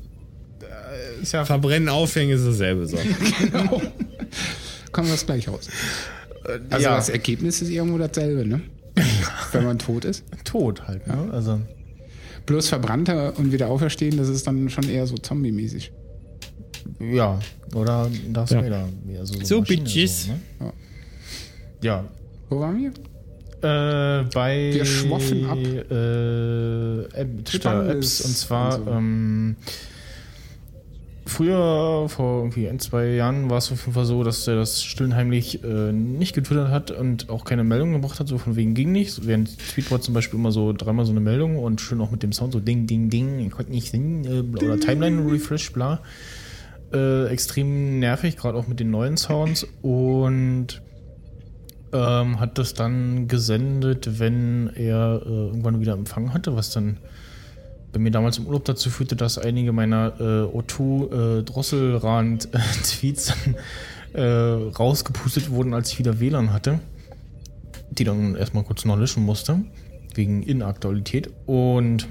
äh, 0.62 1.22
ist 1.22 1.34
ja. 1.34 1.44
Verbrennen, 1.44 1.90
aufhängen 1.90 2.38
ist 2.38 2.46
dasselbe 2.48 2.88
Sache. 2.88 3.08
Genau. 3.40 3.82
Kommt 4.94 5.12
das 5.12 5.26
gleich 5.26 5.50
raus. 5.50 5.68
Also 6.70 6.86
ja. 6.86 6.96
das 6.96 7.10
Ergebnis 7.10 7.62
ist 7.62 7.70
irgendwo 7.70 7.98
dasselbe, 7.98 8.46
ne? 8.48 8.62
Wenn 9.52 9.64
man 9.66 9.78
tot 9.80 10.06
ist. 10.06 10.24
tot 10.44 10.88
halt, 10.88 11.06
ne? 11.08 11.30
Also, 11.32 11.62
Bloß 12.46 12.70
verbrannter 12.70 13.38
und 13.38 13.52
wieder 13.52 13.70
auferstehen, 13.70 14.18
das 14.18 14.30
ist 14.30 14.46
dann 14.46 14.70
schon 14.70 14.88
eher 14.88 15.08
so 15.08 15.16
zombie-mäßig. 15.16 15.92
ja. 17.00 17.40
Oder 17.74 18.10
Darth 18.32 18.52
Ja. 18.52 18.64
Vader. 18.64 18.88
Also 19.20 19.34
So, 19.44 19.60
Maschine, 19.62 19.84
Bitches. 19.84 20.28
ne? 20.28 20.40
Ja. 20.62 20.74
Ja. 21.82 22.06
Wo 22.50 22.60
waren 22.60 22.78
wir? 22.80 22.92
Äh, 23.62 24.24
bei 24.34 24.70
Wir 24.74 24.86
schwoffen 24.86 25.46
ab. 25.50 25.58
Äh, 25.58 27.20
App, 27.20 27.46
Twitter-Apps 27.46 28.22
und 28.22 28.38
zwar 28.38 28.78
und 28.78 28.86
so. 28.86 28.92
ähm, 28.92 29.56
früher, 31.26 32.08
vor 32.08 32.40
irgendwie 32.40 32.70
ein, 32.70 32.80
zwei 32.80 33.08
Jahren, 33.08 33.50
war 33.50 33.58
es 33.58 33.72
auf 33.72 33.82
jeden 33.82 33.94
Fall 33.94 34.06
so, 34.06 34.24
dass 34.24 34.48
er 34.48 34.56
das 34.56 34.84
still 34.84 35.08
und 35.08 35.16
heimlich 35.16 35.64
äh, 35.64 35.92
nicht 35.92 36.36
getwittert 36.36 36.70
hat 36.70 36.92
und 36.92 37.30
auch 37.30 37.46
keine 37.46 37.64
Meldung 37.64 37.94
gebracht 37.94 38.20
hat, 38.20 38.28
so 38.28 38.38
von 38.38 38.56
wegen 38.56 38.74
ging 38.74 38.92
nicht. 38.92 39.26
Während 39.26 39.58
Tweetbot 39.58 40.04
zum 40.04 40.14
Beispiel 40.14 40.40
immer 40.40 40.52
so 40.52 40.72
dreimal 40.72 41.06
so 41.06 41.12
eine 41.12 41.20
Meldung 41.20 41.58
und 41.58 41.82
schön 41.82 42.00
auch 42.02 42.12
mit 42.12 42.24
dem 42.24 42.32
Sound 42.32 42.54
so 42.54 42.60
Ding, 42.60 42.88
Ding, 42.88 43.10
Ding, 43.10 43.40
ich 43.40 43.52
konnte 43.52 43.72
nicht 43.72 43.90
singen, 43.90 44.24
äh, 44.26 44.42
bla, 44.44 44.64
oder 44.64 44.80
Timeline 44.80 45.32
Refresh, 45.32 45.72
bla. 45.74 46.02
Äh, 46.94 47.26
extrem 47.28 48.00
nervig, 48.00 48.38
gerade 48.38 48.58
auch 48.58 48.68
mit 48.68 48.80
den 48.80 48.92
neuen 48.92 49.18
Sounds 49.18 49.68
und 49.82 50.82
ähm, 51.92 52.40
hat 52.40 52.58
das 52.58 52.74
dann 52.74 53.28
gesendet, 53.28 54.20
wenn 54.20 54.70
er 54.76 55.22
äh, 55.26 55.30
irgendwann 55.30 55.80
wieder 55.80 55.94
Empfang 55.94 56.34
hatte, 56.34 56.56
was 56.56 56.72
dann 56.72 56.98
bei 57.96 58.00
mir 58.00 58.12
damals 58.12 58.38
im 58.38 58.46
Urlaub 58.46 58.66
dazu 58.66 58.90
führte, 58.90 59.16
dass 59.16 59.38
einige 59.38 59.72
meiner 59.72 60.12
äh, 60.20 60.44
O2 60.54 61.44
äh, 64.14 64.20
äh, 64.20 64.22
rausgepustet 64.78 65.50
wurden, 65.50 65.74
als 65.74 65.94
ich 65.94 66.00
wieder 66.00 66.20
WLAN 66.20 66.52
hatte, 66.52 66.82
die 67.92 68.04
dann 68.04 68.36
erstmal 68.36 68.66
kurz 68.66 68.84
noch 68.84 68.98
löschen 68.98 69.24
musste, 69.24 69.62
wegen 70.14 70.44
Inaktualität. 70.44 71.30
Und 71.46 72.10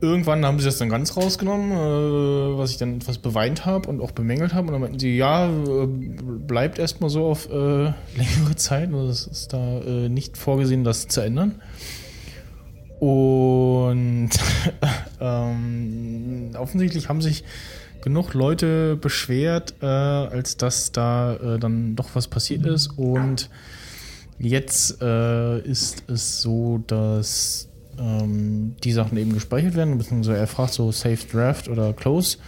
irgendwann 0.00 0.46
haben 0.46 0.60
sie 0.60 0.64
das 0.64 0.78
dann 0.78 0.88
ganz 0.88 1.14
rausgenommen, 1.14 1.72
äh, 1.72 2.56
was 2.56 2.70
ich 2.70 2.78
dann 2.78 2.96
etwas 2.96 3.18
beweint 3.18 3.66
habe 3.66 3.86
und 3.90 4.00
auch 4.00 4.12
bemängelt 4.12 4.54
habe. 4.54 4.68
Und 4.68 4.72
dann 4.72 4.80
meinten 4.80 4.98
sie, 4.98 5.14
ja, 5.14 5.46
äh, 5.46 5.86
bleibt 5.86 6.78
erstmal 6.78 7.10
so 7.10 7.26
auf 7.26 7.50
äh, 7.50 7.52
längere 8.16 8.56
Zeit. 8.56 8.94
Also 8.94 9.10
es 9.10 9.26
ist 9.26 9.52
da 9.52 9.80
äh, 9.80 10.08
nicht 10.08 10.38
vorgesehen, 10.38 10.84
das 10.84 11.06
zu 11.06 11.20
ändern. 11.20 11.56
Und 12.98 14.30
ähm, 15.20 16.50
offensichtlich 16.58 17.08
haben 17.08 17.20
sich 17.20 17.44
genug 18.02 18.34
Leute 18.34 18.96
beschwert, 18.96 19.74
äh, 19.82 19.86
als 19.86 20.56
dass 20.56 20.92
da 20.92 21.34
äh, 21.34 21.58
dann 21.58 21.96
doch 21.96 22.10
was 22.14 22.28
passiert 22.28 22.64
ist. 22.64 22.96
Und 22.96 23.50
jetzt 24.38 25.02
äh, 25.02 25.58
ist 25.60 26.04
es 26.08 26.40
so, 26.40 26.82
dass 26.86 27.68
ähm, 27.98 28.76
die 28.84 28.92
Sachen 28.92 29.18
eben 29.18 29.32
gespeichert 29.32 29.74
werden, 29.74 29.98
beziehungsweise 29.98 30.38
er 30.38 30.46
fragt 30.46 30.74
so 30.74 30.92
Save 30.92 31.18
Draft 31.30 31.68
oder 31.68 31.92
Close. 31.92 32.38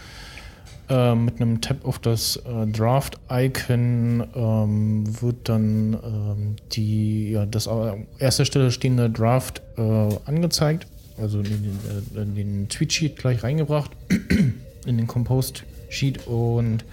Äh, 0.89 1.13
mit 1.13 1.39
einem 1.39 1.61
Tab 1.61 1.85
auf 1.85 1.99
das 1.99 2.37
äh, 2.37 2.65
Draft-Icon 2.65 4.23
ähm, 4.35 5.21
wird 5.21 5.47
dann 5.47 5.93
ähm, 5.93 6.55
die, 6.71 7.31
ja, 7.31 7.45
das 7.45 7.67
an 7.67 8.07
erster 8.17 8.43
Stelle 8.43 8.71
stehende 8.71 9.07
Draft 9.07 9.61
äh, 9.77 9.81
angezeigt, 10.25 10.87
also 11.21 11.39
in 11.39 11.43
den, 11.43 11.79
äh, 12.15 12.21
in 12.21 12.35
den 12.35 12.69
Tweet-Sheet 12.69 13.17
gleich 13.17 13.43
reingebracht, 13.43 13.91
in 14.87 14.97
den 14.97 15.05
Compost-Sheet 15.05 16.25
und 16.25 16.83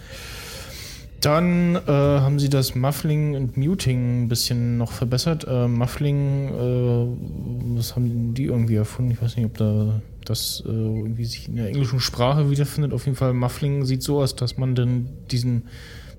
dann 1.22 1.76
äh, 1.76 1.80
haben 1.90 2.38
sie 2.38 2.50
das 2.50 2.74
Muffling 2.74 3.34
und 3.34 3.56
Muting 3.56 4.24
ein 4.24 4.28
bisschen 4.28 4.76
noch 4.76 4.92
verbessert. 4.92 5.46
Äh, 5.48 5.68
Muffling, 5.68 6.48
äh, 6.48 7.76
was 7.78 7.96
haben 7.96 8.34
die 8.34 8.44
irgendwie 8.44 8.76
erfunden? 8.76 9.12
Ich 9.12 9.22
weiß 9.22 9.36
nicht, 9.36 9.46
ob 9.46 9.56
da 9.56 10.02
das 10.28 10.62
äh, 10.66 10.70
irgendwie 10.70 11.24
sich 11.24 11.48
in 11.48 11.56
der 11.56 11.68
englischen 11.68 12.00
Sprache 12.00 12.50
wiederfindet. 12.50 12.92
Auf 12.92 13.06
jeden 13.06 13.16
Fall, 13.16 13.32
Muffling 13.32 13.84
sieht 13.84 14.02
so 14.02 14.20
aus, 14.20 14.36
dass 14.36 14.56
man 14.56 14.74
dann 14.74 15.08
diesen 15.30 15.64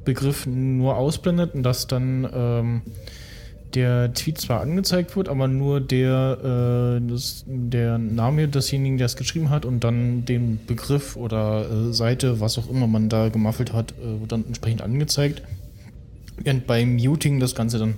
Begriff 0.05 0.45
nur 0.45 0.95
ausblendet 0.95 1.53
und 1.53 1.63
dass 1.63 1.87
dann 1.87 2.27
ähm, 2.33 2.81
der 3.73 4.13
Tweet 4.13 4.39
zwar 4.39 4.61
angezeigt 4.61 5.15
wird, 5.15 5.29
aber 5.29 5.47
nur 5.47 5.81
der, 5.81 6.99
äh, 7.01 7.09
das, 7.09 7.43
der 7.45 7.97
Name 7.97 8.47
desjenigen, 8.47 8.97
der 8.97 9.05
es 9.05 9.15
geschrieben 9.15 9.49
hat 9.49 9.65
und 9.65 9.83
dann 9.83 10.25
den 10.25 10.59
Begriff 10.65 11.15
oder 11.15 11.69
äh, 11.69 11.93
Seite, 11.93 12.39
was 12.39 12.57
auch 12.57 12.69
immer 12.69 12.87
man 12.87 13.09
da 13.09 13.29
gemaffelt 13.29 13.73
hat, 13.73 13.93
äh, 14.01 14.21
wird 14.21 14.31
dann 14.31 14.45
entsprechend 14.45 14.81
angezeigt. 14.81 15.41
Während 16.37 16.67
beim 16.67 16.95
Muting 16.95 17.39
das 17.39 17.55
Ganze 17.55 17.79
dann 17.79 17.95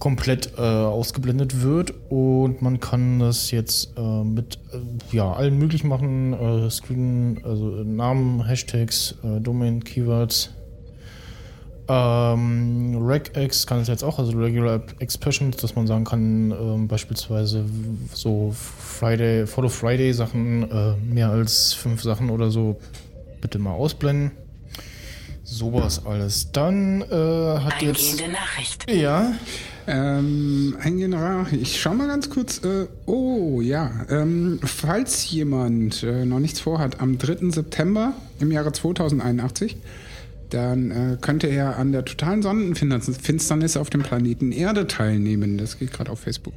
komplett 0.00 0.54
äh, 0.58 0.62
ausgeblendet 0.62 1.62
wird 1.62 1.92
und 2.08 2.62
man 2.62 2.80
kann 2.80 3.20
das 3.20 3.50
jetzt 3.50 3.96
äh, 3.96 4.24
mit 4.24 4.58
äh, 4.72 5.16
ja, 5.16 5.32
allen 5.32 5.58
möglichen 5.58 5.88
machen, 5.88 6.32
äh, 6.32 6.70
Screen, 6.70 7.40
also 7.44 7.76
äh, 7.76 7.84
Namen, 7.84 8.44
Hashtags, 8.44 9.14
äh, 9.22 9.40
Domain, 9.40 9.84
Keywords, 9.84 10.50
ähm, 11.86 12.96
regex 13.06 13.66
kann 13.66 13.80
es 13.80 13.88
jetzt 13.88 14.02
auch, 14.02 14.18
also 14.18 14.36
Regular 14.38 14.80
Expressions, 15.00 15.58
dass 15.58 15.76
man 15.76 15.86
sagen 15.86 16.04
kann, 16.04 16.50
ähm, 16.50 16.88
beispielsweise 16.88 17.64
so 18.14 18.54
Friday, 18.54 19.46
Follow 19.46 19.68
Friday 19.68 20.12
Sachen, 20.12 20.68
mehr 21.12 21.30
als 21.30 21.74
fünf 21.74 22.02
Sachen 22.02 22.30
oder 22.30 22.50
so, 22.50 22.80
bitte 23.40 23.58
mal 23.58 23.72
ausblenden. 23.72 24.30
Sowas 25.42 26.06
alles. 26.06 26.52
Dann 26.52 27.02
äh, 27.02 27.06
hat 27.06 27.82
jetzt. 27.82 28.12
Eingehende 28.12 28.38
Nachricht. 28.38 28.88
Ja. 28.88 29.32
Ähm, 29.86 30.76
ein 30.80 30.98
General, 30.98 31.46
ich 31.52 31.80
schau 31.80 31.94
mal 31.94 32.06
ganz 32.06 32.30
kurz. 32.30 32.58
Äh, 32.64 32.86
oh, 33.06 33.60
ja. 33.60 33.90
Ähm, 34.10 34.60
falls 34.62 35.30
jemand 35.30 36.02
äh, 36.02 36.24
noch 36.24 36.38
nichts 36.38 36.60
vorhat, 36.60 37.00
am 37.00 37.18
3. 37.18 37.50
September 37.50 38.12
im 38.40 38.52
Jahre 38.52 38.72
2081, 38.72 39.76
dann 40.50 40.90
äh, 40.90 41.16
könnte 41.20 41.46
er 41.46 41.76
an 41.78 41.92
der 41.92 42.04
totalen 42.04 42.42
Sonnenfinsternis 42.42 43.76
auf 43.76 43.90
dem 43.90 44.02
Planeten 44.02 44.52
Erde 44.52 44.86
teilnehmen. 44.86 45.58
Das 45.58 45.78
geht 45.78 45.92
gerade 45.92 46.10
auf 46.10 46.20
Facebook. 46.20 46.54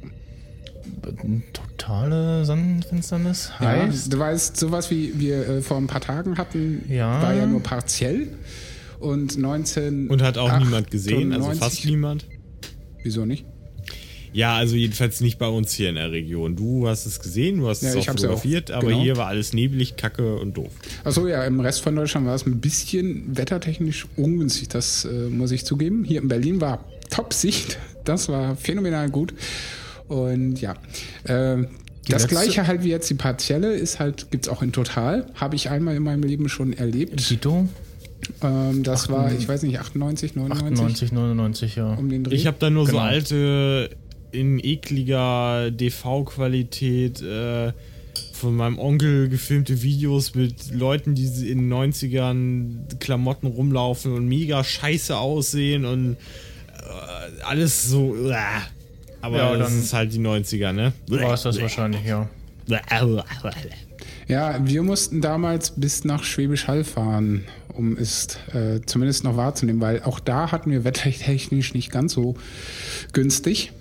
Totale 1.52 2.44
Sonnenfinsternis 2.44 3.50
Ja, 3.60 3.66
heißt. 3.68 4.12
du 4.12 4.18
weißt, 4.18 4.56
sowas 4.56 4.90
wie 4.90 5.18
wir 5.18 5.48
äh, 5.48 5.60
vor 5.62 5.76
ein 5.76 5.86
paar 5.86 6.00
Tagen 6.00 6.38
hatten, 6.38 6.84
Ja. 6.88 7.22
war 7.22 7.34
ja 7.34 7.46
nur 7.46 7.62
partiell. 7.62 8.28
Und 9.00 9.36
19. 9.36 10.08
Und 10.08 10.22
hat 10.22 10.38
auch 10.38 10.58
niemand 10.58 10.90
gesehen, 10.90 11.32
also 11.32 11.48
98 11.50 11.60
fast 11.60 11.84
niemand. 11.84 12.26
Wieso 13.04 13.24
nicht? 13.24 13.44
Ja, 14.32 14.56
also 14.56 14.74
jedenfalls 14.74 15.20
nicht 15.20 15.38
bei 15.38 15.46
uns 15.46 15.72
hier 15.72 15.88
in 15.90 15.94
der 15.94 16.10
Region. 16.10 16.56
Du 16.56 16.88
hast 16.88 17.06
es 17.06 17.20
gesehen, 17.20 17.58
du 17.58 17.68
hast 17.68 17.82
Ja, 17.82 17.90
es 17.90 17.94
auch 17.96 18.08
hab's 18.08 18.22
ja 18.22 18.30
auch, 18.30 18.32
fotografiert, 18.32 18.72
aber 18.72 18.88
genau. 18.88 19.00
hier 19.02 19.16
war 19.16 19.28
alles 19.28 19.52
neblig, 19.52 19.96
kacke 19.96 20.34
und 20.38 20.56
doof. 20.56 20.72
Achso, 21.04 21.28
ja, 21.28 21.44
im 21.44 21.60
Rest 21.60 21.82
von 21.82 21.94
Deutschland 21.94 22.26
war 22.26 22.34
es 22.34 22.44
ein 22.44 22.58
bisschen 22.60 23.36
wettertechnisch 23.36 24.08
ungünstig, 24.16 24.66
das 24.70 25.04
äh, 25.04 25.28
muss 25.28 25.52
ich 25.52 25.64
zugeben. 25.64 26.02
Hier 26.02 26.20
in 26.20 26.26
Berlin 26.26 26.60
war 26.60 26.84
Top-Sicht, 27.10 27.78
das 28.04 28.28
war 28.28 28.56
phänomenal 28.56 29.08
gut. 29.08 29.32
Und 30.08 30.60
ja, 30.60 30.72
äh, 31.24 31.28
das 31.28 31.68
letzte- 32.08 32.28
gleiche 32.28 32.66
halt 32.66 32.82
wie 32.82 32.88
jetzt 32.90 33.08
die 33.08 33.14
partielle 33.14 33.72
ist 33.74 34.00
halt, 34.00 34.32
gibt's 34.32 34.48
auch 34.48 34.62
in 34.62 34.72
Total, 34.72 35.26
habe 35.36 35.54
ich 35.54 35.70
einmal 35.70 35.94
in 35.94 36.02
meinem 36.02 36.24
Leben 36.24 36.48
schon 36.48 36.72
erlebt. 36.72 37.24
Tito? 37.24 37.68
Ähm, 38.42 38.82
das 38.82 39.08
war, 39.08 39.32
ich 39.32 39.46
weiß 39.48 39.62
nicht, 39.62 39.78
98, 39.80 40.34
99 40.36 40.72
98, 40.78 41.12
99, 41.12 41.76
ja. 41.76 41.94
um 41.94 42.08
den 42.08 42.24
Dreh. 42.24 42.34
Ich 42.34 42.46
habe 42.46 42.56
da 42.58 42.70
nur 42.70 42.86
so 42.86 42.92
Genau. 42.92 43.02
alte, 43.04 43.90
in 44.32 44.58
ekliger 44.62 45.70
DV-Qualität 45.70 47.22
äh, 47.22 47.72
von 48.32 48.56
meinem 48.56 48.78
Onkel 48.78 49.28
gefilmte 49.28 49.82
Videos 49.82 50.34
mit 50.34 50.72
Leuten, 50.72 51.14
die 51.14 51.24
in 51.50 51.68
den 51.68 51.72
90ern 51.72 52.98
Klamotten 52.98 53.46
rumlaufen 53.46 54.12
und 54.12 54.26
mega 54.26 54.62
scheiße 54.64 55.16
aussehen 55.16 55.84
und 55.84 56.12
äh, 56.72 57.42
alles 57.44 57.88
so. 57.88 58.14
Äh. 58.28 58.34
Aber 59.20 59.38
Ja, 59.38 59.56
das 59.56 59.68
dann- 59.70 59.78
ist 59.78 59.92
halt 59.94 60.12
die 60.12 60.18
90er, 60.18 60.72
ne? 60.72 60.92
War 61.08 61.32
es 61.34 61.42
das 61.42 61.60
wahrscheinlich, 61.60 62.04
ja. 62.04 62.28
Ja, 64.28 64.58
wir 64.66 64.82
mussten 64.82 65.20
damals 65.20 65.70
bis 65.70 66.04
nach 66.04 66.24
Schwäbisch 66.24 66.66
Hall 66.66 66.82
fahren, 66.84 67.44
um 67.74 67.96
es 67.96 68.28
äh, 68.52 68.80
zumindest 68.86 69.24
noch 69.24 69.36
wahrzunehmen, 69.36 69.80
weil 69.80 70.02
auch 70.02 70.20
da 70.20 70.52
hatten 70.52 70.70
wir 70.70 70.84
wettertechnisch 70.84 71.74
nicht 71.74 71.90
ganz 71.90 72.12
so 72.12 72.34
günstig. 73.12 73.72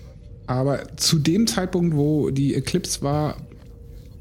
Aber 0.48 0.96
zu 0.98 1.20
dem 1.20 1.48
Zeitpunkt, 1.48 1.96
wo 1.96 2.30
die 2.30 2.54
Eclipse 2.56 3.02
war, 3.02 3.38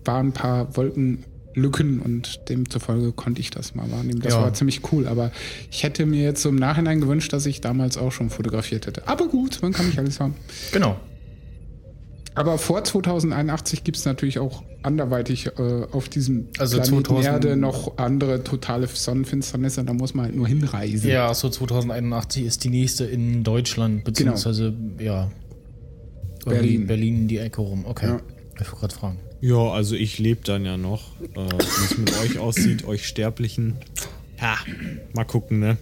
waren 0.05 0.28
ein 0.28 0.32
paar 0.32 0.77
Wolkenlücken 0.77 2.01
und 2.01 2.49
demzufolge 2.49 3.12
konnte 3.12 3.40
ich 3.40 3.51
das 3.51 3.74
mal 3.74 3.90
wahrnehmen. 3.90 4.20
Das 4.20 4.35
Ja. 4.35 4.43
war 4.43 4.55
ziemlich 4.55 4.93
cool, 4.93 5.07
aber 5.09 5.32
ich 5.70 5.82
hätte 5.82 6.07
mir 6.07 6.23
jetzt 6.23 6.43
so 6.43 6.49
im 6.49 6.57
Nachhinein 6.57 7.01
gewünscht, 7.01 7.32
dass 7.32 7.47
ich 7.47 7.61
damals 7.61 7.97
auch 7.99 8.12
schon 8.12 8.31
fotografiert 8.31 8.86
hätte. 8.86 9.07
Aber 9.09 9.27
gut, 9.28 9.59
man 9.62 9.73
kann 9.73 9.86
nicht 9.86 9.99
alles 9.99 10.20
haben. 10.20 10.35
Genau. 10.73 10.97
Aber 12.34 12.59
vor 12.59 12.82
2081 12.82 13.84
gibt 13.84 13.98
es 13.98 14.04
natürlich 14.04 14.38
auch 14.38 14.62
anderweitig 14.82 15.46
äh, 15.59 15.86
auf 15.92 16.09
diesem 16.09 16.48
Also 16.59 16.76
Planeten 16.76 17.04
2000 17.04 17.26
Erde 17.26 17.56
noch 17.56 17.98
andere 17.98 18.42
totale 18.42 18.86
Sonnenfinsternisse. 18.86 19.84
Da 19.84 19.92
muss 19.92 20.14
man 20.14 20.26
halt 20.26 20.36
nur 20.36 20.48
hinreisen. 20.48 21.10
Ja, 21.10 21.32
so 21.34 21.48
2081 21.48 22.44
ist 22.44 22.64
die 22.64 22.70
nächste 22.70 23.04
in 23.04 23.44
Deutschland, 23.44 24.04
beziehungsweise, 24.04 24.74
ja. 24.98 25.30
irgendwie 26.46 26.54
Berlin. 26.54 26.86
Berlin 26.86 27.16
in 27.16 27.28
die 27.28 27.38
Ecke 27.38 27.60
rum. 27.60 27.84
Okay. 27.86 28.06
Ja. 28.06 28.20
Ich 28.60 28.66
wollte 28.66 28.80
gerade 28.80 28.94
fragen. 28.94 29.18
Ja, 29.40 29.72
also 29.72 29.96
ich 29.96 30.18
lebe 30.18 30.42
dann 30.44 30.64
ja 30.64 30.76
noch. 30.76 31.20
Äh, 31.34 31.36
Wie 31.36 31.84
es 31.84 31.98
mit 31.98 32.16
euch 32.20 32.38
aussieht, 32.38 32.86
euch 32.86 33.06
Sterblichen. 33.06 33.76
Ja, 34.40 34.56
mal 35.14 35.24
gucken, 35.24 35.59
ne? 35.59 35.78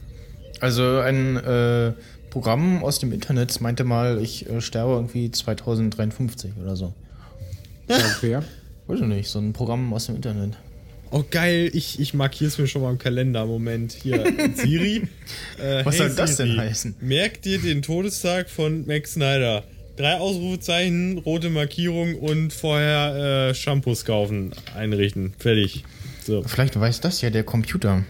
Also 0.61 0.99
ein 0.99 1.37
äh, 1.37 1.93
Programm 2.31 2.83
aus 2.83 2.99
dem 2.99 3.13
Internet 3.13 3.61
meinte 3.61 3.85
mal, 3.85 4.21
ich 4.23 4.49
äh, 4.49 4.61
sterbe 4.61 4.93
irgendwie 4.93 5.31
2053 5.31 6.53
oder 6.63 6.77
so. 6.77 6.95
Wer? 8.21 8.45
Weiß 8.87 9.01
ich 9.01 9.07
nicht, 9.07 9.29
so 9.29 9.41
ein 9.41 9.53
Programm 9.53 9.93
aus 9.93 10.07
dem 10.07 10.17
Internet. 10.17 10.57
Oh 11.13 11.25
geil, 11.29 11.71
ich, 11.75 11.99
ich 11.99 12.15
markiere 12.15 12.49
es 12.49 12.59
mir 12.59 12.69
schon 12.69 12.83
mal 12.83 12.91
im 12.91 12.99
Kalender. 12.99 13.45
Moment, 13.45 13.93
hier, 13.93 14.25
Siri. 14.55 15.09
Äh, 15.61 15.85
Was 15.85 15.97
soll 15.97 16.11
das 16.11 16.37
denn 16.37 16.57
heißen? 16.57 16.95
Merk 17.01 17.43
dir 17.43 17.59
den 17.59 17.83
Todestag 17.83 18.49
von 18.49 18.87
Max 18.87 19.15
Snyder. 19.15 19.65
Drei 19.97 20.19
Ausrufezeichen, 20.19 21.19
rote 21.19 21.51
Markierung 21.51 22.15
und 22.15 22.53
vorher 22.53 23.49
äh, 23.51 23.55
Shampoos 23.55 24.05
kaufen, 24.05 24.53
einrichten. 24.77 25.35
Fertig. 25.39 25.85
So. 26.25 26.45
Vielleicht 26.45 26.79
weiß 26.79 27.01
das 27.01 27.21
ja 27.23 27.31
der 27.31 27.43
Computer. 27.43 28.05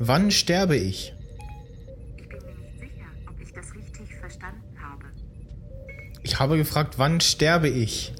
Wann 0.00 0.32
sterbe? 0.32 0.76
Ich 0.76 1.14
Ich 6.24 6.40
habe 6.40 6.56
gefragt, 6.56 6.94
wann 6.98 7.20
sterbe 7.20 7.68
ich? 7.68 8.12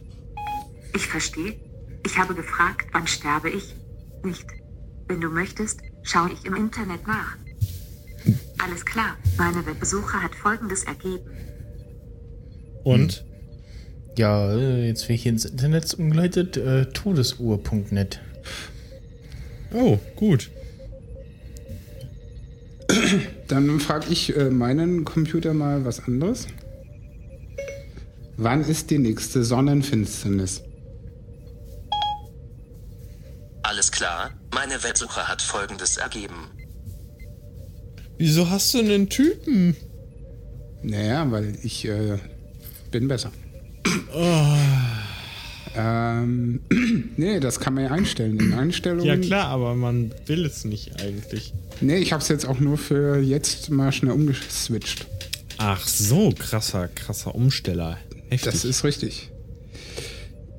Ich 0.95 1.07
verstehe. 1.07 1.57
Ich 2.05 2.19
habe 2.19 2.35
gefragt, 2.35 2.87
wann 2.93 3.07
sterbe 3.07 3.51
ich? 3.51 3.75
Nicht. 4.23 4.47
Wenn 5.09 5.21
du 5.21 5.29
möchtest, 5.29 5.81
schaue 6.03 6.31
ich 6.33 6.45
im 6.45 6.55
Internet 6.55 7.07
nach. 7.07 7.37
Alles 8.63 8.85
klar. 8.85 9.17
Meine 9.39 9.65
Webbesuche 9.67 10.23
hat 10.23 10.35
folgendes 10.35 10.85
ergeben. 10.85 11.25
Und? 12.85 13.25
Ja, 14.17 14.53
äh, 14.53 14.87
jetzt 14.87 15.07
bin 15.07 15.17
ich 15.17 15.27
ins 15.27 15.47
Internet 15.47 15.93
umgeleitet. 15.95 16.59
Äh, 16.59 16.87
Todesuhr.net. 16.87 18.21
Oh, 19.73 19.99
gut. 20.15 20.51
Dann 23.49 23.81
frage 23.81 24.07
ich 24.11 24.37
äh, 24.37 24.51
meinen 24.51 25.05
Computer 25.05 25.55
mal 25.55 25.85
was 25.85 26.01
anderes. 26.01 26.47
Wann 28.37 28.65
ist 28.65 28.91
die 28.91 28.99
nächste 28.99 29.45
Sonnenfinsternis? 29.45 30.63
Alles 33.63 33.91
klar, 33.91 34.31
meine 34.53 34.83
Websuche 34.83 35.27
hat 35.29 35.41
folgendes 35.41 35.97
ergeben. 35.97 36.51
Wieso 38.19 38.51
hast 38.51 38.75
du 38.75 38.79
einen 38.79 39.09
Typen? 39.09 39.77
Naja, 40.83 41.31
weil 41.31 41.57
ich 41.63 41.87
äh, 41.87 42.19
bin 42.91 43.09
besser. 43.09 43.33
Ähm, 45.77 46.61
nee, 47.17 47.41
das 47.41 47.59
kann 47.59 47.75
man 47.75 47.85
ja 47.85 47.91
einstellen. 47.91 48.39
In 48.39 48.53
Einstellungen. 48.53 49.07
Ja 49.07 49.17
klar, 49.17 49.49
aber 49.49 49.75
man 49.75 50.13
will 50.27 50.45
es 50.45 50.65
nicht 50.65 51.01
eigentlich. 51.01 51.53
Nee, 51.81 51.99
ich 51.99 52.13
habe 52.13 52.23
es 52.23 52.29
jetzt 52.29 52.47
auch 52.47 52.61
nur 52.61 52.79
für 52.79 53.19
jetzt 53.19 53.71
mal 53.71 53.93
schnell 53.93 54.13
umgeswitcht. 54.13 55.07
Ach 55.59 55.87
so, 55.87 56.33
krasser, 56.37 56.89
krasser 56.89 57.35
Umsteller. 57.35 57.99
Heftig. 58.31 58.53
Das 58.53 58.65
ist 58.65 58.85
richtig. 58.85 59.31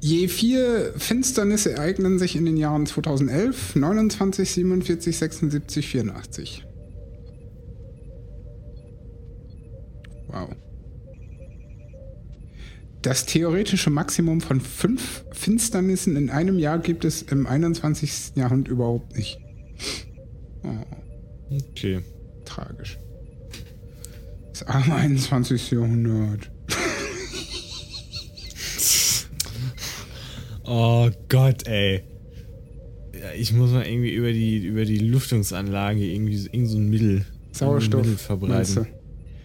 Je 0.02 0.28
vier 0.28 0.94
Finsternisse 0.98 1.72
ereignen 1.74 2.20
sich 2.20 2.36
in 2.36 2.46
den 2.46 2.58
Jahren 2.58 2.86
2011, 2.86 3.76
29, 3.76 4.52
47, 4.52 5.18
76, 5.18 5.88
84. 5.88 6.66
Wow. 10.28 10.50
Das 13.02 13.26
theoretische 13.26 13.90
Maximum 13.90 14.42
von 14.42 14.62
fünf 14.62 15.26
Finsternissen 15.32 16.16
in 16.16 16.30
einem 16.30 16.60
Jahr 16.60 16.80
gibt 16.80 17.06
es 17.06 17.22
im 17.22 17.48
21. 17.48 18.34
Jahrhundert 18.36 18.68
überhaupt 18.68 19.16
nicht. 19.16 19.40
okay. 21.52 22.02
Tragisch. 22.46 23.00
Das 24.50 24.64
arme 24.64 24.96
21. 24.96 25.72
Jahrhundert. 25.72 26.52
Oh 30.66 31.10
Gott, 31.30 31.68
ey. 31.68 32.02
Ja, 33.14 33.32
ich 33.38 33.54
muss 33.54 33.72
mal 33.72 33.86
irgendwie 33.86 34.14
über 34.14 34.32
die, 34.32 34.66
über 34.66 34.86
die 34.86 34.98
Lüftungsanlage 34.98 36.04
irgendwie 36.04 36.38
so, 36.38 36.50
irgend 36.52 36.70
so 36.70 36.78
ein 36.78 36.90
Mittel, 36.90 37.26
Sauerstoff, 37.52 38.02
Mittel 38.02 38.18
verbreiten. 38.18 38.88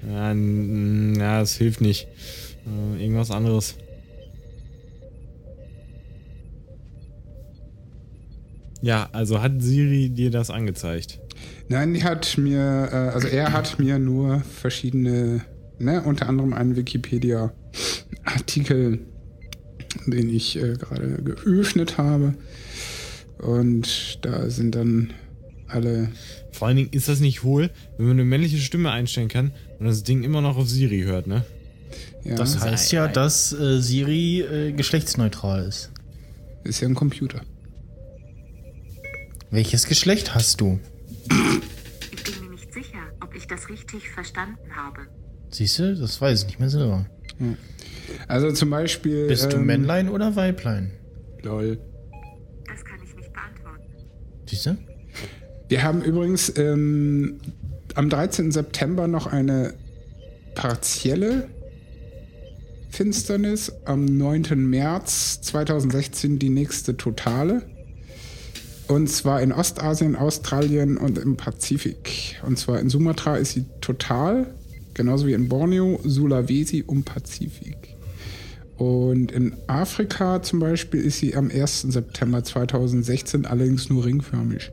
Ja, 0.08 0.30
n- 0.32 1.14
ja, 1.18 1.40
das 1.40 1.56
hilft 1.56 1.80
nicht. 1.80 2.08
Äh, 2.96 3.02
irgendwas 3.02 3.30
anderes. 3.30 3.76
Ja, 8.82 9.08
also 9.12 9.42
hat 9.42 9.60
Siri 9.62 10.08
dir 10.08 10.30
das 10.30 10.48
angezeigt? 10.50 11.20
Nein, 11.68 11.92
die 11.94 12.02
hat 12.02 12.36
mir, 12.38 12.88
äh, 12.90 12.96
also 13.14 13.28
er 13.28 13.52
hat 13.52 13.78
mir 13.78 13.98
nur 13.98 14.40
verschiedene, 14.40 15.42
ne, 15.78 16.02
unter 16.02 16.26
anderem 16.28 16.52
einen 16.54 16.74
Wikipedia-Artikel, 16.76 19.00
den 20.06 20.28
ich 20.28 20.56
äh, 20.56 20.74
gerade 20.74 21.22
geöffnet 21.22 21.98
habe. 21.98 22.34
Und 23.38 24.18
da 24.22 24.50
sind 24.50 24.74
dann 24.74 25.12
alle. 25.66 26.10
Vor 26.52 26.68
allen 26.68 26.76
Dingen 26.76 26.90
ist 26.92 27.08
das 27.08 27.20
nicht 27.20 27.42
hohl, 27.42 27.70
wenn 27.96 28.06
man 28.06 28.16
eine 28.16 28.24
männliche 28.24 28.58
Stimme 28.58 28.90
einstellen 28.90 29.28
kann 29.28 29.52
und 29.78 29.86
das 29.86 30.02
Ding 30.02 30.22
immer 30.24 30.40
noch 30.40 30.56
auf 30.56 30.68
Siri 30.68 31.02
hört, 31.02 31.26
ne? 31.26 31.44
Ja, 32.24 32.34
Das 32.34 32.60
heißt 32.60 32.92
ja, 32.92 33.08
dass 33.08 33.52
äh, 33.52 33.80
Siri 33.80 34.40
äh, 34.42 34.72
geschlechtsneutral 34.72 35.64
ist. 35.64 35.90
ist 36.64 36.80
ja 36.80 36.88
ein 36.88 36.94
Computer. 36.94 37.40
Welches 39.50 39.86
Geschlecht 39.86 40.34
hast 40.34 40.60
du? 40.60 40.78
Ich 41.24 42.22
bin 42.24 42.44
mir 42.44 42.50
nicht 42.50 42.72
sicher, 42.72 42.98
ob 43.20 43.34
ich 43.34 43.46
das 43.46 43.68
richtig 43.68 44.08
verstanden 44.10 44.58
habe. 44.76 45.00
Siehst 45.50 45.78
du, 45.78 45.96
das 45.96 46.20
weiß 46.20 46.42
ich 46.42 46.46
nicht 46.46 46.60
mehr 46.60 46.70
selber. 46.70 47.06
Also 48.28 48.52
zum 48.52 48.70
Beispiel. 48.70 49.26
Bist 49.28 49.52
du 49.52 49.56
ähm, 49.56 49.66
Männlein 49.66 50.08
oder 50.08 50.36
Weiblein? 50.36 50.92
Lol. 51.42 51.78
Das 52.66 52.84
kann 52.84 52.98
ich 53.04 53.16
nicht 53.16 53.32
beantworten. 53.32 53.82
Siehst 54.46 54.66
du? 54.66 54.76
Wir 55.68 55.82
haben 55.82 56.02
übrigens 56.02 56.52
ähm, 56.56 57.40
am 57.94 58.10
13. 58.10 58.50
September 58.50 59.08
noch 59.08 59.26
eine 59.26 59.74
partielle 60.54 61.48
Finsternis, 62.90 63.72
am 63.84 64.04
9. 64.04 64.56
März 64.56 65.40
2016 65.42 66.38
die 66.38 66.50
nächste 66.50 66.96
totale. 66.96 67.62
Und 68.88 69.08
zwar 69.08 69.40
in 69.40 69.52
Ostasien, 69.52 70.16
Australien 70.16 70.98
und 70.98 71.16
im 71.16 71.36
Pazifik. 71.36 72.40
Und 72.44 72.58
zwar 72.58 72.80
in 72.80 72.90
Sumatra 72.90 73.36
ist 73.36 73.52
sie 73.52 73.64
total, 73.80 74.52
genauso 74.94 75.28
wie 75.28 75.32
in 75.32 75.48
Borneo, 75.48 76.00
Sulawesi 76.02 76.82
und 76.82 77.04
Pazifik. 77.04 77.89
Und 78.80 79.30
in 79.30 79.54
Afrika 79.66 80.40
zum 80.40 80.58
Beispiel 80.58 81.02
ist 81.02 81.18
sie 81.18 81.36
am 81.36 81.50
1. 81.50 81.82
September 81.82 82.42
2016 82.42 83.44
allerdings 83.44 83.90
nur 83.90 84.06
ringförmig. 84.06 84.72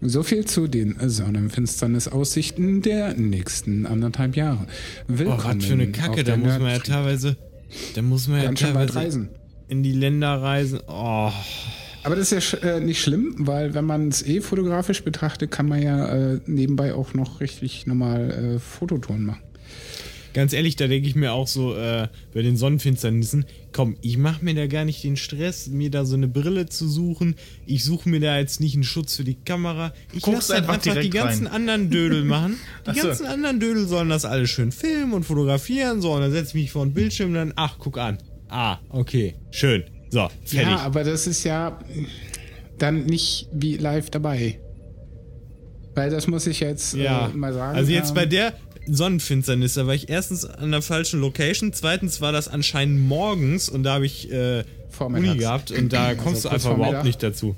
So 0.00 0.24
viel 0.24 0.44
zu 0.44 0.66
den 0.66 0.96
Sonnenfinsternisaussichten 0.98 2.82
der 2.82 3.14
nächsten 3.14 3.86
anderthalb 3.86 4.34
Jahre. 4.34 4.66
Oh, 4.66 5.18
Willkommen 5.18 5.60
was 5.60 5.64
für 5.66 5.74
eine 5.74 5.92
Kacke, 5.92 6.24
da 6.24 6.36
muss 6.36 6.58
man 6.58 6.68
ja 6.68 6.78
teilweise. 6.80 7.36
Da 7.94 8.02
muss 8.02 8.26
man 8.26 8.42
ja 8.42 8.50
teilweise 8.50 8.96
reisen. 8.96 9.28
in 9.68 9.84
die 9.84 9.92
Länder 9.92 10.42
reisen. 10.42 10.80
Oh. 10.88 11.30
Aber 12.02 12.16
das 12.16 12.32
ist 12.32 12.52
ja 12.54 12.58
äh, 12.58 12.80
nicht 12.80 13.00
schlimm, 13.00 13.36
weil 13.38 13.72
wenn 13.72 13.84
man 13.84 14.08
es 14.08 14.26
eh 14.26 14.40
fotografisch 14.40 15.04
betrachtet, 15.04 15.52
kann 15.52 15.68
man 15.68 15.80
ja 15.80 16.08
äh, 16.08 16.40
nebenbei 16.46 16.92
auch 16.92 17.14
noch 17.14 17.40
richtig 17.40 17.86
normal 17.86 18.30
äh, 18.30 18.58
Fototouren 18.58 19.26
machen. 19.26 19.42
Ganz 20.38 20.52
ehrlich, 20.52 20.76
da 20.76 20.86
denke 20.86 21.08
ich 21.08 21.16
mir 21.16 21.32
auch 21.32 21.48
so, 21.48 21.74
äh, 21.74 22.06
bei 22.32 22.42
den 22.42 22.56
Sonnenfinsternissen, 22.56 23.44
komm, 23.72 23.96
ich 24.02 24.16
mache 24.18 24.44
mir 24.44 24.54
da 24.54 24.68
gar 24.68 24.84
nicht 24.84 25.02
den 25.02 25.16
Stress, 25.16 25.66
mir 25.66 25.90
da 25.90 26.04
so 26.04 26.14
eine 26.14 26.28
Brille 26.28 26.66
zu 26.66 26.88
suchen. 26.88 27.34
Ich 27.66 27.82
suche 27.82 28.08
mir 28.08 28.20
da 28.20 28.38
jetzt 28.38 28.60
nicht 28.60 28.74
einen 28.74 28.84
Schutz 28.84 29.16
für 29.16 29.24
die 29.24 29.34
Kamera. 29.34 29.92
Ich 30.12 30.24
lasse 30.24 30.52
dann 30.52 30.62
einfach 30.62 30.74
einfach 30.86 31.02
die 31.02 31.10
ganzen 31.10 31.48
rein. 31.48 31.54
anderen 31.56 31.90
Dödel 31.90 32.22
machen. 32.36 32.56
Die 32.86 33.00
so. 33.00 33.08
ganzen 33.08 33.26
anderen 33.26 33.58
Dödel 33.58 33.88
sollen 33.88 34.08
das 34.10 34.24
alles 34.24 34.48
schön 34.50 34.70
filmen 34.70 35.12
und 35.12 35.24
fotografieren. 35.24 36.00
So, 36.00 36.12
und 36.12 36.20
dann 36.20 36.30
setze 36.30 36.50
ich 36.50 36.62
mich 36.62 36.70
vor 36.70 36.86
den 36.86 36.94
Bildschirm 36.94 37.30
und 37.30 37.34
dann, 37.34 37.52
ach, 37.56 37.74
guck 37.80 37.98
an. 37.98 38.18
Ah, 38.48 38.78
okay, 38.90 39.34
schön. 39.50 39.82
So, 40.10 40.28
fertig. 40.44 40.70
Ja, 40.70 40.78
aber 40.78 41.02
das 41.02 41.26
ist 41.26 41.42
ja 41.42 41.80
dann 42.78 43.06
nicht 43.06 43.48
wie 43.52 43.76
live 43.76 44.08
dabei. 44.10 44.60
Weil 45.94 46.10
das 46.10 46.28
muss 46.28 46.46
ich 46.46 46.60
jetzt 46.60 46.94
Ja, 46.94 47.26
äh, 47.26 47.36
mal 47.36 47.52
sagen. 47.52 47.76
also 47.76 47.90
jetzt 47.90 48.10
ähm, 48.10 48.14
bei 48.14 48.24
der 48.26 48.54
Sonnenfinsternis, 48.94 49.74
da 49.74 49.86
war 49.86 49.94
ich 49.94 50.08
erstens 50.08 50.44
an 50.44 50.70
der 50.70 50.82
falschen 50.82 51.20
Location, 51.20 51.72
zweitens 51.72 52.20
war 52.20 52.32
das 52.32 52.48
anscheinend 52.48 53.00
morgens 53.00 53.68
und 53.68 53.82
da 53.82 53.94
habe 53.94 54.06
ich 54.06 54.30
äh. 54.30 54.64
Uni 55.00 55.36
gehabt 55.36 55.70
und 55.70 55.92
da 55.92 56.08
Also 56.08 56.22
kommst 56.22 56.44
du 56.44 56.48
kurz 56.48 56.64
einfach 56.64 56.76
überhaupt 56.76 57.04
nicht 57.04 57.22
dazu. 57.22 57.54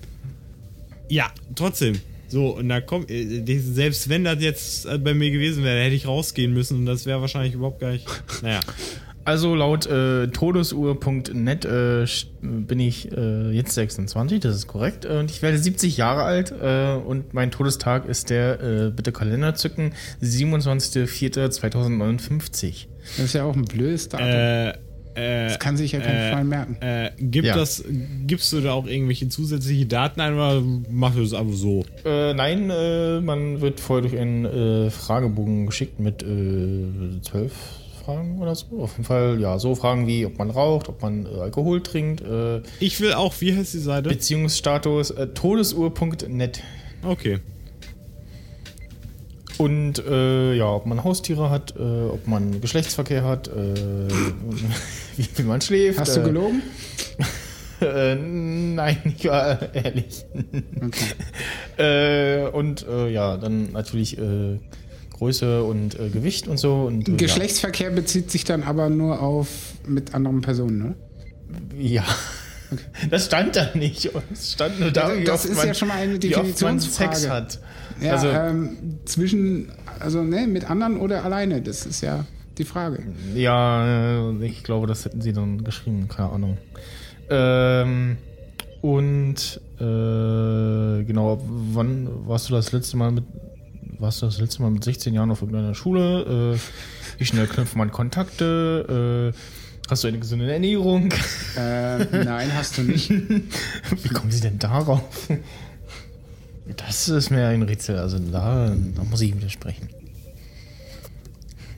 Ja, 1.09 1.33
trotzdem. 1.55 2.01
So, 2.29 2.57
und 2.57 2.69
da 2.69 2.81
kommt, 2.81 3.11
äh, 3.11 3.59
selbst 3.59 4.09
wenn 4.09 4.25
das 4.25 4.43
jetzt 4.43 4.87
äh, 4.87 4.99
bei 4.99 5.15
mir 5.15 5.31
gewesen 5.31 5.65
wäre, 5.65 5.83
hätte 5.83 5.97
ich 5.97 6.07
rausgehen 6.07 6.53
müssen 6.53 6.79
und 6.79 6.87
das 6.87 7.07
wäre 7.07 7.21
wahrscheinlich 7.21 7.55
überhaupt 7.55 7.81
gar 7.81 7.93
nicht. 7.93 8.07
Naja. 8.43 8.61
Also 9.31 9.55
laut 9.55 9.87
äh, 9.87 10.27
todesuhr.net 10.27 11.65
äh, 11.65 12.05
bin 12.43 12.81
ich 12.81 13.13
äh, 13.17 13.53
jetzt 13.53 13.75
26, 13.75 14.41
das 14.41 14.57
ist 14.57 14.67
korrekt. 14.67 15.05
äh, 15.05 15.19
Und 15.19 15.31
ich 15.31 15.41
werde 15.41 15.57
70 15.57 15.97
Jahre 15.97 16.25
alt 16.25 16.53
äh, 16.61 16.95
und 16.97 17.33
mein 17.33 17.53
Todestag 17.53 18.09
ist 18.09 18.29
der, 18.31 18.61
äh, 18.61 18.91
bitte 18.91 19.13
Kalender 19.13 19.55
zücken, 19.55 19.93
27.04.2059. 20.21 22.87
Das 23.17 23.27
ist 23.27 23.33
ja 23.35 23.45
auch 23.45 23.55
ein 23.55 23.67
blödes 23.67 24.09
Datum. 24.09 24.27
Äh, 24.27 24.71
äh, 25.15 25.47
das 25.49 25.61
kann 25.61 25.77
sich 25.77 25.93
ja 25.93 26.01
kein 26.01 26.17
äh, 26.17 26.33
Fall 26.33 26.43
merken. 26.45 26.77
äh, 26.81 27.13
gibt 27.19 27.47
Ja. 27.47 27.55
das, 27.55 27.85
gibst 28.27 28.53
du 28.53 28.61
da 28.61 28.73
auch 28.73 28.89
irgendwelche 28.89 29.29
zusätzliche 29.29 29.87
Daten 29.87 30.21
ein 30.21 30.35
oder 30.35 30.61
machst 30.91 31.19
du 31.19 31.23
das 31.23 31.35
einfach 31.35 31.55
so? 31.55 31.85
Äh, 32.05 32.35
nein, 32.35 32.69
äh, 32.69 33.21
man 33.21 33.61
wird 33.61 33.79
vorher 33.79 34.03
durch 34.09 34.21
einen 34.21 34.45
äh, 34.45 34.91
Fragebogen 34.91 35.67
geschickt 35.67 36.01
mit 36.01 36.25
äh, 36.25 37.21
zwölf 37.23 37.53
Fragen 38.11 38.39
oder 38.41 38.55
so. 38.55 38.67
Auf 38.81 38.93
jeden 38.93 39.05
Fall, 39.05 39.41
ja, 39.41 39.59
so 39.59 39.75
Fragen 39.75 40.07
wie, 40.07 40.27
ob 40.27 40.39
man 40.39 40.51
raucht, 40.51 40.89
ob 40.89 41.03
man 41.03 41.27
äh, 41.27 41.41
Alkohol 41.41 41.83
trinkt, 41.83 42.23
äh, 42.23 42.61
Ich 42.81 43.01
will 43.01 43.13
auch, 43.13 43.35
wie 43.41 43.57
heißt 43.57 43.75
die 43.75 43.79
Seite? 43.79 44.09
Beziehungsstatus, 44.09 45.11
äh, 45.13 45.29
todesuhr.net. 45.29 46.63
Okay. 47.05 47.39
Und 49.59 49.99
äh, 49.99 50.55
ja, 50.55 50.73
ob 50.73 50.87
man 50.87 51.05
Haustiere 51.05 51.51
hat, 51.51 51.75
äh, 51.77 51.83
ob 51.83 52.27
man 52.27 52.61
Geschlechtsverkehr 52.61 53.25
hat, 53.25 53.49
äh, 53.49 53.75
wie, 55.17 55.29
wie 55.37 55.43
man 55.43 55.61
schläft. 55.61 56.01
Hast 56.01 56.17
du 56.17 56.21
äh, 56.21 56.25
gelogen? 56.25 56.63
Äh, 57.83 58.15
nein, 58.15 58.99
ich 59.17 59.25
war 59.27 59.75
ehrlich. 59.75 60.27
Okay. 60.85 62.43
äh, 62.45 62.47
und 62.51 62.87
äh, 62.87 63.09
ja, 63.09 63.39
dann 63.39 63.73
natürlich 63.73 64.19
äh, 64.19 64.59
Größe 65.21 65.63
und 65.63 66.01
äh, 66.01 66.09
Gewicht 66.09 66.49
und 66.49 66.59
so. 66.59 66.85
Und, 66.85 67.07
äh, 67.07 67.13
Geschlechtsverkehr 67.13 67.91
bezieht 67.91 68.31
sich 68.31 68.45
dann 68.45 68.63
aber 68.63 68.89
nur 68.89 69.21
auf 69.21 69.49
mit 69.87 70.15
anderen 70.15 70.41
Personen, 70.41 70.79
ne? 70.79 70.95
Ja. 71.79 72.05
Das 73.11 73.27
stand 73.27 73.55
da 73.55 73.69
nicht. 73.75 74.11
Es 74.33 74.53
stand 74.53 74.81
nur 74.81 74.91
da, 74.91 75.15
wie 75.15 75.25
Das 75.25 75.43
oft 75.43 75.51
ist 75.51 75.57
man, 75.59 75.67
ja 75.67 75.75
schon 75.75 75.89
mal 75.89 75.99
eine 75.99 76.19
Definitionsfrage. 76.19 77.17
Sex 77.17 77.29
hat. 77.29 77.61
Ja, 78.01 78.13
also, 78.13 78.29
ähm, 78.29 78.99
zwischen, 79.05 79.71
also 79.99 80.23
ne, 80.23 80.47
mit 80.47 80.71
anderen 80.71 80.97
oder 80.99 81.23
alleine, 81.23 81.61
das 81.61 81.85
ist 81.85 82.01
ja 82.01 82.25
die 82.57 82.65
Frage. 82.65 83.03
Ja, 83.35 84.31
äh, 84.31 84.47
ich 84.47 84.63
glaube, 84.63 84.87
das 84.87 85.05
hätten 85.05 85.21
sie 85.21 85.35
dann 85.35 85.65
geschrieben, 85.65 86.09
keine 86.09 86.31
Ahnung. 86.31 86.59
Ähm, 87.29 88.17
und 88.81 89.61
äh, 89.79 91.05
genau, 91.05 91.43
wann 91.73 92.09
warst 92.27 92.49
du 92.49 92.55
das 92.55 92.73
letzte 92.73 92.97
Mal 92.97 93.11
mit 93.11 93.25
warst 94.01 94.23
du 94.23 94.27
das 94.27 94.39
letzte 94.39 94.63
Mal 94.63 94.71
mit 94.71 94.85
16 94.85 95.15
Jahren 95.15 95.31
auf 95.31 95.43
irgendeiner 95.43 95.75
Schule? 95.75 96.55
Äh, 96.55 97.19
wie 97.19 97.25
schnell 97.25 97.47
knüpft 97.47 97.77
man 97.77 97.91
Kontakte? 97.91 99.33
Äh, 99.35 99.91
hast 99.91 100.05
du 100.05 100.09
eine 100.09 100.19
gesunde 100.19 100.51
Ernährung? 100.51 101.13
Äh, 101.57 102.05
nein, 102.25 102.55
hast 102.55 102.79
du 102.79 102.83
nicht. 102.83 103.11
Wie 103.11 104.09
kommen 104.09 104.31
sie 104.31 104.41
denn 104.41 104.59
darauf? 104.59 105.03
Das 106.77 107.09
ist 107.09 107.31
mir 107.31 107.47
ein 107.49 107.63
Rätsel. 107.63 107.99
Also 107.99 108.19
da, 108.19 108.75
da 108.95 109.05
muss 109.05 109.21
ich 109.21 109.35
widersprechen. 109.35 109.89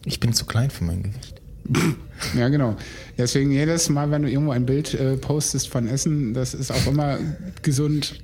Ich 0.04 0.20
bin 0.20 0.32
zu 0.32 0.44
klein 0.44 0.70
für 0.70 0.84
mein 0.84 1.02
Gewicht. 1.02 1.40
Ja, 2.38 2.48
genau. 2.48 2.76
Deswegen 3.18 3.50
jedes 3.50 3.88
Mal, 3.88 4.12
wenn 4.12 4.22
du 4.22 4.30
irgendwo 4.30 4.52
ein 4.52 4.64
Bild 4.64 4.94
äh, 4.94 5.16
postest 5.16 5.68
von 5.68 5.88
Essen, 5.88 6.34
das 6.34 6.54
ist 6.54 6.70
auch 6.70 6.86
immer 6.86 7.18
gesund. 7.62 8.14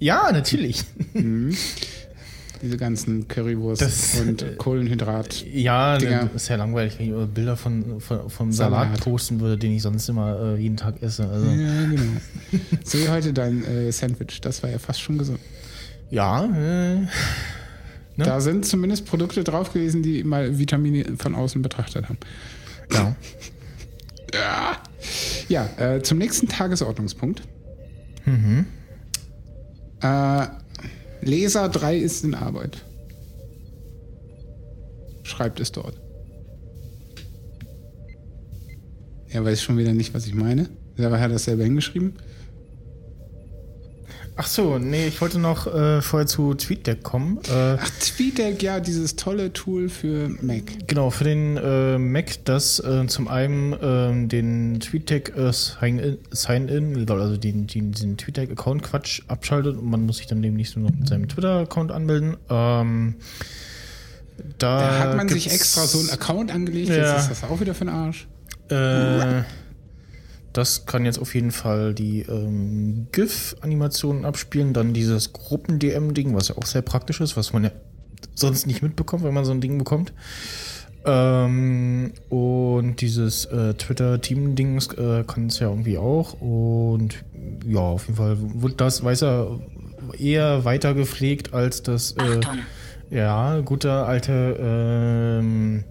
Ja, 0.00 0.32
natürlich. 0.32 0.82
Diese 2.62 2.76
ganzen 2.76 3.28
Currywurst 3.28 3.82
Das- 3.82 4.20
und 4.20 4.56
Kohlenhydrat. 4.58 5.44
Ja, 5.46 5.98
Dinger. 5.98 6.30
das 6.32 6.42
ist 6.44 6.48
ja 6.48 6.56
langweilig, 6.56 6.98
wenn 6.98 7.06
ich 7.22 7.28
Bilder 7.30 7.56
von, 7.56 8.00
von, 8.00 8.28
vom 8.30 8.52
Salat. 8.52 8.86
Salat 8.88 9.00
posten 9.00 9.40
würde, 9.40 9.58
den 9.58 9.72
ich 9.72 9.82
sonst 9.82 10.08
immer 10.08 10.54
äh, 10.54 10.56
jeden 10.60 10.76
Tag 10.76 11.02
esse. 11.02 11.28
Also, 11.28 11.46
Ja, 11.46 11.84
genau. 11.84 12.02
So 12.84 12.98
wie 12.98 13.08
heute 13.08 13.32
dein 13.32 13.64
äh, 13.64 13.92
Sandwich, 13.92 14.40
das 14.40 14.62
war 14.62 14.70
ja 14.70 14.78
fast 14.78 15.00
schon 15.00 15.18
gesund. 15.18 15.40
ja, 16.10 16.44
äh, 16.44 17.06
Ne? 18.18 18.24
Da 18.24 18.40
sind 18.40 18.64
zumindest 18.64 19.04
Produkte 19.04 19.44
drauf 19.44 19.74
gewesen, 19.74 20.02
die 20.02 20.24
mal 20.24 20.58
Vitamine 20.58 21.04
von 21.18 21.34
außen 21.34 21.60
betrachtet 21.60 22.08
haben. 22.08 22.18
ja. 22.92 23.14
Ja, 25.48 25.68
äh, 25.78 26.02
zum 26.02 26.18
nächsten 26.18 26.48
Tagesordnungspunkt. 26.48 27.42
Mhm. 28.24 28.66
Äh, 30.02 30.46
Leser 31.26 31.68
3 31.68 31.98
ist 31.98 32.24
in 32.24 32.34
Arbeit. 32.34 32.84
Schreibt 35.24 35.58
es 35.58 35.72
dort. 35.72 36.00
Er 39.28 39.44
weiß 39.44 39.60
schon 39.60 39.76
wieder 39.76 39.92
nicht, 39.92 40.14
was 40.14 40.26
ich 40.26 40.34
meine. 40.34 40.68
Hat 40.96 40.98
er 40.98 41.28
das 41.28 41.44
selber 41.44 41.64
hingeschrieben. 41.64 42.14
Ach 44.38 44.46
so, 44.46 44.78
nee, 44.78 45.06
ich 45.06 45.18
wollte 45.22 45.38
noch 45.38 45.66
äh, 45.66 46.02
vorher 46.02 46.26
zu 46.26 46.52
TweetDeck 46.52 47.02
kommen. 47.02 47.38
Äh, 47.48 47.78
Ach, 47.80 47.90
TweetDeck, 48.00 48.62
ja, 48.62 48.80
dieses 48.80 49.16
tolle 49.16 49.54
Tool 49.54 49.88
für 49.88 50.28
Mac. 50.42 50.86
Genau, 50.86 51.08
für 51.08 51.24
den 51.24 51.56
äh, 51.56 51.96
Mac, 51.96 52.44
das 52.44 52.78
äh, 52.80 53.06
zum 53.06 53.28
einen 53.28 53.74
ähm, 53.80 54.28
den 54.28 54.78
TweetDeck 54.78 55.34
äh, 55.34 55.52
Sign-In, 55.52 56.18
Sign 56.32 57.06
also 57.08 57.38
den, 57.38 57.66
den, 57.66 57.92
diesen 57.92 58.18
TweetDeck-Account-Quatsch 58.18 59.22
abschaltet 59.28 59.78
und 59.78 59.88
man 59.88 60.04
muss 60.04 60.18
sich 60.18 60.26
dann 60.26 60.42
demnächst 60.42 60.76
nur 60.76 60.90
noch 60.90 60.98
mit 60.98 61.08
seinem 61.08 61.28
Twitter-Account 61.28 61.90
anmelden. 61.90 62.36
Ähm, 62.50 63.14
da 64.58 64.80
Da 64.80 64.98
hat 64.98 65.16
man 65.16 65.28
sich 65.30 65.50
extra 65.50 65.86
so 65.86 65.98
einen 65.98 66.10
Account 66.10 66.50
angelegt. 66.52 66.90
Ja. 66.90 66.96
Jetzt 67.14 67.30
ist 67.30 67.42
das 67.42 67.50
auch 67.50 67.58
wieder 67.60 67.74
für 67.74 67.86
den 67.86 67.94
Arsch. 67.94 68.26
Äh, 68.68 69.44
das 70.56 70.86
kann 70.86 71.04
jetzt 71.04 71.18
auf 71.18 71.34
jeden 71.34 71.50
Fall 71.50 71.94
die 71.94 72.22
ähm, 72.22 73.08
GIF-Animationen 73.12 74.24
abspielen, 74.24 74.72
dann 74.72 74.94
dieses 74.94 75.32
Gruppen-DM-Ding, 75.32 76.34
was 76.34 76.48
ja 76.48 76.56
auch 76.56 76.66
sehr 76.66 76.82
praktisch 76.82 77.20
ist, 77.20 77.36
was 77.36 77.52
man 77.52 77.64
ja 77.64 77.70
sonst 78.34 78.66
nicht 78.66 78.82
mitbekommt, 78.82 79.24
wenn 79.24 79.34
man 79.34 79.44
so 79.44 79.52
ein 79.52 79.60
Ding 79.60 79.78
bekommt. 79.78 80.12
Ähm, 81.04 82.12
und 82.28 83.00
dieses 83.00 83.44
äh, 83.46 83.74
Twitter-Team-Dings 83.74 84.94
äh, 84.94 85.24
kann 85.26 85.46
es 85.46 85.58
ja 85.60 85.68
irgendwie 85.68 85.98
auch. 85.98 86.40
Und 86.40 87.24
ja, 87.66 87.80
auf 87.80 88.06
jeden 88.06 88.16
Fall 88.16 88.36
wird 88.40 88.80
das, 88.80 89.04
weiß 89.04 89.22
er, 89.22 89.60
eher 90.18 90.64
weiter 90.64 90.94
gepflegt 90.94 91.52
als 91.52 91.82
das 91.82 92.12
äh, 92.12 92.40
ja, 93.10 93.60
guter 93.60 94.06
alte 94.06 94.56
ähm, 94.60 95.84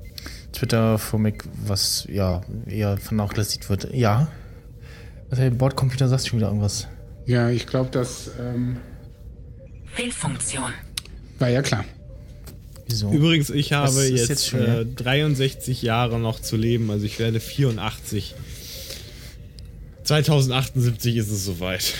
Twitter 0.52 0.98
für 0.98 1.18
Mac, 1.18 1.44
was 1.66 2.08
ja 2.10 2.42
eher 2.66 2.98
vernachlässigt 2.98 3.70
wird. 3.70 3.94
Ja. 3.94 4.28
Also 5.30 5.44
der 5.44 5.50
Bordcomputer 5.52 6.08
sagt 6.08 6.28
schon 6.28 6.40
wieder 6.40 6.48
irgendwas. 6.48 6.88
Ja, 7.26 7.50
ich 7.50 7.66
glaube, 7.66 7.90
das 7.92 8.32
ähm, 8.40 8.78
Fehlfunktion. 9.86 10.72
war 11.40 11.50
ja 11.50 11.62
klar. 11.62 11.86
Wieso? 12.88 13.12
Übrigens, 13.12 13.50
ich 13.50 13.74
habe 13.74 14.04
jetzt, 14.04 14.30
jetzt 14.30 14.48
schon, 14.48 14.60
äh, 14.60 14.86
63 14.86 15.82
Jahre 15.82 16.20
noch 16.20 16.40
zu 16.40 16.56
leben, 16.56 16.92
also 16.92 17.06
ich 17.06 17.18
werde 17.18 17.40
84. 17.40 18.36
2078 20.04 21.16
ist 21.16 21.32
es 21.32 21.46
soweit. 21.46 21.96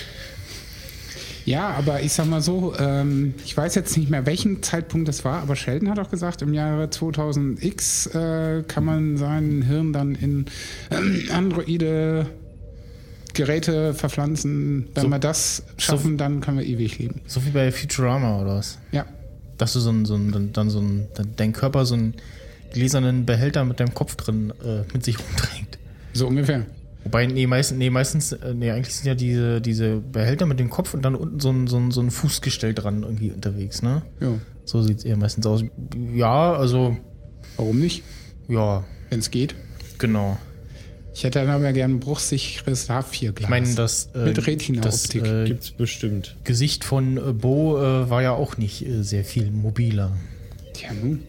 Ja, 1.44 1.70
aber 1.70 2.02
ich 2.02 2.12
sag 2.12 2.26
mal 2.26 2.42
so, 2.42 2.74
ähm, 2.76 3.34
ich 3.44 3.56
weiß 3.56 3.74
jetzt 3.76 3.96
nicht 3.96 4.10
mehr, 4.10 4.26
welchen 4.26 4.62
Zeitpunkt 4.62 5.08
das 5.08 5.24
war, 5.24 5.42
aber 5.42 5.54
Sheldon 5.54 5.90
hat 5.90 5.98
auch 5.98 6.10
gesagt, 6.10 6.42
im 6.42 6.54
Jahre 6.54 6.86
2000x 6.86 8.58
äh, 8.58 8.62
kann 8.64 8.84
man 8.84 9.16
sein 9.16 9.62
Hirn 9.62 9.92
dann 9.92 10.14
in 10.14 10.46
ähm, 10.90 11.22
Androide 11.32 12.26
Geräte 13.36 13.94
verpflanzen. 13.94 14.88
Wenn 14.94 15.04
So- 15.04 15.10
wir 15.10 15.18
das 15.18 15.62
schaffen, 15.78 16.16
dann 16.18 16.40
können 16.40 16.58
wir 16.58 16.66
ewig 16.66 16.98
leben. 16.98 17.20
So 17.26 17.44
wie 17.44 17.50
bei 17.50 17.70
Futurama 17.72 18.40
oder 18.40 18.56
was? 18.56 18.78
Ja. 18.92 19.04
Dass 19.58 19.72
du 19.72 19.80
so 19.80 19.90
ein, 19.90 20.04
so 20.04 20.14
ein 20.16 20.52
dann, 20.52 20.70
so 20.70 20.80
ein, 20.80 21.06
dann 21.14 21.28
dein 21.36 21.52
Körper 21.52 21.86
so 21.86 21.94
ein 21.94 22.14
gläsernen 22.72 23.24
Behälter 23.26 23.64
mit 23.64 23.80
deinem 23.80 23.94
Kopf 23.94 24.16
drin 24.16 24.52
äh, 24.64 24.82
mit 24.92 25.04
sich 25.04 25.18
rumträgt. 25.18 25.78
So 26.12 26.26
ungefähr. 26.26 26.66
Wobei, 27.04 27.26
nee, 27.26 27.46
meistens, 27.46 27.78
nee, 27.78 27.88
meistens, 27.88 28.32
äh, 28.32 28.52
nee, 28.52 28.70
eigentlich 28.72 28.94
sind 28.96 29.06
ja 29.06 29.14
diese, 29.14 29.60
diese 29.60 29.98
Behälter 29.98 30.44
mit 30.44 30.58
dem 30.58 30.70
Kopf 30.70 30.92
und 30.92 31.02
dann 31.02 31.14
unten 31.14 31.38
so 31.40 31.50
ein, 31.50 31.68
so 31.68 31.76
ein, 31.78 31.90
so 31.92 32.00
ein 32.00 32.10
Fußgestell 32.10 32.74
dran 32.74 33.02
irgendwie 33.04 33.30
unterwegs, 33.30 33.80
ne? 33.80 34.02
Ja. 34.20 34.34
So 34.64 34.82
sieht's 34.82 35.04
eher 35.04 35.16
meistens 35.16 35.46
aus. 35.46 35.62
Ja, 36.14 36.52
also, 36.54 36.96
Warum 37.56 37.78
nicht? 37.78 38.02
ja, 38.48 38.82
Wenn 39.08 39.20
es 39.20 39.30
geht. 39.30 39.54
genau. 39.98 40.36
Ich 41.16 41.24
hätte 41.24 41.38
dann 41.38 41.48
aber 41.48 41.72
gern 41.72 41.92
ein 41.92 42.00
bruchsicheres 42.00 42.90
H4-Glas. 42.90 43.44
Ich 43.44 43.48
meine, 43.48 43.74
das, 43.74 44.10
äh, 44.14 44.18
Mit 44.18 44.46
Retina-Optik. 44.46 45.22
das 45.22 45.32
äh, 45.32 45.44
Gibt's 45.46 45.70
bestimmt. 45.70 46.36
Gesicht 46.44 46.84
von 46.84 47.16
äh, 47.16 47.32
Bo 47.32 47.78
äh, 47.78 48.10
war 48.10 48.20
ja 48.20 48.32
auch 48.32 48.58
nicht 48.58 48.86
äh, 48.86 49.02
sehr 49.02 49.24
viel 49.24 49.50
mobiler. 49.50 50.12
Tja, 50.74 50.90
nun. 50.92 51.22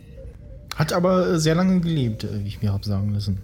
Hat 0.76 0.92
aber 0.92 1.30
äh, 1.30 1.40
sehr 1.40 1.56
lange 1.56 1.80
gelebt, 1.80 2.26
äh, 2.26 2.44
wie 2.44 2.50
ich 2.50 2.62
mir 2.62 2.74
habe 2.74 2.86
sagen 2.86 3.14
lassen. 3.14 3.42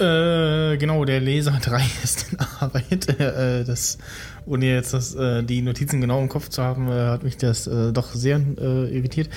Äh, 0.00 0.76
genau, 0.78 1.04
der 1.04 1.20
Laser 1.20 1.56
3 1.62 1.84
ist 2.02 2.32
in 2.32 2.40
Arbeit. 2.40 3.20
Äh, 3.20 3.62
das, 3.64 3.98
ohne 4.44 4.66
jetzt 4.66 4.92
das, 4.92 5.14
äh, 5.14 5.44
die 5.44 5.62
Notizen 5.62 6.00
genau 6.00 6.20
im 6.20 6.28
Kopf 6.28 6.48
zu 6.48 6.64
haben, 6.64 6.88
äh, 6.88 7.06
hat 7.06 7.22
mich 7.22 7.36
das 7.36 7.68
äh, 7.68 7.92
doch 7.92 8.12
sehr 8.12 8.40
äh, 8.58 8.92
irritiert. 8.92 9.28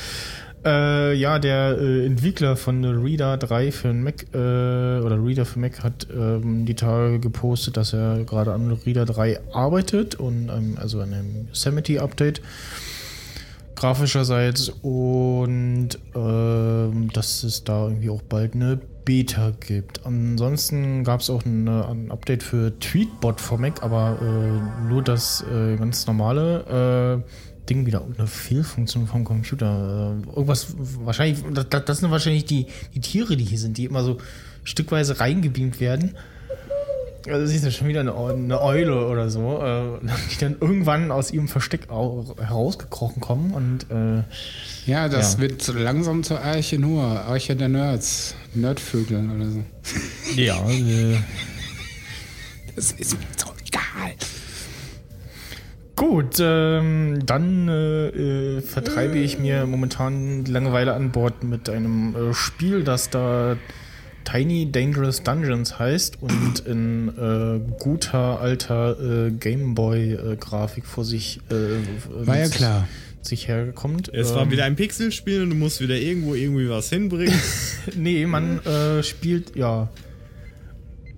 Äh, 0.65 1.13
ja, 1.15 1.39
der 1.39 1.77
äh, 1.77 2.05
Entwickler 2.05 2.55
von 2.55 2.85
Reader 2.85 3.37
3 3.37 3.71
für 3.71 3.93
Mac 3.93 4.25
äh, 4.33 4.37
oder 4.37 5.21
Reader 5.21 5.45
für 5.45 5.59
Mac 5.59 5.83
hat 5.83 6.07
ähm, 6.15 6.65
die 6.65 6.75
Tage 6.75 7.19
gepostet, 7.19 7.75
dass 7.75 7.91
er 7.91 8.23
gerade 8.23 8.53
an 8.53 8.71
Reader 8.71 9.05
3 9.05 9.39
arbeitet 9.51 10.15
und 10.15 10.49
ähm, 10.49 10.77
also 10.79 11.01
an 11.01 11.13
einem 11.13 11.47
Yosemite-Update 11.49 12.41
grafischerseits 13.75 14.69
und 14.81 15.89
ähm, 16.15 17.09
dass 17.11 17.43
es 17.43 17.65
da 17.65 17.87
irgendwie 17.87 18.09
auch 18.09 18.21
bald 18.21 18.55
eine 18.55 18.79
Beta 19.03 19.51
gibt. 19.59 20.05
Ansonsten 20.05 21.03
gab 21.03 21.19
es 21.19 21.29
auch 21.29 21.45
eine, 21.45 21.89
ein 21.89 22.09
Update 22.09 22.43
für 22.43 22.79
Tweetbot 22.79 23.41
for 23.41 23.57
Mac, 23.57 23.83
aber 23.83 24.17
äh, 24.21 24.87
nur 24.89 25.01
das 25.01 25.43
äh, 25.53 25.75
ganz 25.75 26.07
normale 26.07 27.21
äh, 27.25 27.52
Ding 27.69 27.85
wieder 27.85 27.99
irgendeine 28.01 28.27
Fehlfunktion 28.27 29.07
vom 29.07 29.23
Computer. 29.23 30.15
Äh, 30.25 30.29
irgendwas 30.29 30.67
wahrscheinlich, 30.77 31.43
das, 31.53 31.85
das 31.85 31.99
sind 31.99 32.11
wahrscheinlich 32.11 32.45
die, 32.45 32.67
die 32.93 32.99
Tiere, 32.99 33.37
die 33.37 33.43
hier 33.45 33.59
sind, 33.59 33.77
die 33.77 33.85
immer 33.85 34.03
so 34.03 34.17
stückweise 34.63 35.19
reingebeamt 35.19 35.79
werden. 35.79 36.15
Also 37.25 37.53
ist 37.53 37.63
ja 37.63 37.71
schon 37.71 37.87
wieder 37.87 38.01
eine, 38.01 38.13
eine 38.13 38.61
Eule 38.61 39.07
oder 39.07 39.29
so, 39.29 39.61
äh, 39.63 39.99
die 40.33 40.39
dann 40.39 40.57
irgendwann 40.59 41.09
aus 41.09 41.31
ihrem 41.31 41.47
Versteck 41.47 41.89
au- 41.89 42.35
herausgekrochen 42.37 43.21
kommen 43.21 43.53
und 43.53 43.89
äh, 43.89 44.23
Ja, 44.85 45.07
das 45.07 45.35
Ja. 45.35 45.39
wird 45.39 45.65
langsam 45.73 46.23
zur 46.23 46.41
Arche 46.41 46.77
nur. 46.79 47.01
Arche 47.03 47.55
der 47.55 47.69
Nerds. 47.69 48.35
Nerdvögel 48.53 49.29
oder 49.31 49.49
so. 49.49 49.63
ja, 50.35 50.69
äh, 50.69 51.17
Das 52.75 52.91
ist 52.91 53.13
mir 53.13 53.25
so 53.37 53.53
egal. 53.65 54.15
Gut, 55.95 56.37
ähm, 56.39 57.19
dann 57.25 57.67
äh, 57.67 58.07
äh, 58.57 58.61
vertreibe 58.61 59.17
ich 59.19 59.37
mir 59.37 59.65
momentan 59.67 60.43
die 60.43 60.51
Langeweile 60.51 60.93
an 60.93 61.11
Bord 61.11 61.43
mit 61.43 61.69
einem 61.69 62.15
äh, 62.15 62.33
Spiel, 62.33 62.83
das 62.83 63.11
da 63.11 63.57
Tiny 64.23 64.71
Dangerous 64.71 65.21
Dungeons 65.21 65.77
heißt 65.77 66.17
und 66.21 66.61
in 66.65 67.09
äh, 67.09 67.59
guter 67.79 68.39
alter 68.39 69.27
äh, 69.27 69.31
Gameboy-Grafik 69.31 70.85
vor 70.85 71.03
sich 71.05 71.41
äh, 71.51 72.25
War 72.25 72.39
ja 72.39 72.47
klar. 72.47 72.87
sich 73.21 73.47
herkommt. 73.47 74.09
Es 74.11 74.33
war 74.33 74.43
Ähm, 74.43 74.51
wieder 74.51 74.63
ein 74.65 74.75
Pixelspiel 74.75 75.43
und 75.43 75.51
du 75.51 75.55
musst 75.55 75.79
wieder 75.81 75.95
irgendwo 75.95 76.33
irgendwie 76.33 76.69
was 76.69 76.89
hinbringen. 76.89 77.33
Nee, 77.95 78.25
man 78.25 78.65
äh, 78.65 79.03
spielt 79.03 79.55
ja 79.57 79.89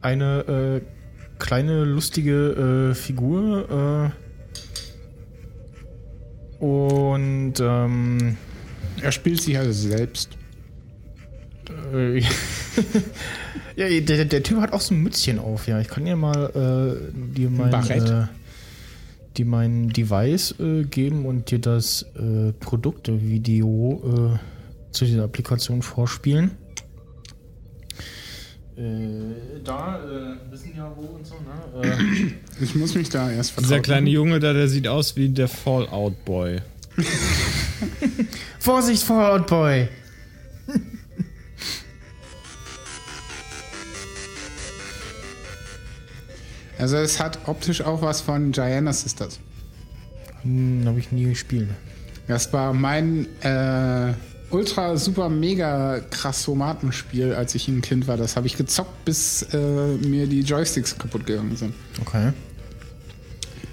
eine 0.02 0.82
äh, 0.82 1.38
kleine 1.38 1.84
lustige 1.86 2.90
äh, 2.92 2.96
Figur 2.96 4.12
äh, 4.12 4.25
und 6.60 7.54
ähm, 7.60 8.38
Er 9.02 9.12
spielt 9.12 9.42
sich 9.42 9.58
also 9.58 9.72
selbst. 9.72 10.30
äh, 11.94 12.20
ja, 13.76 14.00
der, 14.02 14.26
der 14.26 14.44
Typ 14.44 14.60
hat 14.60 14.74
auch 14.74 14.82
so 14.82 14.94
ein 14.94 15.02
Mützchen 15.02 15.40
auf, 15.40 15.68
ja. 15.68 15.80
Ich 15.80 15.88
kann 15.88 16.06
dir 16.06 16.16
mal 16.16 16.50
äh, 16.56 17.36
dir 17.36 17.50
mein, 17.50 17.74
äh, 17.90 18.28
dir 19.38 19.46
mein 19.46 19.90
Device 19.90 20.56
äh, 20.60 20.84
geben 20.84 21.26
und 21.26 21.52
dir 21.52 21.60
das 21.60 22.04
äh, 22.16 22.52
Produkte-Video 22.54 24.36
äh, 24.36 24.40
zu 24.92 25.06
dieser 25.06 25.24
Applikation 25.26 25.82
vorspielen. 25.82 26.52
Äh, 28.78 29.62
da 29.64 30.00
äh, 30.04 30.52
wissen 30.52 30.74
ja 30.76 30.92
wo 30.96 31.16
und 31.16 31.26
so, 31.26 31.36
ne? 31.36 31.88
Äh, 31.88 32.34
Ich 32.64 32.76
muss 32.76 32.94
mich 32.94 33.10
da 33.10 33.32
erst 33.32 33.52
vertrauen. 33.52 33.70
Dieser 33.70 33.82
kleine 33.82 34.10
Junge 34.10 34.40
da, 34.40 34.52
der 34.52 34.68
sieht 34.68 34.88
aus 34.88 35.16
wie 35.16 35.30
der 35.30 35.48
Fallout 35.48 36.26
Boy. 36.26 36.62
Vorsicht, 38.60 39.04
Fallout 39.04 39.48
Boy! 39.48 39.88
Also 46.78 46.98
es 46.98 47.22
hat 47.22 47.40
optisch 47.48 47.82
auch 47.82 48.02
was 48.02 48.20
von 48.20 48.52
Gianna 48.52 48.92
Sisters. 48.92 49.40
Hm, 50.42 50.84
hab 50.86 50.98
ich 50.98 51.10
nie 51.12 51.24
gespielt. 51.24 51.70
Das 52.28 52.52
war 52.52 52.74
mein 52.74 53.28
äh, 53.42 54.14
ultra 54.50 54.98
super 54.98 55.30
mega 55.30 56.00
krassomatenspiel, 56.10 57.34
als 57.34 57.56
ich 57.56 57.68
ein 57.68 57.82
Kind 57.82 58.08
war. 58.08 58.18
Das 58.18 58.36
habe 58.36 58.48
ich 58.48 58.58
gezockt, 58.58 59.06
bis 59.06 59.44
äh, 59.54 59.58
mir 59.98 60.28
die 60.28 60.42
Joysticks 60.42 60.98
kaputt 60.98 61.26
gegangen 61.26 61.56
sind. 61.56 61.74
Okay. 62.02 62.32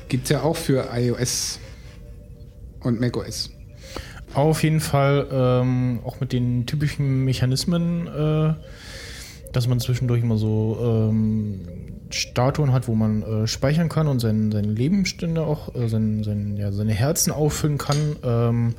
Gibt 0.08 0.28
ja 0.28 0.42
auch 0.42 0.56
für 0.56 0.88
iOS 0.94 1.58
und 2.80 3.00
macOS. 3.00 3.50
Auf 4.34 4.62
jeden 4.62 4.80
Fall 4.80 5.28
ähm, 5.30 6.00
auch 6.04 6.20
mit 6.20 6.32
den 6.32 6.66
typischen 6.66 7.24
Mechanismen, 7.24 8.06
äh, 8.06 8.54
dass 9.52 9.68
man 9.68 9.78
zwischendurch 9.78 10.22
immer 10.22 10.38
so 10.38 11.10
ähm, 11.10 11.60
Statuen 12.10 12.72
hat, 12.72 12.88
wo 12.88 12.94
man 12.94 13.22
äh, 13.22 13.46
speichern 13.46 13.88
kann 13.88 14.06
und 14.06 14.20
sein, 14.20 14.50
seine 14.50 14.68
Lebensstände 14.68 15.42
auch, 15.42 15.74
äh, 15.74 15.88
sein, 15.88 16.24
sein, 16.24 16.56
ja, 16.56 16.72
seine 16.72 16.92
Herzen 16.92 17.30
auffüllen 17.30 17.78
kann. 17.78 18.16
Ähm, 18.22 18.74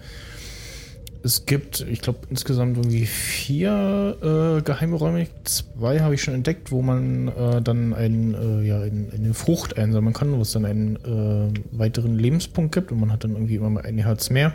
es 1.23 1.45
gibt, 1.45 1.79
ich 1.89 2.01
glaube, 2.01 2.19
insgesamt 2.29 2.77
irgendwie 2.77 3.05
vier 3.05 4.17
äh, 4.21 4.61
geheime 4.61 4.97
Räume. 4.97 5.27
Zwei 5.45 6.01
habe 6.01 6.15
ich 6.15 6.21
schon 6.21 6.33
entdeckt, 6.33 6.71
wo 6.71 6.81
man 6.81 7.29
äh, 7.29 7.61
dann 7.61 7.93
ein, 7.93 8.33
äh, 8.33 8.67
ja, 8.67 8.81
ein, 8.81 9.09
eine 9.13 9.33
Frucht 9.33 9.77
einsammeln 9.77 10.13
kann, 10.13 10.33
wo 10.33 10.41
es 10.41 10.51
dann 10.51 10.65
einen 10.65 10.97
äh, 10.97 11.77
weiteren 11.77 12.19
Lebenspunkt 12.19 12.73
gibt 12.73 12.91
und 12.91 12.99
man 12.99 13.11
hat 13.11 13.23
dann 13.23 13.31
irgendwie 13.31 13.55
immer 13.55 13.69
mal 13.69 13.85
ein 13.85 13.97
Herz 13.99 14.29
mehr. 14.29 14.53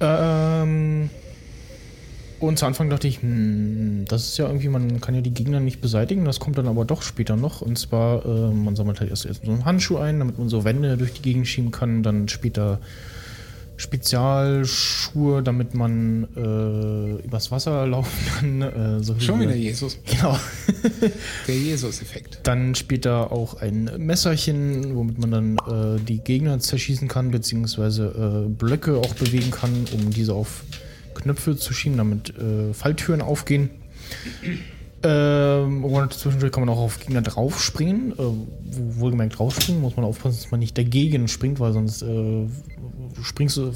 Ähm, 0.00 1.10
und 2.38 2.58
zu 2.58 2.64
Anfang 2.64 2.88
dachte 2.88 3.06
ich, 3.06 3.20
hm, 3.20 4.06
das 4.08 4.28
ist 4.28 4.38
ja 4.38 4.46
irgendwie, 4.46 4.68
man 4.68 5.02
kann 5.02 5.14
ja 5.14 5.20
die 5.20 5.34
Gegner 5.34 5.60
nicht 5.60 5.82
beseitigen, 5.82 6.24
das 6.24 6.40
kommt 6.40 6.56
dann 6.56 6.68
aber 6.68 6.86
doch 6.86 7.02
später 7.02 7.36
noch. 7.36 7.60
Und 7.60 7.78
zwar, 7.78 8.24
äh, 8.24 8.50
man 8.50 8.76
sammelt 8.76 9.00
halt 9.00 9.10
erst, 9.10 9.26
erst 9.26 9.44
so 9.44 9.52
einen 9.52 9.66
Handschuh 9.66 9.98
ein, 9.98 10.20
damit 10.20 10.38
man 10.38 10.48
so 10.48 10.64
Wände 10.64 10.96
durch 10.96 11.12
die 11.12 11.22
Gegend 11.22 11.46
schieben 11.46 11.70
kann, 11.70 12.02
dann 12.02 12.28
später 12.28 12.80
Spezialschuhe, 13.80 15.42
damit 15.42 15.74
man 15.74 16.24
äh, 16.36 17.24
übers 17.24 17.50
Wasser 17.50 17.86
laufen 17.86 18.26
kann. 18.60 18.62
Äh, 18.62 19.02
so 19.02 19.18
Schon 19.18 19.40
wieder 19.40 19.54
Jesus. 19.54 19.98
Genau. 20.06 20.36
Der 21.48 21.56
Jesus-Effekt. 21.56 22.40
Dann 22.42 22.74
später 22.74 23.32
auch 23.32 23.54
ein 23.60 23.90
Messerchen, 23.98 24.94
womit 24.96 25.18
man 25.18 25.30
dann 25.30 25.56
äh, 25.96 26.00
die 26.00 26.18
Gegner 26.18 26.58
zerschießen 26.58 27.08
kann, 27.08 27.30
beziehungsweise 27.30 28.44
äh, 28.46 28.48
Blöcke 28.48 28.98
auch 28.98 29.14
bewegen 29.14 29.50
kann, 29.50 29.72
um 29.92 30.10
diese 30.10 30.34
auf 30.34 30.62
Knöpfe 31.14 31.56
zu 31.56 31.72
schieben, 31.72 31.98
damit 31.98 32.34
äh, 32.38 32.72
Falltüren 32.74 33.22
aufgehen. 33.22 33.70
Ähm, 35.02 35.82
und 35.84 36.12
zwischendurch 36.12 36.52
kann 36.52 36.64
man 36.66 36.74
auch 36.74 36.80
auf 36.80 37.00
Gegner 37.00 37.22
draufspringen. 37.22 38.12
Äh, 38.12 38.16
wo- 38.18 39.00
wohlgemerkt 39.00 39.38
draufspringen, 39.38 39.80
muss 39.80 39.96
man 39.96 40.04
aufpassen, 40.04 40.36
dass 40.42 40.50
man 40.50 40.60
nicht 40.60 40.76
dagegen 40.76 41.26
springt, 41.28 41.58
weil 41.58 41.72
sonst 41.72 42.02
äh, 42.02 42.46
springst 43.22 43.56
du, 43.56 43.72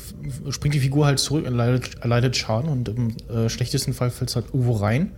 springt 0.51 0.75
die 0.75 0.81
Figur 0.81 1.07
halt 1.07 1.19
zurück 1.19 1.47
und 1.47 1.55
leidet, 1.55 2.03
erleidet 2.03 2.37
Schaden 2.37 2.71
und 2.71 2.89
im 2.89 3.17
äh, 3.29 3.49
schlechtesten 3.49 3.93
Fall 3.93 4.11
fällt 4.11 4.31
es 4.31 4.37
halt 4.37 4.47
irgendwo 4.47 4.73
rein. 4.73 5.13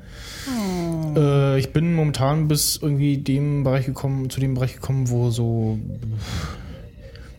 Äh, 1.16 1.58
ich 1.58 1.72
bin 1.72 1.94
momentan 1.94 2.48
bis 2.48 2.76
irgendwie 2.76 3.18
dem 3.18 3.64
Bereich 3.64 3.86
gekommen, 3.86 4.30
zu 4.30 4.40
dem 4.40 4.54
Bereich 4.54 4.74
gekommen, 4.74 5.08
wo 5.08 5.30
so. 5.30 5.78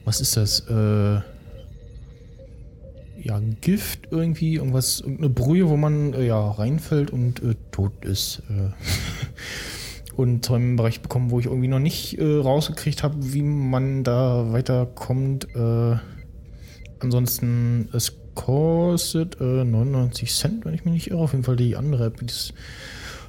Was 0.06 0.22
ist 0.22 0.38
das? 0.38 0.62
Äh, 0.70 1.22
ja, 3.24 3.36
ein 3.36 3.58
Gift 3.60 4.08
irgendwie, 4.12 4.56
irgendwas, 4.56 5.02
irgendeine 5.02 5.30
Brühe, 5.30 5.68
wo 5.68 5.76
man 5.76 6.14
äh, 6.14 6.26
ja 6.26 6.52
reinfällt 6.52 7.12
und 7.12 7.44
äh, 7.44 7.56
tot 7.72 8.06
ist. 8.06 8.42
Äh. 8.50 8.72
und 10.18 10.44
zu 10.46 10.56
einem 10.56 10.78
Bereich 10.78 11.02
bekommen, 11.02 11.30
wo 11.30 11.40
ich 11.40 11.46
irgendwie 11.46 11.68
noch 11.68 11.80
nicht 11.80 12.18
äh, 12.18 12.38
rausgekriegt 12.38 13.04
habe, 13.04 13.16
wie 13.20 13.44
man 13.44 14.04
da 14.04 14.52
weiterkommt. 14.52 15.48
Äh, 15.56 15.98
ansonsten, 17.04 17.90
es 17.94 18.14
kostet 18.36 19.40
äh, 19.42 19.64
99 19.64 20.34
Cent, 20.34 20.66
wenn 20.66 20.74
ich 20.74 20.86
mich 20.86 20.94
nicht 20.94 21.12
irre. 21.12 21.20
Auf 21.22 21.32
jeden 21.32 21.44
Fall 21.44 21.56
die 21.56 21.76
andere 21.76 22.06
App, 22.06 22.20
die 22.20 22.26
ist 22.26 22.54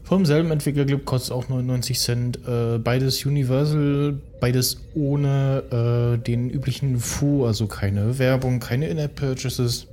vom 0.04 0.24
selben 0.24 0.50
Entwickler 0.50 0.84
gibt, 0.86 1.04
kostet 1.04 1.32
auch 1.32 1.48
99 1.48 1.98
Cent. 1.98 2.38
Äh, 2.48 2.78
beides 2.78 3.24
Universal, 3.26 4.18
beides 4.40 4.78
ohne 4.94 6.16
äh, 6.18 6.22
den 6.22 6.48
üblichen 6.50 6.98
Fu, 6.98 7.44
also 7.44 7.66
keine 7.66 8.18
Werbung, 8.18 8.60
keine 8.60 8.88
In-App-Purchases. 8.88 9.86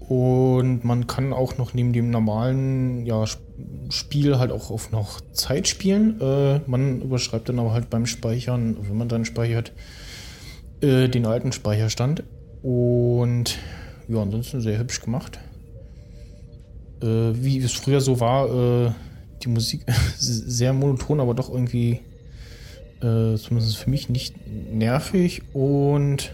Und 0.00 0.84
man 0.84 1.06
kann 1.06 1.32
auch 1.32 1.56
noch 1.56 1.72
neben 1.72 1.92
dem 1.92 2.10
normalen 2.10 3.06
ja, 3.06 3.22
Sp- 3.24 3.40
Spiel 3.88 4.38
halt 4.38 4.50
auch 4.52 4.70
auf 4.70 4.90
noch 4.92 5.20
Zeit 5.32 5.66
spielen. 5.68 6.20
Äh, 6.20 6.60
man 6.66 7.00
überschreibt 7.00 7.48
dann 7.48 7.58
aber 7.58 7.72
halt 7.72 7.88
beim 7.88 8.04
Speichern, 8.06 8.76
wenn 8.82 8.98
man 8.98 9.08
dann 9.08 9.24
speichert, 9.24 9.72
äh, 10.84 11.08
den 11.08 11.26
alten 11.26 11.52
Speicherstand. 11.52 12.22
Und 12.62 13.58
ja, 14.08 14.20
ansonsten 14.20 14.60
sehr 14.60 14.78
hübsch 14.78 15.00
gemacht. 15.00 15.38
Äh, 17.02 17.06
wie 17.34 17.58
es 17.58 17.72
früher 17.72 18.00
so 18.00 18.20
war, 18.20 18.86
äh, 18.86 18.92
die 19.42 19.48
Musik 19.48 19.84
sehr 20.18 20.72
monoton, 20.72 21.20
aber 21.20 21.34
doch 21.34 21.50
irgendwie, 21.50 22.00
äh, 23.00 23.36
zumindest 23.36 23.76
für 23.76 23.90
mich, 23.90 24.08
nicht 24.08 24.34
nervig. 24.46 25.42
Und 25.54 26.32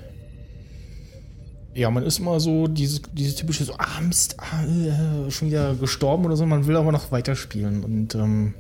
ja, 1.75 1.91
man 1.91 2.03
ist 2.05 2.19
immer 2.19 2.41
so 2.41 2.67
dieses, 2.67 3.03
dieses 3.13 3.37
typische 3.37 3.65
so, 3.65 3.75
ah 3.79 4.01
Mist, 4.01 4.37
ah, 4.39 4.65
äh, 4.65 5.31
schon 5.31 5.49
wieder 5.49 5.75
gestorben 5.75 6.25
oder 6.27 6.37
so, 6.37 6.45
man 6.45 6.67
will 6.67 6.77
aber 6.77 6.93
noch 6.93 7.13
weiterspielen. 7.13 7.85
Und 7.85 8.15
ähm, 8.17 8.55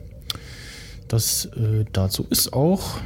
das 1.08 1.46
äh, 1.46 1.84
dazu 1.92 2.26
ist 2.30 2.52
auch 2.52 2.98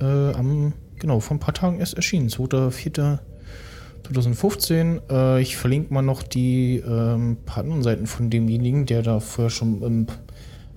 am, 0.00 0.72
genau, 1.02 1.20
vor 1.20 1.36
ein 1.36 1.40
paar 1.40 1.52
Tagen 1.52 1.80
erst 1.80 1.92
erschienen, 1.94 2.30
2.4.2015. 2.30 5.02
Äh, 5.10 5.42
ich 5.42 5.56
verlinke 5.56 5.92
mal 5.92 6.00
noch 6.00 6.22
die 6.22 6.76
ähm, 6.76 7.36
paar 7.44 7.64
anderen 7.64 7.82
Seiten 7.82 8.06
von 8.06 8.30
demjenigen, 8.30 8.86
der 8.86 9.02
da 9.02 9.20
vorher 9.20 9.50
schon 9.50 9.82
im 9.82 10.06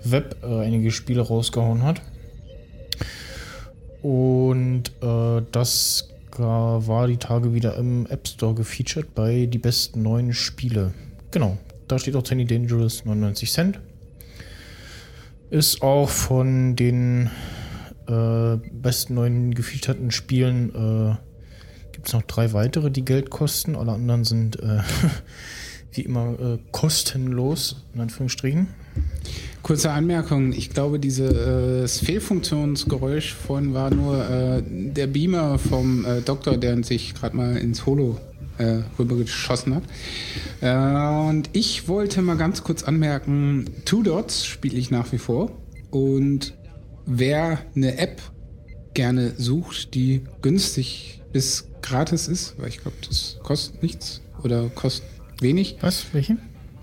Web 0.03 0.35
äh, 0.43 0.65
einige 0.65 0.91
Spiele 0.91 1.21
rausgehauen 1.21 1.83
hat. 1.83 2.01
Und 4.01 4.91
äh, 5.01 5.41
das 5.51 6.09
war 6.37 7.07
die 7.07 7.15
Tage 7.15 7.53
wieder 7.53 7.77
im 7.77 8.07
App 8.07 8.27
Store 8.27 8.53
gefeatured 8.53 9.15
bei 9.15 9.45
die 9.45 9.57
besten 9.57 10.01
neuen 10.01 10.33
Spiele. 10.33 10.93
Genau, 11.31 11.57
da 11.87 11.97
steht 11.97 12.17
auch 12.17 12.23
Tiny 12.23 12.43
Dangerous 12.45 13.05
99 13.05 13.49
Cent. 13.49 13.79
Ist 15.49 15.81
auch 15.81 16.09
von 16.09 16.75
den 16.75 17.31
äh, 18.07 18.57
besten 18.71 19.15
neuen 19.15 19.53
gefeaturten 19.53 20.11
Spielen 20.11 20.69
äh, 20.69 21.15
gibt 21.91 22.07
es 22.07 22.13
noch 22.13 22.23
drei 22.23 22.53
weitere, 22.53 22.91
die 22.91 23.05
Geld 23.05 23.29
kosten. 23.29 23.75
Alle 23.75 23.93
anderen 23.93 24.23
sind 24.23 24.59
äh, 24.59 24.79
wie 25.93 26.01
immer 26.01 26.39
äh, 26.39 26.57
kostenlos, 26.71 27.85
in 27.93 28.01
Anführungsstrichen. 28.01 28.67
Kurze 29.61 29.91
Anmerkung, 29.91 30.53
ich 30.53 30.69
glaube, 30.69 30.99
dieses 30.99 31.31
äh, 32.01 32.05
Fehlfunktionsgeräusch 32.05 33.33
vorhin 33.33 33.73
war 33.73 33.93
nur 33.93 34.29
äh, 34.29 34.63
der 34.65 35.07
Beamer 35.07 35.57
vom 35.57 36.05
Doktor, 36.25 36.57
der 36.57 36.83
sich 36.83 37.15
gerade 37.15 37.35
mal 37.35 37.57
ins 37.57 37.85
Holo 37.85 38.19
äh, 38.57 38.81
rübergeschossen 38.97 39.75
hat. 39.75 39.83
Äh, 40.61 41.29
und 41.29 41.49
ich 41.53 41.87
wollte 41.87 42.21
mal 42.21 42.37
ganz 42.37 42.63
kurz 42.63 42.83
anmerken, 42.83 43.65
Two 43.85 44.03
Dots 44.03 44.45
spiele 44.45 44.77
ich 44.77 44.91
nach 44.91 45.11
wie 45.11 45.17
vor. 45.17 45.51
Und 45.91 46.53
wer 47.05 47.59
eine 47.75 47.97
App 47.97 48.21
gerne 48.93 49.33
sucht, 49.37 49.93
die 49.93 50.21
günstig 50.41 51.21
bis 51.31 51.67
gratis 51.81 52.27
ist, 52.27 52.55
weil 52.57 52.69
ich 52.69 52.79
glaube, 52.81 52.97
das 53.07 53.37
kostet 53.43 53.83
nichts 53.83 54.21
oder 54.43 54.69
kostet 54.69 55.05
wenig. 55.41 55.77
Was? 55.81 56.05
Welche? 56.13 56.37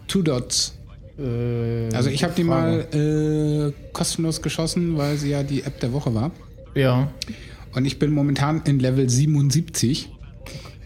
Two 0.08 0.22
Dots. 0.22 0.74
Äh, 1.18 1.88
Also 1.94 2.10
ich 2.10 2.22
habe 2.22 2.34
die 2.34 2.44
mal 2.44 2.86
äh, 2.92 3.72
kostenlos 3.92 4.42
geschossen, 4.42 4.96
weil 4.96 5.16
sie 5.16 5.30
ja 5.30 5.42
die 5.42 5.62
App 5.62 5.80
der 5.80 5.92
Woche 5.92 6.14
war. 6.14 6.30
Ja. 6.74 7.10
Und 7.74 7.86
ich 7.86 7.98
bin 7.98 8.12
momentan 8.12 8.62
in 8.66 8.78
Level 8.78 9.08
77. 9.08 10.10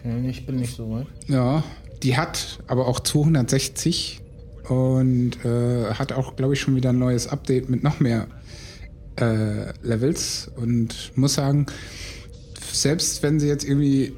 ja. 0.05 0.17
Ich 0.29 0.47
bin 0.47 0.57
nicht 0.57 0.77
so 0.77 0.91
weit. 0.91 1.07
Ja, 1.27 1.65
die 2.03 2.17
hat 2.17 2.61
aber 2.69 2.87
auch 2.87 3.01
260 3.01 4.21
und 4.69 5.45
äh, 5.45 5.93
hat 5.95 6.13
auch, 6.13 6.37
glaube 6.37 6.55
ich, 6.55 6.61
schon 6.61 6.77
wieder 6.77 6.91
ein 6.91 6.99
neues 6.99 7.27
Update 7.27 7.69
mit 7.69 7.83
noch 7.83 7.99
mehr 8.01 8.27
äh, 9.17 9.73
Levels. 9.83 10.51
Und 10.57 11.13
muss 11.17 11.35
sagen, 11.35 11.67
selbst 12.73 13.23
wenn 13.23 13.41
sie 13.41 13.49
jetzt 13.49 13.65
irgendwie 13.65 14.13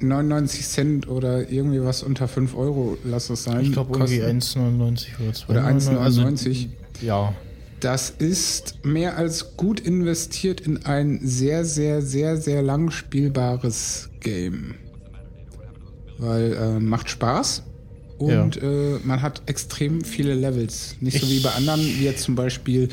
99 0.00 0.66
Cent 0.66 1.08
oder 1.08 1.50
irgendwie 1.50 1.82
was 1.82 2.02
unter 2.02 2.26
5 2.28 2.54
Euro, 2.56 2.96
lass 3.04 3.30
es 3.30 3.44
sein. 3.44 3.60
Ich 3.60 3.72
glaube 3.72 3.96
irgendwie 3.96 4.18
kosten, 4.20 4.60
1,99 4.60 5.06
oder 5.20 5.30
2,99. 5.30 5.48
Oder 5.48 5.64
1,99. 5.66 5.98
Also, 5.98 7.06
ja. 7.06 7.34
Das 7.80 8.10
ist 8.10 8.84
mehr 8.84 9.16
als 9.16 9.56
gut 9.56 9.80
investiert 9.80 10.60
in 10.60 10.84
ein 10.86 11.18
sehr, 11.22 11.64
sehr, 11.64 12.00
sehr, 12.00 12.36
sehr 12.36 12.62
lang 12.62 12.90
spielbares 12.90 14.08
Game. 14.20 14.74
Weil 16.18 16.52
äh, 16.52 16.78
macht 16.80 17.10
Spaß 17.10 17.64
und 18.18 18.62
äh, 18.62 18.98
man 19.02 19.20
hat 19.22 19.42
extrem 19.46 20.02
viele 20.02 20.34
Levels. 20.34 20.94
Nicht 21.00 21.20
so 21.20 21.26
Ich- 21.26 21.32
wie 21.32 21.40
bei 21.40 21.50
anderen, 21.50 21.80
wie 21.80 22.04
jetzt 22.04 22.22
zum 22.22 22.36
Beispiel 22.36 22.88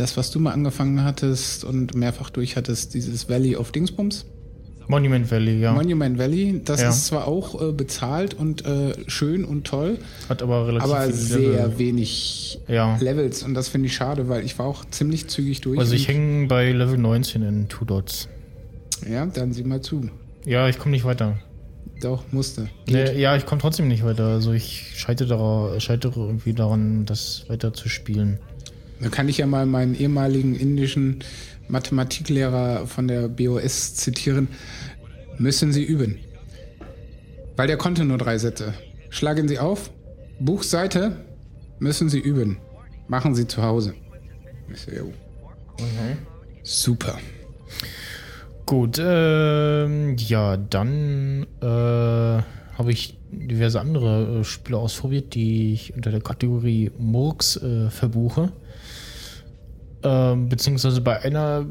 das, 0.00 0.16
was 0.16 0.30
du 0.30 0.40
mal 0.40 0.52
angefangen 0.52 1.04
hattest 1.04 1.62
und 1.64 1.94
mehrfach 1.94 2.30
durch 2.30 2.56
hattest, 2.56 2.94
dieses 2.94 3.28
Valley 3.28 3.56
of 3.56 3.70
Dingsbums. 3.72 4.24
Monument 4.88 5.30
Valley, 5.30 5.60
ja. 5.60 5.72
Monument 5.72 6.18
Valley, 6.18 6.62
das 6.64 6.80
Ja. 6.80 6.88
ist 6.88 7.06
zwar 7.06 7.28
auch 7.28 7.60
äh, 7.62 7.70
bezahlt 7.70 8.34
und 8.34 8.64
äh, 8.66 8.92
schön 9.06 9.44
und 9.44 9.64
toll, 9.64 9.98
Hat 10.28 10.42
aber 10.42 10.66
relativ 10.66 10.90
aber 10.90 11.12
sehr 11.12 11.38
Level. 11.68 11.78
wenig 11.78 12.58
Ja. 12.66 12.96
Levels 13.00 13.44
und 13.44 13.54
das 13.54 13.68
finde 13.68 13.86
ich 13.86 13.94
schade, 13.94 14.28
weil 14.28 14.44
ich 14.44 14.58
war 14.58 14.66
auch 14.66 14.84
ziemlich 14.90 15.28
zügig 15.28 15.60
durch. 15.60 15.78
Also 15.78 15.94
ich 15.94 16.08
hänge 16.08 16.48
bei 16.48 16.72
Level 16.72 16.98
19 16.98 17.42
in 17.42 17.68
Two 17.68 17.84
Dots. 17.84 18.28
Ja, 19.08 19.26
dann 19.26 19.52
sieh 19.52 19.62
mal 19.62 19.80
zu. 19.80 20.08
Ja, 20.44 20.68
ich 20.68 20.78
komme 20.78 20.90
nicht 20.90 21.04
weiter. 21.04 21.38
Doch, 22.02 22.24
musste. 22.32 22.68
Nee, 22.88 23.12
ja, 23.20 23.36
ich 23.36 23.44
komme 23.46 23.60
trotzdem 23.60 23.86
nicht 23.86 24.04
weiter. 24.04 24.26
Also 24.26 24.52
ich 24.52 24.92
scheitere, 24.96 25.78
scheitere 25.80 26.18
irgendwie 26.20 26.54
daran, 26.54 27.04
das 27.06 27.44
weiter 27.48 27.72
zu 27.74 27.88
spielen. 27.90 28.38
Da 29.00 29.08
kann 29.08 29.28
ich 29.28 29.38
ja 29.38 29.46
mal 29.46 29.66
meinen 29.66 29.94
ehemaligen 29.94 30.54
indischen 30.54 31.24
Mathematiklehrer 31.68 32.86
von 32.86 33.08
der 33.08 33.28
BOS 33.28 33.94
zitieren. 33.94 34.48
Müssen 35.38 35.72
Sie 35.72 35.84
üben. 35.84 36.18
Weil 37.56 37.66
der 37.66 37.76
konnte 37.76 38.04
nur 38.04 38.18
drei 38.18 38.38
Sätze. 38.38 38.74
Schlagen 39.08 39.48
Sie 39.48 39.58
auf, 39.58 39.90
Buchseite, 40.38 41.24
müssen 41.78 42.08
Sie 42.08 42.20
üben. 42.20 42.58
Machen 43.08 43.34
Sie 43.34 43.46
zu 43.46 43.62
Hause. 43.62 43.94
Jo. 44.94 45.12
Super. 46.62 47.18
Gut, 48.66 49.00
ähm, 49.02 50.16
ja, 50.16 50.56
dann 50.56 51.46
äh, 51.60 51.66
habe 51.66 52.92
ich 52.92 53.18
diverse 53.32 53.80
andere 53.80 54.40
äh, 54.40 54.44
Spiele 54.44 54.78
ausprobiert, 54.78 55.34
die 55.34 55.72
ich 55.72 55.94
unter 55.94 56.10
der 56.10 56.20
Kategorie 56.20 56.92
Murks 56.98 57.56
äh, 57.56 57.90
verbuche. 57.90 58.52
Ähm, 60.02 60.48
beziehungsweise 60.48 61.00
bei 61.00 61.20
einer, 61.20 61.66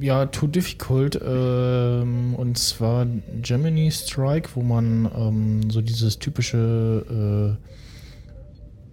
ja, 0.00 0.26
Too 0.26 0.46
Difficult, 0.46 1.20
ähm, 1.22 2.34
und 2.34 2.56
zwar 2.58 3.06
Gemini 3.42 3.90
Strike, 3.90 4.50
wo 4.54 4.62
man 4.62 5.10
ähm, 5.14 5.70
so 5.70 5.80
dieses 5.80 6.18
typische 6.18 7.56
äh, 7.58 7.68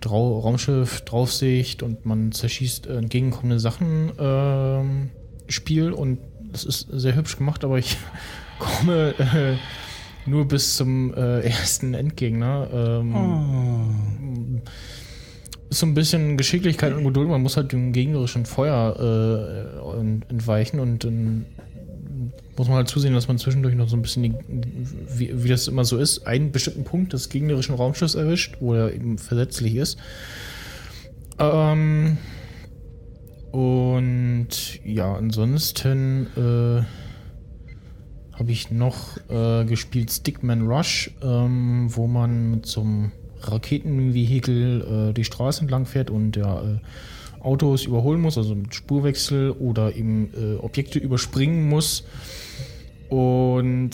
Drau 0.02 0.40
Raumschiff, 0.40 1.02
Draufsicht 1.02 1.82
und 1.82 2.06
man 2.06 2.32
zerschießt 2.32 2.88
äh, 2.88 2.98
entgegenkommende 2.98 3.60
Sachen 3.60 4.12
ähm, 4.20 5.10
Spiel 5.48 5.91
und 5.91 6.20
es 6.53 6.64
ist 6.64 6.88
sehr 6.91 7.16
hübsch 7.16 7.38
gemacht, 7.38 7.64
aber 7.64 7.80
ich 7.80 7.98
komme 8.60 9.16
äh, 9.18 9.56
nur 10.30 10.48
bis 10.48 10.78
zum 10.78 11.14
äh, 11.14 11.41
ersten 11.41 11.94
Endgegner. 11.94 12.68
Ähm, 12.74 14.62
Ist 15.76 15.82
so 15.82 15.88
ein 15.88 15.94
bisschen 15.94 16.38
Geschicklichkeit 16.38 16.94
und 16.94 17.04
Geduld. 17.04 17.28
Man 17.28 17.42
muss 17.42 17.58
halt 17.58 17.74
dem 17.74 17.92
gegnerischen 17.92 18.46
Feuer 18.46 18.96
äh, 18.98 20.00
ent- 20.00 20.24
entweichen 20.32 20.80
und 20.80 21.04
dann 21.04 21.48
muss 22.56 22.70
man 22.70 22.78
halt 22.78 22.88
zusehen, 22.88 23.14
dass 23.14 23.28
man 23.28 23.38
zwischendurch 23.38 23.76
noch 23.76 23.90
so 23.90 23.98
ein 23.98 24.02
bisschen, 24.02 24.24
die, 24.24 24.34
wie, 25.18 25.44
wie 25.44 25.50
das 25.50 25.68
immer 25.68 25.84
so 25.84 25.98
ist, 25.98 26.28
einen 26.28 26.54
bestimmten 26.54 26.86
Punkt 26.86 27.12
des 27.12 27.28
gegnerischen 27.28 27.76
Raumschiffs 27.76 28.16
erwischt, 28.16 28.56
wo 28.62 28.74
er 28.74 28.94
eben 28.94 29.18
verletzlich 29.18 29.76
ist. 29.76 29.98
Ähm, 31.40 32.20
und 33.52 34.48
ja, 34.86 35.14
ansonsten 35.14 36.28
äh, 36.38 36.84
habe 38.40 38.52
ich 38.52 38.72
noch 38.72 39.18
äh, 39.28 39.66
gespielt 39.66 40.10
Stickman 40.10 40.68
Rush, 40.68 41.12
ähm, 41.22 41.88
wo 41.90 42.08
man 42.08 42.52
mit 42.52 42.66
so 42.66 42.80
einem 42.80 43.12
Raketenvehikel 43.52 45.10
äh, 45.10 45.14
die 45.14 45.24
Straße 45.24 45.62
entlang 45.62 45.86
fährt 45.86 46.10
und 46.10 46.36
ja, 46.36 46.62
äh, 46.62 46.78
Autos 47.40 47.86
überholen 47.86 48.22
muss, 48.22 48.38
also 48.38 48.56
mit 48.56 48.74
Spurwechsel 48.74 49.52
oder 49.52 49.96
eben 49.96 50.30
äh, 50.36 50.56
Objekte 50.58 51.00
überspringen 51.00 51.70
muss. 51.70 52.04
Und 53.10 53.92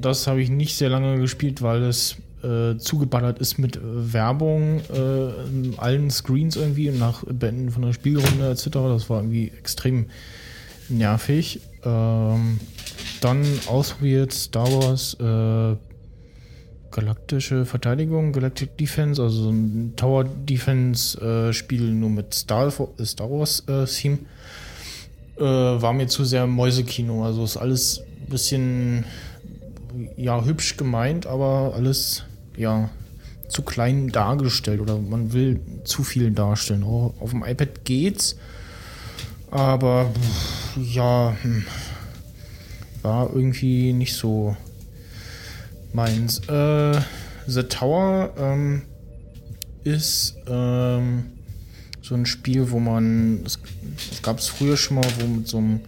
das 0.00 0.26
habe 0.26 0.42
ich 0.42 0.50
nicht 0.50 0.76
sehr 0.76 0.88
lange 0.88 1.18
gespielt, 1.18 1.62
weil 1.62 1.82
es 1.84 2.16
äh, 2.42 2.76
zugeballert 2.76 3.38
ist 3.38 3.58
mit 3.58 3.78
Werbung 3.82 4.80
äh, 4.92 5.76
allen 5.76 6.10
Screens 6.10 6.56
irgendwie 6.56 6.88
und 6.90 6.98
nach 6.98 7.24
Beenden 7.24 7.70
von 7.70 7.82
der 7.82 7.92
Spielrunde 7.92 8.50
etc. 8.50 8.66
Das 8.66 9.10
war 9.10 9.18
irgendwie 9.18 9.52
extrem 9.56 10.06
nervig. 10.88 11.60
Ähm, 11.84 12.58
dann 13.20 13.44
ausprobiert 13.66 14.32
Star 14.32 14.66
Wars 14.72 15.14
äh, 15.14 15.76
Galaktische 16.90 17.64
Verteidigung, 17.64 18.32
Galactic 18.32 18.76
Defense, 18.78 19.22
also 19.22 19.44
so 19.44 19.50
ein 19.50 19.94
Tower 19.96 20.24
Defense 20.24 21.20
äh, 21.20 21.52
Spiel 21.52 21.82
nur 21.82 22.10
mit 22.10 22.34
Star, 22.34 22.70
Star 22.70 23.30
Wars 23.30 23.62
äh. 23.68 23.84
Äh, 25.36 25.42
war 25.42 25.92
mir 25.92 26.08
zu 26.08 26.24
sehr 26.24 26.46
Mäusekino. 26.46 27.24
Also 27.24 27.44
ist 27.44 27.56
alles 27.56 28.00
ein 28.00 28.30
bisschen 28.30 29.04
ja 30.16 30.44
hübsch 30.44 30.76
gemeint, 30.76 31.26
aber 31.26 31.72
alles 31.74 32.24
ja 32.56 32.90
zu 33.48 33.62
klein 33.62 34.08
dargestellt 34.08 34.80
oder 34.80 34.98
man 34.98 35.32
will 35.32 35.60
zu 35.84 36.02
viel 36.02 36.30
darstellen. 36.30 36.84
Auch 36.84 37.14
auf 37.20 37.30
dem 37.30 37.44
iPad 37.44 37.84
geht's, 37.84 38.36
aber 39.50 40.10
ja 40.76 41.36
hm, 41.40 41.64
war 43.02 43.30
irgendwie 43.32 43.92
nicht 43.92 44.14
so 44.14 44.56
meins. 45.98 46.38
Äh, 46.48 47.00
The 47.48 47.64
Tower 47.64 48.32
ähm, 48.38 48.82
ist 49.82 50.36
ähm, 50.46 51.24
so 52.00 52.14
ein 52.14 52.24
Spiel, 52.24 52.70
wo 52.70 52.78
man, 52.78 53.42
das, 53.42 53.58
gab 54.22 54.38
es 54.38 54.46
früher 54.46 54.76
schon 54.76 54.98
mal, 54.98 55.06
wo 55.18 55.26
mit 55.26 55.48
so 55.48 55.58
einem, 55.58 55.80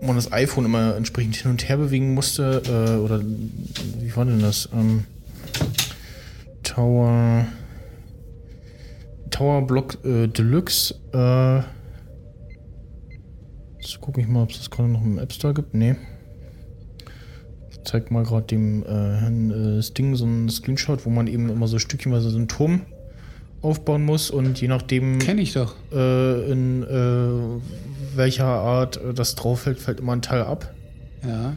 wo 0.00 0.06
man 0.06 0.16
das 0.16 0.32
iPhone 0.32 0.64
immer 0.64 0.96
entsprechend 0.96 1.36
hin 1.36 1.50
und 1.50 1.68
her 1.68 1.76
bewegen 1.76 2.14
musste, 2.14 2.62
äh, 2.64 2.98
oder 2.98 3.20
wie 3.20 4.16
war 4.16 4.24
denn 4.24 4.40
das? 4.40 4.70
Ähm, 4.72 5.04
Tower, 6.62 7.46
Tower 9.30 9.66
Block 9.66 10.02
äh, 10.02 10.28
Deluxe, 10.28 10.94
äh, 11.12 11.58
jetzt 13.82 14.00
gucke 14.00 14.22
ich 14.22 14.28
mal, 14.28 14.44
ob 14.44 14.50
es 14.50 14.58
das 14.58 14.70
gerade 14.70 14.88
noch 14.88 15.02
im 15.02 15.18
App 15.18 15.32
Store 15.34 15.52
gibt. 15.52 15.74
Nee 15.74 15.96
zeigt 17.84 18.10
mal 18.10 18.24
gerade 18.24 18.46
dem 18.46 18.82
äh, 18.82 18.86
Herrn 18.86 19.78
äh, 19.78 19.82
Sting 19.82 20.14
so 20.16 20.24
ein 20.26 20.48
Screenshot, 20.48 21.04
wo 21.06 21.10
man 21.10 21.26
eben 21.26 21.48
immer 21.48 21.66
so 21.68 21.78
stückchenweise 21.78 22.30
so 22.30 22.36
einen 22.36 22.48
Turm 22.48 22.82
aufbauen 23.62 24.04
muss 24.04 24.30
und 24.30 24.60
je 24.60 24.68
nachdem, 24.68 25.18
Kenn 25.18 25.38
ich 25.38 25.52
doch. 25.54 25.74
äh, 25.92 26.50
in 26.50 26.82
äh, 26.84 28.16
welcher 28.16 28.46
Art 28.46 28.96
äh, 29.02 29.12
das 29.14 29.34
drauf 29.34 29.60
fällt, 29.62 29.78
fällt 29.78 30.00
immer 30.00 30.12
ein 30.12 30.22
Teil 30.22 30.42
ab. 30.42 30.72
Ja. 31.26 31.56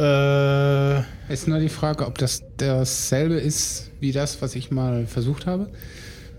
Äh, 0.00 1.32
Ist 1.32 1.48
nur 1.48 1.58
die 1.58 1.68
Frage, 1.68 2.06
ob 2.06 2.18
das 2.18 2.42
dasselbe 2.56 3.34
ist 3.34 3.90
wie 4.00 4.12
das, 4.12 4.40
was 4.42 4.54
ich 4.54 4.70
mal 4.70 5.06
versucht 5.06 5.46
habe. 5.46 5.68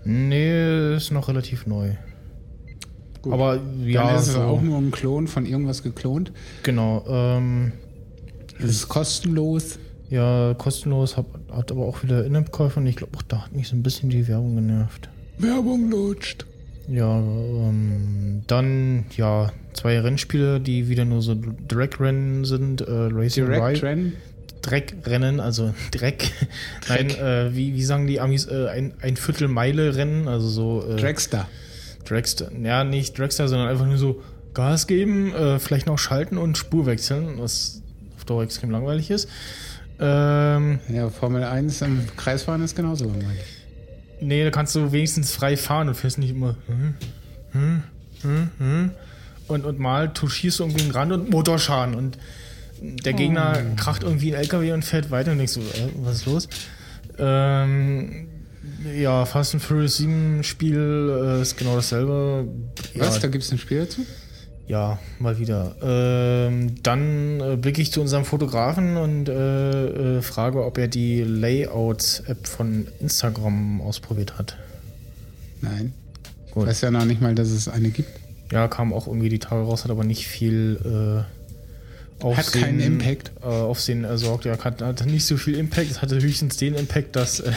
nee, 0.04 0.94
ist 0.96 1.10
noch 1.10 1.28
relativ 1.28 1.66
neu. 1.66 1.90
Gut. 3.22 3.32
Aber 3.34 3.60
ja, 3.84 4.06
Dann 4.06 4.14
ist 4.16 4.28
es 4.28 4.32
so, 4.34 4.40
auch 4.40 4.62
nur 4.62 4.78
ein 4.78 4.90
Klon 4.92 5.28
von 5.28 5.44
irgendwas 5.44 5.82
geklont. 5.82 6.32
genau. 6.62 7.04
Ähm, 7.06 7.72
Es 8.62 8.70
ist 8.70 8.88
kostenlos. 8.88 9.78
ja, 10.10 10.54
kostenlos, 10.54 11.16
hab, 11.16 11.26
hat 11.50 11.70
aber 11.70 11.86
auch 11.86 12.02
wieder 12.02 12.24
In-App-Käufe 12.24 12.80
und 12.80 12.86
ich 12.86 12.96
glaube, 12.96 13.18
da 13.28 13.44
hat 13.44 13.52
mich 13.52 13.68
so 13.68 13.76
ein 13.76 13.82
bisschen 13.82 14.10
die 14.10 14.26
Werbung 14.28 14.56
genervt. 14.56 15.08
Werbung 15.38 15.90
lutscht. 15.90 16.46
Ja, 16.88 17.18
ähm, 17.18 18.42
dann, 18.46 19.04
ja, 19.16 19.52
zwei 19.72 20.00
Rennspiele, 20.00 20.60
die 20.60 20.88
wieder 20.88 21.04
nur 21.04 21.22
so 21.22 21.36
Dreckrennen 21.68 22.44
sind. 22.44 22.80
Äh, 22.80 22.90
Racing. 22.90 23.44
Rennen. 23.44 24.14
Dreckrennen, 24.62 25.40
also 25.40 25.72
Dreck. 25.92 26.32
Nein, 26.88 27.10
äh, 27.10 27.54
wie, 27.54 27.74
wie 27.74 27.84
sagen 27.84 28.06
die 28.06 28.20
Amis, 28.20 28.46
äh, 28.46 28.66
ein, 28.68 28.94
ein 29.00 29.16
Viertelmeile-Rennen, 29.16 30.28
also 30.28 30.48
so. 30.48 30.84
Äh, 30.86 30.96
Dragster. 30.96 31.48
Dragster. 32.04 32.50
Ja, 32.60 32.84
nicht 32.84 33.18
Dragster, 33.18 33.48
sondern 33.48 33.68
einfach 33.68 33.86
nur 33.86 33.98
so 33.98 34.20
Gas 34.52 34.86
geben, 34.86 35.32
äh, 35.32 35.58
vielleicht 35.60 35.86
noch 35.86 35.98
schalten 35.98 36.36
und 36.36 36.58
Spur 36.58 36.86
wechseln, 36.86 37.34
was 37.38 37.79
Dauer 38.30 38.42
extrem 38.44 38.70
langweilig 38.70 39.10
ist. 39.10 39.28
Ähm, 39.98 40.78
Ja, 40.88 41.10
Formel 41.10 41.44
1 41.44 41.82
im 41.82 42.06
Kreisfahren 42.16 42.62
ist 42.62 42.74
genauso 42.76 43.04
langweilig. 43.04 43.44
Nee, 44.20 44.44
da 44.44 44.50
kannst 44.50 44.74
du 44.74 44.92
wenigstens 44.92 45.32
frei 45.32 45.56
fahren 45.56 45.88
und 45.88 45.94
fährst 45.94 46.18
nicht 46.18 46.30
immer. 46.30 46.56
Hm, 46.66 46.94
hm, 47.52 47.82
hm, 48.22 48.50
hm. 48.58 48.90
Und, 49.48 49.64
und 49.64 49.78
mal 49.78 50.12
touchierst 50.12 50.60
du 50.60 50.64
irgendwie 50.64 50.82
einen 50.82 50.90
Rand 50.92 51.12
und 51.12 51.30
Motorschaden 51.30 51.94
und 51.94 52.18
der 52.80 53.12
Gegner 53.12 53.58
kracht 53.76 54.02
irgendwie 54.04 54.34
einen 54.34 54.42
LKW 54.44 54.72
und 54.72 54.84
fährt 54.84 55.10
weiter 55.10 55.32
und 55.32 55.38
denkst 55.38 55.52
so, 55.54 55.60
äh, 55.60 55.88
was 55.96 56.16
ist 56.18 56.26
los? 56.26 56.48
Ähm, 57.18 58.28
ja, 58.96 59.24
Fast 59.26 59.54
and 59.54 59.62
Furious 59.62 59.98
7 59.98 60.42
Spiel 60.44 61.36
äh, 61.38 61.42
ist 61.42 61.56
genau 61.58 61.76
dasselbe. 61.76 62.46
Was? 62.94 63.16
Ja, 63.16 63.20
Da 63.22 63.28
gibt 63.28 63.44
es 63.44 63.52
ein 63.52 63.58
Spiel 63.58 63.80
dazu? 63.80 64.06
Ja, 64.70 65.00
mal 65.18 65.40
wieder. 65.40 65.74
Ähm, 65.82 66.76
dann 66.84 67.40
äh, 67.40 67.56
blicke 67.56 67.82
ich 67.82 67.90
zu 67.90 68.00
unserem 68.00 68.24
Fotografen 68.24 68.96
und 68.96 69.28
äh, 69.28 70.18
äh, 70.18 70.22
frage, 70.22 70.64
ob 70.64 70.78
er 70.78 70.86
die 70.86 71.24
Layout-App 71.24 72.46
von 72.46 72.86
Instagram 73.00 73.80
ausprobiert 73.80 74.38
hat. 74.38 74.56
Nein. 75.60 75.92
Gut. 76.52 76.62
Ich 76.62 76.68
weiß 76.68 76.82
ja 76.82 76.92
noch 76.92 77.04
nicht 77.04 77.20
mal, 77.20 77.34
dass 77.34 77.48
es 77.48 77.66
eine 77.66 77.90
gibt. 77.90 78.10
Ja, 78.52 78.68
kam 78.68 78.92
auch 78.92 79.08
irgendwie 79.08 79.28
die 79.28 79.40
Tage 79.40 79.62
raus, 79.62 79.82
hat 79.82 79.90
aber 79.90 80.04
nicht 80.04 80.28
viel 80.28 80.78
äh, 80.84 82.24
Aufsehen, 82.24 82.36
Hat 82.36 82.52
keinen 82.52 82.80
Impact. 82.80 83.32
Äh, 83.42 83.46
Aufsehen 83.46 84.04
ersorgt. 84.04 84.44
Ja, 84.44 84.56
hat, 84.56 84.82
hat 84.82 85.04
nicht 85.04 85.26
so 85.26 85.36
viel 85.36 85.56
Impact. 85.56 85.90
Es 85.90 86.00
hatte 86.00 86.22
höchstens 86.22 86.58
den 86.58 86.74
Impact, 86.76 87.16
dass 87.16 87.40
äh, 87.40 87.50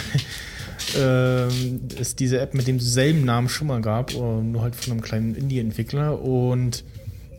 ähm, 0.97 1.81
es 1.99 2.15
diese 2.15 2.39
App 2.39 2.55
mit 2.55 2.65
demselben 2.65 3.23
Namen 3.23 3.49
schon 3.49 3.67
mal 3.67 3.81
gab, 3.81 4.15
äh, 4.15 4.17
nur 4.17 4.63
halt 4.63 4.75
von 4.75 4.93
einem 4.93 5.01
kleinen 5.01 5.35
Indie-Entwickler. 5.35 6.19
Und 6.19 6.83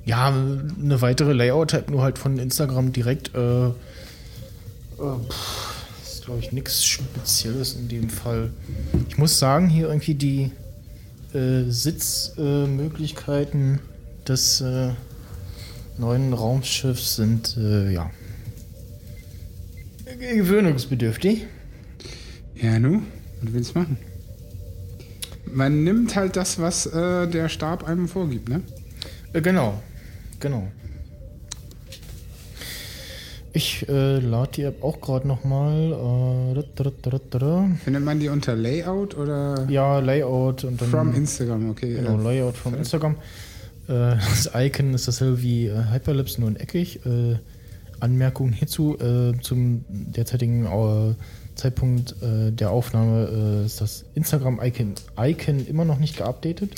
ja, 0.05 0.28
eine 0.28 1.01
weitere 1.01 1.32
Layout-App, 1.32 1.90
nur 1.90 2.02
halt 2.02 2.18
von 2.18 2.39
Instagram 2.39 2.93
direkt. 2.93 3.35
Äh, 3.35 3.66
äh, 3.66 3.72
pff, 4.98 5.74
ist, 6.02 6.24
glaube 6.24 6.40
ich, 6.40 6.51
nichts 6.52 6.85
Spezielles 6.85 7.74
in 7.74 7.89
dem 7.89 8.10
Fall. 8.10 8.51
Ich 9.09 9.18
muss 9.18 9.39
sagen, 9.39 9.68
hier 9.68 9.89
irgendwie 9.89 10.14
die 10.14 10.51
äh, 11.32 11.64
Sitzmöglichkeiten 11.68 13.81
des 14.26 14.60
äh, 14.60 14.90
neuen 15.98 16.32
Raumschiffs 16.32 17.16
sind 17.16 17.56
äh, 17.56 17.93
ja 17.93 18.10
gewöhnungsbedürftig. 20.18 21.47
Ja, 22.55 22.78
nu? 22.78 23.02
Was 23.43 23.52
willst 23.52 23.74
du 23.74 23.81
machen? 23.81 23.98
Man 25.52 25.85
nimmt 25.85 26.16
halt 26.16 26.36
das, 26.36 26.59
was 26.59 26.86
äh, 26.86 27.28
der 27.28 27.48
Stab 27.48 27.85
einem 27.85 28.09
vorgibt, 28.09 28.48
ne? 28.48 28.62
Genau, 29.32 29.82
genau. 30.40 30.69
Ich 33.56 33.89
äh, 33.89 34.19
lade 34.19 34.51
die 34.56 34.62
App 34.62 34.82
auch 34.82 35.01
gerade 35.01 35.28
nochmal. 35.28 35.93
Äh. 36.56 37.74
Findet 37.85 38.02
man 38.02 38.19
die 38.19 38.28
unter 38.28 38.56
Layout 38.56 39.16
oder 39.16 39.69
ja, 39.70 40.01
Layout 40.01 40.65
und 40.65 40.81
dann. 40.81 40.89
from 40.89 41.15
Instagram? 41.15 41.70
Okay. 41.70 41.94
Genau, 41.94 42.16
Layout 42.16 42.56
von 42.56 42.74
Instagram. 42.74 43.15
Äh, 43.86 44.16
das 44.16 44.51
Icon 44.55 44.93
ist 44.93 45.06
dasselbe 45.06 45.40
wie 45.40 45.69
äh, 45.69 45.85
Hyperlapse, 45.93 46.40
nur 46.40 46.51
in 46.51 46.56
eckig. 46.56 47.06
Äh, 47.06 47.36
Anmerkung 48.01 48.51
hierzu: 48.51 48.98
äh, 48.98 49.40
Zum 49.40 49.85
derzeitigen 49.89 50.66
äh, 50.66 51.15
Zeitpunkt 51.55 52.16
der 52.20 52.73
Aufnahme 52.73 53.62
ist 53.65 53.81
das 53.81 54.05
Instagram-Icon 54.16 54.94
Icon 55.16 55.65
immer 55.69 55.85
noch 55.85 56.01
nicht 56.01 56.16
geupdatet. 56.16 56.73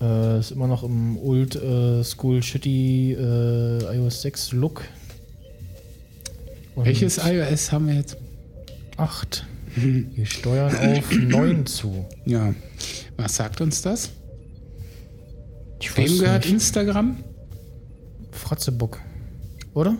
Äh, 0.00 0.38
ist 0.38 0.52
immer 0.52 0.68
noch 0.68 0.84
im 0.84 1.18
Old 1.18 1.56
äh, 1.56 2.04
School 2.04 2.42
Shitty 2.42 3.14
äh, 3.14 3.96
iOS 3.96 4.22
6 4.22 4.52
Look. 4.52 4.84
Und 6.76 6.84
Welches 6.84 7.18
iOS 7.18 7.72
haben 7.72 7.88
wir 7.88 7.94
jetzt? 7.94 8.16
8. 8.96 9.44
Wir 9.74 10.26
steuern 10.26 10.74
auf 10.98 11.10
9 11.12 11.66
zu. 11.66 12.06
Ja. 12.24 12.54
Was 13.16 13.36
sagt 13.36 13.60
uns 13.60 13.82
das? 13.82 14.10
Ich 15.80 15.96
Wem 15.96 16.18
gehört 16.18 16.44
nicht. 16.44 16.54
Instagram? 16.54 17.16
Fratzebuck. 18.30 19.00
Oder? 19.74 19.96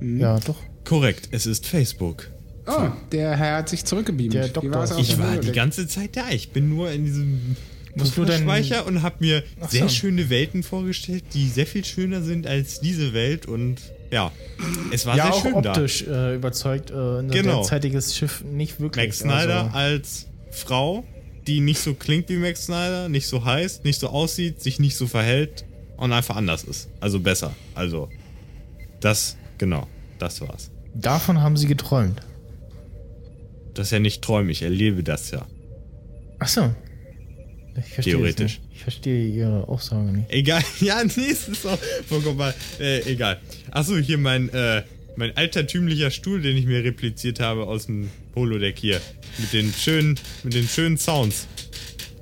Mhm. 0.00 0.20
Ja, 0.20 0.38
doch. 0.40 0.56
Korrekt, 0.84 1.28
es 1.32 1.46
ist 1.46 1.66
Facebook. 1.66 2.30
Oh, 2.66 2.88
der 3.12 3.36
Herr 3.36 3.58
hat 3.58 3.68
sich. 3.68 3.82
Der 3.84 4.48
Doktor. 4.48 4.82
auf 4.82 4.98
Ich 4.98 5.18
war 5.18 5.36
die 5.38 5.52
ganze 5.52 5.86
Zeit 5.86 6.16
da. 6.16 6.30
Ich 6.30 6.50
bin 6.50 6.68
nur 6.68 6.90
in 6.90 7.04
diesem 7.04 7.56
Musst 7.98 8.16
du 8.16 8.24
denn- 8.24 8.42
Speicher 8.42 8.86
und 8.86 9.02
habe 9.02 9.16
mir 9.20 9.42
Ach 9.60 9.70
sehr 9.70 9.84
so. 9.84 9.88
schöne 9.94 10.30
Welten 10.30 10.62
vorgestellt, 10.62 11.24
die 11.34 11.48
sehr 11.48 11.66
viel 11.66 11.84
schöner 11.84 12.22
sind 12.22 12.46
als 12.46 12.80
diese 12.80 13.12
Welt 13.12 13.46
und 13.46 13.76
ja, 14.10 14.32
es 14.90 15.04
war 15.04 15.16
ja, 15.16 15.24
sehr 15.24 15.34
auch 15.34 15.42
schön 15.42 15.54
optisch 15.54 16.02
äh, 16.06 16.34
überzeugt. 16.36 16.90
Äh, 16.90 16.94
ein 17.20 17.30
Genau. 17.30 17.56
derzeitiges 17.56 18.16
Schiff 18.16 18.42
nicht 18.42 18.76
da. 18.76 18.80
wirklich. 18.80 19.06
Max 19.06 19.18
Snyder 19.18 19.64
Also, 19.64 19.76
als 19.76 20.26
Frau, 20.50 21.04
die 21.46 21.60
nicht 21.60 21.80
so 21.80 21.92
klingt 21.94 22.28
wie 22.30 22.36
Max 22.36 22.64
Snyder, 22.66 23.08
nicht 23.08 23.26
so 23.26 23.44
heißt, 23.44 23.84
nicht 23.84 24.00
so 24.00 24.08
aussieht, 24.08 24.62
sich 24.62 24.78
nicht 24.80 24.96
so 24.96 25.06
verhält 25.06 25.64
und 25.98 26.12
einfach 26.12 26.36
anders 26.36 26.64
ist. 26.64 26.88
Also 27.00 27.20
besser. 27.20 27.54
Also 27.74 28.08
Das, 29.00 29.36
genau, 29.58 29.86
das 30.18 30.40
war's. 30.40 30.70
Davon 30.94 31.40
haben 31.42 31.56
sie 31.56 31.66
geträumt. 31.66 32.20
Das 33.74 33.88
ist 33.88 33.90
ja 33.92 33.98
nicht 34.00 34.22
Träume, 34.22 34.50
ich 34.50 34.62
erlebe 34.62 35.02
das 35.04 35.30
ja. 35.30 35.46
Ach 36.40 36.48
so. 36.48 36.74
Ich 37.86 37.94
verstehe 37.94 38.14
Theoretisch. 38.14 38.60
Ich 38.74 38.82
verstehe 38.82 39.28
Ihre 39.28 39.68
Aussage 39.68 40.10
nicht. 40.10 40.30
Egal, 40.30 40.62
ja, 40.80 41.02
nee, 41.04 41.30
es 41.30 41.48
ist 41.48 41.66
auch 41.66 41.78
vollkommen 42.06 42.38
mal, 42.38 42.54
äh, 42.80 43.00
egal. 43.10 43.38
Achso, 43.70 43.96
hier 43.96 44.18
mein, 44.18 44.48
äh, 44.50 44.82
mein 45.16 45.36
altertümlicher 45.36 46.10
Stuhl, 46.10 46.40
den 46.40 46.56
ich 46.56 46.66
mir 46.66 46.84
repliziert 46.84 47.40
habe 47.40 47.66
aus 47.66 47.86
dem 47.86 48.10
Holodeck 48.34 48.78
hier. 48.78 49.00
Mit 49.38 49.52
den 49.52 49.72
schönen, 49.72 50.18
mit 50.44 50.54
den 50.54 50.68
schönen 50.68 50.96
Sounds. 50.96 51.46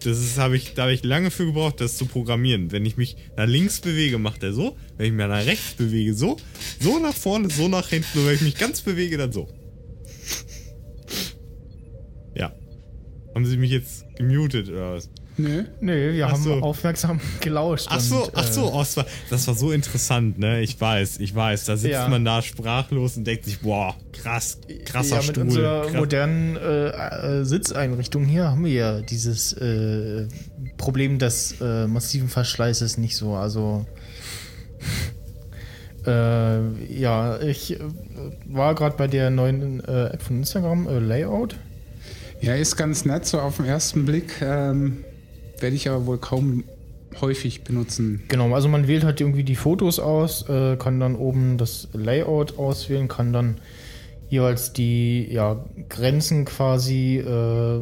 Das 0.02 0.18
ist, 0.18 0.38
habe 0.38 0.56
ich, 0.56 0.74
da 0.74 0.82
habe 0.82 0.92
ich 0.92 1.02
lange 1.04 1.30
für 1.30 1.46
gebraucht, 1.46 1.80
das 1.80 1.96
zu 1.96 2.06
programmieren. 2.06 2.70
Wenn 2.70 2.86
ich 2.86 2.96
mich 2.96 3.16
nach 3.36 3.46
links 3.46 3.80
bewege, 3.80 4.18
macht 4.18 4.42
er 4.42 4.52
so. 4.52 4.76
Wenn 4.96 5.06
ich 5.06 5.12
mich 5.12 5.26
nach 5.26 5.44
rechts 5.44 5.74
bewege, 5.74 6.14
so. 6.14 6.36
So 6.80 6.98
nach 6.98 7.14
vorne, 7.14 7.50
so 7.50 7.66
nach 7.68 7.88
hinten. 7.88 8.20
Und 8.20 8.26
wenn 8.26 8.36
ich 8.36 8.42
mich 8.42 8.56
ganz 8.56 8.82
bewege, 8.82 9.18
dann 9.18 9.32
so. 9.32 9.48
Ja. 12.34 12.54
Haben 13.34 13.46
Sie 13.46 13.56
mich 13.56 13.70
jetzt 13.70 14.04
gemutet 14.16 14.68
oder 14.68 14.94
was? 14.94 15.10
Nö. 15.38 15.64
Nee, 15.80 16.14
wir 16.14 16.26
Ach 16.26 16.32
haben 16.32 16.42
so. 16.42 16.54
aufmerksam 16.54 17.20
gelauscht. 17.40 17.86
Ach 17.90 18.00
so, 18.00 18.24
und, 18.24 18.30
ach 18.34 18.44
so, 18.50 18.62
äh, 18.62 18.70
oh, 18.72 18.78
das, 18.78 18.96
war, 18.96 19.06
das 19.28 19.46
war 19.46 19.54
so 19.54 19.70
interessant, 19.70 20.38
ne? 20.38 20.62
Ich 20.62 20.80
weiß, 20.80 21.18
ich 21.20 21.34
weiß. 21.34 21.66
Da 21.66 21.76
sitzt 21.76 21.92
Ja. 21.92 22.08
man 22.08 22.24
da 22.24 22.40
sprachlos 22.40 23.16
und 23.18 23.26
denkt 23.26 23.44
sich, 23.44 23.60
boah, 23.60 23.94
krass, 24.12 24.58
krasser 24.86 25.16
ja, 25.16 25.22
mit 25.22 25.30
Stuhl. 25.30 25.42
unserer 25.42 25.82
krass. 25.82 25.92
modernen 25.94 26.56
äh, 26.56 26.88
äh, 27.40 27.44
Sitzeinrichtung 27.44 28.24
hier 28.24 28.44
haben 28.50 28.64
wir 28.64 28.72
ja 28.72 29.00
dieses 29.02 29.52
äh, 29.54 30.26
Problem 30.78 31.18
des 31.18 31.60
äh, 31.60 31.86
massiven 31.86 32.28
Verschleißes 32.28 32.96
nicht 32.96 33.16
so. 33.16 33.34
Also 33.34 33.84
äh, 36.06 36.92
ja, 36.92 37.40
ich 37.40 37.72
äh, 37.74 37.78
war 38.46 38.74
gerade 38.74 38.96
bei 38.96 39.06
der 39.08 39.30
neuen 39.30 39.80
äh, 39.84 40.06
App 40.06 40.22
von 40.22 40.38
Instagram, 40.38 40.86
äh, 40.88 40.98
Layout. 40.98 41.56
Ja, 42.40 42.54
ist 42.54 42.76
ganz 42.76 43.04
nett, 43.04 43.26
so 43.26 43.40
auf 43.40 43.56
den 43.56 43.64
ersten 43.64 44.04
Blick. 44.04 44.40
Ähm, 44.42 45.04
Werde 45.60 45.76
ich 45.76 45.88
aber 45.88 46.06
wohl 46.06 46.18
kaum 46.18 46.64
häufig 47.20 47.64
benutzen. 47.64 48.22
Genau, 48.28 48.54
also 48.54 48.68
man 48.68 48.88
wählt 48.88 49.04
halt 49.04 49.20
irgendwie 49.20 49.44
die 49.44 49.54
Fotos 49.54 49.98
aus, 49.98 50.48
äh, 50.48 50.76
kann 50.76 51.00
dann 51.00 51.16
oben 51.16 51.58
das 51.58 51.88
Layout 51.92 52.58
auswählen, 52.58 53.08
kann 53.08 53.32
dann 53.32 53.58
jeweils 54.28 54.72
die 54.72 55.28
ja, 55.30 55.64
Grenzen 55.88 56.44
quasi, 56.44 57.18
äh, 57.18 57.80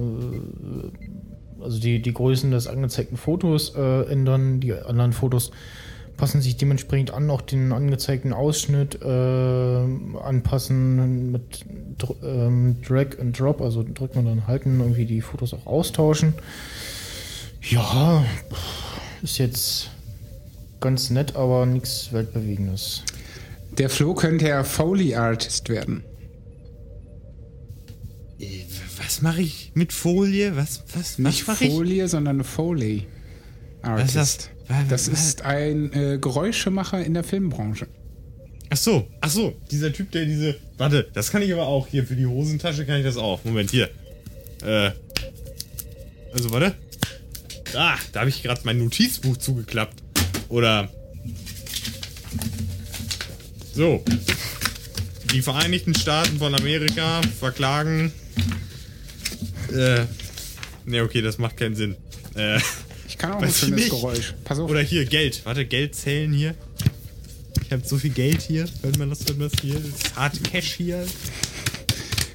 also 1.60 1.80
die, 1.80 2.02
die 2.02 2.12
Größen 2.12 2.50
des 2.50 2.66
angezeigten 2.66 3.16
Fotos 3.16 3.74
äh, 3.74 4.10
ändern. 4.10 4.60
Die 4.60 4.72
anderen 4.72 5.12
Fotos 5.12 5.50
passen 6.16 6.40
sich 6.40 6.56
dementsprechend 6.56 7.12
an, 7.12 7.30
auch 7.30 7.40
den 7.40 7.72
angezeigten 7.72 8.32
Ausschnitt 8.32 9.00
äh, 9.02 9.08
anpassen 9.08 11.32
mit 11.32 11.64
Dr 11.98 12.16
ähm, 12.22 12.76
Drag 12.86 13.18
and 13.20 13.38
Drop, 13.38 13.60
also 13.60 13.82
drückt 13.82 14.14
man 14.14 14.26
dann 14.26 14.46
halten, 14.46 14.80
irgendwie 14.80 15.06
die 15.06 15.20
Fotos 15.20 15.54
auch 15.54 15.66
austauschen. 15.66 16.34
Ja, 17.70 18.24
ist 19.22 19.38
jetzt 19.38 19.90
ganz 20.80 21.10
nett, 21.10 21.34
aber 21.34 21.64
nichts 21.66 22.12
Weltbewegendes. 22.12 23.02
Der 23.78 23.88
Flo 23.88 24.14
könnte 24.14 24.48
ja 24.48 24.64
Foley 24.64 25.14
Artist 25.14 25.68
werden. 25.68 26.04
Äh, 28.38 28.64
Was 28.98 29.22
mache 29.22 29.40
ich 29.42 29.72
mit 29.74 29.92
Folie? 29.92 30.56
Was, 30.56 30.84
was, 30.94 31.18
Nicht 31.18 31.48
was 31.48 31.54
mache 31.54 31.64
ich? 31.64 31.72
Folie, 31.72 32.08
sondern 32.08 32.44
Foley 32.44 33.06
Artist. 33.82 34.16
Was 34.16 34.28
ist 34.30 34.50
das? 34.68 34.88
Das 34.88 35.08
ist 35.08 35.42
ein 35.42 35.92
äh, 35.92 36.18
Geräuschemacher 36.18 37.04
in 37.04 37.14
der 37.14 37.24
Filmbranche. 37.24 37.86
Ach 38.70 38.76
so, 38.76 39.06
ach 39.20 39.30
so, 39.30 39.54
dieser 39.70 39.92
Typ, 39.92 40.10
der 40.12 40.24
diese. 40.24 40.56
Warte, 40.78 41.08
das 41.12 41.30
kann 41.30 41.42
ich 41.42 41.52
aber 41.52 41.66
auch. 41.66 41.86
Hier 41.86 42.04
für 42.04 42.16
die 42.16 42.26
Hosentasche 42.26 42.86
kann 42.86 42.98
ich 42.98 43.04
das 43.04 43.16
auch. 43.16 43.44
Moment, 43.44 43.70
hier. 43.70 43.90
Äh. 44.64 44.90
Also, 46.32 46.50
warte. 46.50 46.74
Ah, 47.74 47.98
da 48.12 48.20
habe 48.20 48.30
ich 48.30 48.42
gerade 48.42 48.60
mein 48.64 48.78
Notizbuch 48.78 49.36
zugeklappt. 49.36 50.02
Oder. 50.48 50.90
So. 53.74 54.04
Die 55.32 55.42
Vereinigten 55.42 55.94
Staaten 55.94 56.38
von 56.38 56.54
Amerika 56.54 57.20
verklagen. 57.40 58.12
Äh. 59.72 60.04
Ne, 60.86 61.02
okay, 61.02 61.22
das 61.22 61.38
macht 61.38 61.56
keinen 61.56 61.74
Sinn. 61.74 61.96
Äh. 62.34 62.60
Ich 63.08 63.18
kann 63.18 63.32
auch 63.32 63.42
ein 63.42 63.52
schönes 63.52 63.76
nicht. 63.76 63.90
Geräusch. 63.90 64.34
Pass 64.44 64.58
auf. 64.58 64.70
Oder 64.70 64.80
hier, 64.80 65.04
Geld. 65.04 65.42
Warte, 65.44 65.64
Geld 65.66 65.94
zählen 65.94 66.32
hier. 66.32 66.54
Ich 67.64 67.72
habe 67.72 67.82
so 67.84 67.98
viel 67.98 68.10
Geld 68.10 68.42
hier. 68.42 68.66
Hört 68.82 68.98
man 68.98 69.10
das, 69.10 69.20
hört 69.20 69.38
man 69.38 69.50
das 69.50 69.60
hier? 69.60 69.74
Das 69.74 69.84
ist 69.88 70.16
hart 70.16 70.44
Cash 70.44 70.74
hier. 70.74 71.06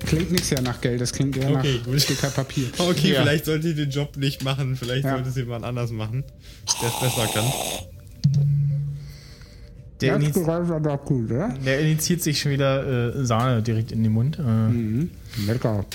Klingt 0.05 0.31
nichts 0.31 0.49
ja 0.49 0.61
nach 0.61 0.79
Geld, 0.81 1.01
das 1.01 1.11
klingt 1.11 1.35
eher 1.37 1.49
Okay, 1.51 1.75
nach 1.77 1.85
gut. 1.85 2.09
dicker 2.09 2.29
Papier. 2.29 2.67
Okay, 2.77 3.13
Ja. 3.13 3.21
vielleicht 3.21 3.45
sollte 3.45 3.67
ich 3.69 3.75
den 3.75 3.89
Job 3.89 4.15
nicht 4.17 4.43
machen. 4.43 4.75
Vielleicht 4.75 5.03
Ja. 5.05 5.15
sollte 5.15 5.29
es 5.29 5.35
jemand 5.35 5.65
anders 5.65 5.91
machen, 5.91 6.23
der 6.81 6.89
es 6.89 6.99
besser 6.99 7.27
kann. 7.33 7.45
Der, 10.01 10.13
Das 10.13 10.23
iniz 10.23 10.33
Geräusch 10.35 10.69
war 10.69 10.79
doch 10.79 11.03
gut, 11.03 11.29
oder? 11.29 11.49
der 11.65 11.81
initiiert 11.81 12.21
sich 12.21 12.39
schon 12.39 12.51
wieder 12.53 13.15
äh, 13.17 13.25
Sahne 13.25 13.61
direkt 13.61 13.91
in 13.91 14.01
den 14.03 14.13
Mund. 14.13 14.39
Äh, 14.39 14.41
Mhm. 14.43 15.09
Lecker. 15.45 15.85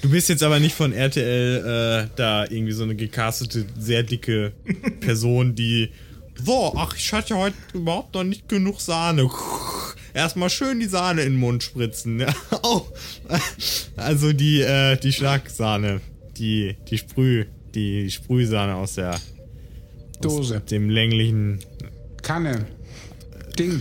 Du 0.00 0.08
bist 0.10 0.28
jetzt 0.30 0.42
aber 0.42 0.58
nicht 0.58 0.74
von 0.74 0.92
RTL 0.92 2.04
äh, 2.06 2.08
da 2.16 2.44
irgendwie 2.44 2.72
so 2.72 2.84
eine 2.84 2.94
gecastete, 2.94 3.66
sehr 3.78 4.02
dicke 4.02 4.52
Person, 5.00 5.54
die. 5.54 5.90
So, 6.42 6.72
ach, 6.76 6.96
ich 6.96 7.12
hatte 7.12 7.36
heute 7.36 7.56
überhaupt 7.74 8.14
noch 8.14 8.24
nicht 8.24 8.48
genug 8.48 8.80
Sahne. 8.80 9.28
Erstmal 10.14 10.50
schön 10.50 10.80
die 10.80 10.86
Sahne 10.86 11.22
in 11.22 11.34
den 11.34 11.40
Mund 11.40 11.62
spritzen. 11.62 12.24
Oh. 12.62 12.82
Also 13.96 14.32
die, 14.32 14.60
äh, 14.60 14.96
die 14.96 15.12
Schlagsahne. 15.12 16.00
Die, 16.36 16.76
die 16.90 16.98
Sprüh, 16.98 17.44
die 17.74 18.10
Sprühsahne 18.10 18.74
aus 18.74 18.94
der 18.94 19.20
Dose. 20.20 20.56
aus 20.56 20.64
dem 20.64 20.90
länglichen. 20.90 21.60
Kanne. 22.22 22.66
Ding. 23.58 23.80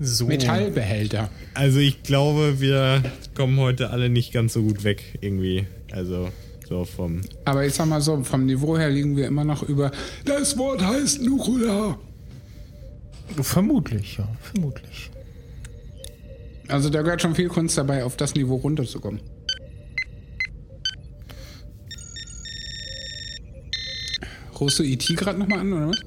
so. 0.00 0.26
Metallbehälter. 0.26 1.30
Also 1.54 1.78
ich 1.78 2.02
glaube, 2.02 2.60
wir 2.60 3.02
kommen 3.34 3.58
heute 3.58 3.90
alle 3.90 4.08
nicht 4.08 4.32
ganz 4.32 4.54
so 4.54 4.62
gut 4.62 4.82
weg, 4.84 5.18
irgendwie. 5.20 5.66
Also, 5.92 6.30
so 6.68 6.84
vom. 6.84 7.20
Aber 7.44 7.66
ich 7.66 7.74
sag 7.74 7.86
mal 7.86 8.00
so, 8.00 8.22
vom 8.22 8.46
Niveau 8.46 8.76
her 8.78 8.90
liegen 8.90 9.16
wir 9.16 9.26
immer 9.26 9.44
noch 9.44 9.62
über. 9.62 9.90
Das 10.24 10.56
Wort 10.58 10.82
heißt 10.82 11.22
Nukular. 11.22 11.98
Vermutlich, 13.42 14.16
ja, 14.18 14.28
vermutlich. 14.40 15.10
Also 16.68 16.90
da 16.90 17.02
gehört 17.02 17.22
schon 17.22 17.34
viel 17.34 17.48
Kunst 17.48 17.78
dabei, 17.78 18.04
auf 18.04 18.16
das 18.16 18.34
Niveau 18.34 18.56
runterzukommen. 18.56 19.20
Rufst 24.60 24.78
du 24.78 24.82
E.T. 24.82 25.14
gerade 25.14 25.38
nochmal 25.38 25.60
an, 25.60 25.72
oder 25.72 25.88
was? 25.88 26.00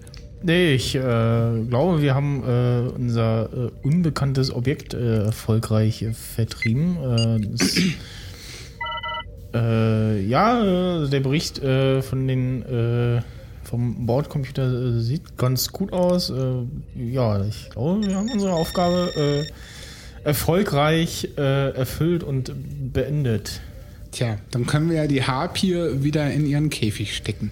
Nee, 0.44 0.74
ich 0.74 0.96
äh, 0.96 1.00
glaube, 1.00 2.02
wir 2.02 2.16
haben 2.16 2.44
äh, 2.44 2.90
unser 2.96 3.50
äh, 3.54 3.72
unbekanntes 3.84 4.54
Objekt 4.54 4.94
äh, 4.94 5.26
erfolgreich 5.26 6.02
äh, 6.02 6.14
vertrieben. 6.14 6.98
Äh, 6.98 7.48
das, 7.52 7.78
ja, 9.54 11.08
der 11.08 11.20
Bericht 11.20 11.58
von 11.60 12.26
den 12.26 13.22
vom 13.66 14.06
Bordcomputer 14.06 14.98
sieht 15.02 15.38
ganz 15.38 15.74
gut 15.74 15.92
aus. 15.92 16.32
Ja, 16.96 17.44
ich 17.44 17.70
glaube, 17.70 18.08
wir 18.08 18.16
haben 18.16 18.32
unsere 18.32 18.54
Aufgabe 18.54 19.46
erfolgreich 20.24 21.30
äh, 21.38 21.70
erfüllt 21.76 22.24
und 22.24 22.52
beendet. 22.94 23.62
Tja, 24.12 24.38
dann 24.52 24.66
können 24.68 24.90
wir 24.90 24.98
ja 24.98 25.08
die 25.08 25.24
Harpier 25.24 26.04
wieder 26.04 26.30
in 26.32 26.46
ihren 26.46 26.70
Käfig 26.70 27.16
stecken. 27.16 27.52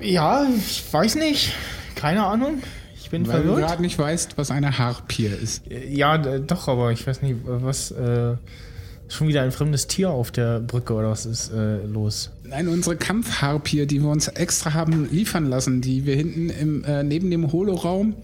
Ja, 0.00 0.46
ich 0.58 0.82
weiß 0.90 1.16
nicht. 1.16 1.52
Keine 1.94 2.24
Ahnung. 2.24 2.62
Ich 3.00 3.10
bin 3.10 3.26
Weil 3.26 3.42
du 3.42 3.48
verwirrt. 3.48 3.68
gerade 3.68 3.82
nicht 3.82 3.98
weißt, 3.98 4.36
was 4.36 4.50
eine 4.50 4.78
Harpier 4.78 5.38
ist. 5.38 5.62
Ja, 5.88 6.18
d- 6.18 6.40
doch, 6.46 6.68
aber 6.68 6.92
ich 6.92 7.06
weiß 7.06 7.22
nicht, 7.22 7.36
was. 7.44 7.90
Äh, 7.90 8.34
schon 9.10 9.26
wieder 9.28 9.40
ein 9.40 9.52
fremdes 9.52 9.86
Tier 9.86 10.10
auf 10.10 10.30
der 10.30 10.60
Brücke 10.60 10.92
oder 10.92 11.08
was 11.10 11.24
ist 11.24 11.50
äh, 11.50 11.78
los? 11.86 12.30
Nein, 12.44 12.68
unsere 12.68 12.94
Kampfharpier, 12.94 13.86
die 13.86 14.02
wir 14.02 14.10
uns 14.10 14.28
extra 14.28 14.74
haben 14.74 15.08
liefern 15.10 15.46
lassen, 15.46 15.80
die 15.80 16.04
wir 16.04 16.14
hinten 16.14 16.50
im, 16.50 16.84
äh, 16.84 17.02
neben 17.02 17.30
dem 17.30 17.50
Holoraum, 17.50 18.14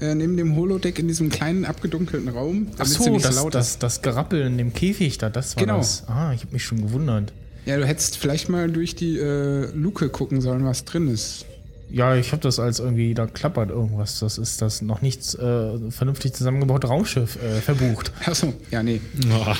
äh, 0.00 0.14
neben 0.14 0.36
dem 0.36 0.56
Holodeck 0.56 0.98
in 0.98 1.08
diesem 1.08 1.28
kleinen 1.30 1.64
abgedunkelten 1.64 2.28
Raum, 2.28 2.68
Ach 2.78 2.86
so, 2.86 3.10
nicht 3.10 3.24
das, 3.24 3.34
so 3.36 3.42
laut 3.42 3.54
das, 3.54 3.78
das 3.78 4.02
Gerappel 4.02 4.42
in 4.42 4.58
dem 4.58 4.72
Käfig 4.72 5.18
da, 5.18 5.30
das 5.30 5.56
war 5.56 5.62
Genau. 5.64 5.78
das. 5.78 6.04
Ah, 6.08 6.32
ich 6.32 6.42
habe 6.42 6.52
mich 6.52 6.64
schon 6.64 6.82
gewundert. 6.82 7.32
Ja, 7.64 7.76
du 7.76 7.86
hättest 7.86 8.16
vielleicht 8.18 8.48
mal 8.48 8.70
durch 8.70 8.94
die 8.94 9.18
äh, 9.18 9.70
Luke 9.74 10.08
gucken 10.08 10.40
sollen, 10.40 10.64
was 10.64 10.84
drin 10.84 11.08
ist. 11.08 11.46
Ja, 11.90 12.16
ich 12.16 12.32
habe 12.32 12.42
das 12.42 12.58
als 12.58 12.80
irgendwie, 12.80 13.14
da 13.14 13.26
klappert 13.26 13.70
irgendwas. 13.70 14.18
Das 14.18 14.38
ist 14.38 14.60
das 14.60 14.82
noch 14.82 15.02
nichts 15.02 15.34
äh, 15.34 15.90
vernünftig 15.90 16.32
zusammengebaute 16.32 16.88
Raumschiff 16.88 17.36
äh, 17.42 17.60
verbucht. 17.60 18.12
Achso, 18.24 18.52
ja, 18.70 18.82
nee. 18.82 19.00
Oh, 19.30 19.52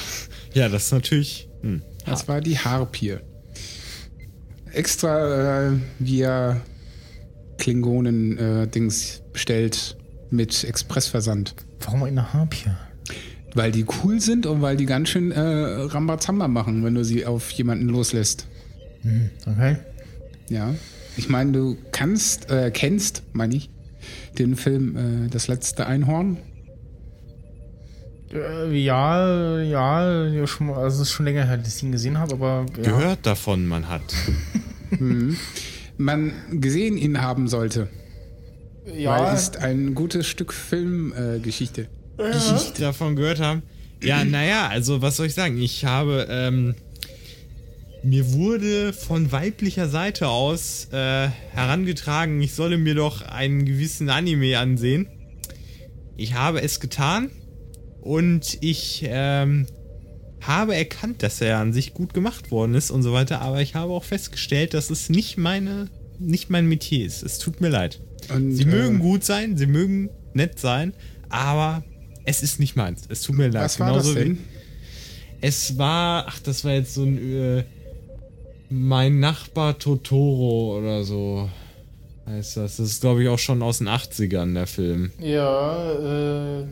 ja, 0.52 0.68
das 0.68 0.86
ist 0.86 0.92
natürlich. 0.92 1.48
Hm. 1.62 1.82
Das 2.04 2.26
war 2.28 2.40
die 2.40 2.58
Harpier. 2.58 3.20
Extra 4.72 5.68
äh, 5.68 5.72
via 5.98 6.60
Klingonen-Dings 7.58 9.22
bestellt 9.32 9.96
mit 10.30 10.64
Expressversand. 10.64 11.54
Warum 11.80 12.02
eine 12.02 12.32
Harpie? 12.32 12.70
Weil 13.54 13.72
die 13.72 13.86
cool 14.02 14.20
sind 14.20 14.46
und 14.46 14.60
weil 14.60 14.76
die 14.76 14.86
ganz 14.86 15.08
schön 15.08 15.32
äh, 15.32 15.40
Rambazamba 15.40 16.48
machen, 16.48 16.84
wenn 16.84 16.94
du 16.94 17.04
sie 17.04 17.24
auf 17.24 17.50
jemanden 17.50 17.88
loslässt. 17.88 18.46
Okay. 19.46 19.76
Ja. 20.48 20.74
Ich 21.16 21.28
meine, 21.28 21.52
du 21.52 21.76
kannst, 21.92 22.50
äh, 22.50 22.70
kennst, 22.70 23.22
meine 23.32 23.54
ich, 23.54 23.70
den 24.38 24.56
Film 24.56 24.96
äh, 24.96 25.28
Das 25.28 25.48
letzte 25.48 25.86
Einhorn. 25.86 26.36
Äh, 28.32 28.76
ja, 28.76 29.60
ja, 29.60 30.26
ja 30.26 30.46
schon, 30.46 30.70
also 30.70 31.02
es 31.02 31.08
ist 31.08 31.14
schon 31.14 31.24
länger 31.26 31.44
her, 31.44 31.56
dass 31.56 31.76
ich 31.76 31.82
ihn 31.82 31.92
gesehen 31.92 32.18
habe, 32.18 32.34
aber 32.34 32.66
ja. 32.76 32.82
Gehört 32.82 33.24
davon, 33.24 33.66
man 33.66 33.88
hat. 33.88 34.02
Man 35.98 36.32
gesehen 36.50 36.98
ihn 36.98 37.22
haben 37.22 37.48
sollte. 37.48 37.88
Ja, 38.94 39.24
Weil 39.24 39.34
ist 39.34 39.56
ein 39.56 39.94
gutes 39.94 40.26
Stück 40.26 40.52
Filmgeschichte. 40.52 41.82
Äh, 41.82 42.26
Geschichte. 42.26 42.54
Geschichte 42.54 42.82
davon 42.82 43.16
gehört 43.16 43.40
haben. 43.40 43.62
Ja, 44.02 44.24
naja, 44.24 44.68
also 44.68 45.02
was 45.02 45.16
soll 45.16 45.26
ich 45.26 45.34
sagen? 45.34 45.60
Ich 45.60 45.84
habe, 45.84 46.26
ähm, 46.30 46.74
mir 48.02 48.32
wurde 48.32 48.92
von 48.92 49.32
weiblicher 49.32 49.88
Seite 49.88 50.28
aus 50.28 50.88
äh, 50.92 51.28
herangetragen, 51.52 52.40
ich 52.40 52.54
solle 52.54 52.78
mir 52.78 52.94
doch 52.94 53.22
einen 53.22 53.64
gewissen 53.64 54.08
Anime 54.08 54.58
ansehen. 54.58 55.08
Ich 56.16 56.34
habe 56.34 56.62
es 56.62 56.80
getan 56.80 57.30
und 58.00 58.58
ich 58.60 59.04
ähm, 59.06 59.66
habe 60.40 60.76
erkannt, 60.76 61.22
dass 61.22 61.40
er 61.40 61.58
an 61.58 61.72
sich 61.72 61.92
gut 61.92 62.14
gemacht 62.14 62.50
worden 62.50 62.74
ist 62.74 62.90
und 62.90 63.02
so 63.02 63.12
weiter, 63.12 63.42
aber 63.42 63.60
ich 63.60 63.74
habe 63.74 63.92
auch 63.92 64.04
festgestellt, 64.04 64.74
dass 64.74 64.90
es 64.90 65.08
nicht 65.08 65.36
meine, 65.36 65.90
nicht 66.18 66.48
mein 66.48 66.66
Metier 66.66 67.04
ist. 67.04 67.22
Es 67.22 67.38
tut 67.38 67.60
mir 67.60 67.68
leid. 67.68 68.00
Und, 68.32 68.52
Sie 68.52 68.62
äh, 68.64 68.66
mögen 68.66 68.98
gut 68.98 69.24
sein, 69.24 69.56
sie 69.56 69.66
mögen 69.66 70.10
nett 70.34 70.58
sein, 70.58 70.92
aber 71.28 71.84
es 72.24 72.42
ist 72.42 72.58
nicht 72.60 72.76
meins. 72.76 73.02
Es 73.08 73.22
tut 73.22 73.36
mir 73.36 73.48
leid. 73.48 73.64
Was 73.64 73.80
war 73.80 73.92
das 73.92 74.02
Genauso 74.04 74.16
wie- 74.20 74.24
denn? 74.34 74.38
Es 75.40 75.76
war, 75.78 76.24
ach, 76.28 76.38
das 76.40 76.64
war 76.64 76.72
jetzt 76.72 76.94
so 76.94 77.02
ein 77.04 77.18
äh, 77.18 77.64
mein 78.70 79.20
Nachbar 79.20 79.78
Totoro 79.78 80.78
oder 80.78 81.04
so. 81.04 81.48
Heißt 82.26 82.56
das. 82.56 82.78
Das 82.78 82.86
ist, 82.90 83.00
glaube 83.00 83.22
ich, 83.22 83.28
auch 83.28 83.38
schon 83.38 83.62
aus 83.62 83.78
den 83.78 83.88
80ern, 83.88 84.54
der 84.54 84.66
Film. 84.66 85.12
ja, 85.20 86.60
äh, 86.62 86.66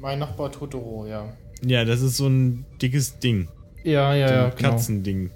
mein 0.00 0.18
Nachbar 0.18 0.52
Totoro, 0.52 1.06
ja. 1.06 1.32
Ja, 1.64 1.84
das 1.84 2.02
ist 2.02 2.18
so 2.18 2.26
ein 2.26 2.66
dickes 2.82 3.18
Ding. 3.20 3.48
Ja, 3.84 4.14
ja, 4.14 4.28
So 4.28 4.34
ja, 4.34 4.44
ein 4.50 4.56
genau. 4.56 4.70
Katzending. 4.70 5.30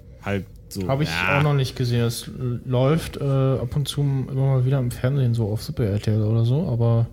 So. 0.69 0.87
Habe 0.87 1.03
ich 1.03 1.09
ja. 1.09 1.39
auch 1.39 1.43
noch 1.43 1.53
nicht 1.53 1.75
gesehen. 1.75 2.01
Es 2.01 2.29
läuft 2.65 3.17
äh, 3.17 3.23
ab 3.23 3.75
und 3.75 3.87
zu 3.87 4.01
immer 4.01 4.33
mal 4.33 4.65
wieder 4.65 4.79
im 4.79 4.91
Fernsehen, 4.91 5.33
so 5.33 5.47
auf 5.47 5.63
Super 5.63 5.85
RTL 5.85 6.21
oder 6.21 6.45
so, 6.45 6.67
aber 6.67 7.07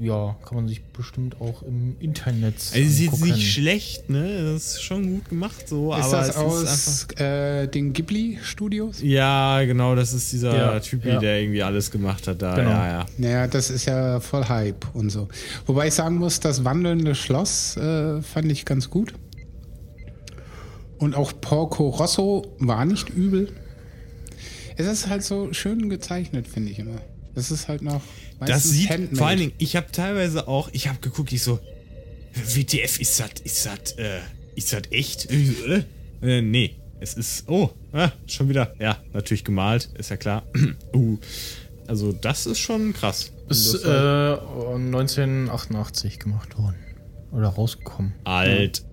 ja, 0.00 0.34
kann 0.46 0.56
man 0.56 0.68
sich 0.68 0.82
bestimmt 0.82 1.40
auch 1.40 1.62
im 1.62 1.96
Internet 2.00 2.54
Also, 2.54 2.78
es 2.78 2.92
ist 2.92 3.00
jetzt 3.00 3.22
nicht 3.22 3.52
schlecht, 3.52 4.08
ne? 4.08 4.52
Das 4.52 4.74
ist 4.74 4.82
schon 4.82 5.10
gut 5.14 5.28
gemacht 5.28 5.68
so, 5.68 5.94
Ist 5.94 6.06
aber 6.06 6.16
das 6.16 6.28
es 6.30 6.36
aus 6.36 6.62
ist 6.62 7.20
äh, 7.20 7.66
den 7.66 7.92
Ghibli-Studios? 7.92 9.02
Ja, 9.02 9.62
genau, 9.64 9.94
das 9.94 10.12
ist 10.12 10.32
dieser 10.32 10.56
Ja, 10.56 10.80
Typi, 10.80 11.08
ja. 11.10 11.18
der 11.18 11.40
irgendwie 11.40 11.62
alles 11.62 11.90
gemacht 11.90 12.26
hat 12.26 12.40
da. 12.42 12.54
Genau. 12.54 12.70
Ja, 12.70 12.88
ja. 12.88 13.06
Naja, 13.18 13.46
das 13.46 13.70
ist 13.70 13.84
ja 13.84 14.20
voll 14.20 14.48
Hype 14.48 14.86
und 14.94 15.10
so. 15.10 15.28
Wobei 15.66 15.88
ich 15.88 15.94
sagen 15.94 16.16
muss, 16.16 16.40
das 16.40 16.64
wandelnde 16.64 17.14
Schloss 17.14 17.76
äh, 17.76 18.22
fand 18.22 18.50
ich 18.50 18.64
ganz 18.64 18.88
gut. 18.90 19.12
Und 21.00 21.14
auch 21.14 21.32
Porco 21.40 21.88
Rosso 21.88 22.54
war 22.58 22.84
nicht 22.84 23.08
übel. 23.08 23.50
Es 24.76 24.86
ist 24.86 25.08
halt 25.08 25.24
so 25.24 25.50
schön 25.52 25.88
gezeichnet, 25.88 26.46
finde 26.46 26.70
ich 26.70 26.78
immer. 26.78 27.00
Das 27.34 27.50
ist 27.50 27.68
halt 27.68 27.80
noch. 27.80 28.02
Das 28.38 28.64
sieht, 28.64 28.90
handmade. 28.90 29.16
vor 29.16 29.26
allen 29.26 29.38
Dingen, 29.38 29.52
ich 29.58 29.76
habe 29.76 29.86
teilweise 29.92 30.46
auch, 30.46 30.68
ich 30.72 30.88
habe 30.88 30.98
geguckt, 31.00 31.32
ich 31.32 31.42
so, 31.42 31.58
WTF, 32.34 33.00
ist 33.00 33.18
das, 33.18 33.30
ist 33.42 33.66
das, 33.66 33.92
äh, 33.92 34.20
ist 34.54 34.74
das 34.74 34.82
echt? 34.90 35.30
Äh, 35.30 35.84
äh, 36.22 36.42
nee, 36.42 36.76
es 37.00 37.14
ist, 37.14 37.48
oh, 37.48 37.70
ah, 37.92 38.10
schon 38.26 38.50
wieder, 38.50 38.74
ja, 38.78 38.98
natürlich 39.14 39.44
gemalt, 39.44 39.88
ist 39.98 40.10
ja 40.10 40.18
klar. 40.18 40.42
uh, 40.94 41.16
also 41.86 42.12
das 42.12 42.44
ist 42.46 42.58
schon 42.58 42.92
krass. 42.92 43.32
Ist 43.48 43.84
äh, 43.84 43.88
1988 43.88 46.18
gemacht 46.18 46.58
worden. 46.58 46.76
Oder 47.32 47.48
rausgekommen. 47.48 48.12
alt. 48.24 48.84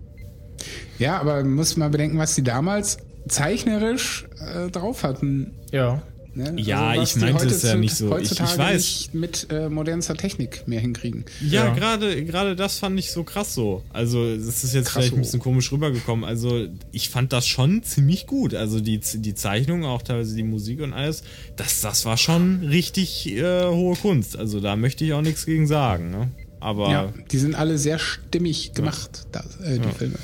Ja, 0.99 1.19
aber 1.19 1.35
man 1.43 1.53
muss 1.53 1.77
mal 1.77 1.89
bedenken, 1.89 2.17
was 2.17 2.35
die 2.35 2.43
damals 2.43 2.97
zeichnerisch 3.27 4.25
äh, 4.39 4.69
drauf 4.69 5.03
hatten. 5.03 5.51
Ja. 5.71 6.01
Ne? 6.33 6.53
Ja, 6.57 6.95
was 6.95 7.15
ich 7.15 7.21
meinte 7.21 7.47
es 7.47 7.63
ja 7.63 7.73
nicht 7.75 7.95
so. 7.95 8.15
Ich- 8.17 8.31
ich 8.31 8.39
Heutzutage 8.39 8.59
weiß. 8.59 8.73
nicht 8.75 9.13
mit 9.15 9.47
äh, 9.51 9.69
modernster 9.69 10.15
Technik 10.15 10.67
mehr 10.67 10.79
hinkriegen. 10.79 11.25
Ja, 11.41 11.65
Ja. 11.65 11.73
gerade 11.73 12.23
gerade 12.25 12.55
das 12.55 12.77
fand 12.77 12.99
ich 12.99 13.11
so 13.11 13.23
krass 13.23 13.55
so. 13.55 13.83
Also, 13.91 14.23
es 14.23 14.63
ist 14.63 14.75
jetzt 14.75 14.89
Krass 14.89 14.93
vielleicht 15.05 15.13
ein 15.13 15.15
so. 15.15 15.21
bisschen 15.21 15.39
komisch 15.39 15.71
rübergekommen. 15.71 16.23
Also, 16.25 16.67
ich 16.91 17.09
fand 17.09 17.33
das 17.33 17.47
schon 17.47 17.81
ziemlich 17.81 18.27
gut. 18.27 18.53
Also, 18.53 18.79
die, 18.81 18.99
die 18.99 19.33
Zeichnung, 19.33 19.83
auch 19.83 20.03
teilweise 20.03 20.35
die 20.35 20.43
Musik 20.43 20.81
und 20.81 20.93
alles, 20.93 21.23
das, 21.55 21.81
das 21.81 22.05
war 22.05 22.17
schon 22.17 22.63
richtig 22.65 23.27
äh, 23.35 23.65
hohe 23.65 23.95
Kunst. 23.95 24.37
Also, 24.37 24.59
da 24.59 24.75
möchte 24.75 25.05
ich 25.05 25.13
auch 25.13 25.23
nichts 25.23 25.43
gegen 25.47 25.65
sagen. 25.65 26.11
Ne? 26.11 26.29
Aber 26.59 26.91
Ja, 26.91 27.13
die 27.31 27.37
sind 27.39 27.55
alle 27.55 27.79
sehr 27.79 27.97
stimmig 27.97 28.73
gemacht, 28.73 29.25
da, 29.31 29.43
äh, 29.63 29.79
die 29.79 29.89
Filme. 29.97 30.15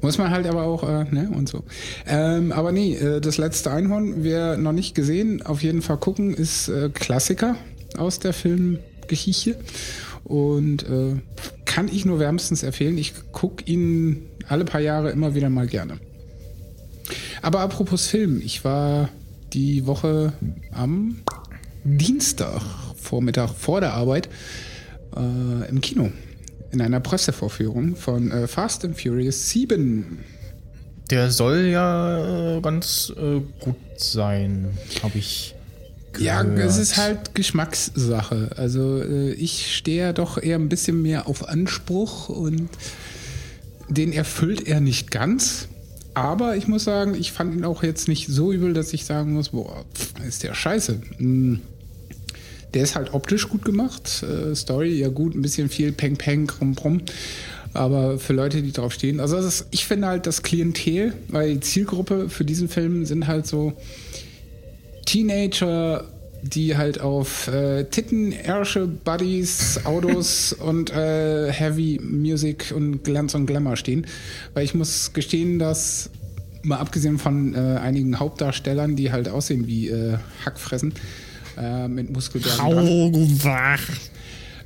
Muss 0.00 0.18
man 0.18 0.30
halt 0.30 0.46
aber 0.46 0.62
auch, 0.62 0.88
äh, 0.88 1.04
ne, 1.10 1.30
und 1.34 1.48
so. 1.48 1.64
Ähm, 2.06 2.52
aber 2.52 2.72
nee, 2.72 2.94
äh, 2.94 3.20
das 3.20 3.36
letzte 3.36 3.70
Einhorn, 3.70 4.22
wer 4.22 4.56
noch 4.56 4.72
nicht 4.72 4.94
gesehen, 4.94 5.42
auf 5.42 5.62
jeden 5.62 5.82
Fall 5.82 5.96
gucken, 5.96 6.34
ist 6.34 6.68
äh, 6.68 6.90
Klassiker 6.92 7.56
aus 7.96 8.20
der 8.20 8.32
Filmgeschichte. 8.32 9.56
Und 10.24 10.84
äh, 10.88 11.16
kann 11.64 11.88
ich 11.88 12.04
nur 12.04 12.18
wärmstens 12.18 12.62
empfehlen. 12.62 12.98
Ich 12.98 13.14
gucke 13.32 13.64
ihn 13.64 14.26
alle 14.46 14.64
paar 14.64 14.80
Jahre 14.80 15.10
immer 15.10 15.34
wieder 15.34 15.50
mal 15.50 15.66
gerne. 15.66 15.98
Aber 17.42 17.60
apropos 17.60 18.06
Film, 18.06 18.40
ich 18.44 18.64
war 18.64 19.08
die 19.52 19.86
Woche 19.86 20.32
am 20.72 21.16
Dienstag 21.84 22.60
Vormittag 22.96 23.50
vor 23.50 23.80
der 23.80 23.94
Arbeit 23.94 24.28
äh, 25.16 25.68
im 25.68 25.80
Kino 25.80 26.12
in 26.70 26.80
einer 26.80 27.00
Pressevorführung 27.00 27.96
von 27.96 28.30
äh, 28.30 28.46
Fast 28.46 28.84
and 28.84 29.00
Furious 29.00 29.50
7. 29.50 30.18
Der 31.10 31.30
soll 31.30 31.66
ja 31.66 32.56
äh, 32.58 32.60
ganz 32.60 33.12
äh, 33.16 33.40
gut 33.60 33.76
sein, 33.96 34.68
habe 35.02 35.16
ich 35.18 35.54
Ja, 36.18 36.42
gehört. 36.42 36.68
es 36.70 36.76
ist 36.76 36.96
halt 36.98 37.34
Geschmackssache. 37.34 38.50
Also 38.56 39.02
äh, 39.02 39.32
ich 39.32 39.74
stehe 39.74 39.98
ja 40.02 40.12
doch 40.12 40.36
eher 40.42 40.58
ein 40.58 40.68
bisschen 40.68 41.00
mehr 41.00 41.26
auf 41.26 41.48
Anspruch 41.48 42.28
und 42.28 42.68
den 43.88 44.12
erfüllt 44.12 44.66
er 44.68 44.80
nicht 44.80 45.10
ganz. 45.10 45.68
Aber 46.12 46.56
ich 46.56 46.66
muss 46.68 46.84
sagen, 46.84 47.14
ich 47.14 47.32
fand 47.32 47.54
ihn 47.54 47.64
auch 47.64 47.82
jetzt 47.82 48.08
nicht 48.08 48.26
so 48.28 48.52
übel, 48.52 48.74
dass 48.74 48.92
ich 48.92 49.04
sagen 49.06 49.32
muss, 49.32 49.50
boah, 49.50 49.84
ist 50.26 50.42
der 50.42 50.52
scheiße. 50.52 51.00
Hm. 51.16 51.60
Der 52.74 52.82
ist 52.82 52.94
halt 52.94 53.14
optisch 53.14 53.48
gut 53.48 53.64
gemacht. 53.64 54.22
Äh, 54.22 54.54
Story, 54.54 54.98
ja 54.98 55.08
gut, 55.08 55.34
ein 55.34 55.42
bisschen 55.42 55.68
viel 55.68 55.92
Peng 55.92 56.16
Peng, 56.16 56.46
Krumm 56.46 56.74
Brumm. 56.74 57.02
Aber 57.74 58.18
für 58.18 58.32
Leute, 58.32 58.62
die 58.62 58.72
drauf 58.72 58.92
stehen, 58.92 59.20
also 59.20 59.36
ist, 59.36 59.66
ich 59.70 59.86
finde 59.86 60.08
halt 60.08 60.26
das 60.26 60.42
Klientel, 60.42 61.12
weil 61.28 61.54
die 61.54 61.60
Zielgruppe 61.60 62.28
für 62.28 62.44
diesen 62.44 62.68
Film 62.68 63.04
sind 63.04 63.26
halt 63.26 63.46
so 63.46 63.74
Teenager, 65.04 66.04
die 66.42 66.76
halt 66.76 67.00
auf 67.00 67.48
äh, 67.48 67.84
Titten, 67.84 68.32
Ärsche, 68.32 68.86
Buddies, 68.86 69.80
Autos 69.84 70.52
und 70.58 70.90
äh, 70.90 71.52
Heavy 71.52 72.00
Music 72.02 72.72
und 72.74 73.04
Glanz 73.04 73.34
und 73.34 73.46
Glamour 73.46 73.76
stehen. 73.76 74.06
Weil 74.54 74.64
ich 74.64 74.74
muss 74.74 75.12
gestehen, 75.12 75.58
dass 75.58 76.10
mal 76.62 76.78
abgesehen 76.78 77.18
von 77.18 77.54
äh, 77.54 77.78
einigen 77.78 78.18
Hauptdarstellern, 78.18 78.96
die 78.96 79.12
halt 79.12 79.28
aussehen 79.28 79.66
wie 79.66 79.88
äh, 79.88 80.18
Hackfressen 80.44 80.94
äh, 81.58 81.88
mit 81.88 82.10
Muskelbergen 82.10 82.58
dran. 82.58 82.86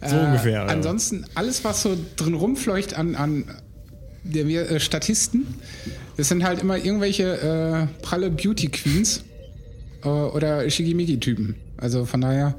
so 0.06 0.16
ungefähr. 0.16 0.52
ja. 0.52 0.66
Ansonsten 0.66 1.24
alles, 1.34 1.64
was 1.64 1.82
so 1.82 1.96
drin 2.16 2.34
rumfleucht 2.34 2.94
an, 2.94 3.14
an 3.14 3.44
der, 4.24 4.46
wir, 4.48 4.70
äh, 4.70 4.80
Statisten, 4.80 5.46
das 6.16 6.28
sind 6.28 6.44
halt 6.44 6.60
immer 6.60 6.76
irgendwelche 6.76 7.88
äh, 7.88 8.02
pralle 8.02 8.30
Beauty 8.30 8.68
Queens 8.68 9.24
äh, 10.04 10.08
oder 10.08 10.68
Shigimigi-Typen. 10.68 11.56
Also 11.76 12.04
von 12.04 12.20
daher 12.20 12.56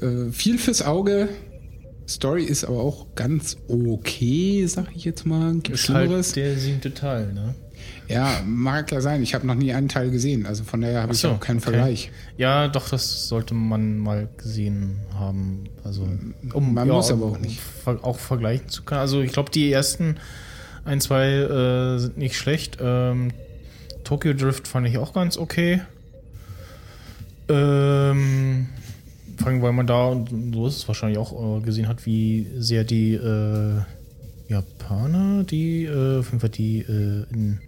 äh, 0.00 0.30
viel 0.32 0.58
fürs 0.58 0.82
Auge. 0.82 1.28
Story 2.08 2.42
ist 2.42 2.64
aber 2.64 2.80
auch 2.80 3.06
ganz 3.14 3.56
okay, 3.68 4.66
sag 4.66 4.88
ich 4.96 5.04
jetzt 5.04 5.26
mal. 5.26 5.54
Gibt 5.54 5.78
ist 5.78 5.88
halt 5.88 6.36
der 6.36 6.58
siebte 6.58 6.92
Teil, 6.92 7.32
ne? 7.32 7.54
Ja, 8.10 8.42
mag 8.46 8.90
ja 8.90 9.00
sein. 9.00 9.22
Ich 9.22 9.34
habe 9.34 9.46
noch 9.46 9.54
nie 9.54 9.72
einen 9.72 9.88
Teil 9.88 10.10
gesehen. 10.10 10.46
Also 10.46 10.64
von 10.64 10.80
daher 10.80 11.02
habe 11.02 11.12
ich 11.12 11.20
so, 11.20 11.30
auch 11.30 11.40
keinen 11.40 11.58
okay. 11.58 11.70
Vergleich. 11.70 12.10
Ja, 12.36 12.68
doch, 12.68 12.88
das 12.88 13.28
sollte 13.28 13.54
man 13.54 13.98
mal 13.98 14.28
gesehen 14.36 14.98
haben. 15.14 15.64
Also, 15.84 16.08
um, 16.52 16.74
Man 16.74 16.88
ja, 16.88 16.94
muss 16.94 17.10
aber 17.10 17.26
auch 17.26 17.38
nicht. 17.38 17.60
auch 17.84 18.18
vergleichen 18.18 18.68
zu 18.68 18.82
können. 18.82 19.00
Also, 19.00 19.20
ich 19.20 19.32
glaube, 19.32 19.50
die 19.50 19.70
ersten 19.72 20.16
ein, 20.84 21.00
zwei 21.00 21.28
äh, 21.28 21.98
sind 21.98 22.18
nicht 22.18 22.36
schlecht. 22.36 22.78
Ähm, 22.80 23.32
Tokyo 24.04 24.32
Drift 24.34 24.66
fand 24.66 24.86
ich 24.88 24.98
auch 24.98 25.12
ganz 25.12 25.36
okay. 25.36 25.82
Ähm, 27.48 28.66
vor 29.36 29.48
allem, 29.48 29.62
weil 29.62 29.72
man 29.72 29.86
da, 29.86 30.06
und 30.06 30.52
so 30.54 30.66
ist 30.66 30.76
es 30.78 30.88
wahrscheinlich 30.88 31.18
auch, 31.18 31.58
äh, 31.58 31.60
gesehen 31.60 31.88
hat, 31.88 32.06
wie 32.06 32.46
sehr 32.58 32.84
die 32.84 33.14
äh, 33.14 33.80
Japaner, 34.48 35.44
die, 35.44 35.84
äh, 35.84 36.18
auf 36.18 36.26
jeden 36.26 36.40
Fall 36.40 36.50
die 36.50 36.80
äh, 36.80 37.24
in 37.32 37.60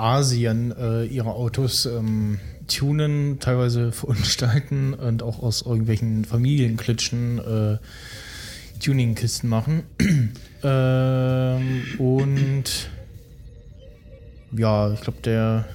Asien 0.00 0.74
äh, 0.76 1.04
ihre 1.04 1.34
Autos 1.34 1.86
ähm, 1.86 2.38
tunen, 2.66 3.38
teilweise 3.40 3.92
verunstalten 3.92 4.94
und 4.94 5.22
auch 5.22 5.42
aus 5.42 5.62
irgendwelchen 5.62 6.24
Familienklitschen 6.24 7.38
äh, 7.38 7.78
Tuningkisten 8.82 9.48
machen. 9.48 9.82
ähm, 10.62 11.82
und 11.98 12.90
ja, 14.56 14.92
ich 14.92 15.00
glaube, 15.00 15.18
der 15.22 15.66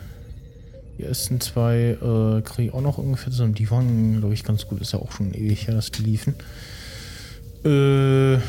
die 0.97 1.03
ersten 1.03 1.41
zwei 1.41 1.97
äh, 2.01 2.41
kriege 2.41 2.69
ich 2.69 2.73
auch 2.73 2.81
noch 2.81 2.97
ungefähr 2.97 3.31
zusammen. 3.31 3.53
Die 3.53 3.69
waren, 3.69 4.19
glaube 4.19 4.33
ich, 4.33 4.43
ganz 4.43 4.65
gut. 4.67 4.81
Ist 4.81 4.93
ja 4.93 4.99
auch 4.99 5.11
schon 5.11 5.33
ewig 5.33 5.67
her, 5.67 5.75
dass 5.75 5.91
die 5.91 6.03
liefen. 6.03 6.35
Äh, 7.65 8.39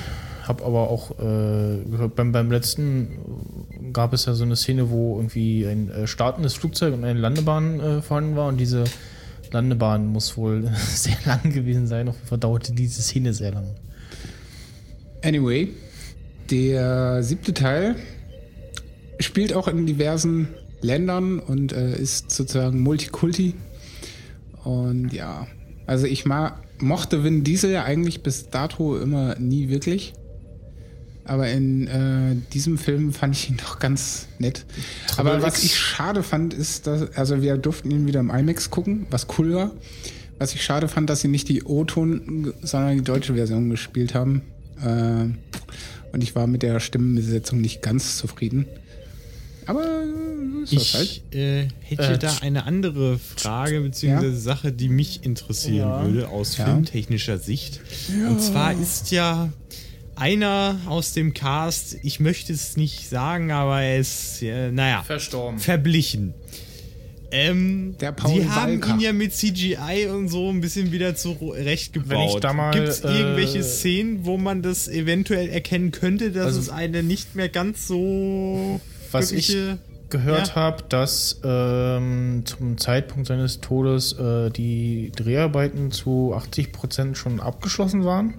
hab 0.46 0.64
aber 0.64 0.90
auch 0.90 1.18
äh, 1.18 2.08
beim, 2.14 2.32
beim 2.32 2.50
letzten 2.50 3.92
gab 3.92 4.12
es 4.12 4.26
ja 4.26 4.34
so 4.34 4.44
eine 4.44 4.56
Szene, 4.56 4.90
wo 4.90 5.16
irgendwie 5.16 5.66
ein 5.66 5.90
äh, 5.90 6.06
startendes 6.06 6.54
Flugzeug 6.54 6.94
und 6.94 7.04
eine 7.04 7.18
Landebahn 7.18 7.80
äh, 7.80 8.02
vorhanden 8.02 8.36
war 8.36 8.48
und 8.48 8.58
diese 8.58 8.84
Landebahn 9.50 10.06
muss 10.06 10.36
wohl 10.36 10.70
sehr 10.88 11.16
lang 11.24 11.52
gewesen 11.52 11.86
sein. 11.86 12.08
Auf 12.08 12.16
jeden 12.24 12.40
dauerte 12.40 12.72
diese 12.72 13.02
Szene 13.02 13.32
sehr 13.32 13.52
lang. 13.52 13.74
Anyway, 15.22 15.70
der 16.50 17.22
siebte 17.22 17.52
Teil 17.54 17.96
spielt 19.18 19.52
auch 19.52 19.66
in 19.66 19.86
diversen 19.86 20.48
Ländern 20.82 21.38
und 21.38 21.72
äh, 21.72 21.96
ist 21.98 22.30
sozusagen 22.30 22.80
Multikulti. 22.80 23.54
Und 24.62 25.12
ja, 25.12 25.46
also 25.86 26.06
ich 26.06 26.24
ma 26.24 26.60
mochte 26.78 27.24
Vin 27.24 27.42
Diesel 27.42 27.70
ja 27.70 27.84
eigentlich 27.84 28.22
bis 28.22 28.50
dato 28.50 28.98
immer 28.98 29.36
nie 29.38 29.68
wirklich. 29.68 30.12
Aber 31.26 31.48
in 31.50 31.86
äh, 31.88 32.36
diesem 32.52 32.78
Film 32.78 33.12
fand 33.12 33.34
ich 33.34 33.50
ihn 33.50 33.56
doch 33.64 33.78
ganz 33.78 34.26
nett. 34.38 34.64
Aber 35.16 35.42
was 35.42 35.62
ich 35.64 35.76
schade 35.78 36.22
fand, 36.22 36.54
ist, 36.54 36.86
dass, 36.86 37.12
also 37.16 37.42
wir 37.42 37.56
durften 37.56 37.90
ihn 37.90 38.06
wieder 38.06 38.20
im 38.20 38.30
IMAX 38.30 38.70
gucken, 38.70 39.06
was 39.10 39.26
cool 39.38 39.54
war. 39.54 39.70
Was 40.38 40.54
ich 40.54 40.62
schade 40.62 40.86
fand, 40.88 41.08
dass 41.10 41.20
sie 41.22 41.28
nicht 41.28 41.48
die 41.48 41.62
O-Ton, 41.64 42.52
sondern 42.62 42.96
die 42.98 43.02
deutsche 43.04 43.34
Version 43.34 43.70
gespielt 43.70 44.14
haben. 44.14 44.42
Äh, 44.82 45.24
und 46.12 46.22
ich 46.22 46.34
war 46.34 46.46
mit 46.46 46.62
der 46.62 46.78
Stimmenbesetzung 46.80 47.60
nicht 47.60 47.82
ganz 47.82 48.18
zufrieden. 48.18 48.66
Aber 49.66 49.82
so 50.64 50.76
ist 50.76 50.94
das 50.94 51.02
Ich 51.02 51.22
halt. 51.32 51.34
äh, 51.34 51.68
hätte 51.80 52.02
Äh, 52.14 52.18
da 52.18 52.36
eine 52.42 52.64
andere 52.66 53.18
Frage 53.18 53.80
bzw. 53.80 54.30
Sache, 54.32 54.70
die 54.72 54.88
mich 54.88 55.24
interessieren 55.24 55.76
Ja. 55.88 56.04
würde 56.06 56.28
aus 56.28 56.56
Ja. 56.56 56.66
filmtechnischer 56.66 57.38
Sicht. 57.38 57.80
Und 58.28 58.40
zwar 58.40 58.72
ist 58.80 59.10
ja 59.10 59.52
einer 60.16 60.78
aus 60.86 61.12
dem 61.12 61.34
Cast, 61.34 61.96
ich 62.02 62.20
möchte 62.20 62.52
es 62.52 62.76
nicht 62.76 63.08
sagen, 63.08 63.50
aber 63.52 63.82
er 63.82 63.98
ist, 63.98 64.42
äh, 64.42 64.70
naja, 64.72 65.02
Verstorben. 65.02 65.58
verblichen. 65.58 66.34
Ähm, 67.32 67.96
Der 68.00 68.12
Paul 68.12 68.40
Sie 68.40 68.48
haben 68.48 68.80
Walker. 68.80 68.94
ihn 68.94 69.00
ja 69.00 69.12
mit 69.12 69.34
CGI 69.34 70.06
und 70.12 70.28
so 70.28 70.48
ein 70.48 70.60
bisschen 70.60 70.92
wieder 70.92 71.16
zurechtgebaut. 71.16 72.40
Gibt 72.72 72.88
es 72.88 73.00
äh, 73.00 73.08
irgendwelche 73.08 73.62
Szenen, 73.64 74.24
wo 74.24 74.38
man 74.38 74.62
das 74.62 74.86
eventuell 74.88 75.48
erkennen 75.48 75.90
könnte, 75.90 76.30
dass 76.30 76.46
Also- 76.46 76.60
es 76.60 76.70
eine 76.70 77.02
nicht 77.02 77.34
mehr 77.34 77.48
ganz 77.48 77.86
so 77.88 78.80
Was 79.10 79.32
ich 79.32 79.48
wirkliche- 79.50 79.78
gehört 80.08 80.48
Ja. 80.50 80.54
habe, 80.54 80.84
dass 80.88 81.40
ähm, 81.42 82.42
zum 82.44 82.78
Zeitpunkt 82.78 83.26
seines 83.26 83.60
Todes 83.60 84.12
äh, 84.12 84.50
die 84.50 85.10
Dreharbeiten 85.16 85.90
zu 85.90 86.32
80% 86.32 87.16
schon 87.16 87.40
abgeschlossen 87.40 88.04
waren. 88.04 88.34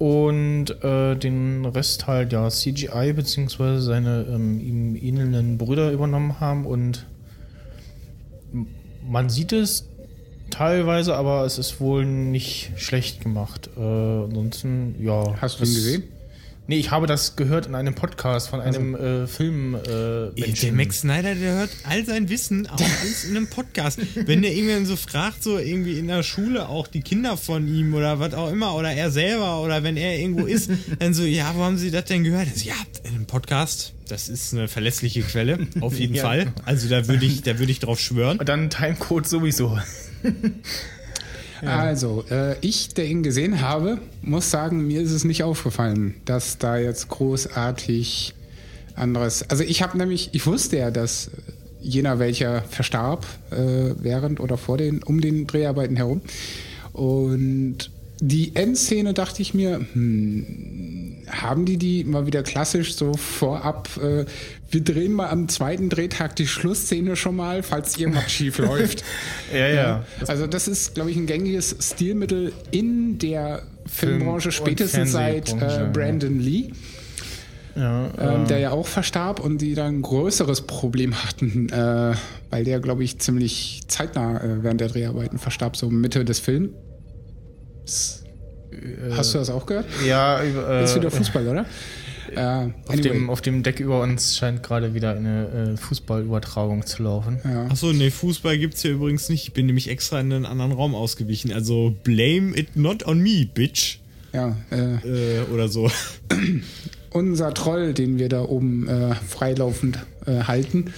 Und 0.00 0.82
äh, 0.82 1.14
den 1.14 1.66
Rest 1.66 2.06
halt 2.06 2.32
ja 2.32 2.48
CGI 2.48 3.12
beziehungsweise 3.12 3.82
seine 3.82 4.26
ähm, 4.30 4.58
ihm 4.58 4.96
ähnelnden 4.96 5.58
Brüder 5.58 5.92
übernommen 5.92 6.40
haben 6.40 6.64
und 6.64 7.04
man 9.06 9.28
sieht 9.28 9.52
es 9.52 9.86
teilweise, 10.48 11.16
aber 11.16 11.44
es 11.44 11.58
ist 11.58 11.82
wohl 11.82 12.06
nicht 12.06 12.72
schlecht 12.76 13.20
gemacht. 13.20 13.68
Äh, 13.76 13.80
ansonsten, 13.80 14.96
ja. 15.02 15.34
Hast 15.38 15.60
du 15.60 15.64
ihn 15.64 15.74
gesehen? 15.74 16.02
Nee, 16.70 16.78
ich 16.78 16.92
habe 16.92 17.08
das 17.08 17.34
gehört 17.34 17.66
in 17.66 17.74
einem 17.74 17.96
Podcast 17.96 18.48
von 18.48 18.60
einem 18.60 18.94
äh, 18.94 19.26
Film. 19.26 19.74
Äh, 19.74 20.30
Der. 20.40 20.72
Max 20.72 21.00
Snyder, 21.00 21.34
der 21.34 21.54
hört 21.56 21.70
all 21.82 22.06
sein 22.06 22.28
Wissen 22.28 22.68
auch 22.68 22.78
alles 23.00 23.24
in 23.24 23.36
einem 23.36 23.48
Podcast. 23.48 23.98
Wenn 24.14 24.42
der 24.42 24.52
irgendwann 24.54 24.86
so 24.86 24.94
fragt, 24.94 25.42
so 25.42 25.58
irgendwie 25.58 25.98
in 25.98 26.06
der 26.06 26.22
Schule 26.22 26.68
auch 26.68 26.86
die 26.86 27.00
Kinder 27.00 27.36
von 27.36 27.66
ihm 27.66 27.92
oder 27.92 28.20
was 28.20 28.34
auch 28.34 28.52
immer 28.52 28.76
oder 28.76 28.92
er 28.92 29.10
selber 29.10 29.62
oder 29.62 29.82
wenn 29.82 29.96
er 29.96 30.16
irgendwo 30.16 30.46
ist, 30.46 30.70
dann 31.00 31.12
so, 31.12 31.24
ja, 31.24 31.52
wo 31.56 31.64
haben 31.64 31.76
Sie 31.76 31.90
das 31.90 32.04
denn 32.04 32.22
gehört? 32.22 32.46
So, 32.54 32.68
ja, 32.68 32.76
in 33.02 33.16
einem 33.16 33.26
Podcast. 33.26 33.92
Das 34.06 34.28
ist 34.28 34.54
eine 34.54 34.68
verlässliche 34.68 35.22
Quelle, 35.22 35.66
auf 35.80 35.98
jeden 35.98 36.14
Ja. 36.14 36.22
Fall. 36.22 36.52
Also 36.66 36.88
da 36.88 37.08
würde 37.08 37.26
ich, 37.26 37.42
da 37.42 37.58
würde 37.58 37.72
ich 37.72 37.80
drauf 37.80 37.98
schwören. 37.98 38.38
Und 38.38 38.48
dann 38.48 38.70
Timecode 38.70 39.26
sowieso. 39.26 39.76
Also, 41.66 42.24
äh, 42.30 42.56
ich, 42.60 42.94
der 42.94 43.06
ihn 43.06 43.22
gesehen 43.22 43.60
habe, 43.60 43.98
muss 44.22 44.50
sagen, 44.50 44.86
mir 44.86 45.00
ist 45.00 45.12
es 45.12 45.24
nicht 45.24 45.42
aufgefallen, 45.42 46.14
dass 46.24 46.58
da 46.58 46.78
jetzt 46.78 47.08
großartig 47.08 48.34
anderes. 48.94 49.48
Also 49.48 49.64
ich 49.64 49.82
habe 49.82 49.98
nämlich, 49.98 50.30
ich 50.32 50.46
wusste 50.46 50.78
ja, 50.78 50.90
dass 50.90 51.30
jener 51.80 52.18
welcher 52.18 52.62
verstarb 52.62 53.26
äh, 53.50 53.94
während 53.98 54.40
oder 54.40 54.56
vor 54.56 54.76
den, 54.76 55.02
um 55.02 55.20
den 55.20 55.46
Dreharbeiten 55.46 55.96
herum. 55.96 56.20
Und 56.92 57.90
die 58.20 58.54
Endszene 58.54 59.14
dachte 59.14 59.40
ich 59.42 59.54
mir, 59.54 59.80
hm, 59.92 60.99
haben 61.30 61.64
die 61.64 61.76
die 61.76 62.04
mal 62.04 62.26
wieder 62.26 62.42
klassisch 62.42 62.94
so 62.94 63.14
vorab, 63.14 63.88
äh, 64.02 64.24
wir 64.70 64.84
drehen 64.84 65.12
mal 65.12 65.28
am 65.28 65.48
zweiten 65.48 65.88
Drehtag 65.88 66.36
die 66.36 66.46
Schlussszene 66.46 67.16
schon 67.16 67.36
mal, 67.36 67.62
falls 67.62 67.98
irgendwas 67.98 68.30
schief 68.30 68.58
läuft. 68.58 69.04
Ja, 69.52 69.68
ja. 69.68 70.04
Also 70.26 70.46
das 70.46 70.68
ist, 70.68 70.94
glaube 70.94 71.10
ich, 71.10 71.16
ein 71.16 71.26
gängiges 71.26 71.76
Stilmittel 71.80 72.52
in 72.70 73.18
der 73.18 73.62
Filmbranche, 73.86 74.48
und 74.48 74.52
spätestens 74.52 75.12
seit 75.12 75.48
äh, 75.48 75.58
Fernsehbranche, 75.58 75.80
ja. 75.80 75.90
Brandon 75.90 76.38
Lee, 76.38 76.70
ja 77.74 78.10
ähm, 78.18 78.44
äh, 78.44 78.46
der 78.46 78.58
ja 78.58 78.70
auch 78.70 78.86
verstarb 78.86 79.40
und 79.40 79.58
die 79.58 79.74
dann 79.74 79.96
ein 79.96 80.02
größeres 80.02 80.62
Problem 80.62 81.14
hatten, 81.24 81.68
äh, 81.70 82.14
weil 82.50 82.64
der, 82.64 82.80
glaube 82.80 83.04
ich, 83.04 83.18
ziemlich 83.18 83.82
zeitnah 83.88 84.42
äh, 84.42 84.62
während 84.62 84.80
der 84.80 84.88
Dreharbeiten 84.88 85.38
verstarb, 85.38 85.76
so 85.76 85.90
Mitte 85.90 86.24
des 86.24 86.40
Films. 86.40 88.19
Hast 89.10 89.34
du 89.34 89.38
das 89.38 89.50
auch 89.50 89.66
gehört? 89.66 89.86
ja, 90.06 90.40
äh, 90.40 90.84
ist 90.84 90.94
wieder 90.96 91.10
Fußball, 91.10 91.46
oder? 91.48 91.66
Äh, 92.32 92.38
auf, 92.38 92.70
anyway. 92.90 93.00
dem, 93.08 93.28
auf 93.30 93.40
dem 93.40 93.64
Deck 93.64 93.80
über 93.80 94.02
uns 94.02 94.36
scheint 94.36 94.62
gerade 94.62 94.94
wieder 94.94 95.16
eine 95.16 95.72
äh, 95.72 95.76
Fußballübertragung 95.76 96.86
zu 96.86 97.02
laufen. 97.02 97.40
ja. 97.42 97.64
Achso, 97.66 97.92
nee, 97.92 98.10
Fußball 98.10 98.56
gibt's 98.56 98.82
hier 98.82 98.92
übrigens 98.92 99.28
nicht. 99.30 99.48
Ich 99.48 99.52
bin 99.52 99.66
nämlich 99.66 99.88
extra 99.90 100.20
in 100.20 100.32
einen 100.32 100.46
anderen 100.46 100.70
Raum 100.70 100.94
ausgewichen. 100.94 101.52
Also 101.52 101.92
blame 102.04 102.56
it 102.56 102.76
not 102.76 103.04
on 103.04 103.18
me, 103.20 103.48
bitch. 103.52 103.98
ja, 104.32 104.56
äh, 104.70 105.38
Äh, 105.38 105.40
oder 105.52 105.68
so. 105.68 105.90
unser 107.10 107.52
Troll, 107.54 107.94
den 107.94 108.18
wir 108.20 108.28
da 108.28 108.42
oben 108.42 108.86
äh, 108.86 109.14
freilaufend 109.14 109.98
äh, 110.26 110.44
halten, 110.44 110.92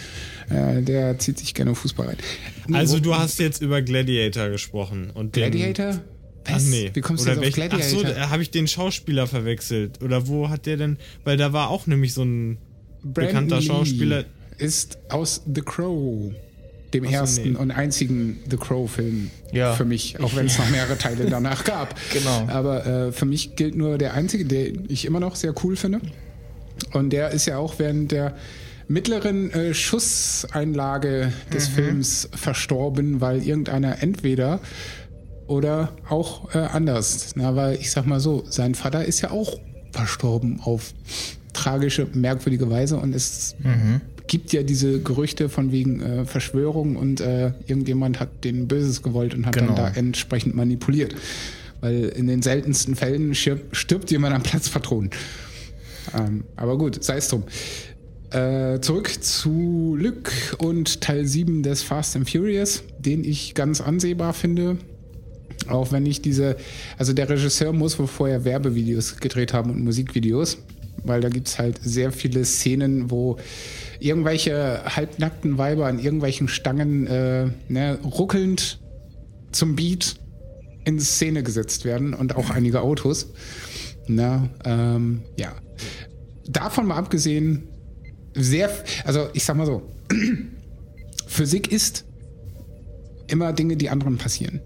äh, 0.50 0.82
der 0.82 1.18
zieht 1.18 1.38
sich 1.38 1.54
gerne 1.54 1.74
Fußball 1.74 2.08
rein. 2.08 2.16
Also 2.74 3.00
du 3.00 3.14
hast 3.14 3.38
jetzt 3.38 3.62
über 3.62 3.80
Gladiator 3.80 4.50
gesprochen. 4.50 5.10
Und 5.14 5.36
den- 5.36 5.44
Gladiator? 6.44 6.46
Ach 6.46 6.54
Was? 6.54 6.64
nee. 6.64 6.90
Wie 6.92 7.00
kommst 7.00 7.26
du 7.26 7.30
Oder 7.32 7.42
jetzt 7.42 7.54
auf 7.54 7.58
welch- 7.58 7.72
Ach 7.72 7.82
so, 7.82 7.96
Gladiator? 7.98 8.20
da 8.24 8.30
habe 8.30 8.42
ich 8.42 8.50
den 8.50 8.66
Schauspieler 8.68 9.26
verwechselt. 9.26 10.02
Oder 10.02 10.26
wo 10.28 10.48
hat 10.48 10.66
der 10.66 10.76
denn? 10.76 10.96
Weil 11.24 11.36
da 11.36 11.52
war 11.52 11.70
auch 11.70 11.86
nämlich 11.86 12.14
so 12.14 12.22
ein 12.24 12.58
bekannter 13.02 13.60
Lee 13.60 13.66
Schauspieler. 13.66 14.24
ist 14.58 14.98
aus 15.08 15.42
The 15.52 15.60
Crow, 15.62 16.32
dem 16.94 17.04
Ach 17.04 17.08
so, 17.08 17.14
ersten 17.14 17.52
nee. 17.52 17.58
und 17.58 17.70
einzigen 17.70 18.38
The 18.50 18.56
Crow-Film 18.56 19.30
Ja. 19.52 19.72
für 19.74 19.84
mich, 19.84 20.20
auch 20.20 20.36
wenn 20.36 20.46
es 20.46 20.58
noch 20.58 20.70
mehrere 20.70 20.96
Teile 20.98 21.26
danach 21.28 21.64
gab. 21.64 21.98
Genau. 22.12 22.46
Aber 22.48 22.86
äh, 22.86 23.12
für 23.12 23.24
mich 23.24 23.56
gilt 23.56 23.74
nur 23.74 23.98
der 23.98 24.14
einzige, 24.14 24.44
den 24.44 24.84
ich 24.88 25.04
immer 25.04 25.18
noch 25.20 25.34
sehr 25.36 25.54
cool 25.64 25.74
finde. 25.76 26.00
Und 26.92 27.10
der 27.10 27.30
ist 27.30 27.46
ja 27.46 27.58
auch 27.58 27.78
während 27.78 28.12
der 28.12 28.34
mittleren 28.88 29.50
äh, 29.52 29.72
Schusseinlage 29.74 31.32
des 31.52 31.70
Mhm. 31.70 31.74
Films 31.74 32.28
verstorben, 32.34 33.20
weil 33.20 33.42
irgendeiner 33.46 34.02
entweder 34.02 34.60
oder 35.46 35.92
auch 36.08 36.54
äh, 36.54 36.58
anders. 36.58 37.32
Na, 37.34 37.54
weil 37.56 37.76
ich 37.76 37.90
sag 37.90 38.06
mal 38.06 38.20
so, 38.20 38.44
sein 38.48 38.74
Vater 38.74 39.04
ist 39.04 39.20
ja 39.20 39.30
auch 39.30 39.58
verstorben 39.92 40.60
auf 40.62 40.94
tragische, 41.52 42.06
merkwürdige 42.14 42.70
Weise 42.70 42.96
und 42.96 43.14
es 43.14 43.54
gibt 44.26 44.52
ja 44.54 44.62
diese 44.62 45.00
Gerüchte 45.00 45.48
von 45.50 45.70
wegen 45.72 46.00
äh, 46.00 46.24
Verschwörung 46.24 46.96
und 46.96 47.20
äh, 47.20 47.52
irgendjemand 47.66 48.20
hat 48.20 48.44
den 48.44 48.68
Böses 48.68 49.02
gewollt 49.02 49.34
und 49.34 49.44
hat 49.44 49.54
Genau. 49.54 49.74
dann 49.74 49.76
da 49.76 49.88
entsprechend 50.00 50.54
manipuliert. 50.54 51.14
Weil 51.82 52.04
in 52.04 52.26
den 52.28 52.40
seltensten 52.40 52.94
Fällen 52.96 53.34
stirbt, 53.34 53.76
stirbt 53.76 54.10
jemand 54.10 54.34
am 54.34 54.42
Platzpatronen. 54.42 55.10
Ähm, 56.18 56.44
aber 56.56 56.78
gut, 56.78 57.02
sei 57.04 57.16
es 57.16 57.28
drum. 57.28 57.42
Äh, 58.30 58.80
zurück 58.80 59.10
zu 59.22 59.94
Luke 60.00 60.32
und 60.58 61.02
Teil 61.02 61.26
7 61.26 61.62
des 61.62 61.82
Fast 61.82 62.16
and 62.16 62.30
Furious, 62.30 62.82
den 62.98 63.24
ich 63.24 63.54
ganz 63.54 63.80
ansehbar 63.82 64.32
finde. 64.32 64.78
Auch 65.68 65.92
wenn 65.92 66.06
ich 66.06 66.22
diese, 66.22 66.56
also 66.98 67.12
der 67.12 67.28
Regisseur 67.28 67.72
muss 67.72 67.98
wohl 67.98 68.06
vorher 68.06 68.44
Werbevideos 68.44 69.16
gedreht 69.18 69.52
haben 69.52 69.70
und 69.70 69.84
Musikvideos, 69.84 70.58
weil 71.04 71.20
da 71.20 71.28
gibt 71.28 71.48
es 71.48 71.58
halt 71.58 71.80
sehr 71.82 72.12
viele 72.12 72.44
Szenen, 72.44 73.10
wo 73.10 73.38
irgendwelche 73.98 74.82
halbnackten 74.84 75.58
Weiber 75.58 75.86
an 75.86 75.98
irgendwelchen 75.98 76.48
Stangen 76.48 77.06
äh, 77.06 77.50
ne, 77.68 77.98
ruckelnd 78.02 78.80
zum 79.52 79.76
Beat 79.76 80.16
in 80.84 80.98
Szene 80.98 81.42
gesetzt 81.42 81.84
werden 81.84 82.14
und 82.14 82.34
auch 82.34 82.50
einige 82.50 82.80
Autos. 82.80 83.28
Na, 84.08 84.48
ähm, 84.64 85.22
ja. 85.36 85.54
Davon 86.48 86.86
mal 86.86 86.96
abgesehen, 86.96 87.68
sehr, 88.34 88.70
also 89.04 89.28
ich 89.32 89.44
sag 89.44 89.56
mal 89.56 89.66
so, 89.66 89.82
Physik 91.26 91.70
ist 91.70 92.04
immer 93.28 93.52
Dinge, 93.52 93.76
die 93.76 93.88
anderen 93.88 94.18
passieren. 94.18 94.60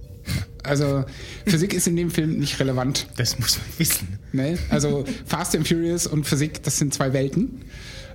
Also 0.66 1.04
Physik 1.46 1.72
ist 1.74 1.86
in 1.86 1.96
dem 1.96 2.10
Film 2.10 2.38
nicht 2.38 2.58
relevant. 2.60 3.06
Das 3.16 3.38
muss 3.38 3.58
man 3.58 3.66
wissen. 3.78 4.18
Ne? 4.32 4.58
Also 4.70 5.04
Fast 5.24 5.56
and 5.56 5.66
Furious 5.66 6.06
und 6.06 6.24
Physik, 6.24 6.62
das 6.62 6.78
sind 6.78 6.92
zwei 6.92 7.12
Welten, 7.12 7.62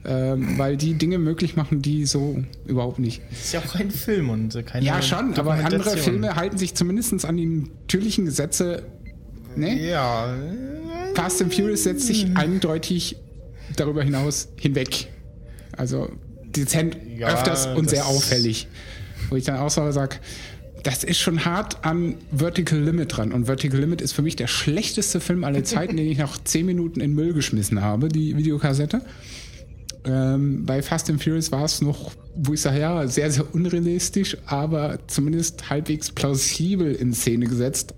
ähm, 0.05 0.57
weil 0.57 0.77
die 0.77 0.93
Dinge 0.93 1.17
möglich 1.17 1.55
machen, 1.55 1.81
die 1.81 2.05
so 2.05 2.43
überhaupt 2.65 2.99
nicht. 2.99 3.21
Das 3.29 3.39
ist 3.45 3.53
ja 3.53 3.59
auch 3.61 3.75
ein 3.75 3.91
Film 3.91 4.29
und 4.29 4.65
keine 4.65 4.85
Ja, 4.85 5.01
schon, 5.01 5.33
aber 5.35 5.53
andere. 5.53 5.97
Filme 5.97 6.35
halten 6.35 6.57
sich 6.57 6.75
zumindest 6.75 7.25
an 7.25 7.37
die 7.37 7.45
natürlichen 7.45 8.25
Gesetze. 8.25 8.83
Ne? 9.55 9.79
Ja. 9.89 10.33
Fast 11.15 11.41
and 11.41 11.53
Furious 11.53 11.83
setzt 11.83 12.07
sich 12.07 12.27
eindeutig 12.35 13.17
darüber 13.75 14.03
hinaus 14.03 14.49
hinweg. 14.57 15.07
Also 15.75 16.09
dezent 16.55 16.97
Ja, 17.17 17.33
öfters 17.33 17.67
und 17.67 17.89
sehr 17.89 18.05
auffällig. 18.05 18.67
Wo 19.29 19.35
ich 19.35 19.45
dann 19.45 19.57
auch 19.57 19.69
so 19.69 19.89
sage, 19.91 20.17
das 20.83 21.03
ist 21.03 21.19
schon 21.19 21.45
hart 21.45 21.85
an 21.85 22.15
Vertical 22.31 22.79
Limit 22.79 23.15
dran. 23.17 23.31
Und 23.31 23.45
Vertical 23.45 23.79
Limit 23.79 24.01
ist 24.01 24.13
für 24.13 24.21
mich 24.21 24.35
der 24.35 24.47
schlechteste 24.47 25.19
Film 25.19 25.43
aller 25.43 25.63
Zeiten, 25.63 25.97
den 25.97 26.07
ich 26.07 26.17
nach 26.17 26.37
10 26.37 26.65
Minuten 26.65 27.01
in 27.01 27.13
Müll 27.13 27.33
geschmissen 27.33 27.81
habe, 27.81 28.09
die 28.09 28.35
Videokassette. 28.35 29.01
Ähm, 30.03 30.65
bei 30.65 30.81
Fast 30.81 31.09
and 31.09 31.23
Furious 31.23 31.51
war 31.51 31.65
es 31.65 31.81
noch, 31.81 32.11
wo 32.35 32.53
ich 32.53 32.61
sage, 32.61 32.79
ja, 32.79 33.07
sehr, 33.07 33.29
sehr 33.29 33.53
unrealistisch, 33.53 34.35
aber 34.47 34.97
zumindest 35.07 35.69
halbwegs 35.69 36.11
plausibel 36.11 36.93
in 36.95 37.13
Szene 37.13 37.45
gesetzt. 37.45 37.93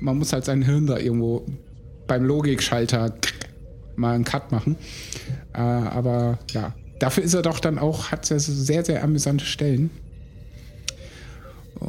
Man 0.00 0.18
muss 0.18 0.32
halt 0.32 0.44
sein 0.44 0.62
Hirn 0.62 0.86
da 0.86 0.98
irgendwo 0.98 1.46
beim 2.08 2.24
Logikschalter 2.24 3.14
mal 3.94 4.14
einen 4.14 4.24
Cut 4.24 4.50
machen. 4.50 4.76
Äh, 5.52 5.60
aber 5.60 6.40
ja, 6.50 6.74
dafür 6.98 7.22
ist 7.22 7.34
er 7.34 7.42
doch 7.42 7.60
dann 7.60 7.78
auch, 7.78 8.10
hat 8.10 8.28
er 8.30 8.40
sehr, 8.40 8.84
sehr 8.84 9.04
amüsante 9.04 9.44
Stellen. 9.44 9.90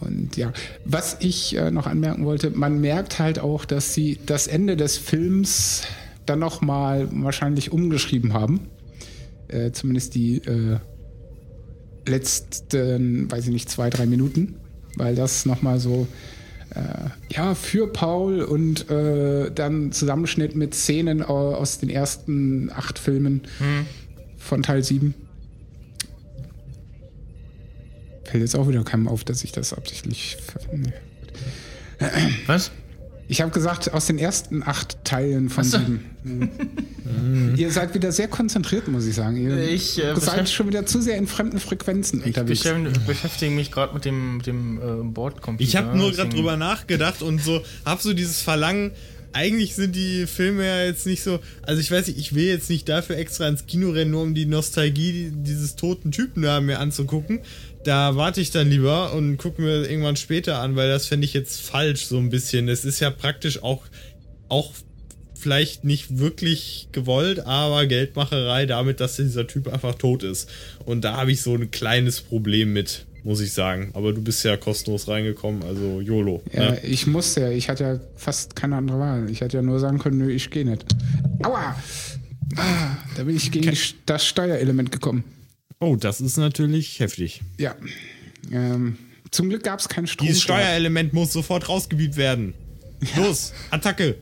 Und 0.01 0.35
ja, 0.37 0.51
was 0.85 1.17
ich 1.19 1.55
äh, 1.57 1.71
noch 1.71 1.87
anmerken 1.87 2.25
wollte, 2.25 2.49
man 2.51 2.79
merkt 2.81 3.19
halt 3.19 3.39
auch, 3.39 3.65
dass 3.65 3.93
sie 3.93 4.19
das 4.25 4.47
Ende 4.47 4.75
des 4.77 4.97
Films 4.97 5.83
dann 6.25 6.39
noch 6.39 6.61
mal 6.61 7.07
wahrscheinlich 7.11 7.71
umgeschrieben 7.71 8.33
haben. 8.33 8.61
Äh, 9.47 9.71
zumindest 9.71 10.15
die 10.15 10.37
äh, 10.37 10.77
letzten, 12.07 13.29
weiß 13.31 13.45
ich 13.45 13.51
nicht, 13.53 13.69
zwei, 13.69 13.89
drei 13.89 14.05
Minuten, 14.05 14.55
weil 14.97 15.15
das 15.15 15.45
noch 15.45 15.61
mal 15.61 15.79
so 15.79 16.07
äh, 16.71 16.79
ja, 17.33 17.55
für 17.55 17.87
Paul 17.91 18.41
und 18.41 18.89
äh, 18.89 19.51
dann 19.53 19.91
Zusammenschnitt 19.91 20.55
mit 20.55 20.73
Szenen 20.73 21.21
au- 21.23 21.53
aus 21.55 21.79
den 21.79 21.89
ersten 21.89 22.69
acht 22.73 22.99
Filmen 22.99 23.41
von 24.37 24.63
Teil 24.63 24.83
7. 24.83 25.13
Fällt 28.35 28.43
jetzt 28.43 28.55
auch 28.57 28.67
wieder 28.67 28.83
keinem 28.83 29.07
auf, 29.07 29.23
dass 29.23 29.45
ich 29.45 29.53
das 29.53 29.71
absichtlich 29.71 30.35
verwende. 30.45 30.91
Was? 32.47 32.69
Ich 33.29 33.39
habe 33.39 33.49
gesagt, 33.51 33.93
aus 33.93 34.07
den 34.07 34.17
ersten 34.17 34.61
acht 34.61 34.97
Teilen 35.05 35.49
von 35.49 35.63
so. 35.63 35.77
sieben. 35.77 36.03
Mhm. 36.25 36.49
Ihr 37.55 37.71
seid 37.71 37.93
wieder 37.93 38.11
sehr 38.11 38.27
konzentriert, 38.27 38.89
muss 38.89 39.05
ich 39.05 39.15
sagen. 39.15 39.37
Ihr 39.37 39.57
Ich, 39.69 40.03
äh, 40.03 40.13
seid 40.19 40.49
schon 40.49 40.67
wieder 40.67 40.85
zu 40.85 41.01
sehr 41.01 41.15
in 41.15 41.27
fremden 41.27 41.61
Frequenzen 41.61 42.19
Ich 42.19 42.25
unterwegs. 42.27 42.61
beschäftige, 42.63 42.99
beschäftige 43.07 43.51
mich 43.51 43.71
gerade 43.71 43.93
mit 43.93 44.03
dem, 44.03 44.41
dem 44.45 44.79
äh, 44.79 44.81
Bordcomputer. 45.05 45.65
Ich 45.65 45.77
habe 45.77 45.97
nur 45.97 46.11
gerade 46.11 46.31
drüber 46.31 46.57
nachgedacht 46.57 47.21
und 47.21 47.41
so, 47.41 47.61
hab 47.85 48.01
so 48.01 48.11
dieses 48.13 48.41
Verlangen. 48.41 48.91
Eigentlich 49.31 49.75
sind 49.75 49.95
die 49.95 50.27
Filme 50.27 50.65
ja 50.65 50.83
jetzt 50.83 51.05
nicht 51.05 51.23
so. 51.23 51.39
Also 51.61 51.79
ich 51.79 51.89
weiß 51.89 52.07
nicht, 52.07 52.19
ich 52.19 52.35
will 52.35 52.45
jetzt 52.45 52.69
nicht 52.69 52.87
dafür 52.89 53.17
extra 53.17 53.47
ins 53.47 53.65
Kino 53.65 53.91
rennen, 53.91 54.11
nur 54.11 54.23
um 54.23 54.35
die 54.35 54.45
Nostalgie 54.45 55.31
dieses 55.33 55.77
toten 55.77 56.11
Typen 56.11 56.41
da 56.43 56.59
mir 56.59 56.79
anzugucken. 56.79 57.39
Da 57.85 58.15
warte 58.15 58.41
ich 58.41 58.49
dann 58.49 58.67
lieber 58.67 59.13
und 59.13 59.37
gucke 59.37 59.61
mir 59.61 59.87
irgendwann 59.87 60.15
später 60.15 60.59
an, 60.59 60.75
weil 60.75 60.89
das 60.89 61.05
fände 61.05 61.23
ich 61.23 61.33
jetzt 61.33 61.61
falsch 61.61 62.07
so 62.07 62.17
ein 62.17 62.31
bisschen. 62.31 62.67
Es 62.67 62.83
ist 62.83 62.99
ja 62.99 63.11
praktisch 63.11 63.61
auch, 63.61 63.83
auch 64.49 64.71
vielleicht 65.35 65.83
nicht 65.83 66.17
wirklich 66.17 66.87
gewollt, 66.93 67.45
aber 67.45 67.85
Geldmacherei 67.85 68.65
damit, 68.65 68.99
dass 68.99 69.17
dieser 69.17 69.45
Typ 69.45 69.71
einfach 69.71 69.93
tot 69.93 70.23
ist. 70.23 70.49
Und 70.83 71.03
da 71.03 71.15
habe 71.15 71.31
ich 71.31 71.43
so 71.43 71.53
ein 71.53 71.69
kleines 71.69 72.21
Problem 72.21 72.73
mit, 72.73 73.05
muss 73.23 73.39
ich 73.39 73.53
sagen. 73.53 73.91
Aber 73.93 74.13
du 74.13 74.21
bist 74.23 74.43
ja 74.43 74.57
kostenlos 74.57 75.07
reingekommen, 75.07 75.61
also 75.61 76.01
YOLO. 76.01 76.41
Ja, 76.53 76.71
ne? 76.71 76.79
ich 76.83 77.05
musste 77.05 77.41
ja. 77.41 77.49
Ich 77.51 77.69
hatte 77.69 77.83
ja 77.83 77.99
fast 78.15 78.55
keine 78.55 78.77
andere 78.77 78.97
Wahl. 78.97 79.29
Ich 79.29 79.41
hätte 79.41 79.57
ja 79.57 79.61
nur 79.61 79.79
sagen 79.79 79.99
können, 79.99 80.17
nö, 80.17 80.31
ich 80.31 80.49
gehe 80.49 80.65
nicht. 80.65 80.83
Aua! 81.43 81.75
Ah, 82.55 82.97
da 83.15 83.25
bin 83.25 83.35
ich 83.35 83.51
gegen 83.51 83.69
die, 83.69 83.77
das 84.07 84.25
Steuerelement 84.25 84.91
gekommen. 84.91 85.23
Oh, 85.79 85.95
das 85.95 86.21
ist 86.21 86.37
natürlich 86.37 86.99
heftig. 86.99 87.41
Ja. 87.57 87.75
Ähm, 88.51 88.97
zum 89.31 89.49
Glück 89.49 89.63
gab 89.63 89.79
es 89.79 89.89
keinen 89.89 90.07
Strom. 90.07 90.27
Dieses 90.27 90.41
Steuerelement 90.41 91.13
muss 91.13 91.33
sofort 91.33 91.67
rausgebiebt 91.67 92.15
werden. 92.15 92.53
Los, 93.17 93.53
Attacke! 93.71 94.15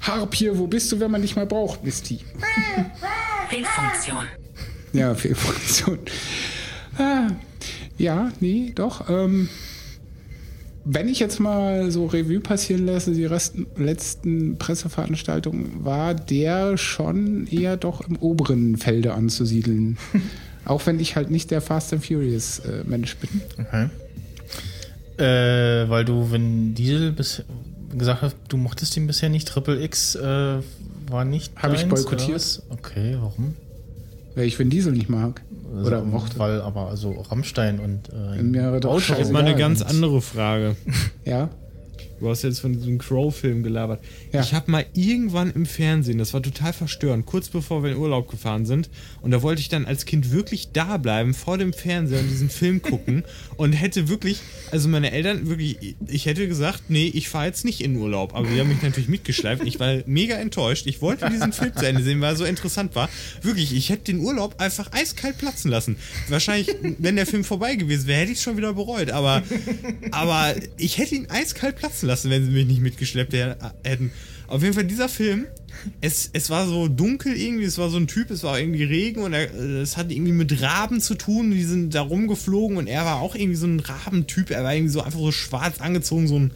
Harpier, 0.00 0.56
wo 0.56 0.66
bist 0.66 0.90
du, 0.92 1.00
wenn 1.00 1.10
man 1.10 1.22
dich 1.22 1.36
mal 1.36 1.46
braucht, 1.46 1.84
Misty? 1.84 2.20
Fehlfunktion. 3.48 4.24
Ja, 4.92 5.14
Fehlfunktion. 5.14 5.98
Ah, 6.96 7.28
ja, 7.98 8.32
nee, 8.40 8.72
doch. 8.74 9.10
Ähm, 9.10 9.48
wenn 10.84 11.08
ich 11.08 11.20
jetzt 11.20 11.38
mal 11.38 11.90
so 11.90 12.06
Revue 12.06 12.40
passieren 12.40 12.86
lasse, 12.86 13.12
die 13.12 13.26
resten, 13.26 13.66
letzten 13.76 14.56
Presseveranstaltungen, 14.56 15.84
war 15.84 16.14
der 16.14 16.78
schon 16.78 17.46
eher 17.46 17.76
doch 17.76 18.08
im 18.08 18.16
oberen 18.16 18.76
Felde 18.76 19.14
anzusiedeln. 19.14 19.98
Auch 20.64 20.84
wenn 20.86 21.00
ich 21.00 21.16
halt 21.16 21.30
nicht 21.30 21.50
der 21.50 21.60
Fast 21.60 21.92
and 21.92 22.04
Furious 22.04 22.60
äh, 22.60 22.84
Mensch 22.84 23.16
bin. 23.16 23.40
Okay. 23.58 23.88
Äh, 25.18 25.88
weil 25.88 26.04
du, 26.04 26.30
wenn 26.32 26.74
Diesel 26.74 27.12
bis, 27.12 27.42
gesagt 27.96 28.22
hast, 28.22 28.36
du 28.48 28.56
mochtest 28.56 28.96
ihn 28.96 29.06
bisher 29.06 29.28
nicht, 29.28 29.48
Triple 29.48 29.82
X 29.82 30.14
äh, 30.14 30.58
war 31.08 31.24
nicht. 31.24 31.52
Hab 31.56 31.74
ich 31.74 31.86
boykottiert. 31.86 32.62
oder? 32.68 32.78
Okay, 32.78 33.16
warum? 33.20 33.54
Weil 34.34 34.46
ich 34.46 34.58
Vin 34.58 34.70
Diesel 34.70 34.92
nicht 34.92 35.08
mag. 35.10 35.42
Oder 35.84 35.98
Also, 35.98 36.08
mochte. 36.08 36.38
Weil 36.38 36.60
aber 36.60 36.88
also 36.88 37.12
Rammstein 37.12 37.80
und 37.80 38.08
äh, 38.12 38.42
Mir 38.42 38.78
doch 38.80 38.92
Auto-. 38.94 39.14
Jetzt 39.14 39.32
mal 39.32 39.44
eine 39.44 39.56
ganz 39.56 39.82
andere 39.82 40.20
Frage. 40.22 40.76
Ja. 41.24 41.48
Du 42.20 42.28
hast 42.28 42.42
jetzt 42.42 42.60
von 42.60 42.72
diesem 42.74 42.98
Crow-Film 42.98 43.62
gelabert. 43.62 44.04
Ja. 44.32 44.42
Ich 44.42 44.52
habe 44.52 44.70
mal 44.70 44.84
irgendwann 44.92 45.50
im 45.50 45.64
Fernsehen, 45.64 46.18
das 46.18 46.34
war 46.34 46.42
total 46.42 46.72
verstörend, 46.74 47.24
kurz 47.24 47.48
bevor 47.48 47.82
wir 47.82 47.92
in 47.92 47.96
Urlaub 47.96 48.30
gefahren 48.30 48.66
sind. 48.66 48.90
Und 49.22 49.30
da 49.30 49.42
wollte 49.42 49.62
ich 49.62 49.70
dann 49.70 49.86
als 49.86 50.04
Kind 50.04 50.30
wirklich 50.30 50.72
da 50.72 50.98
bleiben, 50.98 51.32
vor 51.32 51.56
dem 51.56 51.72
Fernseher 51.72 52.20
und 52.20 52.28
diesen 52.28 52.50
Film 52.50 52.82
gucken. 52.90 53.24
und 53.56 53.72
hätte 53.72 54.08
wirklich, 54.08 54.40
also 54.70 54.88
meine 54.88 55.12
Eltern 55.12 55.48
wirklich, 55.48 55.96
ich 56.06 56.26
hätte 56.26 56.46
gesagt, 56.46 56.84
nee, 56.88 57.10
ich 57.14 57.28
fahre 57.30 57.46
jetzt 57.46 57.64
nicht 57.64 57.80
in 57.80 57.96
Urlaub. 57.96 58.34
Aber 58.34 58.46
die 58.46 58.60
haben 58.60 58.68
mich 58.68 58.82
natürlich 58.82 59.08
mitgeschleift. 59.08 59.62
Ich 59.64 59.80
war 59.80 60.00
mega 60.06 60.34
enttäuscht. 60.36 60.86
Ich 60.86 61.00
wollte 61.00 61.28
diesen 61.30 61.52
Film 61.52 61.74
zu 61.74 61.86
Ende 61.86 62.02
sehen, 62.02 62.20
weil 62.20 62.34
er 62.34 62.36
so 62.36 62.44
interessant 62.44 62.94
war. 62.94 63.08
Wirklich, 63.40 63.74
ich 63.74 63.88
hätte 63.88 64.04
den 64.12 64.20
Urlaub 64.20 64.60
einfach 64.60 64.92
eiskalt 64.92 65.38
platzen 65.38 65.70
lassen. 65.70 65.96
Wahrscheinlich, 66.28 66.68
wenn 66.98 67.16
der 67.16 67.26
Film 67.26 67.44
vorbei 67.44 67.76
gewesen 67.76 68.06
wäre, 68.06 68.20
hätte 68.20 68.32
ich 68.32 68.38
es 68.38 68.44
schon 68.44 68.58
wieder 68.58 68.74
bereut. 68.74 69.10
Aber, 69.10 69.42
aber 70.10 70.54
ich 70.76 70.98
hätte 70.98 71.14
ihn 71.14 71.26
eiskalt 71.30 71.76
platzen 71.76 72.08
lassen, 72.08 72.09
wenn 72.10 72.44
sie 72.44 72.50
mich 72.50 72.66
nicht 72.66 72.80
mitgeschleppt 72.80 73.32
hätten. 73.84 74.12
Auf 74.46 74.62
jeden 74.62 74.74
Fall 74.74 74.84
dieser 74.84 75.08
Film, 75.08 75.46
es, 76.00 76.30
es 76.32 76.50
war 76.50 76.66
so 76.66 76.88
dunkel 76.88 77.36
irgendwie, 77.36 77.64
es 77.64 77.78
war 77.78 77.88
so 77.88 77.98
ein 77.98 78.08
Typ, 78.08 78.30
es 78.30 78.42
war 78.42 78.58
irgendwie 78.58 78.82
Regen 78.82 79.22
und 79.22 79.32
er, 79.32 79.54
es 79.54 79.96
hat 79.96 80.10
irgendwie 80.10 80.32
mit 80.32 80.60
Raben 80.60 81.00
zu 81.00 81.14
tun, 81.14 81.52
die 81.52 81.62
sind 81.62 81.94
da 81.94 82.02
rumgeflogen 82.02 82.76
und 82.76 82.88
er 82.88 83.04
war 83.04 83.20
auch 83.20 83.34
irgendwie 83.34 83.56
so 83.56 83.66
ein 83.66 83.80
Rabentyp, 83.80 84.50
er 84.50 84.64
war 84.64 84.74
irgendwie 84.74 84.92
so 84.92 85.02
einfach 85.02 85.20
so 85.20 85.30
schwarz 85.30 85.80
angezogen, 85.80 86.26
so 86.26 86.38
ein 86.38 86.50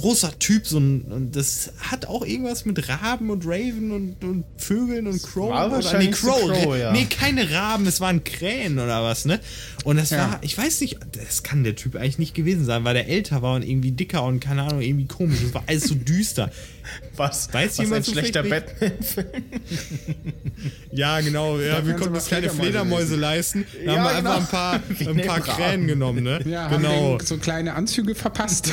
großer 0.00 0.38
Typ, 0.38 0.66
so 0.66 0.78
ein, 0.78 1.02
und 1.02 1.36
das 1.36 1.72
hat 1.78 2.06
auch 2.06 2.24
irgendwas 2.24 2.64
mit 2.64 2.88
Raben 2.88 3.30
und 3.30 3.44
Raven 3.46 3.90
und, 3.92 4.24
und 4.24 4.44
Vögeln 4.56 5.06
und 5.06 5.22
Crow. 5.22 5.50
war 5.50 5.66
oder- 5.78 5.98
nee, 5.98 6.08
Crow, 6.08 6.40
Crow, 6.50 6.76
ja. 6.76 6.92
Nee, 6.92 7.06
keine 7.06 7.50
Raben, 7.50 7.86
es 7.86 8.00
waren 8.00 8.24
Krähen 8.24 8.78
oder 8.78 9.02
was, 9.02 9.24
ne? 9.24 9.40
Und 9.84 9.96
das 9.96 10.10
Ja. 10.10 10.18
war, 10.32 10.38
ich 10.42 10.56
weiß 10.56 10.80
nicht, 10.82 10.98
das 11.12 11.42
kann 11.42 11.64
der 11.64 11.76
Typ 11.76 11.96
eigentlich 11.96 12.18
nicht 12.18 12.34
gewesen 12.34 12.64
sein, 12.64 12.84
weil 12.84 12.94
der 12.94 13.08
älter 13.08 13.42
war 13.42 13.54
und 13.54 13.62
irgendwie 13.62 13.92
dicker 13.92 14.24
und 14.24 14.40
keine 14.40 14.62
Ahnung, 14.62 14.80
irgendwie 14.82 15.06
komisch. 15.06 15.38
Das 15.42 15.54
war 15.54 15.64
alles 15.66 15.84
so 15.84 15.94
düster. 15.96 16.50
Was? 17.16 17.52
Weiß 17.52 17.70
was 17.70 17.78
jemand 17.78 18.08
ein 18.08 18.12
schlechter 18.12 18.42
Batman-Film? 18.42 19.26
Ja, 20.92 21.20
genau. 21.20 21.58
Ja, 21.58 21.86
wir 21.86 21.94
konnten 21.94 22.14
uns 22.14 22.28
keine 22.28 22.50
Fledermäuse 22.50 23.16
leisten. 23.16 23.64
Da 23.84 23.92
Ja, 23.92 23.98
haben 23.98 24.04
wir 24.04 24.16
genau. 24.20 24.36
einfach 24.36 24.74
ein 24.74 25.06
paar, 25.06 25.08
ein 25.14 25.26
paar 25.26 25.40
Krähen 25.40 25.86
genommen, 25.86 26.24
ne? 26.24 26.40
Ja, 26.44 26.68
genau. 26.68 27.18
so 27.22 27.36
kleine 27.38 27.74
Anzüge 27.74 28.14
verpasst. 28.14 28.70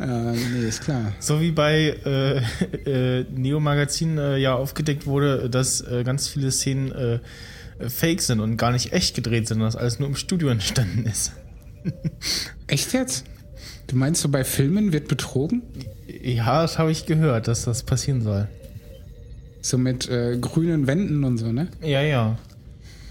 äh, 0.00 0.06
nee, 0.06 0.68
ist 0.68 0.82
klar. 0.82 1.12
So 1.18 1.40
wie 1.40 1.50
bei 1.50 1.96
äh, 2.04 3.20
äh, 3.20 3.26
Neo 3.34 3.60
Magazin 3.60 4.18
äh, 4.18 4.36
ja 4.38 4.54
aufgedeckt 4.54 5.06
wurde, 5.06 5.50
dass 5.50 5.80
äh, 5.80 6.02
ganz 6.04 6.28
viele 6.28 6.50
Szenen 6.52 6.92
äh, 6.92 7.14
äh, 7.78 7.88
fake 7.88 8.22
sind 8.22 8.40
und 8.40 8.56
gar 8.56 8.72
nicht 8.72 8.92
echt 8.92 9.14
gedreht 9.14 9.48
sind, 9.48 9.60
dass 9.60 9.76
alles 9.76 9.98
nur 9.98 10.08
im 10.08 10.16
Studio 10.16 10.48
entstanden 10.48 11.04
ist. 11.06 11.32
Echt 12.68 12.92
jetzt? 12.92 13.24
Du 13.86 13.96
meinst 13.96 14.22
so 14.22 14.28
bei 14.28 14.44
Filmen 14.44 14.92
wird 14.92 15.08
betrogen? 15.08 15.62
Ja, 16.22 16.62
das 16.62 16.78
habe 16.78 16.90
ich 16.92 17.06
gehört, 17.06 17.48
dass 17.48 17.64
das 17.64 17.82
passieren 17.82 18.22
soll. 18.22 18.48
So 19.60 19.78
mit 19.78 20.08
äh, 20.08 20.36
grünen 20.40 20.86
Wänden 20.86 21.24
und 21.24 21.38
so, 21.38 21.52
ne? 21.52 21.68
Ja, 21.82 22.00
ja. 22.02 22.38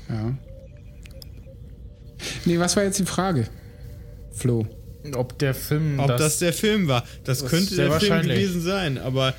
Ja. 0.10 0.34
Nee, 2.46 2.60
was 2.60 2.76
war 2.76 2.84
jetzt 2.84 3.00
die 3.00 3.06
Frage? 3.06 3.46
Flo. 4.32 4.66
Ob 5.16 5.38
der 5.40 5.54
Film 5.54 6.00
Ob 6.00 6.08
das, 6.08 6.20
das, 6.22 6.40
der 6.40 6.54
Film 6.54 6.88
war. 6.88 7.04
Das, 7.24 7.40
Das 7.40 7.50
könnte 7.50 7.76
der 7.76 7.92
Film 7.92 7.92
wahrscheinlich. 7.92 8.40
gewesen 8.40 8.62
sein, 8.62 8.98
aber. 8.98 9.34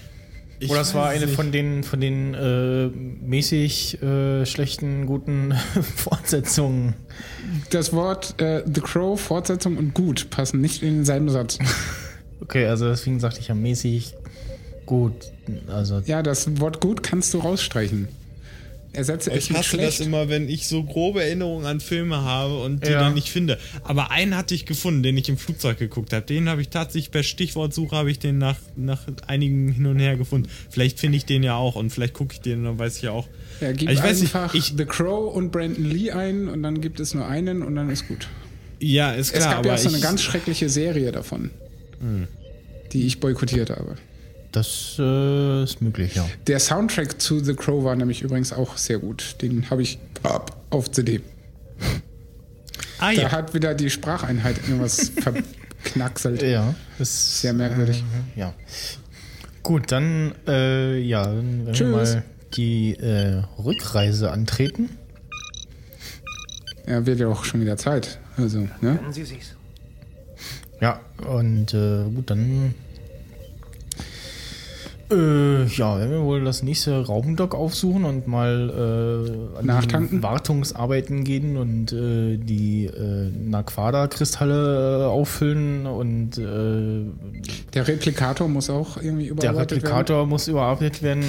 Ich 0.62 0.70
oder 0.70 0.78
das 0.78 0.94
war 0.94 1.08
eine 1.08 1.26
nicht. 1.26 1.34
von 1.34 1.50
den 1.50 1.82
von 1.82 2.00
den 2.00 2.34
äh, 2.34 2.86
mäßig 2.86 4.00
äh, 4.02 4.46
schlechten 4.46 5.06
guten 5.06 5.52
Fortsetzungen. 5.96 6.94
Das 7.70 7.92
Wort 7.92 8.40
äh, 8.40 8.62
The 8.72 8.80
Crow, 8.80 9.20
Fortsetzung 9.20 9.76
und 9.76 9.92
gut 9.92 10.30
passen 10.30 10.60
nicht 10.60 10.82
in 10.82 10.96
denselben 10.96 11.28
Satz. 11.28 11.58
Okay, 12.40 12.66
also 12.66 12.88
deswegen 12.88 13.20
sagte 13.20 13.38
ich 13.38 13.46
ja 13.48 13.54
mäßig 13.54 14.14
gut. 14.84 15.12
Also 15.68 16.02
Ja, 16.06 16.24
das 16.24 16.60
Wort 16.60 16.80
gut 16.80 17.04
kannst 17.04 17.32
du 17.34 17.38
rausstreichen. 17.38 18.08
Ersetze 18.94 19.30
es 19.32 19.48
Ich 19.48 19.56
hasse 19.56 19.70
schlecht. 19.70 20.00
das 20.00 20.06
immer, 20.06 20.28
wenn 20.28 20.48
ich 20.50 20.66
so 20.68 20.84
grobe 20.84 21.22
Erinnerungen 21.22 21.64
an 21.64 21.80
Filme 21.80 22.18
habe 22.22 22.62
und 22.62 22.84
die 22.86 22.90
Ja. 22.90 23.00
dann 23.00 23.14
nicht 23.14 23.30
finde. 23.30 23.58
Aber 23.84 24.10
einen 24.10 24.36
hatte 24.36 24.54
ich 24.54 24.66
gefunden, 24.66 25.02
den 25.02 25.16
ich 25.16 25.28
im 25.30 25.38
Flugzeug 25.38 25.78
geguckt 25.78 26.12
habe. 26.12 26.26
Den 26.26 26.48
habe 26.48 26.60
ich 26.60 26.68
tatsächlich 26.68 27.10
per 27.10 27.22
Stichwortsuche 27.22 27.96
habe 27.96 28.10
ich 28.10 28.18
den 28.18 28.36
nach, 28.38 28.58
nach 28.76 29.06
einigen 29.26 29.72
hin 29.72 29.86
und 29.86 29.98
her 29.98 30.16
gefunden. 30.18 30.48
Vielleicht 30.68 31.00
finde 31.00 31.16
ich 31.16 31.24
den 31.24 31.42
ja 31.42 31.56
auch 31.56 31.74
und 31.76 31.88
vielleicht 31.90 32.12
gucke 32.12 32.34
ich 32.34 32.40
den 32.42 32.58
und 32.60 32.64
dann 32.66 32.78
weiß 32.78 32.96
ich 32.98 33.02
ja 33.04 33.12
auch. 33.12 33.28
ja, 33.62 33.72
gib 33.72 33.88
Also 33.88 34.00
ich 34.02 34.06
weiß 34.08 34.20
nicht, 34.20 34.34
einfach 34.34 34.54
ich- 34.54 34.74
The 34.76 34.84
Crow 34.84 35.34
und 35.34 35.52
Brandon 35.52 35.84
Lee 35.88 36.10
ein 36.10 36.48
und 36.48 36.62
dann 36.62 36.80
gibt 36.82 37.00
es 37.00 37.14
nur 37.14 37.26
einen 37.26 37.62
und 37.62 37.74
dann 37.76 37.88
ist 37.88 38.06
gut. 38.08 38.28
Ja, 38.78 39.12
ist 39.12 39.32
es 39.32 39.40
klar. 39.40 39.54
gab 39.54 39.66
ja 39.66 39.74
auch 39.74 39.78
so 39.78 39.88
eine 39.88 40.00
ganz 40.00 40.20
schreckliche 40.22 40.68
Serie 40.68 41.12
davon, 41.12 41.50
die 42.92 43.06
ich 43.06 43.20
boykottiert 43.20 43.70
habe. 43.70 43.96
Das 44.52 44.96
äh, 44.98 45.64
ist 45.64 45.80
möglich, 45.82 46.14
ja. 46.14 46.28
Der 46.46 46.60
Soundtrack 46.60 47.20
zu 47.20 47.40
The 47.42 47.54
Crow 47.54 47.84
war 47.84 47.96
nämlich 47.96 48.22
übrigens 48.22 48.52
auch 48.52 48.76
sehr 48.76 48.98
gut. 48.98 49.36
Den 49.42 49.68
habe 49.70 49.82
ich 49.82 49.98
auf 50.70 50.90
CD. 50.90 51.20
ah, 52.98 53.12
Da 53.14 53.22
ja. 53.22 53.32
hat 53.32 53.54
wieder 53.54 53.74
die 53.74 53.90
Spracheinheit 53.90 54.56
irgendwas 54.68 55.10
verknackselt. 55.84 56.42
Ja, 56.42 56.74
das 56.98 57.08
ist 57.10 57.40
Sehr 57.40 57.52
merkwürdig. 57.52 58.04
Äh, 58.36 58.40
ja. 58.40 58.54
Gut, 59.62 59.92
dann 59.92 60.34
äh, 60.46 60.98
ja, 60.98 61.24
dann 61.24 61.66
werden 61.66 61.74
Tschüss. 61.74 61.88
wir 61.88 61.96
mal 61.96 62.24
die 62.54 62.94
äh, 62.94 63.42
Rückreise 63.58 64.30
antreten. 64.30 64.90
Ja, 66.86 67.06
wird 67.06 67.20
ja 67.20 67.28
auch 67.28 67.44
schon 67.44 67.60
wieder 67.60 67.76
Zeit. 67.76 68.18
Also, 68.36 68.60
ne? 68.60 68.68
Können 68.96 69.12
Sie 69.12 69.24
sich's? 69.24 69.54
Ja, 70.80 71.00
und 71.28 71.72
äh, 71.74 72.04
gut, 72.12 72.28
dann 72.28 72.74
äh, 75.12 75.64
ja, 75.66 75.98
werden 75.98 76.10
wir 76.10 76.22
wohl 76.22 76.44
das 76.44 76.62
nächste 76.62 77.04
Raumdock 77.06 77.54
aufsuchen 77.54 78.04
und 78.04 78.26
mal 78.26 78.70
äh, 79.56 79.58
an 79.58 79.66
Nachtanken? 79.66 80.18
die 80.18 80.22
Wartungsarbeiten 80.22 81.24
gehen 81.24 81.56
und 81.56 81.92
äh, 81.92 82.36
die 82.36 82.86
äh, 82.86 83.30
Naquada-Kristalle 83.48 85.02
äh, 85.02 85.04
auffüllen 85.06 85.86
und 85.86 86.38
äh, 86.38 87.04
Der 87.74 87.86
Replikator 87.88 88.48
muss 88.48 88.70
auch 88.70 88.96
irgendwie 88.96 89.24
der 89.26 89.32
überarbeitet 89.32 89.78
Replikator 89.78 90.26
muss 90.26 90.48
überarbeitet 90.48 91.02
werden. 91.02 91.22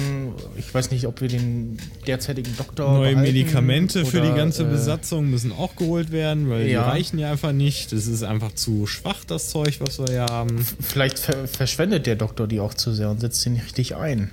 Ich 0.56 0.72
weiß 0.72 0.90
nicht, 0.90 1.06
ob 1.06 1.20
wir 1.20 1.28
den 1.28 1.78
derzeitigen 2.06 2.56
Doktor 2.56 2.92
Neue 2.92 3.12
behalten 3.12 3.20
Medikamente 3.32 4.04
für 4.04 4.20
die 4.20 4.28
oder, 4.28 4.36
ganze 4.36 4.62
äh, 4.64 4.66
Besatzung 4.66 5.30
müssen 5.30 5.52
auch 5.52 5.76
geholt 5.76 6.10
werden, 6.12 6.48
weil 6.50 6.64
die 6.64 6.72
Ja. 6.72 6.88
reichen 6.88 7.18
ja 7.18 7.30
einfach 7.30 7.52
nicht. 7.52 7.92
Das 7.92 8.06
ist 8.06 8.22
einfach 8.22 8.54
zu 8.54 8.86
schwach, 8.86 9.24
das 9.26 9.50
Zeug, 9.50 9.80
was 9.80 9.98
wir 9.98 10.12
ja 10.12 10.26
haben. 10.30 10.64
Vielleicht 10.80 11.18
ver 11.18 11.46
verschwendet 11.46 12.06
der 12.06 12.16
Doktor 12.16 12.46
die 12.46 12.60
auch 12.60 12.74
zu 12.74 12.92
sehr 12.92 13.10
und 13.10 13.20
setzt 13.20 13.42
sie 13.42 13.50
nicht 13.50 13.64
richtig 13.74 13.96
ein. 13.96 14.30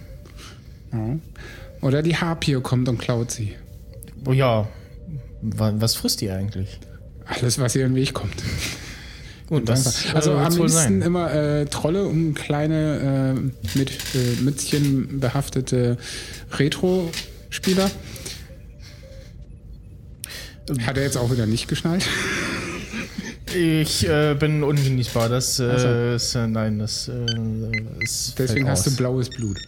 Ja. 0.94 1.18
Oder 1.82 2.04
die 2.04 2.16
Harpie 2.16 2.60
kommt 2.62 2.88
und 2.90 3.00
klaut 3.00 3.32
sie. 3.32 3.56
Oh 4.28 4.34
ja, 4.34 4.68
wa- 5.42 5.74
was 5.78 5.96
frisst 5.96 6.22
die 6.22 6.30
eigentlich? 6.30 6.80
Alles, 7.26 7.58
was 7.60 7.76
ihr 7.76 7.86
in 7.86 7.94
den 7.94 7.96
Weg 7.96 8.14
kommt. 8.14 8.36
Gut, 9.48 9.68
das 9.68 10.06
also 10.14 10.34
äh, 10.34 10.36
am 10.36 10.52
liebsten 10.56 10.68
sein. 10.70 11.02
immer 11.02 11.34
äh, 11.34 11.66
Trolle 11.66 12.06
und 12.06 12.36
kleine 12.36 13.34
äh, 13.36 13.78
mit 13.78 13.92
äh, 14.16 14.42
Mützchen 14.42 15.20
behaftete 15.20 15.98
Retro-Spieler. 16.52 17.90
Hat 20.86 20.98
er 20.98 21.04
jetzt 21.04 21.18
auch 21.18 21.32
wieder 21.32 21.48
nicht 21.48 21.68
geschnallt? 21.68 22.06
Ich 23.56 24.08
äh, 24.08 24.36
bin 24.36 24.64
ungenießbar. 24.64 25.30
Das 25.30 25.60
äh, 25.60 25.72
Ach 25.74 25.80
so. 25.80 26.16
ist, 26.16 26.36
äh, 26.36 26.48
nein, 26.48 26.80
das 26.80 27.08
äh, 27.10 27.14
ist. 28.00 28.36
Deswegen 28.38 28.66
fällt 28.66 28.70
hast 28.70 28.88
du 28.88 28.96
blaues 28.96 29.30
Blut. 29.30 29.60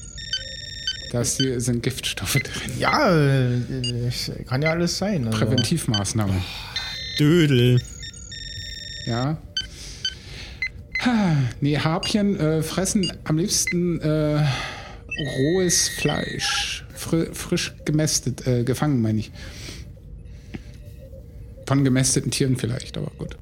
Da 1.12 1.24
sind 1.24 1.84
Giftstoffe 1.84 2.40
drin. 2.40 2.72
Ja, 2.80 3.16
äh, 3.16 3.62
kann 4.48 4.62
ja 4.62 4.72
alles 4.72 4.98
sein. 4.98 5.28
Also. 5.28 5.38
Präventivmaßnahme. 5.38 6.42
Dödel. 7.20 7.82
Ja. 9.06 9.38
Ha, 11.02 11.36
Nee, 11.62 11.78
Harpien 11.78 12.40
äh, 12.40 12.64
fressen 12.64 13.12
am 13.26 13.38
liebsten 13.38 14.00
äh, 14.02 14.44
rohes 15.38 15.90
Fleisch. 15.90 16.86
Fri 16.96 17.28
frisch 17.34 17.76
gemästet, 17.86 18.48
äh, 18.48 18.64
gefangen, 18.64 19.02
meine 19.02 19.20
ich. 19.20 19.32
Von 21.68 21.84
gemästeten 21.84 22.32
Tieren 22.32 22.56
vielleicht, 22.56 22.98
aber 22.98 23.12
gut. 23.18 23.38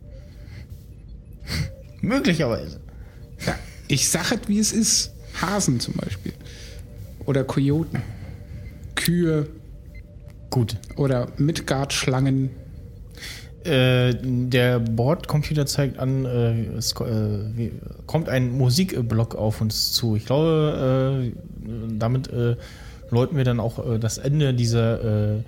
Möglicherweise. 2.01 2.79
Ja, 3.45 3.55
ich 3.87 4.09
sag 4.09 4.31
es, 4.31 4.47
wie 4.47 4.59
es 4.59 4.73
ist. 4.73 5.11
Hasen 5.41 5.79
zum 5.79 5.95
Beispiel. 5.95 6.33
Oder 7.25 7.43
Kojoten. 7.43 8.01
Kühe 8.95 9.47
Gut. 10.49 10.77
oder 10.97 11.27
Midgard-Schlangen. 11.37 12.49
Äh, 13.63 14.15
der 14.23 14.79
Bordcomputer 14.79 15.67
zeigt 15.67 15.99
an, 15.99 16.25
äh, 16.25 16.63
es 16.77 16.93
äh, 16.93 17.71
kommt 18.07 18.27
ein 18.27 18.51
Musikblock 18.51 19.35
auf 19.35 19.61
uns 19.61 19.93
zu. 19.93 20.15
Ich 20.15 20.25
glaube, 20.25 21.31
äh, 21.31 21.91
damit 21.97 22.27
äh, 22.29 22.55
läuten 23.11 23.37
wir 23.37 23.43
dann 23.43 23.59
auch 23.59 23.77
äh, 23.77 23.99
das 23.99 24.17
Ende 24.17 24.53
dieser 24.55 25.35
äh, 25.35 25.43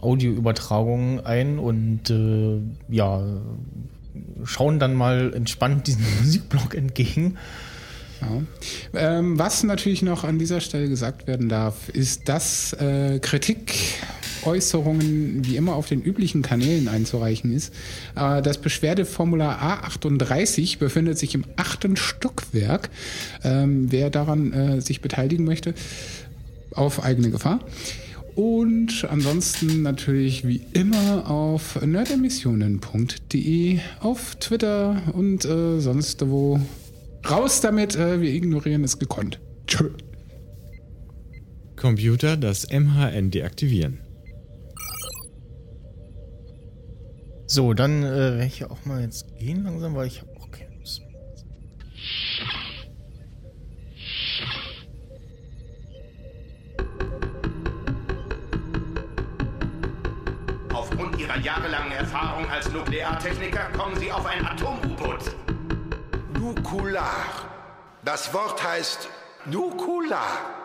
Audioübertragung 0.00 1.20
ein 1.24 1.58
und 1.58 2.08
äh, 2.10 2.60
ja, 2.88 3.22
schauen 4.44 4.78
dann 4.78 4.94
mal 4.94 5.32
entspannt 5.34 5.86
diesem 5.86 6.04
Musikblock 6.20 6.74
entgegen. 6.74 7.38
Ja. 8.20 8.42
Ähm, 8.94 9.38
was 9.38 9.62
natürlich 9.64 10.02
noch 10.02 10.24
an 10.24 10.38
dieser 10.38 10.60
Stelle 10.60 10.88
gesagt 10.88 11.26
werden 11.26 11.48
darf, 11.48 11.88
ist, 11.90 12.28
dass 12.28 12.74
äh, 12.74 13.18
Kritikäußerungen 13.18 15.44
wie 15.44 15.56
immer 15.56 15.74
auf 15.74 15.88
den 15.88 16.02
üblichen 16.02 16.42
Kanälen 16.42 16.86
einzureichen 16.88 17.50
ist. 17.54 17.72
Äh, 18.16 18.42
das 18.42 18.58
Beschwerdeformular 18.58 19.60
A38 19.60 20.78
befindet 20.78 21.18
sich 21.18 21.34
im 21.34 21.44
achten 21.56 21.96
Stockwerk. 21.96 22.90
Ähm, 23.42 23.90
wer 23.90 24.10
daran 24.10 24.52
äh, 24.52 24.80
sich 24.80 25.00
beteiligen 25.00 25.44
möchte, 25.44 25.74
auf 26.70 27.02
eigene 27.04 27.30
Gefahr. 27.30 27.58
Und 28.34 29.06
ansonsten 29.08 29.82
natürlich 29.82 30.46
wie 30.46 30.60
immer 30.72 31.30
auf 31.30 31.80
nerdemissionen.de, 31.80 33.78
auf 34.00 34.34
Twitter 34.36 35.02
und 35.12 35.44
äh, 35.44 35.80
sonst 35.80 36.28
wo. 36.28 36.60
Raus 37.28 37.60
damit, 37.60 37.96
äh, 37.96 38.20
wir 38.20 38.34
ignorieren 38.34 38.84
es 38.84 38.98
gekonnt. 38.98 39.40
Tschö. 39.66 39.90
Computer 41.76 42.36
das 42.36 42.66
MHN 42.70 43.30
deaktivieren. 43.30 44.00
So, 47.46 47.72
dann 47.72 48.02
äh, 48.02 48.08
werde 48.08 48.46
ich 48.46 48.64
auch 48.64 48.84
mal 48.84 49.02
jetzt 49.02 49.38
gehen 49.38 49.64
langsam, 49.64 49.94
weil 49.94 50.06
ich 50.06 50.20
habe 50.20 50.33
Ihrer 61.24 61.38
jahrelangen 61.38 61.92
Erfahrung 61.92 62.50
als 62.50 62.70
Nukleartechniker 62.70 63.70
kommen 63.78 63.96
Sie 63.96 64.12
auf 64.12 64.26
ein 64.26 64.46
Atom-U-Boot. 64.46 65.34
Nukular. 66.38 67.14
Das 68.04 68.34
Wort 68.34 68.62
heißt 68.62 69.08
Nukular. 69.46 70.63